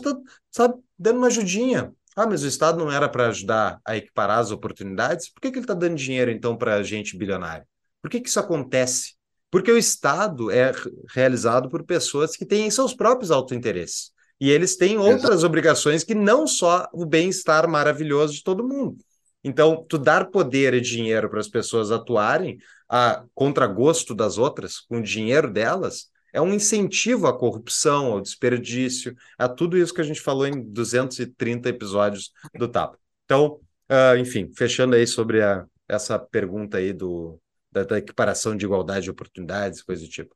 está, 0.50 0.74
dando 0.98 1.18
uma 1.18 1.26
ajudinha. 1.28 1.92
Ah, 2.16 2.26
mas 2.26 2.42
o 2.42 2.46
Estado 2.46 2.78
não 2.78 2.90
era 2.90 3.08
para 3.08 3.28
ajudar 3.28 3.78
a 3.86 3.96
equiparar 3.96 4.38
as 4.38 4.50
oportunidades? 4.50 5.28
Por 5.30 5.40
que, 5.40 5.50
que 5.50 5.58
ele 5.58 5.64
está 5.64 5.74
dando 5.74 5.96
dinheiro, 5.96 6.30
então, 6.30 6.56
para 6.56 6.82
gente 6.82 7.16
bilionária? 7.16 7.66
Por 8.00 8.10
que, 8.10 8.20
que 8.20 8.28
isso 8.28 8.40
acontece? 8.40 9.14
Porque 9.50 9.70
o 9.70 9.76
Estado 9.76 10.50
é 10.50 10.70
re- 10.70 10.90
realizado 11.14 11.68
por 11.68 11.84
pessoas 11.84 12.34
que 12.34 12.46
têm 12.46 12.70
seus 12.70 12.94
próprios 12.94 13.30
autointeresses. 13.30 14.10
E 14.40 14.50
eles 14.50 14.76
têm 14.76 14.98
outras 14.98 15.44
obrigações 15.44 16.04
que 16.04 16.14
não 16.14 16.46
só 16.46 16.88
o 16.92 17.04
bem-estar 17.06 17.68
maravilhoso 17.68 18.34
de 18.34 18.42
todo 18.42 18.66
mundo. 18.66 18.96
Então, 19.44 19.84
tu 19.88 19.98
dar 19.98 20.30
poder 20.30 20.74
e 20.74 20.80
dinheiro 20.80 21.28
para 21.30 21.40
as 21.40 21.48
pessoas 21.48 21.90
atuarem 21.90 22.58
a 22.88 23.24
contragosto 23.34 24.14
das 24.14 24.38
outras, 24.38 24.80
com 24.80 24.98
o 24.98 25.02
dinheiro 25.02 25.50
delas, 25.52 26.08
é 26.32 26.40
um 26.40 26.52
incentivo 26.54 27.26
à 27.26 27.36
corrupção, 27.38 28.12
ao 28.12 28.20
desperdício, 28.20 29.14
a 29.38 29.48
tudo 29.48 29.76
isso 29.78 29.94
que 29.94 30.00
a 30.00 30.04
gente 30.04 30.20
falou 30.20 30.46
em 30.46 30.62
230 30.72 31.68
episódios 31.68 32.32
do 32.54 32.68
Tapa. 32.68 32.98
Então, 33.24 33.60
ah, 33.88 34.16
enfim, 34.18 34.50
fechando 34.56 34.94
aí 34.96 35.06
sobre 35.06 35.42
a- 35.42 35.66
essa 35.88 36.18
pergunta 36.18 36.78
aí 36.78 36.92
do, 36.92 37.40
da, 37.70 37.84
da 37.84 37.98
equiparação 37.98 38.56
de 38.56 38.64
igualdade 38.64 39.04
de 39.04 39.10
oportunidades, 39.10 39.82
coisa 39.82 40.02
do 40.02 40.08
tipo. 40.10 40.34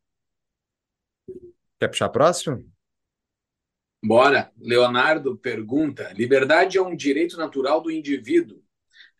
Quer 1.79 1.89
puxar 1.89 2.09
próximo? 2.11 2.65
Bora. 4.03 4.51
Leonardo 4.59 5.37
pergunta: 5.37 6.13
liberdade 6.15 6.79
é 6.79 6.83
um 6.83 6.97
direito 6.97 7.37
natural 7.37 7.81
do 7.83 7.91
indivíduo. 7.91 8.63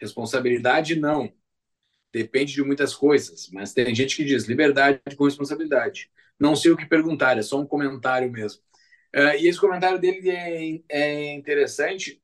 Responsabilidade 0.01 0.97
não. 0.97 1.33
Depende 2.13 2.55
de 2.55 2.63
muitas 2.65 2.95
coisas, 2.95 3.51
mas 3.53 3.75
tem 3.75 3.95
gente 3.95 4.17
que 4.17 4.25
diz 4.25 4.47
liberdade 4.47 5.01
com 5.17 5.25
responsabilidade. 5.27 6.11
Não 6.41 6.57
sei 6.57 6.73
o 6.73 6.77
que 6.77 6.87
perguntar, 6.87 7.39
é 7.39 7.43
só 7.43 7.61
um 7.61 7.67
comentário 7.67 8.31
mesmo. 8.33 8.63
Uh, 9.15 9.37
e 9.39 9.49
esse 9.49 9.61
comentário 9.61 9.99
dele 10.01 10.31
é, 10.31 10.81
é 10.89 11.35
interessante 11.35 12.21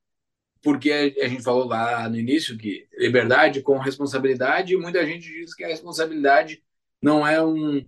porque 0.63 1.15
a 1.23 1.29
gente 1.29 1.45
falou 1.45 1.67
lá 1.67 2.09
no 2.09 2.19
início 2.19 2.59
que 2.59 2.89
liberdade 2.99 3.63
com 3.63 3.79
responsabilidade, 3.79 4.75
e 4.75 4.77
muita 4.77 5.07
gente 5.07 5.29
diz 5.29 5.55
que 5.55 5.63
a 5.63 5.69
responsabilidade 5.69 6.61
não 7.01 7.27
é 7.27 7.43
um 7.43 7.85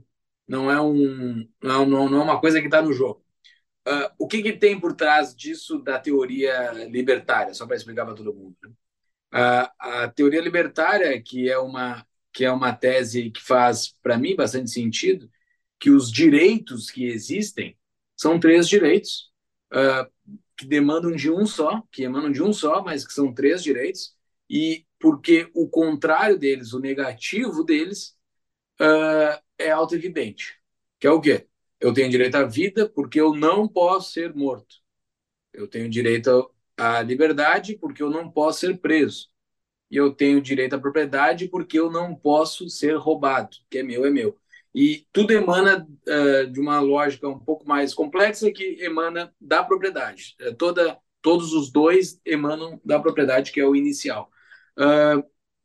não 0.47 0.71
é 0.71 0.81
um 0.81 1.49
não, 1.63 1.87
não, 1.87 2.21
é 2.21 2.23
uma 2.23 2.41
coisa 2.41 2.61
que 2.61 2.67
está 2.67 2.81
no 2.81 2.93
jogo. 2.93 3.25
Uh, 3.87 4.11
o 4.19 4.29
que, 4.29 4.43
que, 4.43 4.53
tem 4.53 4.79
por 4.79 4.95
trás 4.95 5.35
disso 5.35 5.79
da 5.81 5.99
teoria 5.99 6.73
libertária? 6.89 7.55
Só 7.55 7.67
para 7.67 7.77
explicar 7.77 8.05
para 8.05 8.15
todo 8.15 8.35
mundo. 8.35 8.57
Né? 8.63 8.71
Uh, 9.35 9.71
a 9.79 10.09
teoria 10.09 10.41
libertária, 10.41 11.21
que 11.23 11.51
é 11.51 11.59
uma 11.59 12.07
que 12.33 12.45
é 12.45 12.53
uma 12.53 12.73
tese 12.73 13.31
que 13.31 13.43
faz 13.43 13.89
para 14.03 14.17
mim 14.17 14.37
bastante 14.37 14.71
sentido, 14.71 15.29
que 15.79 15.91
os 15.91 16.11
direitos 16.11 16.91
que 16.91 17.07
existem 17.07 17.77
são 18.17 18.39
três 18.41 18.69
direitos 18.69 19.31
uh, 19.73 20.11
que 20.57 20.67
demandam 20.67 21.13
de 21.13 21.31
um 21.31 21.47
só, 21.47 21.83
que 21.93 22.03
emanam 22.03 22.33
de 22.33 22.43
um 22.43 22.53
só, 22.53 22.83
mas 22.83 23.07
que 23.07 23.13
são 23.13 23.33
três 23.33 23.63
direitos, 23.63 24.17
e 24.51 24.85
porque 24.99 25.51
o 25.55 25.69
contrário 25.69 26.39
deles, 26.39 26.73
o 26.73 26.81
negativo 26.81 27.63
deles, 27.65 28.17
uh, 28.81 29.41
é 29.57 29.71
auto-evidente, 29.71 30.59
que 30.99 31.07
é 31.07 31.11
o 31.11 31.21
quê? 31.21 31.47
Eu 31.81 31.93
tenho 31.93 32.11
direito 32.11 32.35
à 32.35 32.45
vida 32.45 32.89
porque 32.89 33.21
eu 33.21 33.33
não 33.35 33.69
posso 33.69 34.13
ser 34.13 34.35
morto. 34.35 34.77
Eu 35.53 35.69
tenho 35.69 35.89
direito 35.89 36.51
à 36.77 37.03
liberdade 37.03 37.77
porque 37.77 38.03
eu 38.03 38.11
não 38.11 38.31
posso 38.31 38.61
ser 38.61 38.79
preso. 38.79 39.29
E 39.91 39.97
eu 39.97 40.13
tenho 40.13 40.41
direito 40.41 40.75
à 40.75 40.81
propriedade 40.81 41.49
porque 41.49 41.79
eu 41.79 41.91
não 41.91 42.15
posso 42.15 42.69
ser 42.69 42.97
roubado, 42.97 43.57
que 43.71 43.79
é 43.79 43.83
meu, 43.83 44.05
é 44.05 44.11
meu. 44.11 44.37
E 44.75 45.07
tudo 45.13 45.33
emana 45.33 45.87
uh, 45.87 46.47
de 46.51 46.61
uma 46.61 46.81
lógica 46.81 47.29
um 47.29 47.39
pouco 47.39 47.67
mais 47.67 47.95
complexa 47.95 48.51
que 48.53 48.79
emana 48.81 49.33
da 49.41 49.63
propriedade. 49.63 50.37
Uh, 50.41 50.55
toda, 50.55 50.99
todos 51.23 51.53
os 51.53 51.71
dois 51.71 52.21
emanam 52.25 52.81
da 52.85 53.01
propriedade, 53.01 53.51
que 53.53 53.61
é 53.61 53.67
o 53.67 53.75
inicial. 53.75 54.31
Uh, 54.79 55.23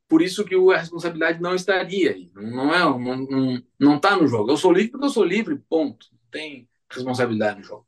por 0.08 0.22
isso 0.22 0.46
que 0.46 0.56
a 0.56 0.78
responsabilidade 0.78 1.42
não 1.42 1.56
estaria 1.56 2.12
aí. 2.12 2.32
Não 2.36 2.74
é, 2.74 2.80
não, 2.80 3.00
não, 3.00 3.64
não 3.80 4.00
tá 4.00 4.16
no 4.16 4.28
jogo. 4.28 4.52
Eu 4.52 4.58
sou 4.58 4.72
livre 4.72 4.92
porque 4.92 5.06
eu 5.06 5.10
sou 5.10 5.24
livre, 5.24 5.58
ponto. 5.68 6.08
Não 6.12 6.30
tem 6.32 6.70
responsabilidade 6.90 7.60
no 7.60 7.66
jogo. 7.66 7.88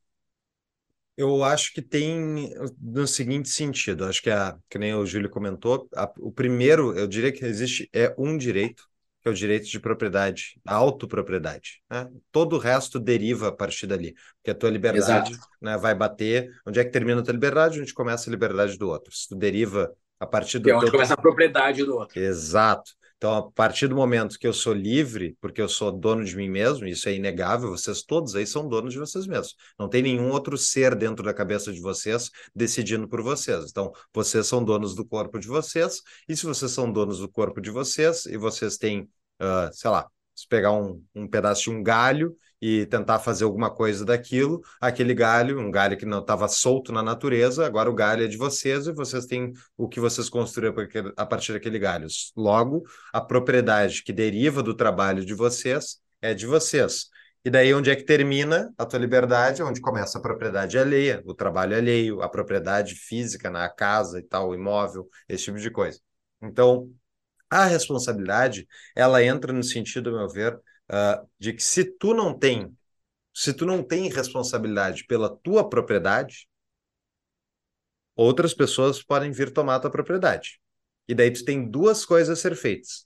Eu 1.18 1.44
acho 1.44 1.74
que 1.74 1.82
tem 1.82 2.54
no 2.82 3.08
seguinte 3.08 3.48
sentido, 3.48 4.04
acho 4.04 4.22
que 4.22 4.30
a, 4.30 4.58
que 4.70 4.78
nem 4.78 4.94
o 4.94 5.06
Júlio 5.06 5.30
comentou, 5.30 5.88
a, 5.96 6.12
o 6.20 6.30
primeiro, 6.30 6.94
eu 6.98 7.08
diria 7.08 7.32
que 7.32 7.46
existe 7.46 7.90
é 7.94 8.14
um 8.18 8.38
direito, 8.38 8.90
que 9.26 9.30
é 9.30 9.32
o 9.32 9.34
direito 9.36 9.68
de 9.68 9.80
propriedade, 9.80 10.62
a 10.64 10.76
autopropriedade. 10.76 11.82
Né? 11.90 12.08
Todo 12.32 12.58
o 12.58 12.60
resto 12.60 13.00
deriva 13.00 13.48
a 13.48 13.52
partir 13.52 13.88
dali, 13.88 14.14
porque 14.36 14.52
a 14.52 14.54
tua 14.54 14.70
liberdade 14.70 15.36
né, 15.60 15.76
vai 15.80 15.96
bater. 15.96 16.52
Onde 16.64 16.80
é 16.80 16.84
que 16.84 16.92
termina 16.92 17.22
a 17.22 17.24
tua 17.24 17.34
liberdade? 17.34 17.82
Onde 17.82 17.92
começa 17.92 18.30
a 18.30 18.32
liberdade 18.32 18.78
do 18.78 18.88
outro. 18.88 19.12
Se 19.12 19.28
tu 19.28 19.36
deriva 19.36 19.92
a 20.20 20.28
partir 20.28 20.60
do. 20.60 20.66
Que 20.66 20.70
é 20.70 20.76
onde 20.76 20.86
teu... 20.86 20.92
começa 20.92 21.16
a 21.16 21.18
propriedade 21.18 21.84
do 21.84 21.96
outro. 21.96 22.20
Exato. 22.20 22.92
Então, 23.26 23.38
a 23.38 23.52
partir 23.52 23.88
do 23.88 23.96
momento 23.96 24.38
que 24.38 24.46
eu 24.46 24.54
sou 24.54 24.72
livre, 24.72 25.36
porque 25.42 25.60
eu 25.60 25.68
sou 25.68 25.92
dono 25.92 26.24
de 26.24 26.36
mim 26.38 26.48
mesmo, 26.48 26.86
isso 26.86 27.10
é 27.10 27.16
inegável, 27.16 27.72
vocês 27.72 28.04
todos 28.04 28.36
aí 28.36 28.46
são 28.46 28.70
donos 28.70 28.94
de 28.94 29.00
vocês 29.00 29.26
mesmos. 29.26 29.56
Não 29.80 29.90
tem 29.90 30.04
nenhum 30.04 30.30
outro 30.30 30.56
ser 30.60 30.94
dentro 30.94 31.26
da 31.26 31.34
cabeça 31.34 31.74
de 31.74 31.82
vocês 31.82 32.30
decidindo 32.56 33.08
por 33.10 33.24
vocês. 33.24 33.72
Então, 33.72 33.92
vocês 34.14 34.46
são 34.46 34.64
donos 34.64 34.94
do 34.94 35.04
corpo 35.04 35.40
de 35.40 35.48
vocês, 35.48 36.04
e 36.30 36.38
se 36.38 36.46
vocês 36.46 36.72
são 36.72 36.92
donos 36.92 37.18
do 37.18 37.28
corpo 37.28 37.60
de 37.60 37.72
vocês, 37.72 38.28
e 38.28 38.38
vocês 38.38 38.78
têm, 38.78 39.10
uh, 39.42 39.74
sei 39.74 39.90
lá, 39.90 40.08
Se 40.36 40.48
pegar 40.48 40.74
um, 40.74 41.02
um 41.16 41.28
pedaço 41.28 41.64
de 41.64 41.70
um 41.72 41.82
galho 41.82 42.36
e 42.68 42.84
tentar 42.88 43.20
fazer 43.20 43.44
alguma 43.44 43.70
coisa 43.70 44.04
daquilo, 44.04 44.60
aquele 44.82 45.14
galho, 45.14 45.60
um 45.60 45.70
galho 45.70 45.96
que 45.96 46.06
não 46.06 46.20
estava 46.20 46.48
solto 46.48 46.92
na 46.92 47.04
natureza, 47.04 47.64
agora 47.64 47.88
o 47.88 47.94
galho 47.94 48.24
é 48.24 48.28
de 48.28 48.38
vocês 48.38 48.88
e 48.88 48.92
vocês 48.92 49.28
têm 49.28 49.54
o 49.78 49.88
que 49.88 50.00
vocês 50.00 50.30
construíram 50.30 50.74
a 51.16 51.26
partir 51.28 51.54
daquele 51.54 51.78
galho. 51.78 52.08
Logo, 52.36 52.82
a 53.14 53.22
propriedade 53.22 54.02
que 54.04 54.12
deriva 54.12 54.64
do 54.64 54.74
trabalho 54.74 55.24
de 55.24 55.36
vocês 55.36 56.00
é 56.20 56.34
de 56.34 56.48
vocês. 56.48 57.10
E 57.46 57.52
daí, 57.52 57.72
onde 57.72 57.92
é 57.92 57.96
que 57.96 58.04
termina 58.04 58.74
a 58.76 58.84
tua 58.84 58.98
liberdade? 58.98 59.62
Onde 59.62 59.80
começa 59.80 60.18
a 60.18 60.22
propriedade 60.22 60.76
alheia, 60.80 61.22
o 61.24 61.36
trabalho 61.36 61.78
alheio, 61.78 62.24
a 62.24 62.28
propriedade 62.28 62.96
física 62.96 63.48
na 63.52 63.70
casa 63.70 64.18
e 64.20 64.24
tal, 64.24 64.50
o 64.50 64.56
imóvel, 64.56 65.08
esse 65.30 65.44
tipo 65.46 65.60
de 65.60 65.70
coisa. 65.70 66.00
Então, 66.42 66.92
a 67.48 67.66
responsabilidade, 67.66 68.68
ela 68.96 69.24
entra 69.24 69.54
no 69.54 69.64
sentido, 69.64 70.10
a 70.10 70.14
meu 70.14 70.28
ver, 70.28 70.60
uh, 70.92 71.28
de 71.40 71.54
que 71.54 71.64
se 71.64 71.84
tu 71.84 72.14
não 72.14 72.38
tem, 72.38 72.76
se 73.34 73.54
tu 73.54 73.66
não 73.66 73.84
tem 73.84 74.10
responsabilidade 74.10 75.06
pela 75.06 75.30
tua 75.30 75.68
propriedade, 75.68 76.48
outras 78.16 78.54
pessoas 78.54 79.04
podem 79.04 79.32
vir 79.32 79.52
tomar 79.52 79.80
tua 79.80 79.92
propriedade. 79.92 80.60
E 81.08 81.14
daí 81.14 81.32
tu 81.32 81.44
tem 81.44 81.70
duas 81.70 82.06
coisas 82.06 82.38
a 82.38 82.42
ser 82.42 82.56
feitas. 82.56 83.06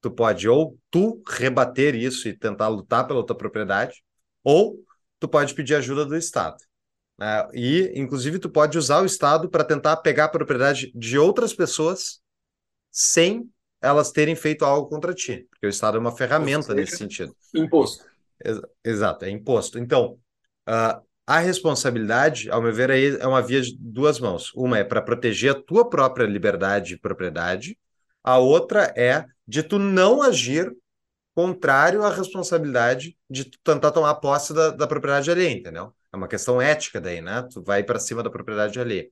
Tu 0.00 0.10
pode 0.10 0.48
ou 0.48 0.78
tu 0.90 1.22
rebater 1.26 1.94
isso 1.94 2.28
e 2.28 2.36
tentar 2.36 2.68
lutar 2.68 3.06
pela 3.06 3.24
tua 3.24 3.36
propriedade, 3.36 4.02
ou 4.44 4.82
tu 5.18 5.28
pode 5.28 5.54
pedir 5.54 5.74
ajuda 5.74 6.06
do 6.06 6.16
Estado. 6.16 6.56
Né? 7.18 7.48
E, 7.52 7.92
inclusive, 7.96 8.38
tu 8.38 8.48
pode 8.48 8.78
usar 8.78 9.02
o 9.02 9.06
Estado 9.06 9.50
para 9.50 9.64
tentar 9.64 9.96
pegar 9.98 10.26
a 10.26 10.28
propriedade 10.28 10.92
de 10.94 11.18
outras 11.18 11.52
pessoas 11.52 12.20
sem 12.90 13.50
elas 13.80 14.10
terem 14.10 14.34
feito 14.34 14.64
algo 14.64 14.88
contra 14.88 15.14
ti, 15.14 15.46
porque 15.50 15.66
o 15.66 15.70
Estado 15.70 15.96
é 15.96 16.00
uma 16.00 16.16
ferramenta 16.16 16.74
nesse 16.74 16.96
sentido. 16.96 17.34
Imposto. 17.54 18.04
Exato, 18.84 19.24
é 19.24 19.30
imposto. 19.30 19.78
Então, 19.78 20.18
uh, 20.68 21.02
a 21.26 21.38
responsabilidade, 21.38 22.50
ao 22.50 22.62
meu 22.62 22.72
ver, 22.72 22.90
aí 22.90 23.16
é 23.16 23.26
uma 23.26 23.42
via 23.42 23.60
de 23.60 23.76
duas 23.78 24.18
mãos. 24.18 24.52
Uma 24.54 24.78
é 24.78 24.84
para 24.84 25.02
proteger 25.02 25.52
a 25.52 25.60
tua 25.60 25.88
própria 25.88 26.24
liberdade 26.24 26.94
e 26.94 26.98
propriedade, 26.98 27.78
a 28.22 28.38
outra 28.38 28.92
é 28.96 29.24
de 29.46 29.62
tu 29.62 29.78
não 29.78 30.22
agir 30.22 30.74
contrário 31.34 32.02
à 32.02 32.12
responsabilidade 32.12 33.16
de 33.30 33.44
tu 33.44 33.58
tentar 33.62 33.92
tomar 33.92 34.14
posse 34.16 34.52
da, 34.52 34.70
da 34.70 34.86
propriedade 34.86 35.30
alheia, 35.30 35.52
entendeu? 35.52 35.94
É 36.12 36.16
uma 36.16 36.26
questão 36.26 36.60
ética 36.60 37.00
daí, 37.00 37.20
né? 37.20 37.46
Tu 37.52 37.62
vai 37.62 37.84
para 37.84 37.98
cima 37.98 38.22
da 38.22 38.30
propriedade 38.30 38.80
alheia. 38.80 39.08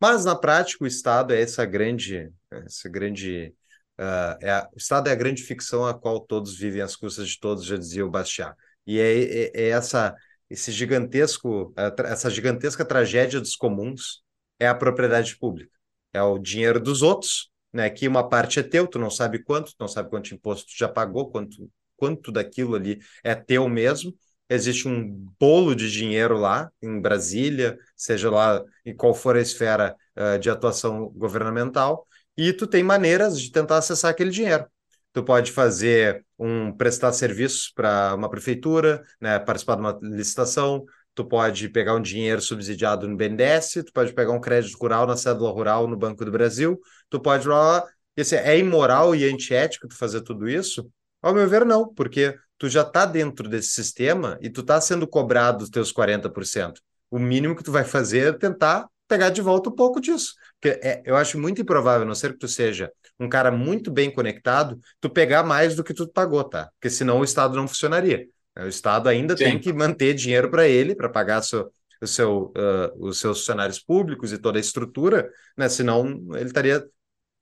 Mas, 0.00 0.24
na 0.24 0.34
prática, 0.34 0.84
o 0.84 0.86
Estado 0.86 1.34
é 1.34 1.42
essa 1.42 1.64
grande, 1.66 2.32
essa 2.50 2.88
grande 2.88 3.52
Uh, 3.98 4.38
é 4.40 4.50
a, 4.50 4.68
o 4.72 4.78
Estado 4.78 5.08
é 5.08 5.12
a 5.12 5.16
grande 5.16 5.42
ficção 5.42 5.84
a 5.84 5.92
qual 5.92 6.20
todos 6.20 6.56
vivem 6.56 6.80
às 6.82 6.94
custas 6.94 7.28
de 7.28 7.38
todos, 7.38 7.64
já 7.64 7.76
dizia 7.76 8.06
o 8.06 8.10
Bastiat. 8.10 8.54
E 8.86 8.98
é, 8.98 9.22
é, 9.22 9.50
é 9.54 9.68
essa, 9.70 10.14
esse 10.48 10.72
gigantesco, 10.72 11.74
essa 12.04 12.30
gigantesca 12.30 12.84
tragédia 12.84 13.40
dos 13.40 13.56
comuns 13.56 14.22
é 14.58 14.66
a 14.68 14.74
propriedade 14.74 15.36
pública. 15.36 15.70
É 16.12 16.22
o 16.22 16.38
dinheiro 16.38 16.80
dos 16.80 17.02
outros, 17.02 17.50
né? 17.72 17.90
Que 17.90 18.08
uma 18.08 18.28
parte 18.28 18.58
é 18.58 18.62
teu, 18.62 18.86
tu 18.86 18.98
não 18.98 19.10
sabe 19.10 19.42
quanto, 19.42 19.72
tu 19.72 19.76
não 19.80 19.88
sabe 19.88 20.08
quanto 20.10 20.34
imposto 20.34 20.66
tu 20.66 20.78
já 20.78 20.88
pagou, 20.88 21.30
quanto, 21.30 21.70
quanto 21.96 22.32
daquilo 22.32 22.74
ali 22.74 22.98
é 23.22 23.34
teu 23.34 23.68
mesmo. 23.68 24.14
Existe 24.48 24.88
um 24.88 25.30
bolo 25.38 25.74
de 25.74 25.90
dinheiro 25.92 26.38
lá 26.38 26.70
em 26.80 26.98
Brasília, 27.00 27.78
seja 27.94 28.30
lá 28.30 28.64
em 28.84 28.96
qual 28.96 29.12
for 29.14 29.36
a 29.36 29.40
esfera 29.42 29.94
uh, 30.16 30.38
de 30.38 30.48
atuação 30.48 31.10
governamental, 31.10 32.06
e 32.38 32.52
tu 32.52 32.68
tem 32.68 32.84
maneiras 32.84 33.40
de 33.40 33.50
tentar 33.50 33.78
acessar 33.78 34.12
aquele 34.12 34.30
dinheiro. 34.30 34.64
Tu 35.12 35.24
pode 35.24 35.50
fazer 35.50 36.24
um 36.38 36.72
prestar 36.72 37.12
serviços 37.12 37.72
para 37.74 38.14
uma 38.14 38.30
prefeitura, 38.30 39.02
né, 39.20 39.40
participar 39.40 39.74
de 39.74 39.80
uma 39.80 39.98
licitação, 40.00 40.84
tu 41.16 41.24
pode 41.24 41.68
pegar 41.68 41.96
um 41.96 42.00
dinheiro 42.00 42.40
subsidiado 42.40 43.08
no 43.08 43.16
BNDES, 43.16 43.82
tu 43.84 43.92
pode 43.92 44.12
pegar 44.12 44.30
um 44.30 44.40
crédito 44.40 44.78
rural 44.78 45.04
na 45.04 45.16
cédula 45.16 45.50
rural 45.50 45.88
no 45.88 45.96
Banco 45.96 46.24
do 46.24 46.30
Brasil, 46.30 46.78
tu 47.10 47.18
pode 47.18 47.48
lá, 47.48 47.84
esse 48.16 48.36
é 48.36 48.56
imoral 48.56 49.16
e 49.16 49.24
antiético 49.24 49.88
tu 49.88 49.96
fazer 49.96 50.20
tudo 50.20 50.48
isso? 50.48 50.88
Ao 51.20 51.34
meu 51.34 51.48
ver, 51.48 51.64
não, 51.64 51.92
porque 51.92 52.38
tu 52.56 52.68
já 52.68 52.82
está 52.82 53.04
dentro 53.04 53.48
desse 53.48 53.70
sistema 53.70 54.38
e 54.40 54.48
tu 54.48 54.60
está 54.60 54.80
sendo 54.80 55.08
cobrado 55.08 55.64
os 55.64 55.70
teus 55.70 55.90
40%. 55.92 56.80
O 57.10 57.18
mínimo 57.18 57.56
que 57.56 57.64
tu 57.64 57.72
vai 57.72 57.82
fazer 57.84 58.34
é 58.34 58.38
tentar 58.38 58.86
pegar 59.08 59.30
de 59.30 59.40
volta 59.40 59.70
um 59.70 59.74
pouco 59.74 60.00
disso. 60.00 60.34
Porque 60.60 60.78
é, 60.82 61.02
eu 61.04 61.16
acho 61.16 61.38
muito 61.38 61.60
improvável, 61.62 62.02
a 62.02 62.04
não 62.04 62.14
ser 62.14 62.32
que 62.32 62.38
tu 62.38 62.48
seja 62.48 62.92
um 63.18 63.28
cara 63.28 63.50
muito 63.50 63.90
bem 63.90 64.12
conectado, 64.12 64.78
tu 65.00 65.10
pegar 65.10 65.42
mais 65.42 65.74
do 65.74 65.82
que 65.82 65.94
tu 65.94 66.06
pagou, 66.08 66.44
tá? 66.44 66.70
Porque 66.74 66.90
senão 66.90 67.20
o 67.20 67.24
Estado 67.24 67.56
não 67.56 67.66
funcionaria. 67.66 68.26
O 68.56 68.68
Estado 68.68 69.08
ainda 69.08 69.36
Sim. 69.36 69.44
tem 69.44 69.58
que 69.58 69.72
manter 69.72 70.14
dinheiro 70.14 70.50
para 70.50 70.66
ele, 70.66 70.94
para 70.94 71.08
pagar 71.08 71.42
seu, 71.42 71.72
o 72.00 72.06
seu, 72.06 72.52
uh, 72.56 73.06
os 73.06 73.18
seus 73.18 73.38
funcionários 73.38 73.78
públicos 73.78 74.32
e 74.32 74.38
toda 74.38 74.58
a 74.58 74.60
estrutura, 74.60 75.30
né? 75.56 75.68
Senão 75.68 76.06
ele 76.34 76.46
estaria 76.46 76.84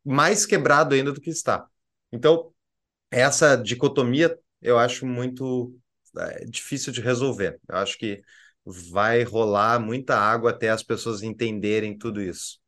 mais 0.05 0.47
quebrado 0.47 0.95
ainda 0.95 1.13
do 1.13 1.21
que 1.21 1.31
está. 1.31 1.67
Então, 2.13 2.53
essa 3.11 3.57
dicotomia 3.57 4.39
eu 4.63 4.79
acho 4.79 5.07
muito 5.07 5.75
é, 6.19 6.45
difícil 6.45 6.93
de 6.93 7.01
resolver. 7.01 7.59
Eu 7.69 7.77
acho 7.77 7.99
que 7.99 8.23
vai 8.67 9.23
rolar 9.23 9.79
muita 9.79 10.19
água 10.19 10.51
até 10.51 10.71
as 10.71 10.83
pessoas 10.83 11.23
entenderem 11.23 11.97
tudo 11.97 12.21
isso. 12.21 12.59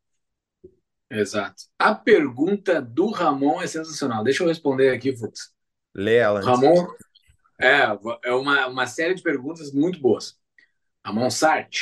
Exato. 1.10 1.64
A 1.78 1.94
pergunta 1.94 2.80
do 2.80 3.10
Ramon 3.10 3.60
é 3.60 3.66
sensacional. 3.66 4.22
Deixa 4.22 4.42
eu 4.42 4.48
responder 4.48 4.90
aqui, 4.90 5.16
Fux. 5.16 5.52
Lê 5.94 6.16
ela. 6.16 6.40
Ramon, 6.40 6.86
é, 7.60 7.80
é 8.24 8.32
uma, 8.32 8.66
uma 8.66 8.86
série 8.86 9.14
de 9.14 9.22
perguntas 9.22 9.72
muito 9.72 10.00
boas. 10.00 10.38
Ramon 11.04 11.30
Sartre, 11.30 11.80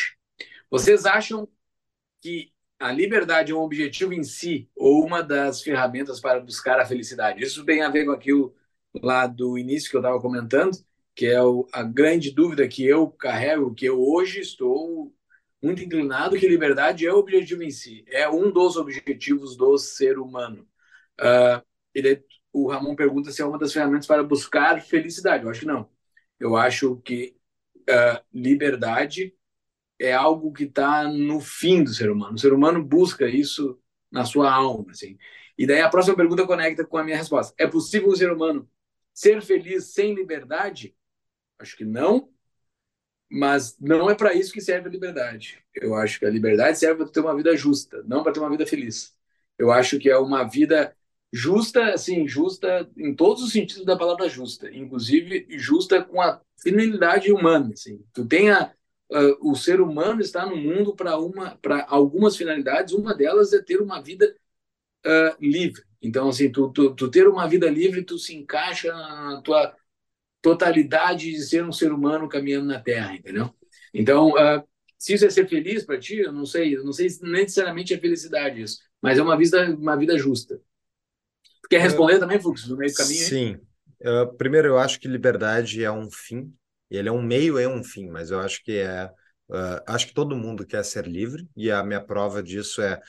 vocês 0.70 1.05
acham 1.05 1.48
que 2.22 2.52
a 2.78 2.93
liberdade 2.93 3.52
é 3.52 3.55
um 3.55 3.60
objetivo 3.60 4.12
em 4.12 4.22
si 4.22 4.70
ou 4.74 5.05
uma 5.05 5.22
das 5.22 5.62
ferramentas 5.62 6.20
para 6.20 6.40
buscar 6.40 6.78
a 6.78 6.86
felicidade? 6.86 7.43
Isso 7.43 7.64
tem 7.64 7.82
a 7.82 7.90
ver 7.90 8.06
com 8.06 8.12
aquilo 8.12 8.55
lá 8.94 9.26
do 9.26 9.59
início 9.59 9.90
que 9.90 9.97
eu 9.97 10.01
estava 10.01 10.20
comentando, 10.20 10.76
que 11.16 11.26
é 11.26 11.43
o, 11.43 11.66
a 11.72 11.82
grande 11.82 12.30
dúvida 12.30 12.68
que 12.68 12.86
eu 12.86 13.10
carrego, 13.10 13.74
que 13.74 13.86
eu 13.86 13.98
hoje 14.01 14.40
estou 14.40 15.12
muito 15.62 15.82
inclinado 15.82 16.36
que 16.38 16.47
liberdade 16.47 17.06
é 17.06 17.12
o 17.12 17.18
objetivo 17.18 17.62
em 17.62 17.70
si, 17.70 18.05
é 18.09 18.28
um 18.28 18.51
dos 18.52 18.76
objetivos 18.76 19.56
do 19.56 19.78
ser 19.78 20.18
humano. 20.18 20.68
Uh, 21.18 21.64
ele, 21.94 22.22
o 22.52 22.68
Ramon 22.68 22.94
pergunta 22.94 23.32
se 23.32 23.40
é 23.43 23.47
uma 23.47 23.59
das 23.59 23.72
ferramentas 23.72 24.06
para 24.06 24.22
buscar 24.22 24.80
felicidade. 24.82 25.44
Eu 25.44 25.51
acho 25.51 25.60
que 25.60 25.66
não. 25.66 25.88
Eu 26.38 26.56
acho 26.56 26.97
que 26.97 27.34
uh, 27.88 28.22
liberdade 28.32 29.34
é 29.98 30.12
algo 30.12 30.52
que 30.52 30.64
está 30.64 31.05
no 31.05 31.40
fim 31.40 31.82
do 31.82 31.94
ser 31.94 32.10
humano. 32.10 32.34
O 32.34 32.38
ser 32.38 32.52
humano 32.52 32.84
busca 32.84 33.26
isso 33.26 33.80
na 34.12 34.26
sua 34.26 34.52
alma. 34.52 34.90
Assim. 34.90 35.16
E 35.56 35.66
daí 35.66 35.80
a 35.80 35.88
próxima 35.88 36.16
pergunta 36.16 36.47
conecta 36.47 36.84
com 36.84 36.98
a 36.98 37.05
minha 37.05 37.16
resposta. 37.16 37.55
É 37.59 37.66
possível 37.66 38.09
o 38.10 38.16
ser 38.16 38.30
humano 38.30 38.68
ser 39.14 39.40
feliz 39.40 39.94
sem 39.94 40.14
liberdade? 40.14 40.94
Acho 41.59 41.77
que 41.77 41.85
não, 41.85 42.28
mas 43.31 43.77
não 43.81 44.09
é 44.11 44.15
para 44.15 44.35
isso 44.35 44.53
que 44.53 44.61
serve 44.61 44.89
a 44.89 44.93
liberdade. 44.93 45.62
Eu 45.74 45.95
acho 45.95 46.19
que 46.19 46.27
a 46.27 46.31
liberdade 46.31 46.78
serve 46.78 47.05
para 47.05 47.12
ter 47.12 47.20
uma 47.20 47.37
vida 47.37 47.57
justa, 47.57 48.03
não 48.07 48.23
para 48.23 48.33
ter 48.33 48.41
uma 48.41 48.51
vida 48.51 48.66
feliz. 48.66 49.15
Eu 49.59 49.73
acho 49.73 49.99
que 49.99 50.09
é 50.11 50.16
uma 50.16 50.45
vida 50.45 50.95
justa, 51.33 51.93
assim, 51.93 52.27
justa 52.27 52.89
em 52.97 53.15
todos 53.15 53.43
os 53.43 53.53
sentidos 53.53 53.85
da 53.85 53.97
palavra 53.97 54.28
justa, 54.28 54.70
inclusive 54.70 55.47
justa 55.51 56.03
com 56.03 56.20
a 56.20 56.41
finalidade 56.62 57.33
humana, 57.33 57.70
assim. 57.73 58.05
Tu 58.12 58.27
tenha 58.27 58.73
uh, 59.11 59.51
o 59.51 59.57
ser 59.57 59.81
humano 59.81 60.20
está 60.20 60.47
no 60.47 60.57
mundo 60.57 60.95
para 60.95 61.19
uma 61.19 61.57
para 61.57 61.85
algumas 61.89 62.37
finalidades, 62.37 62.95
uma 62.95 63.15
delas 63.15 63.53
é 63.53 63.62
ter 63.62 63.81
uma 63.81 64.01
vida 64.01 64.35
uh, 65.07 65.37
livre. 65.41 65.83
Então, 66.01 66.28
assim, 66.28 66.51
tu, 66.51 66.70
tu, 66.73 66.95
tu 66.95 67.11
ter 67.11 67.27
uma 67.27 67.49
vida 67.49 67.69
livre, 67.69 68.03
tu 68.05 68.19
se 68.19 68.35
encaixa 68.35 68.93
na 68.93 69.41
tua 69.43 69.74
totalidade 70.47 71.32
de 71.32 71.43
ser 71.43 71.64
um 71.64 71.73
ser 71.73 71.93
humano 71.93 72.28
caminhando 72.28 72.66
na 72.66 72.78
Terra, 72.78 73.16
entendeu? 73.16 73.52
Então, 73.93 74.28
uh, 74.31 74.62
se 74.97 75.12
isso 75.12 75.27
é 75.27 75.31
ser 75.31 75.48
feliz 75.48 75.85
para 75.85 75.98
ti, 75.98 76.18
eu 76.18 76.32
não 76.32 76.47
sei, 76.47 76.77
eu 76.77 76.85
não 76.85 76.93
sei 76.93 77.10
se 77.10 77.20
necessariamente 77.20 77.93
é 77.93 77.98
felicidade 77.98 78.62
isso, 78.62 78.78
mas 79.02 79.18
é 79.18 79.23
uma 79.23 79.36
vida, 79.36 79.74
uma 79.74 79.97
vida 79.97 80.16
justa. 80.16 80.60
Quer 81.68 81.81
responder 81.81 82.14
uh, 82.14 82.20
também, 82.20 82.39
Fux, 82.39 82.68
no 82.68 82.77
meio 82.77 82.93
do 82.93 82.97
caminho? 82.97 83.27
Sim. 83.27 83.60
Uh, 84.01 84.32
primeiro, 84.36 84.68
eu 84.68 84.78
acho 84.78 85.01
que 85.01 85.09
liberdade 85.09 85.82
é 85.82 85.90
um 85.90 86.09
fim, 86.09 86.55
ele 86.89 87.09
é 87.09 87.12
um 87.12 87.23
meio, 87.23 87.59
é 87.59 87.66
um 87.66 87.82
fim, 87.82 88.09
mas 88.09 88.31
eu 88.31 88.39
acho 88.39 88.62
que 88.62 88.78
é. 88.78 89.10
Uh, 89.48 89.82
acho 89.89 90.06
que 90.06 90.14
todo 90.14 90.36
mundo 90.36 90.64
quer 90.64 90.85
ser 90.85 91.09
livre, 91.09 91.48
e 91.56 91.73
a 91.73 91.82
minha 91.82 92.01
prova 92.01 92.40
disso 92.40 92.81
é 92.81 93.01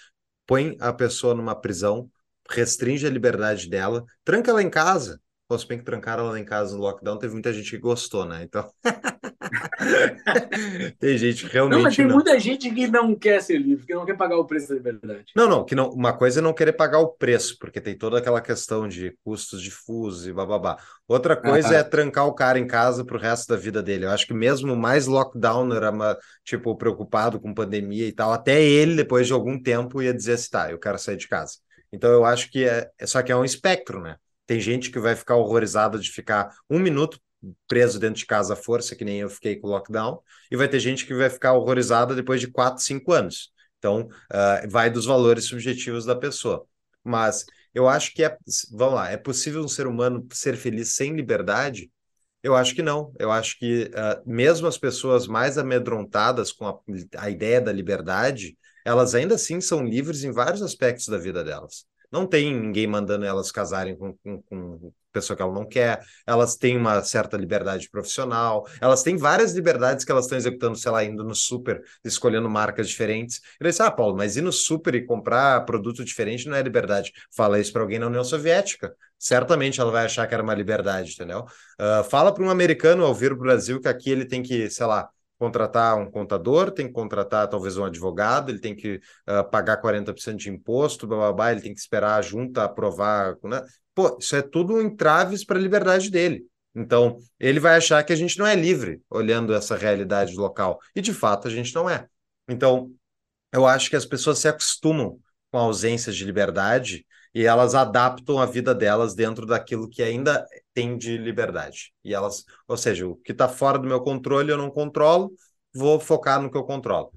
põe 0.47 0.75
a 0.79 0.91
pessoa 0.91 1.35
numa 1.35 1.53
prisão, 1.59 2.09
restringe 2.49 3.05
a 3.05 3.11
liberdade 3.11 3.69
dela, 3.69 4.03
tranca 4.23 4.49
ela 4.49 4.63
em 4.63 4.69
casa, 4.71 5.21
Pô, 5.47 5.57
se 5.57 5.65
bem 5.65 5.77
que 5.77 5.85
trancaram 5.85 6.27
ela 6.27 6.39
em 6.39 6.43
casa 6.43 6.75
no 6.75 6.81
lockdown, 6.81 7.17
teve 7.17 7.33
muita 7.33 7.53
gente 7.53 7.71
que 7.71 7.77
gostou, 7.77 8.25
né? 8.25 8.43
Então. 8.43 8.69
tem 10.99 11.17
gente 11.17 11.45
que 11.45 11.53
realmente. 11.53 11.77
Não, 11.77 11.83
mas 11.83 11.95
tem 11.95 12.05
não. 12.05 12.15
muita 12.15 12.37
gente 12.37 12.69
que 12.69 12.85
não 12.87 13.15
quer 13.15 13.41
ser 13.41 13.57
livre, 13.57 13.85
que 13.85 13.93
não 13.93 14.05
quer 14.05 14.17
pagar 14.17 14.37
o 14.37 14.45
preço 14.45 14.67
da 14.67 14.75
liberdade. 14.75 15.31
Não, 15.33 15.47
não, 15.47 15.63
que 15.63 15.73
não, 15.73 15.89
uma 15.89 16.11
coisa 16.11 16.41
é 16.41 16.43
não 16.43 16.53
querer 16.53 16.73
pagar 16.73 16.99
o 16.99 17.13
preço, 17.13 17.57
porque 17.59 17.79
tem 17.79 17.97
toda 17.97 18.17
aquela 18.17 18.41
questão 18.41 18.89
de 18.89 19.15
custos 19.23 19.61
difusos 19.61 20.27
e 20.27 20.33
bababá. 20.33 20.75
Outra 21.07 21.37
coisa 21.37 21.69
Ah. 21.69 21.77
é 21.77 21.83
trancar 21.83 22.27
o 22.27 22.33
cara 22.33 22.59
em 22.59 22.67
casa 22.67 23.05
pro 23.05 23.17
resto 23.17 23.47
da 23.47 23.55
vida 23.55 23.81
dele. 23.81 24.03
Eu 24.03 24.11
acho 24.11 24.27
que 24.27 24.33
mesmo 24.33 24.75
mais 24.75 25.07
lockdown 25.07 25.73
era 25.73 25.91
uma, 25.91 26.17
tipo, 26.43 26.75
preocupado 26.75 27.39
com 27.39 27.53
pandemia 27.53 28.05
e 28.05 28.11
tal, 28.11 28.33
até 28.33 28.61
ele, 28.61 28.95
depois 28.95 29.27
de 29.27 29.33
algum 29.33 29.61
tempo, 29.61 30.01
ia 30.01 30.13
dizer 30.13 30.33
assim, 30.33 30.49
tá, 30.49 30.71
eu 30.71 30.79
quero 30.79 30.99
sair 30.99 31.15
de 31.15 31.27
casa. 31.27 31.53
Então 31.91 32.11
eu 32.11 32.25
acho 32.25 32.51
que 32.51 32.65
é 32.65 32.89
só 33.05 33.21
que 33.21 33.31
é 33.31 33.35
um 33.35 33.45
espectro, 33.45 34.01
né? 34.01 34.17
Tem 34.47 34.59
gente 34.59 34.89
que 34.89 34.99
vai 34.99 35.15
ficar 35.15 35.35
horrorizada 35.35 35.99
de 35.99 36.09
ficar 36.11 36.55
um 36.69 36.79
minuto 36.79 37.19
preso 37.67 37.99
dentro 37.99 38.19
de 38.19 38.25
casa 38.25 38.53
à 38.53 38.55
força, 38.55 38.95
que 38.95 39.05
nem 39.05 39.19
eu 39.19 39.29
fiquei 39.29 39.57
com 39.57 39.67
o 39.67 39.71
lockdown, 39.71 40.19
e 40.49 40.57
vai 40.57 40.67
ter 40.67 40.79
gente 40.79 41.05
que 41.05 41.13
vai 41.13 41.29
ficar 41.29 41.53
horrorizada 41.53 42.15
depois 42.15 42.41
de 42.41 42.47
quatro, 42.47 42.83
cinco 42.83 43.11
anos. 43.11 43.51
Então, 43.77 44.09
ah, 44.31 44.61
vai 44.69 44.89
dos 44.89 45.05
valores 45.05 45.45
subjetivos 45.45 46.05
da 46.05 46.15
pessoa. 46.15 46.65
Mas 47.03 47.45
eu 47.73 47.87
acho 47.87 48.13
que 48.13 48.23
é, 48.23 48.37
vamos 48.71 48.95
lá, 48.95 49.11
é 49.11 49.17
possível 49.17 49.63
um 49.63 49.67
ser 49.67 49.87
humano 49.87 50.27
ser 50.31 50.57
feliz 50.57 50.95
sem 50.95 51.15
liberdade? 51.15 51.91
Eu 52.43 52.55
acho 52.55 52.75
que 52.75 52.81
não. 52.81 53.13
Eu 53.19 53.31
acho 53.31 53.57
que 53.59 53.91
ah, 53.95 54.21
mesmo 54.25 54.67
as 54.67 54.77
pessoas 54.77 55.27
mais 55.27 55.57
amedrontadas 55.57 56.51
com 56.51 56.67
a, 56.67 56.79
a 57.17 57.29
ideia 57.29 57.61
da 57.61 57.71
liberdade, 57.71 58.57
elas 58.85 59.15
ainda 59.15 59.35
assim 59.35 59.61
são 59.61 59.85
livres 59.85 60.23
em 60.23 60.31
vários 60.31 60.61
aspectos 60.61 61.07
da 61.07 61.17
vida 61.17 61.43
delas. 61.43 61.86
Não 62.11 62.25
tem 62.25 62.53
ninguém 62.53 62.87
mandando 62.87 63.25
elas 63.25 63.51
casarem 63.51 63.95
com, 63.95 64.13
com, 64.23 64.41
com 64.43 64.93
pessoa 65.17 65.35
que 65.35 65.41
ela 65.41 65.53
não 65.53 65.65
quer, 65.65 65.99
elas 66.25 66.55
têm 66.55 66.77
uma 66.77 67.03
certa 67.03 67.35
liberdade 67.37 67.89
profissional, 67.89 68.67
elas 68.79 69.03
têm 69.03 69.17
várias 69.17 69.53
liberdades 69.53 70.05
que 70.05 70.11
elas 70.11 70.25
estão 70.25 70.37
executando, 70.37 70.77
sei 70.77 70.91
lá, 70.91 71.03
indo 71.03 71.23
no 71.23 71.35
super, 71.35 71.81
escolhendo 72.03 72.49
marcas 72.49 72.87
diferentes. 72.87 73.41
Ele 73.59 73.69
disse, 73.69 73.81
ah, 73.81 73.91
Paulo, 73.91 74.15
mas 74.15 74.37
ir 74.37 74.41
no 74.41 74.51
super 74.51 74.95
e 74.95 75.05
comprar 75.05 75.65
produto 75.65 76.03
diferente 76.05 76.47
não 76.47 76.55
é 76.55 76.61
liberdade. 76.61 77.11
Fala 77.35 77.59
isso 77.59 77.73
para 77.73 77.81
alguém 77.81 77.99
na 77.99 78.07
União 78.07 78.23
Soviética. 78.23 78.95
Certamente 79.17 79.81
ela 79.81 79.91
vai 79.91 80.05
achar 80.05 80.27
que 80.27 80.33
era 80.33 80.43
uma 80.43 80.53
liberdade, 80.53 81.13
entendeu? 81.13 81.45
Uh, 81.79 82.03
fala 82.03 82.31
para 82.31 82.43
um 82.43 82.49
americano 82.49 83.03
ao 83.03 83.15
vir 83.15 83.33
o 83.33 83.37
Brasil 83.37 83.81
que 83.81 83.87
aqui 83.87 84.11
ele 84.11 84.25
tem 84.25 84.43
que, 84.43 84.69
sei 84.69 84.85
lá, 84.85 85.09
contratar 85.37 85.97
um 85.97 86.09
contador, 86.09 86.71
tem 86.71 86.87
que 86.87 86.93
contratar 86.93 87.47
talvez 87.47 87.77
um 87.77 87.85
advogado, 87.85 88.49
ele 88.49 88.59
tem 88.59 88.75
que 88.75 88.95
uh, 89.27 89.49
pagar 89.49 89.81
40% 89.81 90.35
de 90.35 90.49
imposto, 90.49 91.07
blá, 91.07 91.17
blá, 91.17 91.33
blá, 91.33 91.51
ele 91.51 91.61
tem 91.61 91.73
que 91.73 91.79
esperar 91.79 92.17
a 92.17 92.21
junta 92.21 92.63
aprovar. 92.63 93.35
Né? 93.43 93.61
Pô, 93.93 94.17
isso 94.19 94.35
é 94.35 94.41
tudo 94.41 94.81
entraves 94.81 95.45
para 95.45 95.57
a 95.57 95.61
liberdade 95.61 96.09
dele. 96.09 96.45
Então, 96.75 97.17
ele 97.39 97.59
vai 97.59 97.75
achar 97.75 98.03
que 98.03 98.13
a 98.13 98.15
gente 98.15 98.37
não 98.37 98.45
é 98.45 98.55
livre 98.55 99.01
olhando 99.09 99.53
essa 99.53 99.75
realidade 99.75 100.35
local. 100.35 100.79
E, 100.95 101.01
de 101.01 101.13
fato, 101.13 101.47
a 101.47 101.51
gente 101.51 101.73
não 101.73 101.89
é. 101.89 102.07
Então, 102.47 102.91
eu 103.51 103.65
acho 103.65 103.89
que 103.89 103.95
as 103.95 104.05
pessoas 104.05 104.39
se 104.39 104.47
acostumam 104.47 105.19
com 105.51 105.57
a 105.57 105.61
ausência 105.61 106.11
de 106.11 106.23
liberdade 106.23 107.05
e 107.33 107.45
elas 107.45 107.75
adaptam 107.75 108.39
a 108.39 108.45
vida 108.45 108.73
delas 108.75 109.15
dentro 109.15 109.45
daquilo 109.45 109.89
que 109.89 110.03
ainda 110.03 110.45
tem 110.77 110.95
de 110.95 111.17
liberdade. 111.17 111.91
E 112.05 112.13
elas, 112.13 112.45
ou 112.67 112.77
seja, 112.77 113.07
o 113.07 113.15
que 113.15 113.31
está 113.31 113.49
fora 113.49 113.79
do 113.79 113.87
meu 113.87 113.99
controle 113.99 114.51
eu 114.51 114.57
não 114.59 114.69
controlo, 114.69 115.31
vou 115.73 115.99
focar 115.99 116.39
no 116.39 116.51
que 116.51 116.57
eu 116.57 116.63
controlo. 116.63 117.11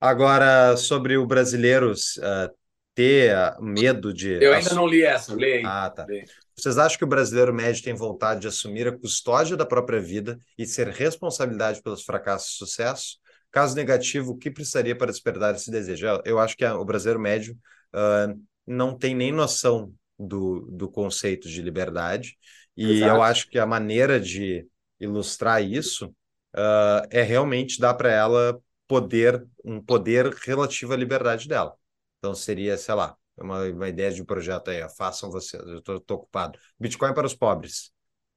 Agora, 0.00 0.76
sobre 0.76 1.16
o 1.16 1.24
brasileiro 1.24 1.92
uh, 1.92 2.52
ter 2.96 3.32
uh, 3.32 3.62
medo 3.62 4.12
de. 4.12 4.42
Eu 4.42 4.52
ainda 4.52 4.74
não 4.74 4.88
li 4.88 5.04
essa, 5.04 5.36
leio. 5.36 5.64
Ah, 5.68 5.88
tá. 5.88 6.04
Lê. 6.04 6.24
Vocês 6.56 6.78
acham 6.78 6.98
que 6.98 7.04
o 7.04 7.08
brasileiro 7.08 7.54
médio 7.54 7.84
tem 7.84 7.94
vontade 7.94 8.40
de 8.40 8.48
assumir 8.48 8.88
a 8.88 8.98
custódia 8.98 9.56
da 9.56 9.64
própria 9.64 10.00
vida 10.00 10.36
e 10.58 10.66
ser 10.66 10.88
responsabilidade 10.88 11.80
pelos 11.82 12.02
fracassos 12.02 12.54
e 12.54 12.56
sucesso? 12.56 13.18
Caso 13.52 13.76
negativo, 13.76 14.32
o 14.32 14.36
que 14.36 14.50
precisaria 14.50 14.98
para 14.98 15.12
despertar 15.12 15.54
esse 15.54 15.70
desejo? 15.70 16.06
Eu 16.24 16.40
acho 16.40 16.56
que 16.56 16.64
o 16.64 16.84
brasileiro 16.84 17.20
médio 17.20 17.56
uh, 17.94 18.36
não 18.66 18.98
tem 18.98 19.14
nem 19.14 19.30
noção 19.30 19.92
do, 20.18 20.66
do 20.72 20.90
conceito 20.90 21.48
de 21.48 21.62
liberdade, 21.62 22.36
e 22.76 22.96
Exato. 22.96 23.16
eu 23.16 23.22
acho 23.22 23.48
que 23.48 23.58
a 23.58 23.66
maneira 23.66 24.20
de 24.20 24.66
ilustrar 25.00 25.62
isso 25.62 26.06
uh, 26.54 27.06
é 27.10 27.22
realmente 27.22 27.80
dar 27.80 27.94
para 27.94 28.10
ela 28.10 28.58
poder, 28.86 29.46
um 29.64 29.80
poder 29.80 30.32
relativo 30.44 30.92
à 30.92 30.96
liberdade 30.96 31.48
dela. 31.48 31.74
Então 32.18 32.34
seria, 32.34 32.76
sei 32.76 32.94
lá, 32.94 33.16
uma, 33.36 33.62
uma 33.64 33.88
ideia 33.88 34.10
de 34.12 34.22
um 34.22 34.24
projeto 34.24 34.70
aí, 34.70 34.82
ó, 34.82 34.88
façam 34.88 35.30
vocês, 35.30 35.62
eu 35.62 35.78
estou 35.78 36.16
ocupado. 36.16 36.58
Bitcoin 36.78 37.12
para 37.12 37.26
os 37.26 37.34
pobres. 37.34 37.90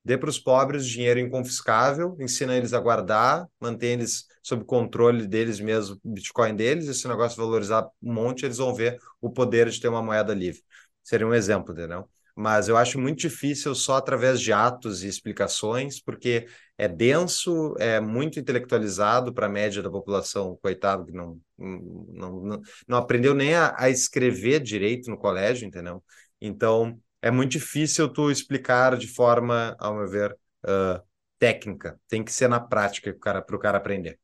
Dê 0.03 0.17
para 0.17 0.29
os 0.29 0.39
pobres 0.39 0.87
dinheiro 0.87 1.19
inconfiscável, 1.19 2.15
ensina 2.19 2.55
eles 2.55 2.73
a 2.73 2.79
guardar, 2.79 3.47
mantém 3.59 3.91
eles 3.91 4.25
sob 4.41 4.63
controle 4.63 5.27
deles 5.27 5.59
mesmo, 5.59 5.99
Bitcoin 6.03 6.55
deles, 6.55 6.87
e 6.87 6.93
se 6.93 7.05
o 7.05 7.09
negócio 7.09 7.37
valorizar 7.37 7.87
um 8.01 8.13
monte, 8.13 8.45
eles 8.45 8.57
vão 8.57 8.73
ver 8.73 8.99
o 9.21 9.29
poder 9.29 9.69
de 9.69 9.79
ter 9.79 9.89
uma 9.89 10.01
moeda 10.01 10.33
livre. 10.33 10.61
Seria 11.03 11.27
um 11.27 11.33
exemplo, 11.33 11.73
entendeu? 11.73 12.09
Mas 12.41 12.69
eu 12.69 12.77
acho 12.77 12.97
muito 12.97 13.19
difícil 13.19 13.75
só 13.75 13.97
através 13.97 14.39
de 14.39 14.53
atos 14.53 15.03
e 15.03 15.09
explicações, 15.09 16.01
porque 16.01 16.47
é 16.77 16.87
denso, 16.87 17.75
é 17.77 17.99
muito 17.99 18.39
intelectualizado 18.39 19.33
para 19.33 19.47
a 19.47 19.49
média 19.49 19.83
da 19.83 19.89
população, 19.89 20.57
coitado, 20.61 21.05
que 21.05 21.11
não, 21.11 21.37
não, 21.57 22.31
não, 22.41 22.61
não 22.87 22.97
aprendeu 22.97 23.35
nem 23.35 23.55
a, 23.55 23.75
a 23.77 23.89
escrever 23.89 24.61
direito 24.61 25.11
no 25.11 25.17
colégio, 25.17 25.67
entendeu? 25.67 26.01
Então, 26.39 26.97
é 27.21 27.29
muito 27.29 27.51
difícil 27.51 28.07
tu 28.07 28.31
explicar 28.31 28.95
de 28.95 29.07
forma, 29.07 29.75
ao 29.77 29.97
meu 29.97 30.07
ver, 30.07 30.31
uh, 30.63 31.03
técnica. 31.37 31.99
Tem 32.07 32.23
que 32.23 32.31
ser 32.31 32.47
na 32.47 32.61
prática 32.61 33.13
para 33.13 33.53
o 33.53 33.59
cara 33.59 33.79
aprender. 33.79 34.13
O 34.13 34.17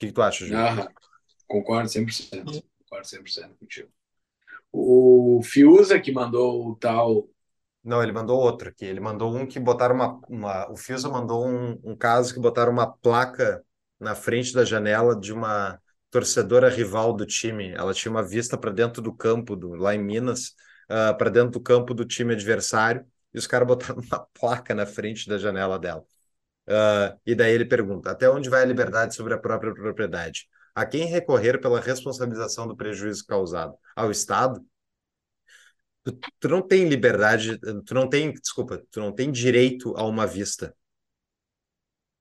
que, 0.00 0.06
que 0.08 0.12
tu 0.12 0.20
acha, 0.20 0.44
Júlio? 0.44 0.60
Ah, 0.60 0.88
concordo 1.46 1.88
100%. 1.88 2.60
Concordo 2.82 3.06
100% 3.06 3.54
contigo. 3.56 3.88
O 4.72 5.40
Fiuza 5.44 6.00
que 6.00 6.10
mandou 6.10 6.68
o 6.70 6.74
tal. 6.74 7.28
Não, 7.86 8.02
ele 8.02 8.10
mandou 8.10 8.40
outro 8.40 8.68
aqui. 8.68 8.84
Ele 8.84 8.98
mandou 8.98 9.32
um 9.34 9.46
que 9.46 9.60
botaram 9.60 9.94
uma. 9.94 10.20
uma... 10.28 10.70
O 10.72 10.76
Fiuza 10.76 11.08
mandou 11.08 11.46
um, 11.46 11.78
um 11.84 11.96
caso 11.96 12.34
que 12.34 12.40
botaram 12.40 12.72
uma 12.72 12.90
placa 12.92 13.64
na 14.00 14.14
frente 14.16 14.52
da 14.52 14.64
janela 14.64 15.14
de 15.18 15.32
uma 15.32 15.80
torcedora 16.10 16.68
rival 16.68 17.12
do 17.12 17.24
time. 17.24 17.70
Ela 17.72 17.94
tinha 17.94 18.10
uma 18.10 18.24
vista 18.24 18.58
para 18.58 18.72
dentro 18.72 19.00
do 19.00 19.12
campo, 19.12 19.54
do, 19.54 19.74
lá 19.76 19.94
em 19.94 20.02
Minas, 20.02 20.48
uh, 20.90 21.16
para 21.16 21.30
dentro 21.30 21.50
do 21.52 21.60
campo 21.60 21.94
do 21.94 22.04
time 22.04 22.34
adversário, 22.34 23.06
e 23.32 23.38
os 23.38 23.46
caras 23.46 23.68
botaram 23.68 24.00
uma 24.00 24.26
placa 24.34 24.74
na 24.74 24.84
frente 24.84 25.28
da 25.28 25.38
janela 25.38 25.78
dela. 25.78 26.04
Uh, 26.68 27.16
e 27.24 27.36
daí 27.36 27.52
ele 27.52 27.64
pergunta: 27.64 28.10
até 28.10 28.28
onde 28.28 28.50
vai 28.50 28.62
a 28.62 28.66
liberdade 28.66 29.14
sobre 29.14 29.32
a 29.32 29.38
própria 29.38 29.72
propriedade? 29.72 30.48
A 30.74 30.84
quem 30.84 31.06
recorrer 31.06 31.60
pela 31.60 31.80
responsabilização 31.80 32.66
do 32.66 32.76
prejuízo 32.76 33.24
causado? 33.26 33.76
Ao 33.94 34.10
Estado? 34.10 34.60
Tu, 36.06 36.16
tu, 36.38 36.48
não 36.48 36.62
tem 36.62 36.88
liberdade, 36.88 37.58
tu 37.84 37.92
não 37.92 38.08
tem, 38.08 38.32
desculpa, 38.32 38.80
tu 38.92 39.00
não 39.00 39.10
tem 39.10 39.28
direito 39.32 39.92
a 39.96 40.04
uma 40.06 40.24
vista. 40.24 40.72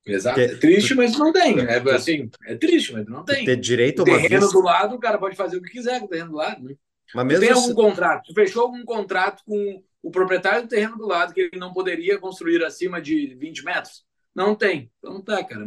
Exato. 0.03 0.39
Porque, 0.39 0.55
é 0.55 0.57
triste, 0.57 0.95
tu, 0.95 0.97
mas 0.97 1.15
não 1.15 1.31
tem. 1.31 1.59
É 1.59 1.77
assim, 1.91 2.27
é 2.45 2.55
triste, 2.55 2.93
mas 2.93 3.05
não 3.05 3.23
tem. 3.23 3.45
Ter 3.45 3.55
direito 3.57 3.99
a 4.01 4.05
uma 4.05 4.17
terreno 4.17 4.41
vista. 4.41 4.57
do 4.57 4.65
lado, 4.65 4.95
o 4.95 4.99
cara 4.99 5.19
pode 5.19 5.35
fazer 5.35 5.57
o 5.57 5.61
que 5.61 5.69
quiser 5.69 5.99
com 5.99 6.07
o 6.07 6.09
terreno 6.09 6.31
do 6.31 6.37
lado. 6.37 6.63
Né? 6.63 6.75
Mas 7.13 7.27
mesmo 7.27 7.41
tem 7.41 7.51
algum 7.51 7.67
se... 7.67 7.75
contrato? 7.75 8.23
Tu 8.25 8.33
fechou 8.33 8.63
algum 8.63 8.83
contrato 8.83 9.43
com 9.45 9.83
o 10.01 10.09
proprietário 10.09 10.63
do 10.63 10.67
terreno 10.67 10.97
do 10.97 11.05
lado 11.05 11.31
que 11.31 11.41
ele 11.41 11.59
não 11.59 11.71
poderia 11.71 12.17
construir 12.17 12.63
acima 12.63 12.99
de 12.99 13.35
20 13.35 13.63
metros? 13.63 14.03
Não 14.33 14.55
tem. 14.55 14.91
Então 14.97 15.21
tá, 15.21 15.43
cara. 15.43 15.63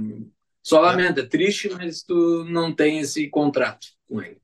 Só 0.61 0.81
lamento, 0.81 1.20
é 1.20 1.24
triste, 1.24 1.69
mas 1.70 2.03
tu 2.03 2.45
não 2.49 2.74
tem 2.74 2.99
esse 2.99 3.28
contrato 3.28 3.86
com 4.09 4.20
ele. 4.20 4.40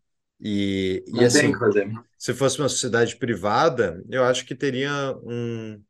E, 0.47 1.03
não 1.09 1.23
e 1.23 1.25
assim, 1.25 1.59
fazer. 1.59 1.91
se 2.19 2.35
fosse 2.35 2.59
uma 2.59 2.69
sociedade 2.69 3.17
privada, 3.17 4.05
eu 4.11 4.23
acho 4.23 4.45
que 4.45 4.55
teria 4.55 5.17
um. 5.23 5.83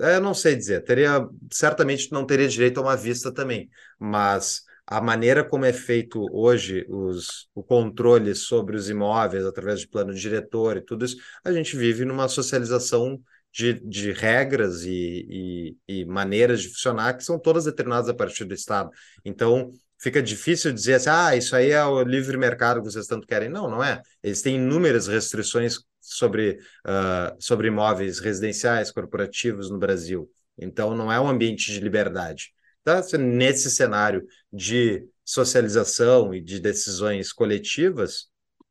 É, 0.00 0.16
eu 0.16 0.20
não 0.20 0.34
sei 0.34 0.56
dizer, 0.56 0.82
teria 0.82 1.26
certamente 1.52 2.10
não 2.10 2.26
teria 2.26 2.48
direito 2.48 2.78
a 2.78 2.82
uma 2.82 2.96
vista 2.96 3.32
também, 3.32 3.70
mas 3.98 4.62
a 4.84 5.00
maneira 5.00 5.44
como 5.44 5.64
é 5.64 5.72
feito 5.72 6.26
hoje 6.32 6.84
os, 6.88 7.48
o 7.54 7.62
controle 7.62 8.34
sobre 8.34 8.76
os 8.76 8.90
imóveis 8.90 9.46
através 9.46 9.80
de 9.80 9.88
plano 9.88 10.12
diretor 10.12 10.76
e 10.76 10.80
tudo 10.80 11.04
isso, 11.04 11.16
a 11.44 11.52
gente 11.52 11.76
vive 11.76 12.04
numa 12.04 12.28
socialização 12.28 13.20
de, 13.52 13.74
de 13.80 14.12
regras 14.12 14.82
e, 14.82 15.76
e, 15.88 16.00
e, 16.00 16.04
maneiras 16.04 16.60
de 16.60 16.68
funcionar 16.68 17.14
que 17.14 17.24
são 17.24 17.38
todas 17.38 17.64
determinadas 17.64 18.08
a 18.08 18.14
partir 18.14 18.44
do 18.44 18.52
Estado. 18.52 18.90
Então, 19.24 19.72
fica 19.98 20.22
difícil 20.22 20.72
dizer 20.72 20.94
assim, 20.94 21.10
ah, 21.10 21.36
isso 21.36 21.54
aí 21.56 21.70
é 21.70 21.84
o 21.84 22.02
livre 22.02 22.36
mercado 22.36 22.80
que 22.80 22.90
vocês 22.90 23.06
tanto 23.06 23.26
querem. 23.26 23.48
Não, 23.48 23.68
não 23.70 23.82
é. 23.82 24.02
Eles 24.22 24.42
têm 24.42 24.56
inúmeras 24.56 25.06
restrições 25.06 25.78
sobre, 26.00 26.58
uh, 26.86 27.36
sobre 27.38 27.68
imóveis 27.68 28.18
residenciais, 28.18 28.90
corporativos 28.90 29.70
no 29.70 29.78
Brasil. 29.78 30.30
Então, 30.58 30.94
não 30.94 31.10
é 31.10 31.20
um 31.20 31.28
ambiente 31.28 31.72
de 31.72 31.80
liberdade. 31.80 32.52
Tá? 32.84 33.02
Nesse 33.18 33.70
cenário 33.70 34.24
de 34.52 35.04
socialização 35.24 36.32
e 36.32 36.40
de 36.40 36.60
decisões 36.60 37.32
coletivas, 37.32 38.28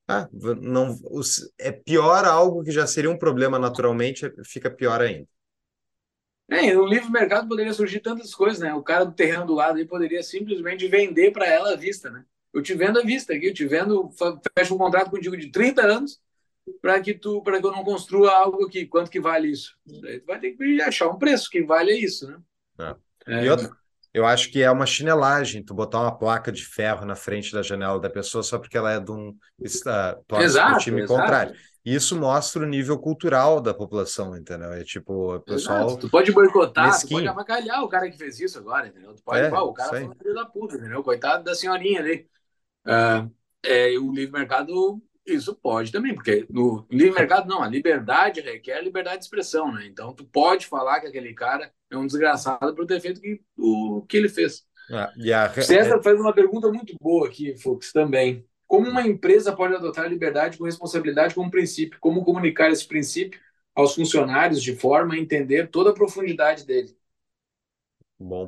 ah, 0.07 0.29
não, 0.61 0.97
é 1.57 1.71
pior 1.71 2.25
algo 2.25 2.63
que 2.63 2.71
já 2.71 2.85
seria 2.85 3.09
um 3.09 3.17
problema 3.17 3.57
naturalmente, 3.57 4.31
fica 4.45 4.69
pior 4.69 5.01
ainda. 5.01 5.27
É, 6.49 6.73
no 6.73 6.85
livre 6.85 7.09
mercado 7.09 7.47
poderia 7.47 7.73
surgir 7.73 7.99
tantas 7.99 8.33
coisas, 8.33 8.59
né? 8.59 8.73
O 8.73 8.83
cara 8.83 9.03
do 9.03 9.13
terreno 9.13 9.45
do 9.45 9.55
lado 9.55 9.77
aí 9.77 9.85
poderia 9.85 10.21
simplesmente 10.21 10.87
vender 10.87 11.31
para 11.31 11.47
ela 11.47 11.73
à 11.73 11.75
vista, 11.75 12.09
né? 12.09 12.23
Eu 12.53 12.61
te 12.61 12.73
vendo 12.73 12.99
à 12.99 13.03
vista 13.03 13.33
aqui, 13.33 13.47
eu 13.47 13.53
te 13.53 13.65
vendo, 13.65 14.09
fecho 14.57 14.75
um 14.75 14.77
contrato 14.77 15.09
contigo 15.09 15.35
de 15.35 15.49
30 15.49 15.81
anos 15.81 16.19
para 16.81 16.99
que 16.99 17.13
tu 17.13 17.41
para 17.41 17.59
que 17.59 17.65
eu 17.65 17.71
não 17.71 17.83
construa 17.83 18.31
algo 18.31 18.65
aqui. 18.65 18.85
Quanto 18.85 19.09
que 19.09 19.19
vale 19.19 19.49
isso? 19.49 19.75
Daí 20.01 20.19
tu 20.19 20.25
vai 20.25 20.39
ter 20.39 20.51
que 20.51 20.81
achar 20.81 21.09
um 21.09 21.17
preço 21.17 21.49
que 21.49 21.63
vale 21.63 21.93
isso, 21.93 22.27
né? 22.27 22.37
É. 22.79 22.95
É. 23.27 23.45
E 23.45 23.49
outra, 23.49 23.69
eu 24.13 24.25
acho 24.25 24.51
que 24.51 24.61
é 24.61 24.71
uma 24.71 24.85
chinelagem 24.85 25.63
tu 25.63 25.73
botar 25.73 25.99
uma 25.99 26.17
placa 26.17 26.51
de 26.51 26.63
ferro 26.63 27.05
na 27.05 27.15
frente 27.15 27.51
da 27.51 27.61
janela 27.61 27.99
da 27.99 28.09
pessoa 28.09 28.43
só 28.43 28.57
porque 28.57 28.77
ela 28.77 28.93
é 28.93 28.99
de 28.99 29.11
um 29.11 29.29
uh, 29.29 30.39
exato, 30.39 30.79
time 30.79 31.01
exato. 31.01 31.19
contrário. 31.19 31.55
Isso 31.85 32.19
mostra 32.19 32.63
o 32.63 32.65
nível 32.65 32.97
cultural 32.97 33.61
da 33.61 33.71
população, 33.71 34.35
entendeu? 34.35 34.73
É 34.73 34.83
tipo, 34.83 35.35
o 35.35 35.39
pessoal. 35.39 35.85
Exato. 35.85 36.01
Tu 36.01 36.09
pode 36.09 36.31
boicotar, 36.31 36.87
mesquinho. 36.87 37.09
tu 37.09 37.13
pode 37.13 37.27
avacalhar 37.27 37.83
o 37.83 37.87
cara 37.87 38.09
que 38.09 38.17
fez 38.17 38.39
isso 38.39 38.57
agora, 38.57 38.87
entendeu? 38.87 39.13
Tu 39.13 39.21
pode, 39.21 39.41
é, 39.41 39.49
pô, 39.49 39.61
o 39.61 39.73
cara 39.73 39.89
foi 39.89 40.15
filho 40.15 40.33
da 40.33 40.45
puta, 40.45 40.77
entendeu? 40.77 41.03
Coitado 41.03 41.43
da 41.43 41.53
senhorinha 41.53 41.99
ali. 41.99 42.27
Uh, 42.87 43.31
é, 43.63 43.97
o 43.99 44.11
livre 44.11 44.31
mercado, 44.31 44.99
isso 45.23 45.53
pode 45.53 45.91
também, 45.91 46.15
porque 46.15 46.47
no 46.49 46.87
livre 46.89 47.19
mercado, 47.19 47.47
não, 47.47 47.61
a 47.61 47.67
liberdade 47.67 48.41
requer 48.41 48.81
liberdade 48.81 49.19
de 49.19 49.25
expressão, 49.25 49.71
né? 49.71 49.85
Então, 49.85 50.11
tu 50.11 50.25
pode 50.25 50.65
falar 50.65 50.99
que 51.01 51.07
aquele 51.07 51.35
cara 51.35 51.71
é 51.91 51.95
um 51.95 52.07
desgraçado 52.07 52.73
por 52.73 52.87
ter 52.87 52.99
feito 52.99 53.21
que, 53.21 53.39
o 53.55 54.03
que 54.07 54.17
ele 54.17 54.29
fez. 54.29 54.65
Ah, 54.91 55.11
a... 55.45 55.61
César 55.61 56.01
faz 56.01 56.19
uma 56.19 56.33
pergunta 56.33 56.71
muito 56.71 56.95
boa 56.99 57.27
aqui, 57.27 57.55
Fux, 57.57 57.91
também. 57.91 58.43
Como 58.67 58.89
uma 58.89 59.01
empresa 59.07 59.55
pode 59.55 59.75
adotar 59.75 60.07
liberdade 60.07 60.57
com 60.57 60.65
responsabilidade 60.65 61.35
como 61.35 61.51
princípio? 61.51 61.99
Como 61.99 62.23
comunicar 62.23 62.71
esse 62.71 62.87
princípio 62.87 63.39
aos 63.73 63.95
funcionários 63.95 64.61
de 64.63 64.75
forma 64.75 65.13
a 65.13 65.17
entender 65.17 65.69
toda 65.69 65.91
a 65.91 65.93
profundidade 65.93 66.65
dele? 66.65 66.97
Bom, 68.17 68.45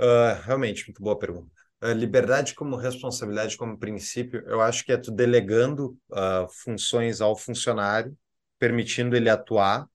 uh, 0.00 0.42
realmente, 0.44 0.86
muito 0.86 1.02
boa 1.02 1.18
pergunta. 1.18 1.50
Uh, 1.82 1.92
liberdade 1.92 2.54
como 2.54 2.76
responsabilidade 2.76 3.56
como 3.56 3.78
princípio, 3.78 4.42
eu 4.46 4.60
acho 4.60 4.84
que 4.84 4.92
é 4.92 4.96
tu 4.96 5.10
delegando 5.10 5.98
uh, 6.10 6.48
funções 6.50 7.20
ao 7.20 7.36
funcionário, 7.36 8.16
permitindo 8.58 9.14
ele 9.14 9.28
atuar, 9.28 9.86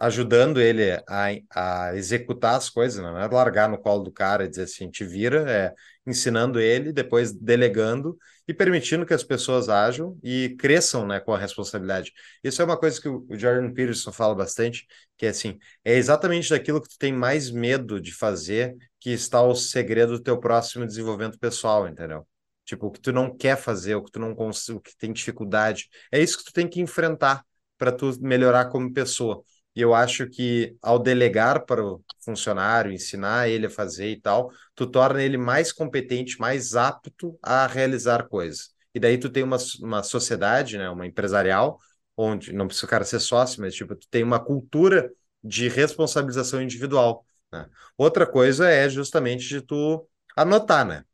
ajudando 0.00 0.60
ele 0.60 0.92
a, 1.08 1.28
a 1.54 1.96
executar 1.96 2.56
as 2.56 2.68
coisas, 2.68 3.02
não 3.02 3.18
é 3.18 3.28
largar 3.28 3.68
no 3.68 3.78
colo 3.78 4.04
do 4.04 4.12
cara 4.12 4.44
e 4.44 4.48
dizer 4.48 4.62
assim, 4.64 4.90
te 4.90 5.04
vira, 5.04 5.50
é 5.50 5.74
ensinando 6.06 6.60
ele, 6.60 6.92
depois 6.92 7.32
delegando 7.32 8.18
e 8.46 8.52
permitindo 8.52 9.06
que 9.06 9.14
as 9.14 9.24
pessoas 9.24 9.68
ajam 9.68 10.18
e 10.22 10.54
cresçam 10.58 11.06
né, 11.06 11.18
com 11.18 11.32
a 11.32 11.38
responsabilidade. 11.38 12.12
Isso 12.42 12.60
é 12.60 12.64
uma 12.64 12.76
coisa 12.76 13.00
que 13.00 13.08
o 13.08 13.26
Jordan 13.30 13.72
Peterson 13.72 14.12
fala 14.12 14.34
bastante, 14.34 14.86
que 15.16 15.26
é 15.26 15.30
assim, 15.30 15.58
é 15.84 15.94
exatamente 15.94 16.50
daquilo 16.50 16.82
que 16.82 16.88
tu 16.88 16.98
tem 16.98 17.12
mais 17.12 17.50
medo 17.50 18.00
de 18.00 18.12
fazer 18.12 18.76
que 19.00 19.10
está 19.10 19.42
o 19.42 19.54
segredo 19.54 20.12
do 20.12 20.22
teu 20.22 20.38
próximo 20.38 20.86
desenvolvimento 20.86 21.38
pessoal, 21.38 21.88
entendeu? 21.88 22.26
Tipo, 22.64 22.86
o 22.86 22.90
que 22.90 23.00
tu 23.00 23.12
não 23.12 23.34
quer 23.36 23.56
fazer, 23.56 23.94
o 23.94 24.02
que 24.02 24.10
tu 24.10 24.18
não 24.18 24.34
consegue, 24.34 24.78
o 24.78 24.80
que 24.80 24.96
tem 24.96 25.12
dificuldade, 25.12 25.88
é 26.10 26.20
isso 26.20 26.38
que 26.38 26.44
tu 26.44 26.52
tem 26.52 26.68
que 26.68 26.80
enfrentar 26.80 27.44
para 27.76 27.92
tu 27.92 28.10
melhorar 28.20 28.66
como 28.66 28.92
pessoa. 28.92 29.42
E 29.74 29.80
eu 29.80 29.92
acho 29.94 30.28
que 30.28 30.76
ao 30.80 30.98
delegar 30.98 31.64
para 31.66 31.84
o 31.84 32.02
funcionário, 32.24 32.92
ensinar 32.92 33.48
ele 33.48 33.66
a 33.66 33.70
fazer 33.70 34.10
e 34.10 34.20
tal, 34.20 34.50
tu 34.74 34.86
torna 34.86 35.22
ele 35.22 35.36
mais 35.36 35.72
competente, 35.72 36.38
mais 36.38 36.76
apto 36.76 37.36
a 37.42 37.66
realizar 37.66 38.28
coisas. 38.28 38.70
E 38.94 39.00
daí 39.00 39.18
tu 39.18 39.28
tem 39.28 39.42
uma, 39.42 39.56
uma 39.80 40.02
sociedade, 40.02 40.78
né, 40.78 40.88
uma 40.88 41.06
empresarial, 41.06 41.80
onde 42.16 42.52
não 42.52 42.66
precisa 42.66 42.86
o 42.86 42.88
cara 42.90 43.04
ser 43.04 43.18
sócio, 43.20 43.60
mas 43.60 43.74
tipo, 43.74 43.96
tu 43.96 44.06
tem 44.08 44.22
uma 44.22 44.38
cultura 44.38 45.10
de 45.42 45.68
responsabilização 45.68 46.62
individual. 46.62 47.26
Né? 47.52 47.68
Outra 47.98 48.26
coisa 48.26 48.68
é 48.70 48.88
justamente 48.88 49.48
de 49.48 49.60
tu 49.60 50.08
anotar, 50.36 50.86
né? 50.86 51.04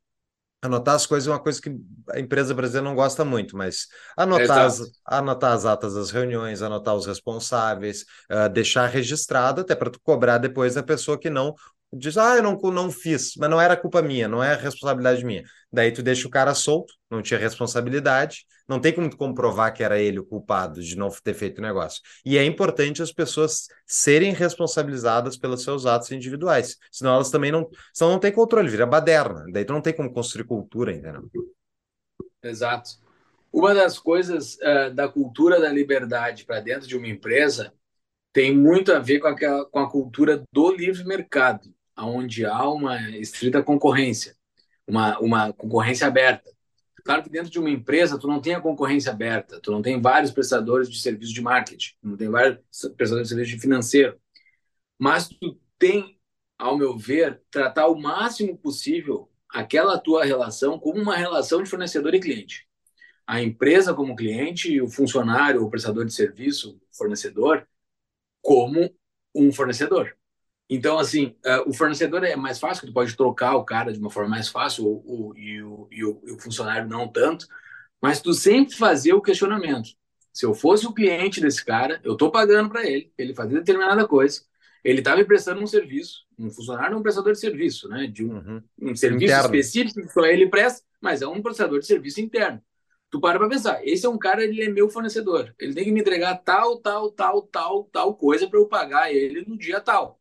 Anotar 0.62 0.95
as 0.95 1.07
coisas 1.07 1.27
é 1.27 1.31
uma 1.31 1.41
coisa 1.41 1.61
que 1.61 1.74
a 2.11 2.20
empresa 2.20 2.53
brasileira 2.53 2.87
não 2.87 2.95
gosta 2.95 3.24
muito, 3.24 3.57
mas 3.57 3.87
anotar, 4.15 4.66
as, 4.66 4.82
anotar 5.07 5.53
as 5.53 5.65
atas 5.65 5.95
das 5.95 6.11
reuniões, 6.11 6.61
anotar 6.61 6.95
os 6.95 7.07
responsáveis, 7.07 8.05
uh, 8.31 8.49
deixar 8.49 8.87
registrado, 8.87 9.62
até 9.62 9.74
para 9.74 9.91
tu 9.91 9.99
cobrar 10.03 10.37
depois 10.37 10.74
da 10.74 10.82
pessoa 10.82 11.19
que 11.19 11.31
não 11.31 11.55
diz, 11.93 12.17
ah, 12.17 12.37
eu 12.37 12.43
não, 12.43 12.57
não 12.57 12.91
fiz, 12.91 13.35
mas 13.37 13.51
não 13.51 13.61
era 13.61 13.77
culpa 13.77 14.01
minha, 14.01 14.29
não 14.29 14.43
é 14.43 14.55
responsabilidade 14.55 15.25
minha. 15.25 15.43
Daí 15.73 15.91
tu 15.91 16.03
deixa 16.03 16.27
o 16.27 16.31
cara 16.31 16.55
solto, 16.55 16.95
não 17.11 17.21
tinha 17.21 17.39
responsabilidade, 17.39 18.47
não 18.69 18.81
tem 18.81 18.93
como 18.93 19.15
comprovar 19.17 19.75
que 19.75 19.83
era 19.83 19.99
ele 19.99 20.21
o 20.21 20.25
culpado 20.25 20.81
de 20.81 20.97
não 20.97 21.09
ter 21.09 21.35
feito 21.35 21.59
o 21.59 21.62
negócio. 21.62 22.01
E 22.25 22.39
é 22.39 22.45
importante 22.45 23.03
as 23.03 23.12
pessoas 23.12 23.67
serem 23.85 24.33
responsabilizadas 24.33 25.37
pelos 25.37 25.65
seus 25.65 25.85
atos 25.85 26.12
individuais, 26.12 26.77
senão 26.93 27.15
elas 27.15 27.31
também 27.31 27.51
não, 27.51 27.69
senão 27.93 28.12
não 28.12 28.21
tem 28.21 28.31
controle, 28.31 28.69
vira 28.69 28.87
baderna, 28.87 29.45
daí 29.53 29.65
tu 29.65 29.73
não 29.73 29.83
tem 29.83 29.93
como 29.93 30.12
construir 30.12 30.45
cultura, 30.45 30.93
entendeu? 30.93 31.29
Exato. 32.43 32.91
Uma 33.53 33.75
das 33.75 33.99
coisas 33.99 34.55
uh, 34.57 34.95
da 34.95 35.09
cultura 35.09 35.61
da 35.61 35.73
liberdade 35.73 36.45
para 36.45 36.61
dentro 36.61 36.87
de 36.87 36.97
uma 36.97 37.09
empresa 37.09 37.73
tem 38.33 38.57
muito 38.57 38.93
a 38.93 39.01
ver 39.01 39.19
com, 39.19 39.27
a, 39.27 39.69
com 39.69 39.79
a 39.81 39.91
cultura 39.91 40.45
do 40.53 40.73
livre 40.73 41.05
mercado 41.05 41.69
onde 42.06 42.44
há 42.44 42.68
uma 42.68 43.10
estrita 43.10 43.62
concorrência, 43.62 44.36
uma, 44.86 45.18
uma 45.18 45.52
concorrência 45.52 46.06
aberta. 46.06 46.51
Claro 47.05 47.22
que 47.22 47.31
dentro 47.31 47.51
de 47.51 47.59
uma 47.59 47.70
empresa 47.70 48.18
tu 48.18 48.28
não 48.28 48.40
tem 48.40 48.55
a 48.55 48.60
concorrência 48.60 49.10
aberta, 49.10 49.60
tu 49.60 49.70
não 49.70 49.82
tem 49.82 50.01
vários 50.01 50.31
prestadores 50.31 50.89
de 50.89 51.01
serviço 51.01 51.32
de 51.32 51.40
marketing, 51.40 51.94
não 52.02 52.16
tem 52.16 52.28
vários 52.28 52.60
prestadores 52.97 53.28
de 53.28 53.35
serviço 53.35 53.60
financeiro, 53.60 54.20
mas 54.98 55.28
tu 55.28 55.59
tem, 55.78 56.18
ao 56.59 56.77
meu 56.77 56.97
ver, 56.97 57.43
tratar 57.51 57.89
o 57.89 57.98
máximo 57.98 58.56
possível 58.59 59.31
aquela 59.48 59.98
tua 59.98 60.24
relação 60.24 60.78
como 60.78 61.01
uma 61.01 61.16
relação 61.16 61.62
de 61.62 61.70
fornecedor 61.70 62.14
e 62.14 62.20
cliente. 62.20 62.68
A 63.27 63.43
empresa 63.43 63.94
como 63.94 64.16
cliente 64.16 64.81
o 64.81 64.89
funcionário, 64.89 65.64
o 65.64 65.70
prestador 65.70 66.05
de 66.05 66.12
serviço, 66.12 66.81
fornecedor, 66.90 67.66
como 68.43 68.94
um 69.35 69.52
fornecedor. 69.52 70.16
Então, 70.73 71.01
assim, 71.01 71.35
uh, 71.45 71.69
o 71.69 71.73
fornecedor 71.73 72.23
é 72.23 72.37
mais 72.37 72.61
fácil, 72.61 72.87
tu 72.87 72.93
pode 72.93 73.17
trocar 73.17 73.57
o 73.57 73.65
cara 73.65 73.93
de 73.93 73.99
uma 73.99 74.09
forma 74.09 74.31
mais 74.31 74.49
fácil, 74.49 74.87
ou, 74.87 75.05
ou, 75.05 75.37
e, 75.37 75.61
o, 75.61 75.89
e, 75.91 76.05
o, 76.05 76.23
e 76.25 76.31
o 76.31 76.39
funcionário 76.39 76.89
não 76.89 77.09
tanto, 77.09 77.49
mas 78.01 78.23
tu 78.23 78.33
sempre 78.33 78.77
fazer 78.77 79.13
o 79.13 79.21
questionamento. 79.21 79.91
Se 80.33 80.47
eu 80.47 80.55
fosse 80.55 80.87
o 80.87 80.95
cliente 80.95 81.41
desse 81.41 81.65
cara, 81.65 82.01
eu 82.05 82.13
estou 82.13 82.31
pagando 82.31 82.71
para 82.71 82.87
ele, 82.87 83.13
ele 83.19 83.35
fazer 83.35 83.55
determinada 83.57 84.07
coisa, 84.07 84.43
ele 84.85 85.01
está 85.01 85.17
me 85.17 85.25
prestando 85.25 85.61
um 85.61 85.67
serviço, 85.67 86.21
um 86.39 86.49
funcionário 86.49 86.95
é 86.95 86.97
um 86.97 87.03
prestador 87.03 87.33
de 87.33 87.41
serviço, 87.41 87.89
né? 87.89 88.07
De 88.07 88.25
um, 88.25 88.37
uhum. 88.37 88.63
um 88.81 88.95
serviço 88.95 89.25
interno. 89.25 89.45
específico 89.45 90.01
que 90.01 90.13
só 90.13 90.25
ele 90.25 90.47
presta, 90.47 90.87
mas 91.01 91.21
é 91.21 91.27
um 91.27 91.43
prestador 91.43 91.81
de 91.81 91.87
serviço 91.87 92.21
interno. 92.21 92.63
Tu 93.11 93.21
para 93.21 93.41
para 93.41 93.49
pensar, 93.49 93.85
esse 93.85 94.07
é 94.07 94.09
um 94.09 94.17
cara, 94.17 94.45
ele 94.45 94.63
é 94.63 94.69
meu 94.69 94.89
fornecedor, 94.89 95.53
ele 95.59 95.75
tem 95.75 95.83
que 95.83 95.91
me 95.91 96.01
entregar 96.01 96.37
tal, 96.37 96.79
tal, 96.79 97.11
tal, 97.11 97.43
tal, 97.43 97.85
tal 97.93 98.15
coisa 98.15 98.49
para 98.49 98.61
eu 98.61 98.67
pagar 98.67 99.13
ele 99.13 99.45
no 99.45 99.59
dia 99.59 99.81
tal. 99.81 100.20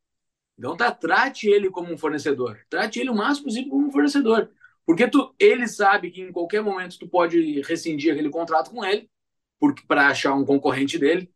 Então, 0.60 0.76
tá, 0.76 0.92
trate 0.92 1.48
ele 1.48 1.70
como 1.70 1.92
um 1.94 1.98
fornecedor. 1.98 2.60
Trate 2.70 3.00
ele 3.00 3.10
o 3.10 3.16
máximo 3.16 3.46
possível 3.46 3.70
como 3.70 3.88
um 3.88 3.92
fornecedor. 3.92 4.52
Porque 4.86 5.08
tu, 5.08 5.34
ele 5.40 5.66
sabe 5.70 6.12
que 6.12 6.22
em 6.22 6.34
qualquer 6.34 6.62
momento 6.62 7.00
tu 7.00 7.08
pode 7.08 7.62
rescindir 7.62 8.12
aquele 8.12 8.30
contrato 8.30 8.70
com 8.70 8.84
ele, 8.84 9.10
para 9.88 10.08
achar 10.10 10.34
um 10.34 10.44
concorrente 10.44 11.00
dele. 11.00 11.32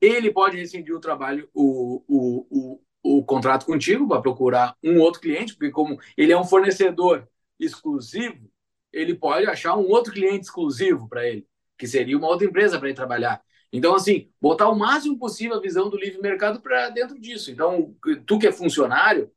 Ele 0.00 0.32
pode 0.32 0.56
rescindir 0.56 0.96
o 0.96 1.00
trabalho, 1.00 1.48
o, 1.52 2.02
o, 2.08 2.80
o, 3.02 3.18
o 3.18 3.24
contrato 3.24 3.66
contigo 3.66 4.08
para 4.08 4.22
procurar 4.22 4.74
um 4.82 4.98
outro 5.00 5.20
cliente, 5.20 5.52
porque 5.52 5.70
como 5.70 6.00
ele 6.16 6.32
é 6.32 6.38
um 6.38 6.44
fornecedor 6.44 7.28
exclusivo, 7.60 8.50
ele 8.90 9.14
pode 9.14 9.46
achar 9.46 9.76
um 9.76 9.86
outro 9.88 10.14
cliente 10.14 10.46
exclusivo 10.46 11.06
para 11.08 11.28
ele, 11.28 11.46
que 11.76 11.86
seria 11.86 12.16
uma 12.16 12.28
outra 12.28 12.46
empresa 12.46 12.78
para 12.78 12.88
ele 12.88 12.96
trabalhar. 12.96 13.42
Então, 13.72 13.94
assim, 13.94 14.28
botar 14.40 14.68
o 14.68 14.78
máximo 14.78 15.18
possível 15.18 15.56
a 15.56 15.60
visão 15.60 15.88
do 15.88 15.96
livre 15.96 16.20
mercado 16.20 16.60
para 16.60 16.90
dentro 16.90 17.18
disso. 17.18 17.50
Então, 17.50 17.96
tu 18.26 18.38
que 18.38 18.46
é 18.46 18.52
funcionário 18.52 19.30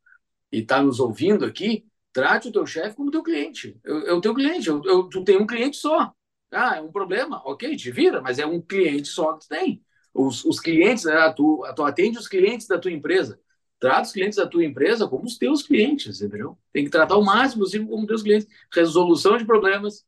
e 0.52 0.60
está 0.60 0.82
nos 0.82 1.00
ouvindo 1.00 1.46
aqui, 1.46 1.86
trate 2.12 2.50
o 2.50 2.52
teu 2.52 2.66
chefe 2.66 2.98
como 2.98 3.12
teu 3.12 3.24
cliente. 3.24 3.80
É 3.86 4.14
o 4.14 4.20
teu 4.20 4.34
cliente. 4.36 4.68
Eu, 4.68 4.84
eu, 4.84 5.04
tu 5.10 5.24
tem 5.24 5.38
um 5.38 5.48
cliente 5.48 5.78
só. 5.78 6.14
Ah, 6.52 6.78
é 6.78 6.82
um 6.82 6.92
problema. 6.92 7.42
Ok, 7.46 7.76
te 7.78 7.92
vira, 7.92 8.22
mas 8.22 8.38
é 8.38 8.46
um 8.46 8.62
cliente 8.62 9.08
só 9.08 9.34
que 9.34 9.46
tu 9.46 9.50
tem. 9.50 9.82
Os, 10.14 10.44
os 10.46 10.60
clientes, 10.60 11.06
né, 11.06 11.34
tu, 11.36 11.62
tu 11.76 11.84
atende 11.84 12.18
os 12.18 12.28
clientes 12.28 12.68
da 12.68 12.78
tua 12.78 12.92
empresa. 12.92 13.40
Trata 13.80 14.04
os 14.04 14.14
clientes 14.14 14.38
da 14.38 14.48
tua 14.48 14.64
empresa 14.64 15.08
como 15.08 15.26
os 15.26 15.38
teus 15.38 15.62
clientes, 15.62 16.22
entendeu? 16.22 16.58
Tem 16.72 16.86
que 16.86 16.90
tratar 16.90 17.18
o 17.18 17.24
máximo 17.24 17.64
possível 17.64 17.88
como 17.88 18.08
teus 18.08 18.24
clientes. 18.24 18.48
Resolução 18.74 19.38
de 19.38 19.46
problemas, 19.46 20.06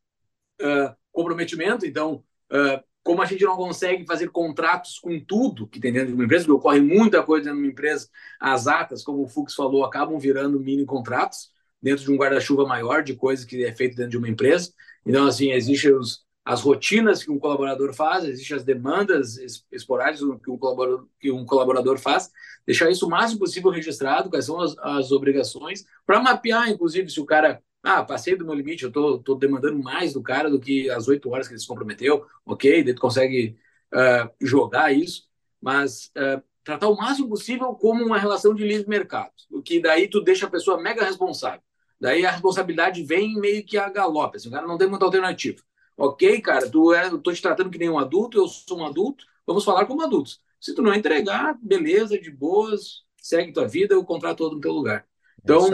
uh, 0.60 0.96
comprometimento. 1.12 1.86
Então, 1.86 2.24
uh, 2.50 2.82
como 3.08 3.22
a 3.22 3.24
gente 3.24 3.42
não 3.42 3.56
consegue 3.56 4.04
fazer 4.04 4.28
contratos 4.28 4.98
com 4.98 5.18
tudo 5.18 5.66
que 5.66 5.80
tem 5.80 5.90
dentro 5.90 6.08
de 6.08 6.14
uma 6.14 6.24
empresa, 6.24 6.44
porque 6.44 6.58
ocorre 6.58 6.78
muita 6.78 7.22
coisa 7.22 7.44
dentro 7.44 7.58
de 7.58 7.64
uma 7.64 7.72
empresa, 7.72 8.06
as 8.38 8.66
atas, 8.66 9.02
como 9.02 9.22
o 9.22 9.26
Fux 9.26 9.54
falou, 9.54 9.82
acabam 9.82 10.18
virando 10.18 10.60
mini 10.60 10.84
contratos 10.84 11.50
dentro 11.80 12.04
de 12.04 12.12
um 12.12 12.18
guarda-chuva 12.18 12.66
maior 12.66 13.02
de 13.02 13.14
coisa 13.14 13.46
que 13.46 13.64
é 13.64 13.74
feito 13.74 13.96
dentro 13.96 14.10
de 14.10 14.18
uma 14.18 14.28
empresa. 14.28 14.74
Então, 15.06 15.26
assim, 15.26 15.52
existem 15.52 15.94
os, 15.94 16.22
as 16.44 16.60
rotinas 16.60 17.24
que 17.24 17.30
um 17.30 17.38
colaborador 17.38 17.94
faz, 17.94 18.26
existem 18.26 18.58
as 18.58 18.62
demandas 18.62 19.38
esporádicas 19.72 20.28
que 20.44 20.50
um 20.50 20.58
colaborador, 20.58 21.06
que 21.18 21.30
um 21.32 21.46
colaborador 21.46 21.98
faz, 21.98 22.30
deixar 22.66 22.90
isso 22.90 23.06
o 23.06 23.10
máximo 23.10 23.40
possível 23.40 23.70
registrado, 23.70 24.28
quais 24.28 24.44
são 24.44 24.60
as, 24.60 24.76
as 24.80 25.12
obrigações, 25.12 25.86
para 26.04 26.20
mapear, 26.20 26.68
inclusive, 26.68 27.08
se 27.08 27.20
o 27.22 27.24
cara, 27.24 27.62
ah, 27.82 28.02
passei 28.02 28.36
do 28.36 28.44
meu 28.44 28.54
limite, 28.54 28.84
eu 28.84 28.92
tô, 28.92 29.18
tô 29.18 29.34
demandando 29.34 29.78
mais 29.78 30.12
do 30.12 30.22
cara 30.22 30.50
do 30.50 30.60
que 30.60 30.90
as 30.90 31.08
oito 31.08 31.30
horas 31.30 31.46
que 31.46 31.54
ele 31.54 31.60
se 31.60 31.66
comprometeu, 31.66 32.26
ok, 32.44 32.82
daí 32.82 32.94
tu 32.94 33.00
consegue 33.00 33.56
uh, 33.94 34.30
jogar 34.40 34.92
isso, 34.92 35.28
mas 35.60 36.10
uh, 36.16 36.42
tratar 36.64 36.88
o 36.88 36.96
máximo 36.96 37.28
possível 37.28 37.74
como 37.74 38.04
uma 38.04 38.18
relação 38.18 38.54
de 38.54 38.64
livre 38.64 38.88
mercado, 38.88 39.32
o 39.50 39.62
que 39.62 39.80
daí 39.80 40.08
tu 40.08 40.20
deixa 40.20 40.46
a 40.46 40.50
pessoa 40.50 40.80
mega 40.80 41.04
responsável. 41.04 41.62
Daí 42.00 42.24
a 42.24 42.30
responsabilidade 42.30 43.02
vem 43.02 43.34
meio 43.34 43.64
que 43.64 43.76
a 43.76 43.88
galope, 43.88 44.36
assim, 44.36 44.48
o 44.48 44.52
cara 44.52 44.66
não 44.66 44.78
tem 44.78 44.88
muita 44.88 45.04
alternativa. 45.04 45.58
Ok, 45.96 46.40
cara, 46.40 46.70
tu 46.70 46.94
é, 46.94 47.08
eu 47.08 47.18
tô 47.18 47.32
te 47.32 47.42
tratando 47.42 47.70
que 47.70 47.78
nem 47.78 47.90
um 47.90 47.98
adulto, 47.98 48.38
eu 48.38 48.46
sou 48.46 48.78
um 48.78 48.86
adulto, 48.86 49.24
vamos 49.44 49.64
falar 49.64 49.84
como 49.84 50.02
adultos. 50.02 50.40
Se 50.60 50.74
tu 50.74 50.82
não 50.82 50.94
entregar, 50.94 51.58
beleza, 51.60 52.18
de 52.18 52.30
boas, 52.30 53.02
segue 53.16 53.52
tua 53.52 53.66
vida, 53.66 53.98
o 53.98 54.04
contrato 54.04 54.38
todo 54.38 54.54
no 54.54 54.60
teu 54.60 54.72
lugar. 54.72 55.04
Então, 55.42 55.68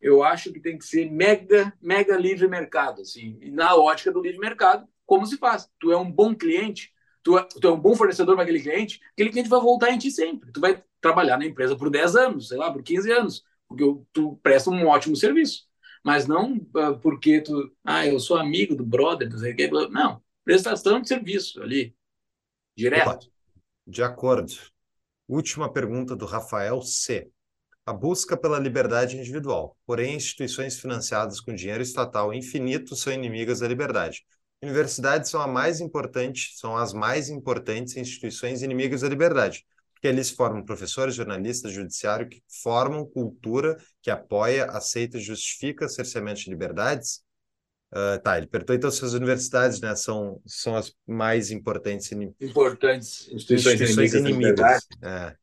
eu 0.00 0.22
acho 0.22 0.52
que 0.52 0.60
tem 0.60 0.78
que 0.78 0.84
ser 0.84 1.10
mega, 1.10 1.72
mega 1.80 2.16
livre 2.16 2.48
mercado, 2.48 3.02
assim, 3.02 3.38
na 3.50 3.74
ótica 3.74 4.12
do 4.12 4.22
livre 4.22 4.38
mercado, 4.38 4.86
como 5.04 5.26
se 5.26 5.36
faz? 5.36 5.68
Tu 5.80 5.90
é 5.90 5.96
um 5.96 6.10
bom 6.10 6.34
cliente, 6.34 6.92
tu 7.22 7.36
é, 7.36 7.42
tu 7.44 7.66
é 7.66 7.72
um 7.72 7.80
bom 7.80 7.94
fornecedor 7.94 8.34
para 8.34 8.44
aquele 8.44 8.60
cliente, 8.60 9.00
aquele 9.12 9.30
cliente 9.30 9.48
vai 9.48 9.60
voltar 9.60 9.90
em 9.90 9.98
ti 9.98 10.10
sempre. 10.10 10.52
Tu 10.52 10.60
vai 10.60 10.82
trabalhar 11.00 11.38
na 11.38 11.46
empresa 11.46 11.76
por 11.76 11.90
10 11.90 12.16
anos, 12.16 12.48
sei 12.48 12.58
lá, 12.58 12.72
por 12.72 12.82
15 12.82 13.10
anos, 13.10 13.44
porque 13.68 13.84
tu 14.12 14.38
presta 14.42 14.70
um 14.70 14.86
ótimo 14.86 15.16
serviço 15.16 15.66
mas 16.02 16.26
não 16.26 16.56
uh, 16.56 16.98
porque 17.00 17.40
tu, 17.40 17.72
ah, 17.84 18.06
eu 18.06 18.18
sou 18.18 18.36
amigo 18.36 18.74
do 18.74 18.84
brother, 18.84 19.30
não 19.30 19.38
sei 19.38 19.52
o 19.52 19.56
quê. 19.56 19.68
Não, 19.90 20.22
prestação 20.44 21.00
de 21.00 21.08
serviço 21.08 21.62
ali, 21.62 21.94
direto. 22.76 23.30
De 23.86 24.02
acordo. 24.02 24.52
Última 25.28 25.72
pergunta 25.72 26.16
do 26.16 26.26
Rafael 26.26 26.82
C. 26.82 27.30
A 27.84 27.92
busca 27.92 28.36
pela 28.36 28.58
liberdade 28.58 29.16
individual. 29.16 29.76
Porém, 29.86 30.14
instituições 30.14 30.78
financiadas 30.78 31.40
com 31.40 31.54
dinheiro 31.54 31.82
estatal 31.82 32.32
infinito 32.32 32.94
são 32.94 33.12
inimigas 33.12 33.60
da 33.60 33.68
liberdade. 33.68 34.22
Universidades 34.62 35.30
são 35.30 35.40
a 35.40 35.48
mais 35.48 35.80
importante, 35.80 36.52
são 36.56 36.76
as 36.76 36.92
mais 36.92 37.28
importantes 37.28 37.96
instituições 37.96 38.62
inimigas 38.62 39.00
da 39.00 39.08
liberdade 39.08 39.64
porque 40.02 40.08
eles 40.08 40.30
formam 40.30 40.64
professores, 40.64 41.14
jornalistas, 41.14 41.72
judiciário, 41.72 42.28
que 42.28 42.42
formam 42.60 43.06
cultura 43.06 43.78
que 44.02 44.10
apoia, 44.10 44.64
aceita 44.64 45.16
e 45.16 45.20
justifica 45.20 45.88
cerceamento 45.88 46.40
de 46.40 46.50
liberdades. 46.50 47.22
Uh, 47.92 48.20
tá, 48.20 48.36
ele 48.36 48.48
perguntou 48.48 48.74
então 48.74 48.90
se 48.90 49.04
as 49.04 49.12
universidades 49.12 49.80
né, 49.80 49.94
são, 49.94 50.40
são 50.44 50.74
as 50.74 50.92
mais 51.06 51.52
importantes. 51.52 52.10
Importantes 52.10 53.28
instituições, 53.28 53.80
instituições 53.80 54.14
inimigas. 54.14 54.88
É. 55.00 55.36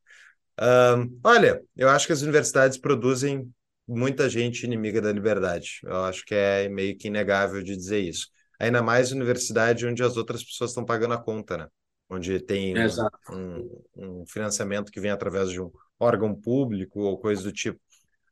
Olha, 1.24 1.62
eu 1.76 1.88
acho 1.88 2.06
que 2.06 2.12
as 2.12 2.22
universidades 2.22 2.78
produzem 2.78 3.50
muita 3.88 4.28
gente 4.28 4.64
inimiga 4.64 5.00
da 5.00 5.12
liberdade. 5.12 5.80
Eu 5.82 6.04
acho 6.04 6.24
que 6.24 6.34
é 6.34 6.68
meio 6.68 6.96
que 6.96 7.08
inegável 7.08 7.62
de 7.62 7.76
dizer 7.76 8.00
isso. 8.00 8.28
Ainda 8.58 8.82
mais 8.82 9.10
universidade 9.10 9.86
onde 9.86 10.02
as 10.02 10.16
outras 10.16 10.44
pessoas 10.44 10.70
estão 10.70 10.84
pagando 10.84 11.14
a 11.14 11.18
conta, 11.18 11.56
né? 11.56 11.66
onde 12.10 12.40
tem 12.40 12.74
um, 13.30 13.82
um, 13.96 14.26
financiamento 14.26 14.90
que 14.90 15.00
vem 15.00 15.12
através 15.12 15.48
de 15.48 15.60
um 15.60 15.70
órgão 15.98 16.34
público 16.34 17.00
ou 17.00 17.18
coisa 17.18 17.42
do 17.44 17.52
tipo. 17.52 17.80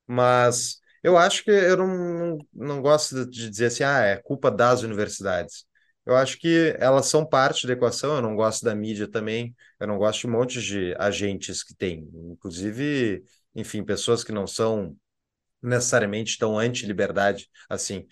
Mas 0.06 0.80
eu 1.02 1.16
acho 1.16 1.44
que 1.44 1.50
eu 1.50 1.76
não, 1.76 2.38
não 2.52 2.82
gosto 2.82 3.24
de 3.24 3.48
dizer 3.48 3.66
assim, 3.66 3.84
ah, 3.84 4.00
é 4.00 4.16
culpa 4.16 4.50
das 4.50 4.82
universidades. 4.82 5.64
Eu 6.08 6.16
acho 6.16 6.38
que 6.38 6.74
elas 6.78 7.06
são 7.06 7.26
parte 7.26 7.66
da 7.66 7.74
equação, 7.74 8.16
eu 8.16 8.22
não 8.22 8.34
gosto 8.34 8.64
da 8.64 8.74
mídia 8.74 9.06
também, 9.06 9.54
eu 9.78 9.86
não 9.86 9.98
gosto 9.98 10.22
de 10.22 10.26
um 10.28 10.30
monte 10.30 10.62
de 10.62 10.94
agentes 10.98 11.62
que 11.62 11.74
tem, 11.74 12.08
inclusive, 12.32 13.22
enfim, 13.54 13.84
pessoas 13.84 14.24
que 14.24 14.32
não 14.32 14.46
são 14.46 14.96
necessariamente 15.62 16.38
tão 16.38 16.58
anti-liberdade 16.58 17.48
assim. 17.68 18.06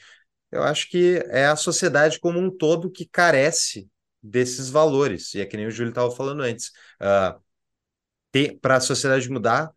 Eu 0.53 0.63
acho 0.65 0.89
que 0.91 1.23
é 1.29 1.47
a 1.47 1.57
sociedade 1.57 2.21
como 2.21 2.39
um 2.41 2.51
todo 2.51 2.91
que 2.91 3.07
carece 3.07 3.89
desses 4.23 4.71
valores. 4.71 5.35
E 5.35 5.41
é 5.41 5.47
que 5.47 5.57
nem 5.57 5.67
o 5.67 5.71
Júlio 5.73 5.91
estava 5.91 6.11
falando 6.11 6.43
antes. 6.43 6.73
Uh, 7.03 7.41
Para 8.61 8.77
a 8.77 8.81
sociedade 8.81 9.31
mudar, 9.31 9.73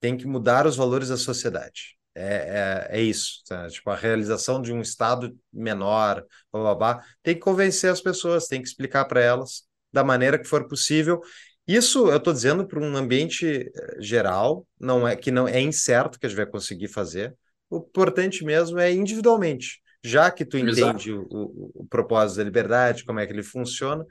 tem 0.00 0.16
que 0.16 0.26
mudar 0.26 0.66
os 0.66 0.76
valores 0.76 1.08
da 1.10 1.16
sociedade. 1.16 1.95
É, 2.18 2.88
é, 2.90 2.98
é 2.98 3.02
isso. 3.02 3.42
Tá? 3.46 3.68
Tipo, 3.68 3.90
a 3.90 3.96
realização 3.96 4.60
de 4.60 4.72
um 4.72 4.80
Estado 4.80 5.36
menor, 5.52 6.24
blá, 6.50 6.62
blá, 6.62 6.74
blá, 6.74 7.04
tem 7.22 7.34
que 7.34 7.40
convencer 7.40 7.90
as 7.90 8.00
pessoas, 8.00 8.46
tem 8.46 8.62
que 8.62 8.68
explicar 8.68 9.04
para 9.04 9.20
elas 9.20 9.64
da 9.92 10.02
maneira 10.02 10.38
que 10.38 10.48
for 10.48 10.66
possível. 10.66 11.20
Isso 11.66 12.08
eu 12.08 12.16
estou 12.16 12.32
dizendo 12.32 12.66
para 12.66 12.80
um 12.80 12.96
ambiente 12.96 13.46
eh, 13.46 13.96
geral, 14.00 14.66
não 14.78 15.06
é 15.06 15.16
que 15.16 15.30
não 15.30 15.46
é 15.48 15.60
incerto 15.60 16.18
que 16.18 16.26
a 16.26 16.28
gente 16.28 16.38
vai 16.38 16.46
conseguir 16.46 16.88
fazer. 16.88 17.34
O 17.68 17.78
importante 17.78 18.44
mesmo 18.44 18.78
é 18.78 18.92
individualmente 18.92 19.80
já 20.06 20.30
que 20.30 20.44
tu 20.44 20.56
entende 20.56 21.12
o, 21.12 21.26
o, 21.28 21.70
o, 21.82 21.86
propósito 21.86 22.38
da 22.38 22.44
liberdade, 22.44 23.04
como 23.04 23.18
é 23.18 23.26
que 23.26 23.32
ele 23.32 23.42
funciona, 23.42 24.06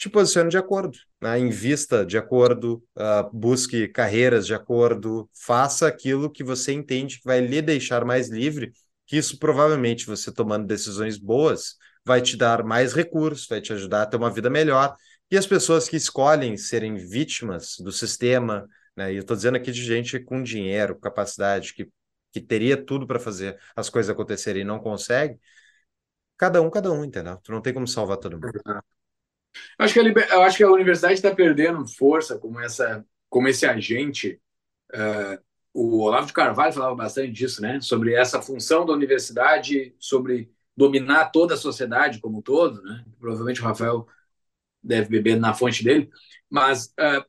te 0.00 0.08
posicione 0.08 0.48
de 0.48 0.56
acordo, 0.56 0.96
né? 1.20 1.38
invista 1.38 2.06
de 2.06 2.16
acordo, 2.16 2.82
uh, 2.96 3.36
busque 3.36 3.86
carreiras 3.86 4.46
de 4.46 4.54
acordo, 4.54 5.28
faça 5.34 5.86
aquilo 5.86 6.30
que 6.30 6.42
você 6.42 6.72
entende 6.72 7.18
que 7.18 7.26
vai 7.26 7.38
lhe 7.42 7.60
deixar 7.60 8.02
mais 8.02 8.30
livre, 8.30 8.72
que 9.06 9.18
isso 9.18 9.38
provavelmente 9.38 10.06
você 10.06 10.32
tomando 10.32 10.66
decisões 10.66 11.18
boas 11.18 11.76
vai 12.02 12.22
te 12.22 12.34
dar 12.34 12.64
mais 12.64 12.94
recursos, 12.94 13.46
vai 13.46 13.60
te 13.60 13.74
ajudar 13.74 14.02
a 14.02 14.06
ter 14.06 14.16
uma 14.16 14.30
vida 14.30 14.48
melhor. 14.48 14.96
E 15.30 15.36
as 15.36 15.46
pessoas 15.46 15.86
que 15.86 15.96
escolhem 15.96 16.56
serem 16.56 16.94
vítimas 16.96 17.76
do 17.78 17.92
sistema, 17.92 18.66
né? 18.96 19.12
E 19.12 19.16
eu 19.16 19.20
estou 19.20 19.36
dizendo 19.36 19.56
aqui 19.56 19.70
de 19.70 19.84
gente 19.84 20.18
com 20.18 20.42
dinheiro, 20.42 20.98
capacidade, 20.98 21.74
que 21.74 21.88
que 22.32 22.40
teria 22.40 22.76
tudo 22.76 23.08
para 23.08 23.18
fazer 23.18 23.58
as 23.74 23.90
coisas 23.90 24.08
acontecerem 24.08 24.62
e 24.62 24.64
não 24.64 24.78
consegue, 24.78 25.36
cada 26.36 26.62
um, 26.62 26.70
cada 26.70 26.92
um, 26.92 27.04
entendeu? 27.04 27.36
Tu 27.38 27.50
não 27.50 27.60
tem 27.60 27.74
como 27.74 27.88
salvar 27.88 28.18
todo 28.18 28.34
mundo. 28.34 28.62
Acho 29.78 29.94
que 29.94 30.00
a, 30.00 30.38
acho 30.44 30.56
que 30.56 30.62
a 30.62 30.70
universidade 30.70 31.14
está 31.14 31.34
perdendo 31.34 31.86
força 31.86 32.38
como, 32.38 32.60
essa, 32.60 33.04
como 33.28 33.48
esse 33.48 33.66
agente. 33.66 34.40
Uh, 34.92 35.40
o 35.72 36.00
Olavo 36.02 36.26
de 36.26 36.32
Carvalho 36.32 36.72
falava 36.72 36.94
bastante 36.94 37.32
disso, 37.32 37.62
né? 37.62 37.80
Sobre 37.80 38.14
essa 38.14 38.42
função 38.42 38.84
da 38.84 38.92
universidade, 38.92 39.94
sobre 39.98 40.50
dominar 40.76 41.30
toda 41.30 41.54
a 41.54 41.56
sociedade 41.56 42.20
como 42.20 42.38
um 42.38 42.42
todo, 42.42 42.82
né? 42.82 43.04
Provavelmente 43.18 43.60
o 43.60 43.64
Rafael 43.64 44.06
deve 44.82 45.08
beber 45.08 45.38
na 45.38 45.54
fonte 45.54 45.84
dele, 45.84 46.10
mas 46.48 46.86
uh, 46.98 47.24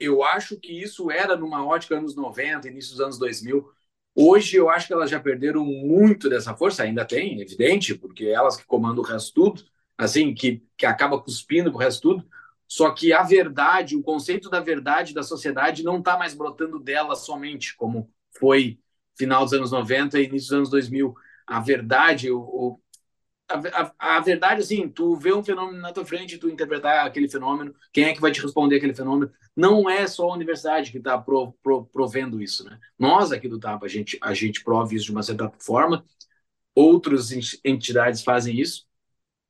eu 0.00 0.22
acho 0.22 0.58
que 0.58 0.72
isso 0.72 1.10
era 1.10 1.36
numa 1.36 1.64
ótica 1.64 1.96
anos 1.96 2.16
90, 2.16 2.68
início 2.68 2.92
dos 2.92 3.00
anos 3.00 3.18
2000, 3.18 3.70
Hoje 4.14 4.56
eu 4.56 4.68
acho 4.68 4.86
que 4.86 4.92
elas 4.92 5.10
já 5.10 5.18
perderam 5.18 5.64
muito 5.64 6.28
dessa 6.28 6.54
força, 6.54 6.82
ainda 6.82 7.04
tem, 7.04 7.40
evidente, 7.40 7.94
porque 7.94 8.26
elas 8.26 8.56
que 8.56 8.64
comandam 8.66 9.02
o 9.02 9.06
resto 9.06 9.32
tudo, 9.32 9.64
assim, 10.04 10.34
que, 10.34 10.62
que 10.76 10.86
acaba 10.86 11.20
cuspindo 11.20 11.70
o 11.70 11.76
resto 11.76 12.02
tudo. 12.02 12.28
Só 12.66 12.90
que 12.90 13.12
a 13.12 13.22
verdade, 13.22 13.96
o 13.96 14.02
conceito 14.02 14.48
da 14.48 14.60
verdade 14.60 15.12
da 15.12 15.22
sociedade 15.22 15.82
não 15.82 15.98
está 15.98 16.16
mais 16.16 16.34
brotando 16.34 16.78
dela 16.78 17.14
somente, 17.14 17.76
como 17.76 18.10
foi 18.38 18.78
final 19.16 19.44
dos 19.44 19.52
anos 19.52 19.70
90 19.70 20.18
e 20.18 20.24
início 20.24 20.48
dos 20.48 20.56
anos 20.56 20.70
2000. 20.70 21.14
A 21.46 21.60
verdade, 21.60 22.30
o, 22.30 22.40
o 22.40 22.80
a, 23.48 23.92
a, 23.98 24.16
a, 24.16 24.20
verdade, 24.20 24.62
assim, 24.62 24.88
tu 24.88 25.16
vê 25.16 25.32
um 25.32 25.44
fenômeno 25.44 25.78
na 25.80 25.92
tua 25.92 26.04
frente, 26.04 26.38
tu 26.38 26.48
interpretar 26.48 27.06
aquele 27.06 27.28
fenômeno, 27.28 27.74
quem 27.92 28.04
é 28.04 28.14
que 28.14 28.20
vai 28.20 28.32
te 28.32 28.40
responder 28.40 28.76
aquele 28.76 28.94
fenômeno? 28.94 29.30
Não 29.54 29.88
é 29.88 30.06
só 30.06 30.30
a 30.30 30.34
universidade 30.34 30.90
que 30.90 30.98
está 30.98 31.18
pro, 31.18 31.52
pro, 31.62 31.84
provendo 31.86 32.40
isso, 32.40 32.64
né? 32.64 32.78
Nós 32.98 33.32
aqui 33.32 33.48
do 33.48 33.60
TAPA, 33.60 33.84
a 33.86 33.88
gente, 33.88 34.18
a 34.22 34.32
gente 34.32 34.64
prove 34.64 34.96
isso 34.96 35.06
de 35.06 35.12
uma 35.12 35.22
certa 35.22 35.52
forma, 35.58 36.04
outras 36.74 37.30
entidades 37.64 38.22
fazem 38.22 38.58
isso. 38.58 38.86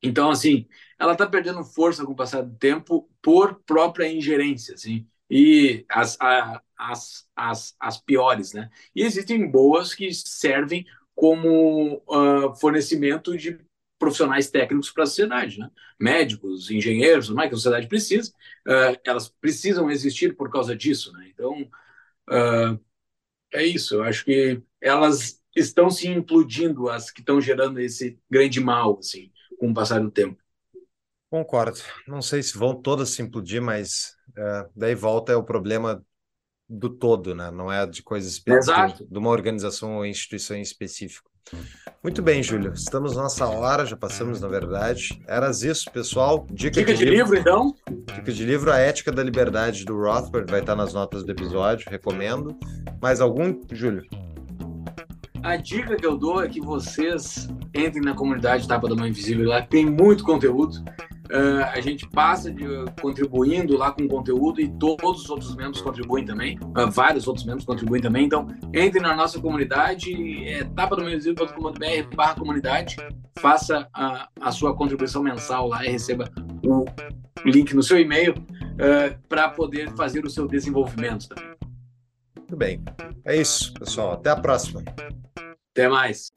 Então, 0.03 0.29
assim, 0.29 0.67
ela 0.99 1.13
está 1.13 1.25
perdendo 1.25 1.63
força 1.63 2.05
com 2.05 2.11
o 2.11 2.15
passar 2.15 2.41
do 2.41 2.55
tempo 2.57 3.09
por 3.21 3.61
própria 3.65 4.11
ingerência, 4.11 4.73
assim, 4.75 5.07
e 5.29 5.85
as, 5.89 6.17
a, 6.19 6.61
as, 6.77 7.25
as, 7.35 7.75
as 7.79 7.97
piores, 7.97 8.53
né? 8.53 8.69
E 8.93 9.03
existem 9.03 9.49
boas 9.49 9.93
que 9.93 10.13
servem 10.13 10.85
como 11.15 12.03
uh, 12.07 12.53
fornecimento 12.59 13.37
de 13.37 13.57
profissionais 13.97 14.49
técnicos 14.49 14.91
para 14.91 15.03
a 15.03 15.07
sociedade, 15.07 15.59
né? 15.59 15.71
médicos, 15.99 16.69
engenheiros, 16.69 17.29
mais 17.29 17.47
que 17.47 17.55
a 17.55 17.57
sociedade 17.57 17.87
precisa, 17.87 18.31
uh, 18.67 18.99
elas 19.05 19.29
precisam 19.29 19.89
existir 19.89 20.35
por 20.35 20.51
causa 20.51 20.75
disso. 20.75 21.13
Né? 21.13 21.31
Então, 21.33 21.61
uh, 22.29 22.79
é 23.53 23.65
isso, 23.65 23.95
eu 23.95 24.03
acho 24.03 24.25
que 24.25 24.61
elas 24.81 25.41
estão 25.55 25.89
se 25.89 26.07
implodindo, 26.07 26.89
as 26.89 27.11
que 27.11 27.21
estão 27.21 27.39
gerando 27.39 27.79
esse 27.79 28.19
grande 28.29 28.59
mal, 28.59 28.97
assim, 28.99 29.31
com 29.63 29.71
o 29.71 29.73
passar 29.73 30.01
do 30.01 30.11
tempo. 30.11 30.37
Concordo. 31.31 31.79
Não 32.05 32.21
sei 32.21 32.43
se 32.43 32.57
vão 32.57 32.75
todas 32.75 33.11
se 33.11 33.21
implodir, 33.21 33.61
mas 33.61 34.13
uh, 34.31 34.69
daí 34.75 34.93
volta 34.93 35.31
é 35.31 35.35
o 35.37 35.43
problema 35.43 36.03
do 36.67 36.89
todo, 36.89 37.33
né? 37.33 37.49
Não 37.49 37.71
é 37.71 37.87
de 37.87 38.03
coisas 38.03 38.33
específicas, 38.33 39.07
de 39.07 39.17
uma 39.17 39.29
organização 39.29 39.95
ou 39.95 40.05
instituição 40.05 40.57
em 40.57 40.61
específico. 40.61 41.31
Muito 42.03 42.21
bem, 42.21 42.43
Júlio. 42.43 42.73
Estamos 42.73 43.15
nossa 43.15 43.47
hora, 43.47 43.85
já 43.85 43.95
passamos, 43.95 44.41
na 44.41 44.49
verdade. 44.49 45.21
Eras 45.27 45.63
isso, 45.63 45.89
pessoal. 45.91 46.45
Dica, 46.51 46.81
Dica 46.81 46.93
de, 46.93 46.99
de 46.99 47.05
livro, 47.05 47.33
livro, 47.33 47.37
então? 47.37 47.73
Dica 48.15 48.33
de 48.33 48.45
livro, 48.45 48.71
A 48.71 48.77
Ética 48.77 49.13
da 49.13 49.23
Liberdade, 49.23 49.85
do 49.85 49.97
Rothbard, 49.97 50.51
vai 50.51 50.59
estar 50.59 50.75
nas 50.75 50.93
notas 50.93 51.23
do 51.23 51.31
episódio, 51.31 51.89
recomendo. 51.89 52.57
Mais 53.01 53.21
algum, 53.21 53.61
Júlio? 53.71 54.03
A 55.43 55.57
dica 55.57 55.97
que 55.97 56.05
eu 56.05 56.17
dou 56.17 56.41
é 56.41 56.47
que 56.47 56.61
vocês 56.61 57.49
entrem 57.75 58.01
na 58.01 58.13
comunidade 58.13 58.65
Tapa 58.65 58.87
da 58.87 58.95
Mãe 58.95 59.09
Invisível, 59.09 59.49
lá 59.49 59.61
tem 59.61 59.85
muito 59.85 60.23
conteúdo. 60.23 60.77
Uh, 61.25 61.63
a 61.73 61.81
gente 61.81 62.07
passa 62.07 62.49
de, 62.49 62.63
contribuindo 63.01 63.75
lá 63.75 63.91
com 63.91 64.07
conteúdo 64.07 64.61
e 64.61 64.69
todos 64.69 65.23
os 65.23 65.29
outros 65.29 65.55
membros 65.55 65.81
contribuem 65.81 66.23
também, 66.23 66.57
uh, 66.77 66.89
vários 66.91 67.27
outros 67.27 67.45
membros 67.45 67.65
contribuem 67.65 68.01
também. 68.01 68.25
Então, 68.25 68.47
entre 68.73 69.01
na 69.01 69.15
nossa 69.15 69.39
comunidade, 69.41 70.13
é 70.47 70.63
tapadomainvisível.com.br 70.63 72.15
barra 72.15 72.35
comunidade, 72.35 72.95
faça 73.39 73.87
a, 73.93 74.29
a, 74.39 74.51
sua 74.51 74.75
contribuição 74.75 75.23
mensal 75.23 75.67
lá 75.67 75.85
e 75.85 75.89
receba 75.89 76.29
o 76.63 76.85
link 77.43 77.73
no 77.73 77.83
seu 77.83 77.99
e-mail 77.99 78.33
uh, 78.33 79.17
para 79.27 79.49
poder 79.49 79.91
fazer 79.95 80.23
o 80.23 80.29
seu 80.29 80.47
desenvolvimento 80.47 81.27
também. 81.27 81.52
Muito 82.53 82.57
bem. 82.57 82.83
É 83.25 83.35
isso, 83.35 83.73
pessoal. 83.73 84.13
Até 84.13 84.29
a 84.29 84.35
próxima. 84.35 84.83
Até 85.71 85.87
mais. 85.89 86.31